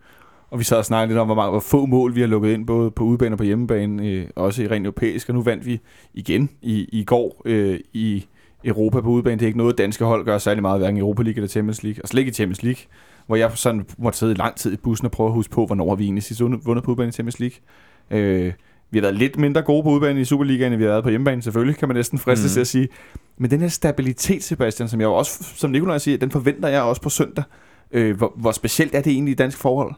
og 0.50 0.60
vi 0.60 0.64
sad 0.64 0.78
og 0.78 0.86
snakkede 0.86 1.08
lidt 1.10 1.20
om, 1.20 1.28
hvor, 1.28 1.36
mange, 1.36 1.52
hvor 1.52 1.60
få 1.60 1.86
mål 1.86 2.16
vi 2.16 2.20
har 2.20 2.28
lukket 2.28 2.54
ind, 2.54 2.68
både 2.68 2.92
på 2.92 3.04
udebane 3.04 3.34
og 3.34 3.38
på 3.38 3.44
hjemmebane, 3.44 4.08
øh, 4.08 4.28
også 4.36 4.64
i 4.64 4.68
rent 4.68 4.86
europæisk. 4.86 5.30
Og 5.30 5.36
nu 5.36 5.42
vandt 5.42 5.66
vi 5.66 5.80
igen 6.14 6.50
i, 6.62 6.90
i 6.92 7.04
går 7.04 7.42
øh, 7.46 7.80
i 7.94 8.26
Europa 8.64 9.02
på 9.02 9.10
udebane. 9.10 9.36
Det 9.36 9.42
er 9.42 9.48
ikke 9.48 9.58
noget, 9.58 9.78
danske 9.78 10.06
hold 10.06 10.26
gør 10.26 10.38
særlig 10.38 10.62
meget, 10.62 10.80
hverken 10.80 10.98
i 10.98 11.00
Europa 11.00 11.24
League 11.24 11.36
eller 11.36 11.48
Champions 11.48 11.84
League. 11.84 12.04
Og 12.04 12.10
slet 12.10 12.20
ikke 12.20 12.30
i 12.30 12.34
Champions 12.34 12.64
League, 12.64 12.82
hvor 13.28 13.36
jeg 13.36 13.52
sådan 13.56 13.86
måtte 13.98 14.20
sidde 14.20 14.34
lang 14.34 14.56
tid 14.56 14.74
i 14.74 14.78
bussen 14.78 15.06
og 15.06 15.12
prøve 15.12 15.28
at 15.28 15.34
huske 15.34 15.54
på, 15.54 15.66
hvornår 15.66 15.90
har 15.90 15.96
vi 15.96 16.04
egentlig 16.04 16.24
sidst 16.24 16.42
vundet 16.42 16.84
på 16.84 16.92
udebane 16.92 17.10
i 17.10 17.12
Champions 17.12 17.40
League. 17.40 17.58
Øh, 18.12 18.54
vi 18.92 18.98
har 18.98 19.02
været 19.02 19.16
lidt 19.16 19.38
mindre 19.38 19.62
gode 19.62 19.84
på 19.84 19.90
udebane 19.90 20.22
i 20.22 20.26
Superligaen, 20.26 20.72
end 20.74 20.78
vi 20.78 20.84
har 20.84 20.92
været 20.92 21.04
på 21.04 21.10
hjemmebane, 21.10 21.42
selvfølgelig, 21.42 21.78
kan 21.78 21.88
man 21.88 21.96
næsten 21.96 22.20
fristes 22.20 22.52
Mhm. 22.52 22.54
til 22.54 22.62
at 22.62 22.68
sige. 22.68 22.88
Men 23.38 23.52
den 23.52 23.62
her 23.62 23.68
stabilitet, 23.68 24.44
Sebastian, 24.44 24.90
som 24.90 25.00
jeg 25.02 25.08
også, 25.10 25.44
som 25.56 25.70
Nikolaj 25.72 25.98
siger, 25.98 26.18
den 26.18 26.32
forventer 26.32 26.70
jeg 26.70 26.82
også 26.82 27.02
på 27.02 27.10
søndag. 27.10 27.44
Øh, 27.92 28.18
hvor, 28.18 28.34
hvor 28.36 28.52
specielt 28.52 28.96
er 28.96 29.02
det 29.02 29.14
egentlig 29.14 29.32
i 29.32 29.36
dansk 29.36 29.58
forhold? 29.58 29.94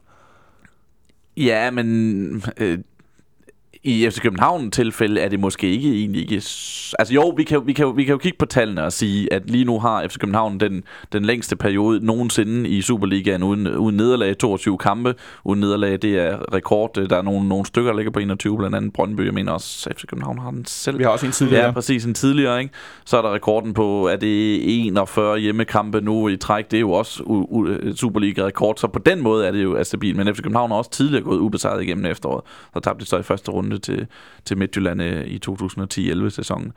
Ja, 1.37 1.71
men 1.71 2.43
øh, 2.57 2.79
i 3.83 4.09
FC 4.09 4.21
København 4.21 4.71
tilfælde 4.71 5.21
er 5.21 5.29
det 5.29 5.39
måske 5.39 5.69
ikke 5.69 5.93
egentlig 5.93 6.21
ikke... 6.21 6.35
Altså 6.99 7.13
jo, 7.13 7.29
vi 7.37 7.43
kan, 7.43 7.67
vi, 7.67 7.73
kan, 7.73 7.97
vi 7.97 8.03
kan 8.03 8.11
jo 8.11 8.17
kigge 8.17 8.37
på 8.37 8.45
tallene 8.45 8.83
og 8.83 8.93
sige, 8.93 9.33
at 9.33 9.49
lige 9.49 9.65
nu 9.65 9.79
har 9.79 10.07
FC 10.07 10.17
København 10.17 10.59
den, 10.59 10.83
den 11.13 11.25
længste 11.25 11.55
periode 11.55 12.05
nogensinde 12.05 12.69
i 12.69 12.81
Superligaen 12.81 13.43
uden, 13.43 13.67
uden 13.67 13.97
nederlag, 13.97 14.37
22 14.37 14.77
kampe 14.77 15.15
uden 15.43 15.59
nederlag. 15.59 15.91
Det 16.01 16.19
er 16.19 16.53
rekord. 16.53 16.93
Der 17.09 17.17
er 17.17 17.21
nogle, 17.21 17.47
nogle 17.47 17.65
stykker, 17.65 17.91
der 17.91 17.97
ligger 17.97 18.11
på 18.11 18.19
21, 18.19 18.57
blandt 18.57 18.75
andet 18.75 18.93
Brøndby. 18.93 19.25
Jeg 19.25 19.33
mener 19.33 19.51
også, 19.51 19.89
FC 19.97 20.05
København 20.05 20.39
har 20.39 20.51
den 20.51 20.65
selv. 20.65 20.97
Vi 20.97 21.03
har 21.03 21.09
også 21.09 21.25
en 21.25 21.31
tidligere. 21.31 21.65
Ja, 21.65 21.71
præcis 21.71 22.05
en 22.05 22.13
tidligere, 22.13 22.59
ikke? 22.59 22.73
Så 23.05 23.17
er 23.17 23.21
der 23.21 23.33
rekorden 23.33 23.73
på, 23.73 24.07
er 24.07 24.15
det 24.15 24.59
41 24.87 25.39
hjemmekampe 25.39 26.01
nu 26.01 26.27
i 26.27 26.37
træk. 26.37 26.71
Det 26.71 26.77
er 26.77 26.81
jo 26.81 26.91
også 26.91 27.23
Superliga-rekord, 27.95 28.75
så 28.77 28.87
på 28.87 28.99
den 28.99 29.21
måde 29.21 29.47
er 29.47 29.51
det 29.51 29.63
jo 29.63 29.83
stabilt. 29.83 30.17
Men 30.17 30.35
FC 30.35 30.41
København 30.41 30.71
har 30.71 30.77
også 30.77 30.91
tidligere 30.91 31.23
gået 31.23 31.37
ubesejret 31.39 31.83
igennem 31.83 32.05
efteråret. 32.05 32.43
Så 32.73 32.79
tabte 32.79 33.05
de 33.05 33.09
så 33.09 33.17
i 33.17 33.23
første 33.23 33.51
runde 33.51 33.66
til, 33.75 34.07
til 34.45 34.57
Midtjylland 34.57 35.01
øh, 35.01 35.27
i 35.27 35.39
2010-11 35.47 36.29
sæsonen. 36.29 36.73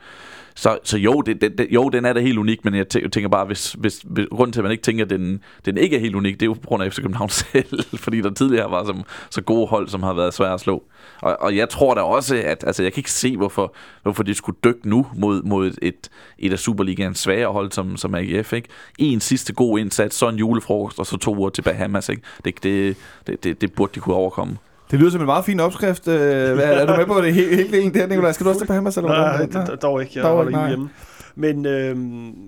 Så, 0.55 0.77
så 0.83 0.97
jo, 0.97 1.21
det, 1.21 1.41
det, 1.41 1.57
det, 1.57 1.67
jo, 1.71 1.89
den 1.89 2.05
er 2.05 2.13
da 2.13 2.19
helt 2.19 2.37
unik, 2.37 2.65
men 2.65 2.75
jeg 2.75 2.89
tænker 2.89 3.27
bare, 3.27 3.45
hvis, 3.45 3.71
hvis, 3.71 4.01
hvis 4.05 4.27
grunden 4.31 4.53
til, 4.53 4.59
at 4.59 4.63
man 4.63 4.71
ikke 4.71 4.83
tænker, 4.83 5.03
at 5.05 5.09
den, 5.09 5.43
den 5.65 5.77
ikke 5.77 5.95
er 5.95 5.99
helt 5.99 6.15
unik, 6.15 6.33
det 6.33 6.41
er 6.41 6.45
jo 6.45 6.53
på 6.53 6.67
grund 6.67 6.83
af 6.83 6.93
FC 6.93 7.01
København 7.01 7.29
selv, 7.51 7.83
fordi 7.97 8.21
der 8.21 8.33
tidligere 8.33 8.71
var 8.71 8.85
som, 8.85 9.03
så 9.29 9.41
gode 9.41 9.67
hold, 9.67 9.87
som 9.87 10.03
har 10.03 10.13
været 10.13 10.33
svære 10.33 10.53
at 10.53 10.59
slå. 10.59 10.83
Og, 11.21 11.37
og 11.39 11.55
jeg 11.55 11.69
tror 11.69 11.93
da 11.93 12.01
også, 12.01 12.35
at 12.35 12.63
altså, 12.67 12.83
jeg 12.83 12.93
kan 12.93 12.99
ikke 12.99 13.11
se, 13.11 13.37
hvorfor, 13.37 13.75
hvorfor 14.03 14.23
de 14.23 14.33
skulle 14.33 14.57
dykke 14.63 14.89
nu 14.89 15.07
mod, 15.15 15.43
mod 15.43 15.73
et, 15.81 16.09
et 16.39 16.51
af 16.51 16.59
Superligaens 16.59 17.19
svære 17.19 17.47
hold, 17.47 17.71
som, 17.71 17.97
som 17.97 18.15
AGF. 18.15 18.53
Ikke? 18.53 18.69
En 18.97 19.19
sidste 19.19 19.53
god 19.53 19.79
indsats, 19.79 20.15
så 20.15 20.29
en 20.29 20.35
julefrokost, 20.35 20.99
og 20.99 21.05
så 21.05 21.17
to 21.17 21.35
uger 21.35 21.49
til 21.49 21.61
Bahamas. 21.61 22.09
Ikke? 22.09 22.21
Det, 22.45 22.63
det, 22.63 22.97
det, 23.27 23.43
det, 23.43 23.61
det 23.61 23.73
burde 23.73 23.91
de 23.95 23.99
kunne 23.99 24.15
overkomme. 24.15 24.57
Det 24.91 24.99
lyder 24.99 25.11
som 25.11 25.21
en 25.21 25.25
meget 25.25 25.45
fin 25.45 25.59
opskrift. 25.59 26.07
Øh, 26.07 26.13
hvad- 26.53 26.57
er 26.81 26.85
du 26.85 26.95
med 26.97 27.05
på 27.05 27.21
det 27.21 27.33
hele, 27.33 27.55
hele 27.55 27.71
delen 27.77 27.93
der, 27.93 28.07
Nicolaj? 28.07 28.31
Skal 28.31 28.43
du 28.43 28.49
også 28.49 28.61
til 28.61 28.67
Bahamas? 28.67 28.97
Eller 28.97 29.09
Nej, 29.09 29.63
d- 29.65 29.75
dog 29.75 30.01
ikke. 30.01 30.11
Jeg 30.15 30.23
Dog 30.23 30.35
holder 30.35 30.49
ikke, 30.49 30.59
nej. 30.59 30.67
hjemme. 30.69 30.89
Men, 31.35 31.65
øh, 31.65 31.97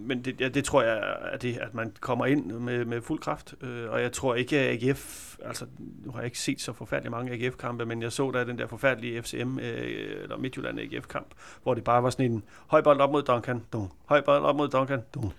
men 0.08 0.22
det, 0.26 0.42
ja, 0.42 0.48
det 0.48 0.64
tror 0.64 0.82
jeg 0.84 0.98
er 1.34 1.38
det, 1.38 1.58
at 1.62 1.74
man 1.74 1.92
kommer 2.00 2.26
ind 2.26 2.46
med, 2.52 2.86
med 2.86 3.02
fuld 3.02 3.20
kraft. 3.20 3.54
Øh, 3.64 3.90
og 3.92 4.02
jeg 4.02 4.12
tror 4.12 4.36
ikke, 4.36 4.60
at 4.60 4.84
AGF... 4.84 5.34
Altså, 5.46 5.66
nu 6.06 6.12
har 6.12 6.20
jeg 6.20 6.26
ikke 6.26 6.40
set 6.40 6.62
så 6.62 6.74
forfærdeligt 6.74 7.12
mange 7.12 7.32
AGF-kampe, 7.32 7.86
men 7.86 8.02
jeg 8.02 8.12
så 8.12 8.32
da 8.32 8.44
den 8.44 8.58
der 8.58 8.68
forfærdelige 8.68 9.22
FCM, 9.22 9.60
øh, 9.60 10.24
eller 10.24 10.38
Midtjylland 10.38 10.80
AGF-kamp, 10.80 11.26
hvor 11.64 11.74
det 11.74 11.84
bare 11.84 12.04
var 12.04 12.10
sådan 12.10 12.32
en 12.32 12.44
høj 12.68 12.82
bold 12.82 13.00
op 13.02 13.12
mod 13.12 13.22
Duncan, 13.24 13.62
dum. 13.74 13.88
høj 14.06 14.22
bold 14.22 14.44
op 14.44 14.56
mod 14.56 14.68
Duncan, 14.68 15.00
dum. 15.16 15.32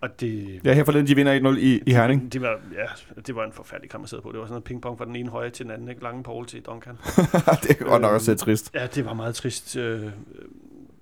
Og 0.00 0.20
det, 0.20 0.60
Ja, 0.64 0.72
her 0.74 0.84
forleden, 0.84 1.06
de 1.06 1.14
vinder 1.16 1.52
1-0 1.54 1.58
i, 1.58 1.82
i 1.86 1.92
Herning. 1.92 2.32
det 2.32 2.40
var, 2.42 2.60
ja, 2.74 3.20
det 3.26 3.34
var 3.34 3.44
en 3.44 3.52
forfærdelig 3.52 3.90
kamp 3.90 4.04
at 4.04 4.10
sidde 4.10 4.22
på. 4.22 4.32
Det 4.32 4.38
var 4.38 4.44
sådan 4.44 4.52
noget 4.52 4.64
pingpong 4.64 4.98
fra 4.98 5.04
den 5.04 5.16
ene 5.16 5.30
høje 5.30 5.50
til 5.50 5.64
den 5.64 5.72
anden, 5.72 5.88
ikke? 5.88 6.02
Lange 6.02 6.22
Paul 6.22 6.46
til 6.46 6.60
Duncan. 6.62 6.96
det 7.62 7.78
godt 7.78 8.02
nok 8.02 8.12
også 8.12 8.30
lidt 8.30 8.40
trist. 8.40 8.70
Ja, 8.74 8.86
det 8.86 9.04
var 9.04 9.12
meget 9.14 9.34
trist. 9.34 9.76
Øh, 9.76 9.82
Jeg 9.82 10.00
kan 10.02 10.10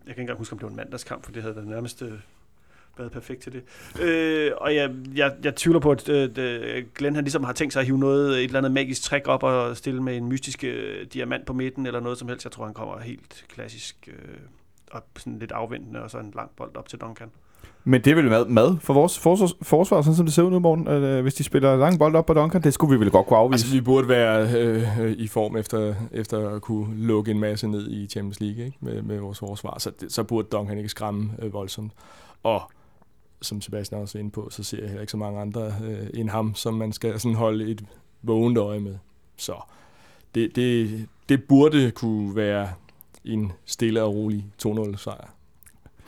ikke 0.08 0.20
engang 0.20 0.38
huske, 0.38 0.52
om 0.52 0.58
det 0.58 0.64
var 0.64 0.70
en 0.70 0.76
mandagskamp, 0.76 1.24
for 1.24 1.32
det 1.32 1.42
havde 1.42 1.56
været 1.56 1.68
nærmest 1.68 2.02
øh, 2.02 2.12
været 2.98 3.12
perfekt 3.12 3.42
til 3.42 3.52
det. 3.52 3.62
Øh, 4.02 4.52
og 4.56 4.74
jeg, 4.74 4.90
jeg, 5.14 5.34
jeg 5.44 5.56
tvivler 5.56 5.80
på, 5.80 5.90
at 5.90 6.08
øh, 6.08 6.30
øh, 6.38 6.84
Glenn 6.94 7.14
han 7.16 7.24
ligesom 7.24 7.44
har 7.44 7.52
tænkt 7.52 7.72
sig 7.72 7.80
at 7.80 7.86
hive 7.86 7.98
noget, 7.98 8.38
et 8.38 8.44
eller 8.44 8.58
andet 8.58 8.72
magisk 8.72 9.02
trick 9.02 9.28
op 9.28 9.42
og 9.42 9.76
stille 9.76 10.02
med 10.02 10.16
en 10.16 10.26
mystisk 10.28 10.64
øh, 10.64 11.06
diamant 11.12 11.46
på 11.46 11.52
midten 11.52 11.86
eller 11.86 12.00
noget 12.00 12.18
som 12.18 12.28
helst. 12.28 12.44
Jeg 12.44 12.52
tror, 12.52 12.64
han 12.64 12.74
kommer 12.74 12.98
helt 13.00 13.44
klassisk 13.48 14.08
øh, 14.08 14.14
op 14.90 15.06
sådan 15.16 15.38
lidt 15.38 15.52
afventende, 15.52 16.02
og 16.02 16.10
så 16.10 16.18
en 16.18 16.32
lang 16.36 16.50
bold 16.56 16.76
op 16.76 16.88
til 16.88 16.98
Duncan. 16.98 17.28
Men 17.88 18.00
det 18.00 18.16
vil 18.16 18.30
være 18.30 18.44
mad, 18.44 18.76
for 18.80 18.94
vores 18.94 19.18
forsvar, 19.18 19.50
forsvar, 19.62 20.02
sådan 20.02 20.16
som 20.16 20.26
det 20.26 20.34
ser 20.34 20.42
ud 20.42 20.50
nu, 20.50 20.56
i 20.56 20.60
morgen. 20.60 20.88
øh, 20.88 21.22
hvis 21.22 21.34
de 21.34 21.44
spiller 21.44 21.76
lang 21.76 21.98
bold 21.98 22.16
op 22.16 22.26
på 22.26 22.34
Duncan. 22.34 22.62
Det 22.62 22.74
skulle 22.74 22.98
vi 22.98 23.00
vel 23.00 23.10
godt 23.10 23.26
kunne 23.26 23.38
afvise. 23.38 23.64
Altså, 23.64 23.74
vi 23.74 23.80
burde 23.80 24.08
være 24.08 24.58
øh, 24.58 25.00
øh, 25.00 25.12
i 25.12 25.28
form 25.28 25.56
efter, 25.56 25.94
efter 26.12 26.50
at 26.50 26.62
kunne 26.62 26.96
lukke 26.96 27.30
en 27.30 27.38
masse 27.38 27.68
ned 27.68 27.90
i 27.90 28.06
Champions 28.06 28.40
League 28.40 28.64
ikke? 28.64 28.78
Med, 28.80 29.02
med 29.02 29.18
vores 29.18 29.38
forsvar. 29.38 29.78
Så, 29.78 29.90
det, 30.00 30.12
så 30.12 30.22
burde 30.22 30.48
Duncan 30.52 30.78
ikke 30.78 30.88
skræmme 30.88 31.30
øh, 31.42 31.52
voldsomt. 31.52 31.92
Og 32.42 32.62
som 33.42 33.60
Sebastian 33.60 34.00
også 34.00 34.18
er 34.18 34.20
inde 34.20 34.30
på, 34.30 34.48
så 34.50 34.62
ser 34.62 34.78
jeg 34.78 34.86
heller 34.86 35.00
ikke 35.00 35.10
så 35.10 35.16
mange 35.16 35.40
andre 35.40 35.74
øh, 35.84 36.06
end 36.14 36.28
ham, 36.28 36.54
som 36.54 36.74
man 36.74 36.92
skal 36.92 37.20
sådan 37.20 37.34
holde 37.34 37.70
et 37.70 37.84
vågent 38.22 38.58
øje 38.58 38.80
med. 38.80 38.94
Så 39.36 39.54
det, 40.34 40.56
det, 40.56 41.06
det 41.28 41.44
burde 41.44 41.90
kunne 41.90 42.36
være 42.36 42.68
en 43.24 43.52
stille 43.64 44.02
og 44.02 44.14
rolig 44.14 44.46
2-0 44.66 44.96
sejr. 44.96 45.35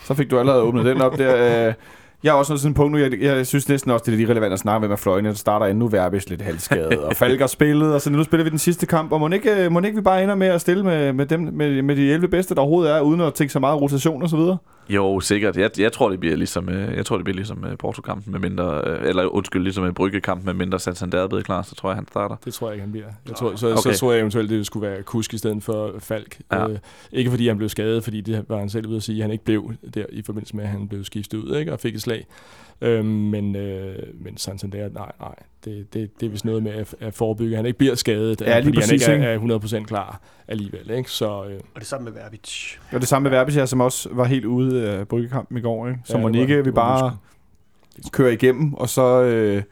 Så 0.04 0.14
fik 0.14 0.30
du 0.30 0.38
allerede 0.38 0.62
åbnet 0.62 0.84
den 0.84 1.00
op 1.00 1.18
der. 1.18 1.66
Øh. 1.68 1.74
Jeg 2.22 2.30
er 2.30 2.34
også 2.34 2.52
nået 2.52 2.60
sådan 2.60 2.70
en 2.70 2.74
punkt 2.74 2.92
nu, 2.92 2.98
jeg, 2.98 3.20
jeg 3.20 3.46
synes 3.46 3.68
næsten 3.68 3.90
også, 3.90 4.04
det 4.06 4.12
er 4.12 4.16
lidt 4.16 4.30
relevant 4.30 4.52
at 4.52 4.58
snakke 4.58 4.80
med, 4.80 4.88
med 4.88 4.96
fløjene, 4.96 5.28
der 5.28 5.34
starter 5.34 5.66
endnu 5.66 5.88
Verbis 5.88 6.28
lidt 6.28 6.42
halvskadet, 6.42 6.98
og 6.98 7.16
Falker 7.16 7.46
spillet, 7.46 7.94
og 7.94 8.00
så 8.00 8.10
nu 8.10 8.24
spiller 8.24 8.44
vi 8.44 8.50
den 8.50 8.58
sidste 8.58 8.86
kamp, 8.86 9.12
og 9.12 9.20
må 9.20 9.28
ikke, 9.28 9.64
øh, 9.64 9.72
må 9.72 9.80
ikke 9.80 9.96
vi 9.96 10.02
bare 10.02 10.22
ender 10.22 10.34
med 10.34 10.46
at 10.46 10.60
stille 10.60 10.84
med, 10.84 11.12
med, 11.12 11.26
dem, 11.26 11.40
med, 11.40 11.82
med 11.82 11.96
de 11.96 12.12
11 12.12 12.28
bedste, 12.28 12.54
der 12.54 12.60
overhovedet 12.60 12.96
er, 12.96 13.00
uden 13.00 13.20
at 13.20 13.34
tænke 13.34 13.52
så 13.52 13.60
meget 13.60 13.80
rotation 13.80 14.22
og 14.22 14.28
så 14.28 14.36
videre? 14.36 14.56
Jo, 14.89 15.20
sikkert. 15.20 15.56
Jeg, 15.56 15.70
jeg 15.78 15.93
tror, 15.93 16.10
det 16.10 16.20
bliver 16.20 16.36
ligesom, 16.36 16.69
øh, 16.69 16.97
jeg 16.97 17.06
tror, 17.06 17.16
det 17.16 17.24
bliver 17.24 17.36
ligesom 17.36 17.65
øh, 17.65 17.77
Porto-kampen 17.78 18.32
med 18.32 18.40
mindre, 18.40 18.82
øh, 18.86 19.09
eller 19.09 19.24
undskyld, 19.27 19.62
ligesom 19.62 19.85
øh, 19.85 19.93
Brygge-kampen 19.93 20.47
med 20.47 20.55
mindre 20.55 20.81
Santander 20.81 21.23
er 21.23 21.28
blevet 21.28 21.44
klar, 21.44 21.62
så 21.62 21.74
tror 21.74 21.90
jeg, 21.90 21.97
han 21.97 22.06
starter. 22.09 22.36
Det 22.44 22.55
tror 22.55 22.66
jeg 22.66 22.74
ikke, 22.74 22.82
han 22.82 22.93
bliver. 22.93 23.06
Jeg 23.28 23.36
tror, 23.36 23.56
så, 23.56 23.66
Okay. 23.69 23.93
så 23.93 23.98
tror 23.98 24.12
jeg 24.12 24.20
eventuelt, 24.20 24.51
det 24.51 24.66
skulle 24.66 24.90
være 24.90 25.02
Kusk 25.02 25.35
i 25.35 25.39
stedet 25.39 25.62
for 25.62 25.94
Falk. 25.98 26.39
Ja. 26.52 26.69
Øh, 26.69 26.78
ikke 27.12 27.31
fordi 27.31 27.48
han 27.48 27.56
blev 27.56 27.69
skadet, 27.69 28.05
fordi 28.05 28.20
det 28.20 28.44
var 28.48 28.59
han 28.59 28.70
selv 28.70 28.86
ude 28.86 28.97
at 28.97 29.02
sige, 29.02 29.16
at 29.19 29.23
han 29.23 29.31
ikke 29.32 29.44
blev 29.44 29.73
der 29.94 30.05
i 30.10 30.23
forbindelse 30.23 30.56
med, 30.56 30.65
at 30.65 30.70
han 30.70 30.89
blev 30.89 31.05
skiftet 31.05 31.39
ud 31.39 31.56
ikke, 31.56 31.73
og 31.73 31.81
fik 31.81 31.94
et 31.94 32.02
slag. 32.02 32.27
Øh, 32.80 33.05
men, 33.05 33.56
øh, 33.56 33.96
men 34.20 34.36
Santander, 34.36 34.88
nej, 34.94 35.12
nej. 35.20 35.34
Det, 35.64 35.94
det, 35.94 36.20
det 36.20 36.26
er 36.26 36.30
vist 36.30 36.44
noget 36.44 36.62
med 36.62 36.72
at, 36.72 36.94
at 37.00 37.14
forebygge, 37.14 37.52
at 37.52 37.56
han 37.56 37.66
ikke 37.66 37.78
bliver 37.78 37.94
skadet, 37.94 38.40
Ja, 38.40 38.59
lige 38.60 38.64
fordi 38.64 38.76
præcis, 38.78 39.06
han 39.06 39.14
ikke? 39.14 39.26
er, 39.26 39.34
er 39.55 39.59
100% 39.80 39.84
klar 39.84 40.20
alligevel. 40.48 40.90
Ikke? 40.90 41.10
Så 41.10 41.26
øh, 41.26 41.60
Og 41.74 41.80
det 41.80 41.86
samme 41.86 42.05
med 42.05 42.12
Verbic. 42.12 42.76
Og 42.92 43.00
det 43.00 43.09
samme 43.09 43.28
med 43.30 43.38
Verbis 43.38 43.55
her, 43.55 43.66
som 43.66 43.80
også 43.80 44.09
var 44.12 44.24
helt 44.24 44.44
ude 44.44 44.88
af 44.90 45.09
bryggekampen 45.09 45.59
i 45.59 45.60
går, 45.60 45.88
ikke? 45.88 46.00
Så 46.05 46.18
Ja, 46.18 46.28
ikke 46.40 46.64
vi 46.64 46.70
bare 46.70 47.16
køre 48.12 48.32
igennem, 48.32 48.74
og 48.74 48.88
så... 48.88 49.22
Øh, 49.22 49.62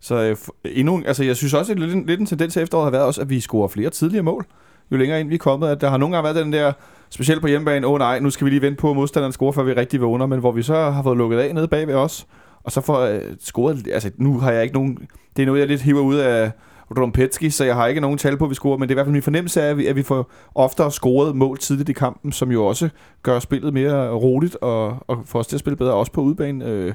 så 0.00 0.14
øh, 0.22 0.36
endnu, 0.64 0.96
en- 0.96 1.06
altså 1.06 1.24
jeg 1.24 1.36
synes 1.36 1.54
også, 1.54 1.72
at 1.72 1.78
lidt, 1.78 1.92
en- 1.94 2.06
lidt 2.06 2.20
en 2.20 2.26
tendens 2.26 2.52
til 2.52 2.62
efteråret 2.62 2.84
har 2.86 2.90
været 2.90 3.04
også, 3.04 3.20
at 3.20 3.30
vi 3.30 3.40
scorer 3.40 3.68
flere 3.68 3.90
tidligere 3.90 4.22
mål, 4.22 4.46
jo 4.92 4.96
længere 4.96 5.20
ind 5.20 5.28
vi 5.28 5.34
er 5.34 5.38
kommet. 5.38 5.68
At 5.68 5.80
der 5.80 5.88
har 5.90 5.96
nogle 5.96 6.16
gange 6.16 6.24
været 6.34 6.44
den 6.44 6.52
der, 6.52 6.72
specielt 7.10 7.40
på 7.40 7.46
hjemmebane, 7.46 7.86
åh 7.86 7.92
oh, 7.92 7.98
nej, 7.98 8.18
nu 8.20 8.30
skal 8.30 8.44
vi 8.44 8.50
lige 8.50 8.62
vente 8.62 8.76
på, 8.80 8.90
at 8.90 8.96
modstanderen 8.96 9.32
scorer, 9.32 9.52
før 9.52 9.62
vi 9.62 9.72
rigtig 9.72 10.00
vågner, 10.00 10.26
men 10.26 10.38
hvor 10.40 10.52
vi 10.52 10.62
så 10.62 10.74
har 10.90 11.02
fået 11.02 11.18
lukket 11.18 11.38
af 11.38 11.54
nede 11.54 11.68
bag 11.68 11.86
ved 11.86 11.94
os, 11.94 12.26
og 12.64 12.72
så 12.72 12.80
får 12.80 12.98
øh, 13.00 13.20
scoret, 13.40 13.88
altså 13.92 14.10
nu 14.16 14.38
har 14.38 14.52
jeg 14.52 14.62
ikke 14.62 14.74
nogen, 14.74 14.98
det 15.36 15.42
er 15.42 15.46
noget, 15.46 15.60
jeg 15.60 15.68
lidt 15.68 15.82
hiver 15.82 16.00
ud 16.00 16.14
af 16.14 16.50
Rumpetski, 16.98 17.50
så 17.50 17.64
jeg 17.64 17.74
har 17.74 17.86
ikke 17.86 18.00
nogen 18.00 18.18
tal 18.18 18.36
på, 18.36 18.44
at 18.44 18.50
vi 18.50 18.54
scorer, 18.54 18.78
men 18.78 18.88
det 18.88 18.90
er 18.90 18.94
i 18.94 18.96
hvert 18.96 19.06
fald 19.06 19.12
min 19.12 19.22
fornemmelse 19.22 19.62
af, 19.62 19.70
at 19.70 19.78
vi, 19.78 19.86
at 19.86 19.96
vi 19.96 20.02
får 20.02 20.30
oftere 20.54 20.92
scoret 20.92 21.36
mål 21.36 21.58
tidligt 21.58 21.88
i 21.88 21.92
kampen, 21.92 22.32
som 22.32 22.52
jo 22.52 22.66
også 22.66 22.88
gør 23.22 23.38
spillet 23.38 23.74
mere 23.74 24.10
roligt 24.10 24.56
og, 24.60 24.96
og 25.06 25.22
får 25.24 25.38
os 25.38 25.46
til 25.46 25.56
at 25.56 25.60
spille 25.60 25.76
bedre, 25.76 25.94
også 25.94 26.12
på 26.12 26.20
udebane. 26.20 26.64
Øh, 26.66 26.92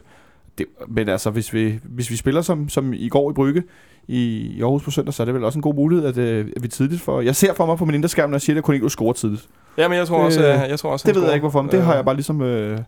det, 0.57 0.65
men 0.87 1.09
altså, 1.09 1.29
hvis 1.29 1.53
vi, 1.53 1.79
hvis 1.83 2.11
vi 2.11 2.15
spiller 2.15 2.41
som, 2.41 2.69
som 2.69 2.93
i 2.93 3.09
går 3.09 3.31
i 3.31 3.33
Brygge 3.33 3.63
i, 4.07 4.21
i 4.57 4.61
Aarhus 4.61 4.83
på 4.83 4.91
søndag, 4.91 5.13
så 5.13 5.23
er 5.23 5.25
det 5.25 5.33
vel 5.33 5.43
også 5.43 5.57
en 5.59 5.63
god 5.63 5.75
mulighed, 5.75 6.05
at, 6.05 6.17
øh, 6.17 6.47
at 6.55 6.63
vi 6.63 6.67
tidligt 6.67 7.01
får... 7.01 7.21
Jeg 7.21 7.35
ser 7.35 7.53
for 7.53 7.65
mig 7.65 7.77
på 7.77 7.85
min 7.85 7.95
indre 7.95 8.09
skærm, 8.09 8.29
når 8.29 8.35
jeg 8.35 8.41
siger, 8.41 8.57
at 8.57 8.63
Cornelius 8.63 8.91
scorer 8.91 9.13
tidligt. 9.13 9.47
ja, 9.77 9.87
men 9.87 9.97
jeg 9.97 10.07
tror 10.07 10.17
også, 10.17 10.39
øh, 10.39 10.69
jeg 10.69 10.79
tror 10.79 10.91
også 10.91 11.07
Det 11.07 11.15
ved 11.15 11.23
jeg 11.23 11.33
ikke 11.33 11.43
hvorfor, 11.43 11.61
men 11.61 11.71
det 11.71 11.77
Øh, 11.77 11.83
har 11.83 11.95
jeg 11.95 12.05
bare 12.05 12.15
ligesom 12.15 12.41
øh, 12.41 12.79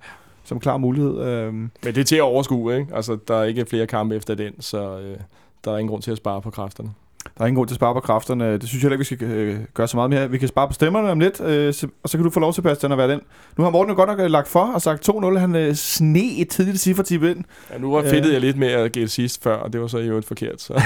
som 0.44 0.60
klar 0.60 0.78
mulighed. 0.78 1.20
Øh, 1.22 1.54
Men 1.54 1.70
det 1.84 1.98
er 1.98 2.04
til 2.04 2.16
at 2.16 2.22
overskue, 2.22 2.78
ikke? 2.80 2.96
Altså, 2.96 3.18
der 3.28 3.36
er 3.36 3.44
ikke 3.44 3.66
flere 3.66 3.88
kampe 3.88 4.16
efter 4.16 4.36
den, 4.36 4.62
så 4.62 5.00
øh, 5.00 5.18
der 5.66 5.72
er 5.74 5.78
ingen 5.78 5.90
grund 5.90 6.02
til 6.02 6.12
at 6.12 6.18
spare 6.18 6.42
på 6.42 6.50
kræfterne. 6.50 6.90
der 7.38 7.44
er 7.44 7.48
ingen 7.48 7.56
grund 7.58 7.68
til 7.68 7.74
at 7.74 7.76
spare 7.76 7.94
på 7.94 8.00
kræfterne. 8.00 8.54
Det 8.54 8.70
synes 8.70 8.84
jeg 8.84 8.90
heller 8.90 8.94
ikke, 9.00 9.10
vi 9.10 9.16
skal 9.16 9.28
øh, 9.28 9.60
gøre 9.74 9.88
så 9.88 9.98
meget 9.98 10.10
mere. 10.10 10.30
Vi 10.30 10.38
kan 10.38 10.48
spare 10.48 10.68
på 10.68 10.74
stemmerne 10.74 11.12
om 11.12 11.20
lidt, 11.20 11.42
øh, 11.42 11.74
og 12.04 12.10
så 12.10 12.18
kan 12.18 12.24
du 12.24 12.30
få 12.30 12.40
lov, 12.40 12.54
Sebastian, 12.54 12.92
at 12.92 12.98
være 12.98 13.12
den. 13.12 13.20
Nu 13.58 13.64
har 13.64 13.72
Morten 13.72 13.90
jo 13.90 13.96
godt 13.96 14.10
nok 14.10 14.20
øh, 14.20 14.30
lagt 14.32 14.48
for 14.48 14.72
og 14.74 14.82
sagt 14.82 15.10
2-0. 15.10 15.38
Han 15.38 15.56
øh, 15.56 15.76
sne 15.76 16.38
et 16.38 16.50
tidligt 16.50 16.80
ciffertip 16.80 17.24
ind. 17.24 17.44
Ja, 17.74 17.78
nu 17.78 17.92
var 17.92 18.02
fedtet 18.02 18.34
jeg 18.34 18.42
lidt 18.42 18.58
med 18.58 18.68
at 18.68 18.92
gætte 18.92 19.10
sidst 19.10 19.44
før, 19.44 19.56
og 19.56 19.74
det 19.74 19.82
var 19.82 19.88
så 19.88 19.98
i 19.98 20.08
øvrigt 20.08 20.28
forkert. 20.28 20.62
Så. 20.62 20.74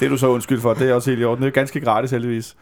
det 0.00 0.06
er 0.06 0.08
du 0.08 0.16
så 0.16 0.26
undskyld 0.28 0.60
for. 0.60 0.74
Det 0.74 0.90
er 0.90 0.94
også 0.94 1.10
helt 1.10 1.22
i 1.22 1.24
orden. 1.24 1.42
Det 1.42 1.48
er 1.48 1.52
ganske 1.52 1.80
gratis, 1.80 2.10
heldigvis. 2.10 2.56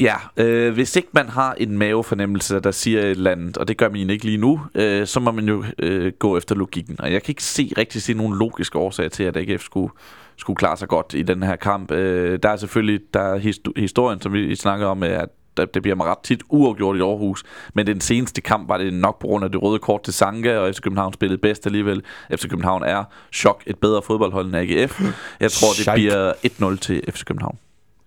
Ja, 0.00 0.14
øh, 0.36 0.72
hvis 0.74 0.96
ikke 0.96 1.08
man 1.12 1.28
har 1.28 1.54
en 1.54 1.78
mavefornemmelse, 1.78 2.60
der 2.60 2.70
siger 2.70 3.00
et 3.00 3.10
eller 3.10 3.30
andet, 3.30 3.58
og 3.58 3.68
det 3.68 3.76
gør 3.76 3.88
man 3.88 4.10
ikke 4.10 4.24
lige 4.24 4.36
nu, 4.38 4.60
øh, 4.74 5.06
så 5.06 5.20
må 5.20 5.30
man 5.30 5.48
jo 5.48 5.64
øh, 5.78 6.12
gå 6.18 6.36
efter 6.36 6.54
logikken. 6.54 6.96
Og 7.00 7.12
jeg 7.12 7.22
kan 7.22 7.30
ikke 7.32 7.44
se 7.44 7.72
rigtig 7.78 8.02
se 8.02 8.14
nogen 8.14 8.38
logiske 8.38 8.78
årsager 8.78 9.08
til, 9.08 9.24
at 9.24 9.36
AGF 9.36 9.62
skulle, 9.62 9.92
skulle 10.36 10.56
klare 10.56 10.76
sig 10.76 10.88
godt 10.88 11.14
i 11.14 11.22
den 11.22 11.42
her 11.42 11.56
kamp. 11.56 11.90
Øh, 11.90 12.38
der 12.42 12.48
er 12.48 12.56
selvfølgelig 12.56 13.00
der 13.14 13.20
er 13.20 13.38
histo- 13.38 13.80
historien, 13.80 14.20
som 14.20 14.32
vi 14.32 14.56
snakker 14.56 14.86
om, 14.86 15.02
at 15.02 15.28
det 15.56 15.82
bliver 15.82 16.04
ret 16.10 16.18
tit 16.24 16.42
uafgjort 16.48 16.96
i 16.96 17.00
Aarhus. 17.00 17.42
Men 17.74 17.86
den 17.86 18.00
seneste 18.00 18.40
kamp 18.40 18.68
var 18.68 18.78
det 18.78 18.94
nok 18.94 19.20
på 19.20 19.26
grund 19.26 19.44
af 19.44 19.50
det 19.52 19.62
røde 19.62 19.78
kort 19.78 20.02
til 20.02 20.12
Sanka, 20.14 20.56
og 20.58 20.74
FC 20.74 20.80
København 20.80 21.12
spillede 21.12 21.38
bedst 21.38 21.66
alligevel. 21.66 22.02
FC 22.36 22.48
København 22.48 22.82
er 22.82 23.04
chok 23.32 23.62
et 23.66 23.78
bedre 23.78 24.02
fodboldhold 24.02 24.46
end 24.46 24.56
AGF. 24.56 25.00
Jeg 25.40 25.50
tror, 25.50 25.68
det 25.94 26.00
bliver 26.02 26.32
1-0 26.74 26.76
til 26.78 27.02
FC 27.10 27.24
København. 27.24 27.58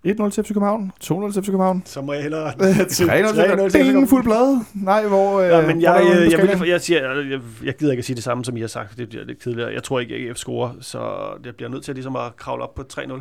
1-0 0.06 0.30
til 0.30 0.44
FC 0.44 0.48
København. 0.48 0.92
2-0 1.04 1.32
til 1.32 1.42
FC 1.42 1.46
København. 1.46 1.82
Så 1.84 2.00
må 2.02 2.12
jeg 2.12 2.22
hellere... 2.22 2.50
3-0 2.50 2.88
til 3.70 3.84
Ding, 3.94 4.08
fuld 4.08 4.24
blad. 4.24 4.64
Nej, 4.74 5.06
hvor... 5.06 5.40
Øh, 5.40 5.48
Ja, 5.48 5.66
men 5.66 5.80
jeg, 5.82 5.92
hvor 5.92 6.00
jeg, 6.00 6.16
på 6.16 6.22
jeg, 6.22 6.30
skalaen? 6.32 6.66
jeg, 6.68 6.80
siger, 6.80 7.12
jeg, 7.22 7.40
jeg, 7.64 7.74
gider 7.74 7.92
ikke 7.92 8.00
at 8.00 8.04
sige 8.04 8.16
det 8.16 8.24
samme, 8.24 8.44
som 8.44 8.56
I 8.56 8.60
har 8.60 8.68
sagt. 8.68 8.98
Det 8.98 9.08
bliver 9.08 9.24
lidt 9.24 9.42
kedeligt. 9.42 9.72
Jeg 9.74 9.82
tror 9.82 10.00
ikke, 10.00 10.14
at 10.14 10.28
AGF 10.28 10.36
scorer, 10.38 10.70
så 10.80 11.00
jeg 11.44 11.54
bliver 11.56 11.70
nødt 11.70 11.84
til 11.84 11.94
ligesom 11.94 12.16
at 12.16 12.36
kravle 12.36 12.62
op 12.62 12.74
på 12.74 12.82
3-0. 12.92 13.12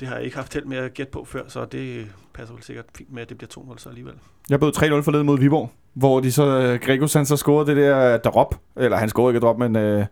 Det 0.00 0.08
har 0.08 0.14
jeg 0.16 0.24
ikke 0.24 0.36
haft 0.36 0.54
held 0.54 0.64
med 0.64 0.76
at 0.78 0.94
gætte 0.94 1.12
på 1.12 1.24
før, 1.28 1.42
så 1.48 1.64
det 1.64 2.06
passer 2.34 2.54
vel 2.54 2.62
sikkert 2.64 2.84
fint 2.96 3.12
med, 3.12 3.22
at 3.22 3.28
det 3.28 3.38
bliver 3.38 3.50
2-0 3.74 3.78
så 3.78 3.88
alligevel. 3.88 4.14
Jeg 4.50 4.60
bød 4.60 4.72
3-0 4.76 5.00
forleden 5.02 5.26
mod 5.26 5.38
Viborg, 5.38 5.70
hvor 5.94 6.20
de 6.20 6.32
så, 6.32 6.46
øh, 6.46 6.80
Gregos 6.80 7.12
han 7.14 7.26
så 7.26 7.36
scorede 7.36 7.66
det 7.66 7.76
der 7.76 8.16
drop, 8.16 8.54
eller 8.76 8.96
han 8.96 9.08
scorede 9.08 9.30
ikke 9.34 9.44
drop, 9.46 9.58
men 9.58 9.76
øh, 9.76 10.04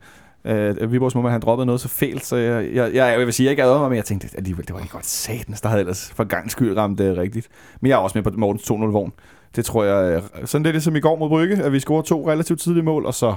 øh, 0.45 0.93
Viborgs 0.93 1.15
målmand, 1.15 1.33
han 1.33 1.41
droppede 1.41 1.67
noget 1.67 1.81
så 1.81 1.89
fælt, 1.89 2.25
så 2.25 2.37
jeg, 2.37 2.75
jeg, 2.75 2.95
jeg, 2.95 3.19
jeg 3.19 3.27
vil 3.27 3.33
sige, 3.33 3.45
jeg 3.45 3.51
ikke 3.51 3.63
advarer 3.63 3.81
mig, 3.81 3.89
men 3.89 3.97
jeg 3.97 4.05
tænkte, 4.05 4.29
alligevel, 4.37 4.67
det 4.67 4.75
var 4.75 4.81
ikke 4.81 4.93
godt 4.93 5.07
satans, 5.07 5.61
der 5.61 5.69
havde 5.69 5.81
ellers 5.81 6.13
for 6.15 6.25
gang 6.25 6.51
skyld 6.51 6.77
ramt 6.77 6.99
det 6.99 7.17
rigtigt. 7.17 7.49
Men 7.81 7.89
jeg 7.89 7.95
er 7.95 7.99
også 7.99 8.19
med 8.19 8.23
på 8.23 8.31
Mortens 8.37 8.71
2-0-vogn. 8.71 9.13
Det 9.57 9.65
tror 9.65 9.85
jeg, 9.85 10.23
øh, 10.41 10.47
sådan 10.47 10.73
lidt 10.73 10.83
som 10.83 10.97
i 10.97 11.01
går 11.01 11.17
mod 11.17 11.29
Brygge, 11.29 11.57
at 11.57 11.73
vi 11.73 11.81
scorer 11.81 12.03
to 12.03 12.29
relativt 12.29 12.61
tidlige 12.61 12.85
mål, 12.85 13.07
og 13.07 13.15
så 13.15 13.35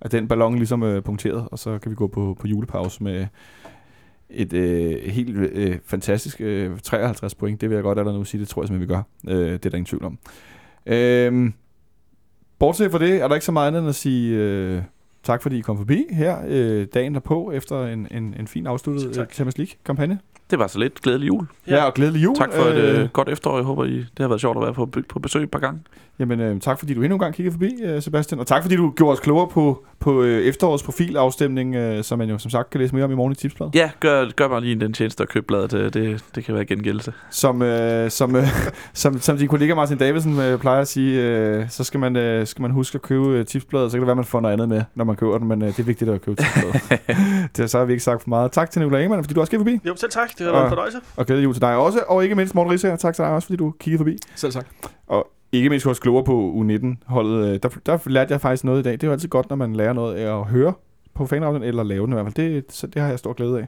er 0.00 0.08
den 0.08 0.28
ballon 0.28 0.56
ligesom 0.56 0.82
øh, 0.82 1.02
punkteret, 1.02 1.48
og 1.50 1.58
så 1.58 1.78
kan 1.78 1.90
vi 1.90 1.96
gå 1.96 2.06
på, 2.06 2.36
på 2.40 2.46
julepause 2.46 3.02
med 3.02 3.26
et 4.30 4.52
øh, 4.52 5.12
helt 5.12 5.36
øh, 5.36 5.78
fantastisk 5.86 6.40
øh, 6.40 6.78
53 6.82 7.34
point. 7.34 7.60
Det 7.60 7.70
vil 7.70 7.74
jeg 7.74 7.82
godt 7.82 7.98
allerede 7.98 8.18
nu 8.18 8.24
sige, 8.24 8.40
det 8.40 8.48
tror 8.48 8.62
jeg 8.62 8.68
simpelthen, 8.68 8.88
vi 8.88 8.94
gør. 8.94 9.36
Øh, 9.36 9.52
det 9.52 9.66
er 9.66 9.70
der 9.70 9.76
ingen 9.76 9.86
tvivl 9.86 10.04
om. 10.04 10.18
Øh, 10.86 11.52
bortset 12.58 12.90
fra 12.90 12.98
det, 12.98 13.22
er 13.22 13.28
der 13.28 13.34
ikke 13.34 13.46
så 13.46 13.52
meget 13.52 13.68
andet 13.68 13.80
end 13.80 13.88
at 13.88 13.94
sige 13.94 14.36
øh, 14.36 14.82
tak, 15.24 15.42
fordi 15.42 15.58
I 15.58 15.60
kom 15.60 15.76
forbi 15.76 16.04
her 16.10 16.36
øh, 16.48 16.86
dagen 16.94 17.14
derpå, 17.14 17.50
efter 17.50 17.86
en, 17.86 18.08
en, 18.10 18.34
en 18.38 18.46
fin 18.46 18.66
afsluttet 18.66 19.18
øh, 19.18 19.26
Champions 19.26 19.58
League-kampagne. 19.58 20.18
Det 20.50 20.58
var 20.58 20.66
så 20.66 20.78
lidt. 20.78 21.00
Glædelig 21.02 21.26
jul. 21.26 21.46
Ja. 21.66 21.76
ja, 21.76 21.84
og 21.84 21.94
glædelig 21.94 22.24
jul. 22.24 22.36
Tak 22.36 22.52
for 22.52 22.62
et 22.62 22.76
øh, 22.76 23.08
godt 23.08 23.28
efterår. 23.28 23.56
Jeg 23.56 23.64
håber, 23.64 23.84
I, 23.84 23.96
det 23.96 24.08
har 24.18 24.28
været 24.28 24.40
sjovt 24.40 24.56
at 24.56 24.62
være 24.62 24.74
på, 24.74 24.86
på 25.08 25.18
besøg 25.18 25.42
et 25.42 25.50
par 25.50 25.58
gange. 25.58 25.80
Jamen, 26.18 26.40
øh, 26.40 26.60
tak 26.60 26.78
fordi 26.78 26.94
du 26.94 27.02
endnu 27.02 27.14
en 27.16 27.20
gang 27.20 27.34
kiggede 27.34 27.52
forbi, 27.52 27.70
øh, 27.82 28.02
Sebastian. 28.02 28.40
Og 28.40 28.46
tak 28.46 28.62
fordi 28.62 28.76
du 28.76 28.90
gjorde 28.96 29.12
os 29.12 29.20
klogere 29.20 29.48
på, 29.48 29.84
på 30.00 30.22
øh, 30.22 30.42
efterårets 30.42 30.82
profilafstemning, 30.82 31.74
øh, 31.74 32.04
som 32.04 32.18
man 32.18 32.30
jo 32.30 32.38
som 32.38 32.50
sagt 32.50 32.70
kan 32.70 32.80
læse 32.80 32.94
mere 32.94 33.04
om 33.04 33.10
i 33.10 33.14
morgen 33.14 33.32
i 33.32 33.34
Tipsbladet. 33.34 33.74
Ja, 33.74 33.90
gør, 34.00 34.30
gør 34.36 34.48
mig 34.48 34.62
lige 34.62 34.80
den 34.80 34.92
tjeneste 34.92 35.22
at 35.22 35.28
købe 35.28 35.46
bladet. 35.46 35.70
Det, 35.70 35.94
det, 35.94 36.24
det 36.34 36.44
kan 36.44 36.54
være 36.54 36.64
gengældelse. 36.64 37.12
Som, 37.30 37.62
øh, 37.62 38.10
som, 38.10 38.36
øh, 38.36 38.46
som, 38.92 39.20
som 39.20 39.36
din 39.38 39.48
kollega 39.48 39.74
Martin 39.74 39.98
Davidsen 39.98 40.40
øh, 40.40 40.58
plejer 40.58 40.80
at 40.80 40.88
sige, 40.88 41.22
øh, 41.22 41.70
så 41.70 41.84
skal 41.84 42.00
man, 42.00 42.16
øh, 42.16 42.46
skal 42.46 42.62
man 42.62 42.70
huske 42.70 42.96
at 42.96 43.02
købe 43.02 43.26
øh, 43.26 43.46
Tipsbladet, 43.46 43.90
så 43.90 43.96
kan 43.96 44.00
det 44.00 44.06
være, 44.06 44.16
man 44.16 44.24
får 44.24 44.40
noget 44.40 44.52
andet 44.52 44.68
med, 44.68 44.82
når 44.94 45.04
man 45.04 45.16
køber 45.16 45.38
den, 45.38 45.48
men 45.48 45.62
øh, 45.62 45.68
det 45.68 45.78
er 45.78 45.82
vigtigt 45.82 46.10
at 46.10 46.22
købe 46.22 46.42
Tipsbladet. 46.42 47.00
det 47.56 47.70
så 47.70 47.78
har 47.78 47.84
vi 47.84 47.92
ikke 47.92 48.04
sagt 48.04 48.22
for 48.22 48.28
meget. 48.28 48.52
Tak 48.52 48.70
til 48.70 48.82
Nicolai 48.82 49.02
Ingemann, 49.02 49.24
fordi 49.24 49.34
du 49.34 49.40
også 49.40 49.50
kiggede 49.50 49.70
forbi, 49.70 49.88
Jo, 49.88 49.96
selv 49.96 50.10
tak. 50.10 50.30
Det 50.38 50.46
har 50.46 50.52
været 50.52 50.60
en 50.60 50.64
Og- 50.64 50.68
fornøjelse. 50.70 50.98
og 51.16 51.26
glædelig 51.26 51.44
jul 51.44 51.54
til 51.54 51.62
dig 51.62 51.76
også, 51.76 51.98
og 52.08 52.22
ikke 52.22 52.34
mindst 52.34 52.54
Morten 52.54 52.72
Risser, 52.72 52.96
tak 52.96 53.14
til 53.14 53.24
dig 53.24 53.32
også, 53.32 53.46
fordi 53.46 53.56
du 53.56 53.70
kiggede 53.80 53.98
forbi. 53.98 54.16
Selv 54.34 54.52
tak 54.52 54.66
ikke 55.56 55.70
mindst 55.70 55.86
hos 55.86 55.98
klogere 55.98 56.24
på 56.24 56.52
U19-holdet, 56.56 57.48
øh, 57.48 57.58
der, 57.62 57.68
der 57.86 57.98
lærte 58.06 58.32
jeg 58.32 58.40
faktisk 58.40 58.64
noget 58.64 58.80
i 58.80 58.82
dag. 58.82 58.92
Det 58.92 59.02
er 59.02 59.06
jo 59.06 59.12
altid 59.12 59.28
godt, 59.28 59.50
når 59.50 59.56
man 59.56 59.76
lærer 59.76 59.92
noget 59.92 60.14
af 60.14 60.38
at 60.38 60.44
høre 60.44 60.72
på 61.14 61.26
fanaften, 61.26 61.62
eller 61.62 61.82
lave 61.82 62.06
den 62.06 62.12
i 62.12 62.14
hvert 62.14 62.26
fald. 62.26 62.54
Det, 62.54 62.64
så 62.68 62.86
det 62.86 63.02
har 63.02 63.08
jeg 63.08 63.18
stor 63.18 63.32
glæde 63.32 63.58
af. 63.58 63.66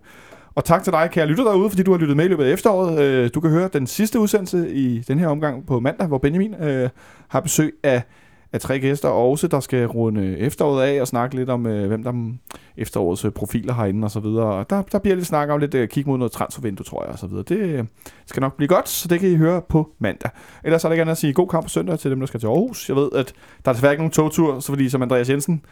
Og 0.55 0.65
tak 0.65 0.85
til 0.85 0.93
dig, 0.93 1.09
kære 1.13 1.27
lytter 1.27 1.45
derude, 1.45 1.71
fordi 1.71 1.83
du 1.83 1.91
har 1.91 1.99
lyttet 1.99 2.17
med 2.17 2.25
i 2.25 2.29
løbet 2.29 2.45
af 2.45 2.53
efteråret. 2.53 3.01
Øh, 3.01 3.31
du 3.35 3.41
kan 3.41 3.51
høre 3.51 3.69
den 3.73 3.87
sidste 3.87 4.21
udsendelse 4.21 4.75
i 4.75 4.99
den 4.99 5.19
her 5.19 5.29
omgang 5.29 5.67
på 5.67 5.81
mandag, 5.81 6.07
hvor 6.07 6.19
Benjamin 6.19 6.55
øh, 6.55 6.89
har 7.29 7.41
besøg 7.41 7.75
af, 7.83 8.03
af 8.53 8.61
tre 8.61 8.81
gæster, 8.81 9.09
også 9.09 9.49
der 9.49 9.61
skal 9.61 9.87
runde 9.87 10.39
efteråret 10.39 10.83
af 10.83 11.01
og 11.01 11.09
snakke 11.09 11.37
lidt 11.37 11.51
om, 11.51 11.67
øh, 11.67 11.89
hvem 11.89 12.03
der 12.03 12.33
efterårets 12.77 13.25
øh, 13.25 13.31
profiler 13.31 13.75
herinde 13.75 14.05
og 14.05 14.11
så 14.11 14.21
videre. 14.21 14.65
Der, 14.71 14.83
der 14.83 14.99
bliver 14.99 15.15
lidt 15.15 15.27
snak 15.27 15.49
om 15.49 15.61
lidt 15.61 15.75
øh, 15.75 15.89
kig 15.89 16.07
mod 16.07 16.19
noget 16.19 16.33
transfervindue, 16.33 16.85
tror 16.85 17.05
jeg, 17.05 17.13
og 17.13 17.19
så 17.19 17.27
videre. 17.27 17.45
Det 17.49 17.59
øh, 17.59 17.85
skal 18.27 18.41
nok 18.41 18.57
blive 18.57 18.69
godt, 18.69 18.89
så 18.89 19.09
det 19.09 19.21
kan 19.21 19.29
I 19.29 19.37
høre 19.37 19.63
på 19.69 19.91
mandag. 19.99 20.31
Ellers 20.65 20.85
er 20.85 20.89
det 20.89 20.99
gerne 20.99 21.11
at 21.11 21.19
sige 21.19 21.33
god 21.33 21.49
kamp 21.49 21.65
på 21.65 21.69
søndag 21.69 21.99
til 21.99 22.11
dem, 22.11 22.21
der 22.21 22.27
skal 22.27 22.41
til 22.41 22.47
Aarhus. 22.47 22.89
Jeg 22.89 22.97
ved, 22.97 23.09
at 23.15 23.33
der 23.65 23.71
er 23.71 23.73
desværre 23.73 23.93
ikke 23.93 24.03
nogen 24.03 24.13
togtur, 24.13 24.61
så 24.61 24.73
fordi 24.73 24.89
som 24.89 25.03
Andreas 25.03 25.31
Jensen 25.31 25.63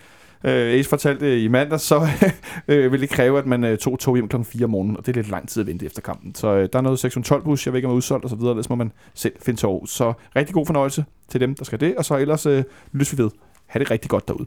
øh, 0.45 0.79
Ace 0.79 0.89
fortalte 0.89 1.27
øh, 1.27 1.43
i 1.43 1.49
mandag, 1.49 1.81
så 1.81 2.09
øh, 2.69 2.93
vil 2.93 3.01
det 3.01 3.11
kræve, 3.11 3.39
at 3.39 3.47
man 3.47 3.65
øh, 3.65 3.79
tog 3.79 3.99
tog 3.99 4.17
hjem 4.17 4.29
kl. 4.29 4.43
4 4.43 4.65
om 4.65 4.71
morgenen, 4.71 4.97
og 4.97 5.07
det 5.07 5.13
er 5.13 5.17
lidt 5.17 5.31
lang 5.31 5.49
tid 5.49 5.61
at 5.61 5.67
vente 5.67 5.87
efter 5.87 6.03
kampen. 6.03 6.35
Så 6.35 6.49
øh, 6.49 6.69
der 6.73 6.79
er 6.79 6.83
noget 6.83 6.99
612 6.99 7.45
bus, 7.45 7.67
jeg 7.67 7.73
ved 7.73 7.79
ikke 7.79 7.89
om 7.89 7.93
er 7.93 7.97
udsolgt 7.97 8.25
og 8.25 8.31
så 8.31 8.37
videre, 8.37 8.51
ellers 8.51 8.69
må 8.69 8.77
man 8.77 8.93
selv 9.15 9.33
finde 9.43 9.61
sig 9.61 9.69
Så 9.89 10.13
rigtig 10.37 10.55
god 10.55 10.67
fornøjelse 10.67 11.05
til 11.29 11.41
dem, 11.41 11.55
der 11.55 11.65
skal 11.65 11.81
det, 11.81 11.97
og 11.97 12.05
så 12.05 12.17
ellers 12.17 12.47
øh, 12.47 12.65
lyttes 12.93 13.19
vi 13.19 13.23
ved. 13.23 13.31
Ha' 13.67 13.79
det 13.79 13.91
rigtig 13.91 14.11
godt 14.11 14.29
derude. 14.29 14.47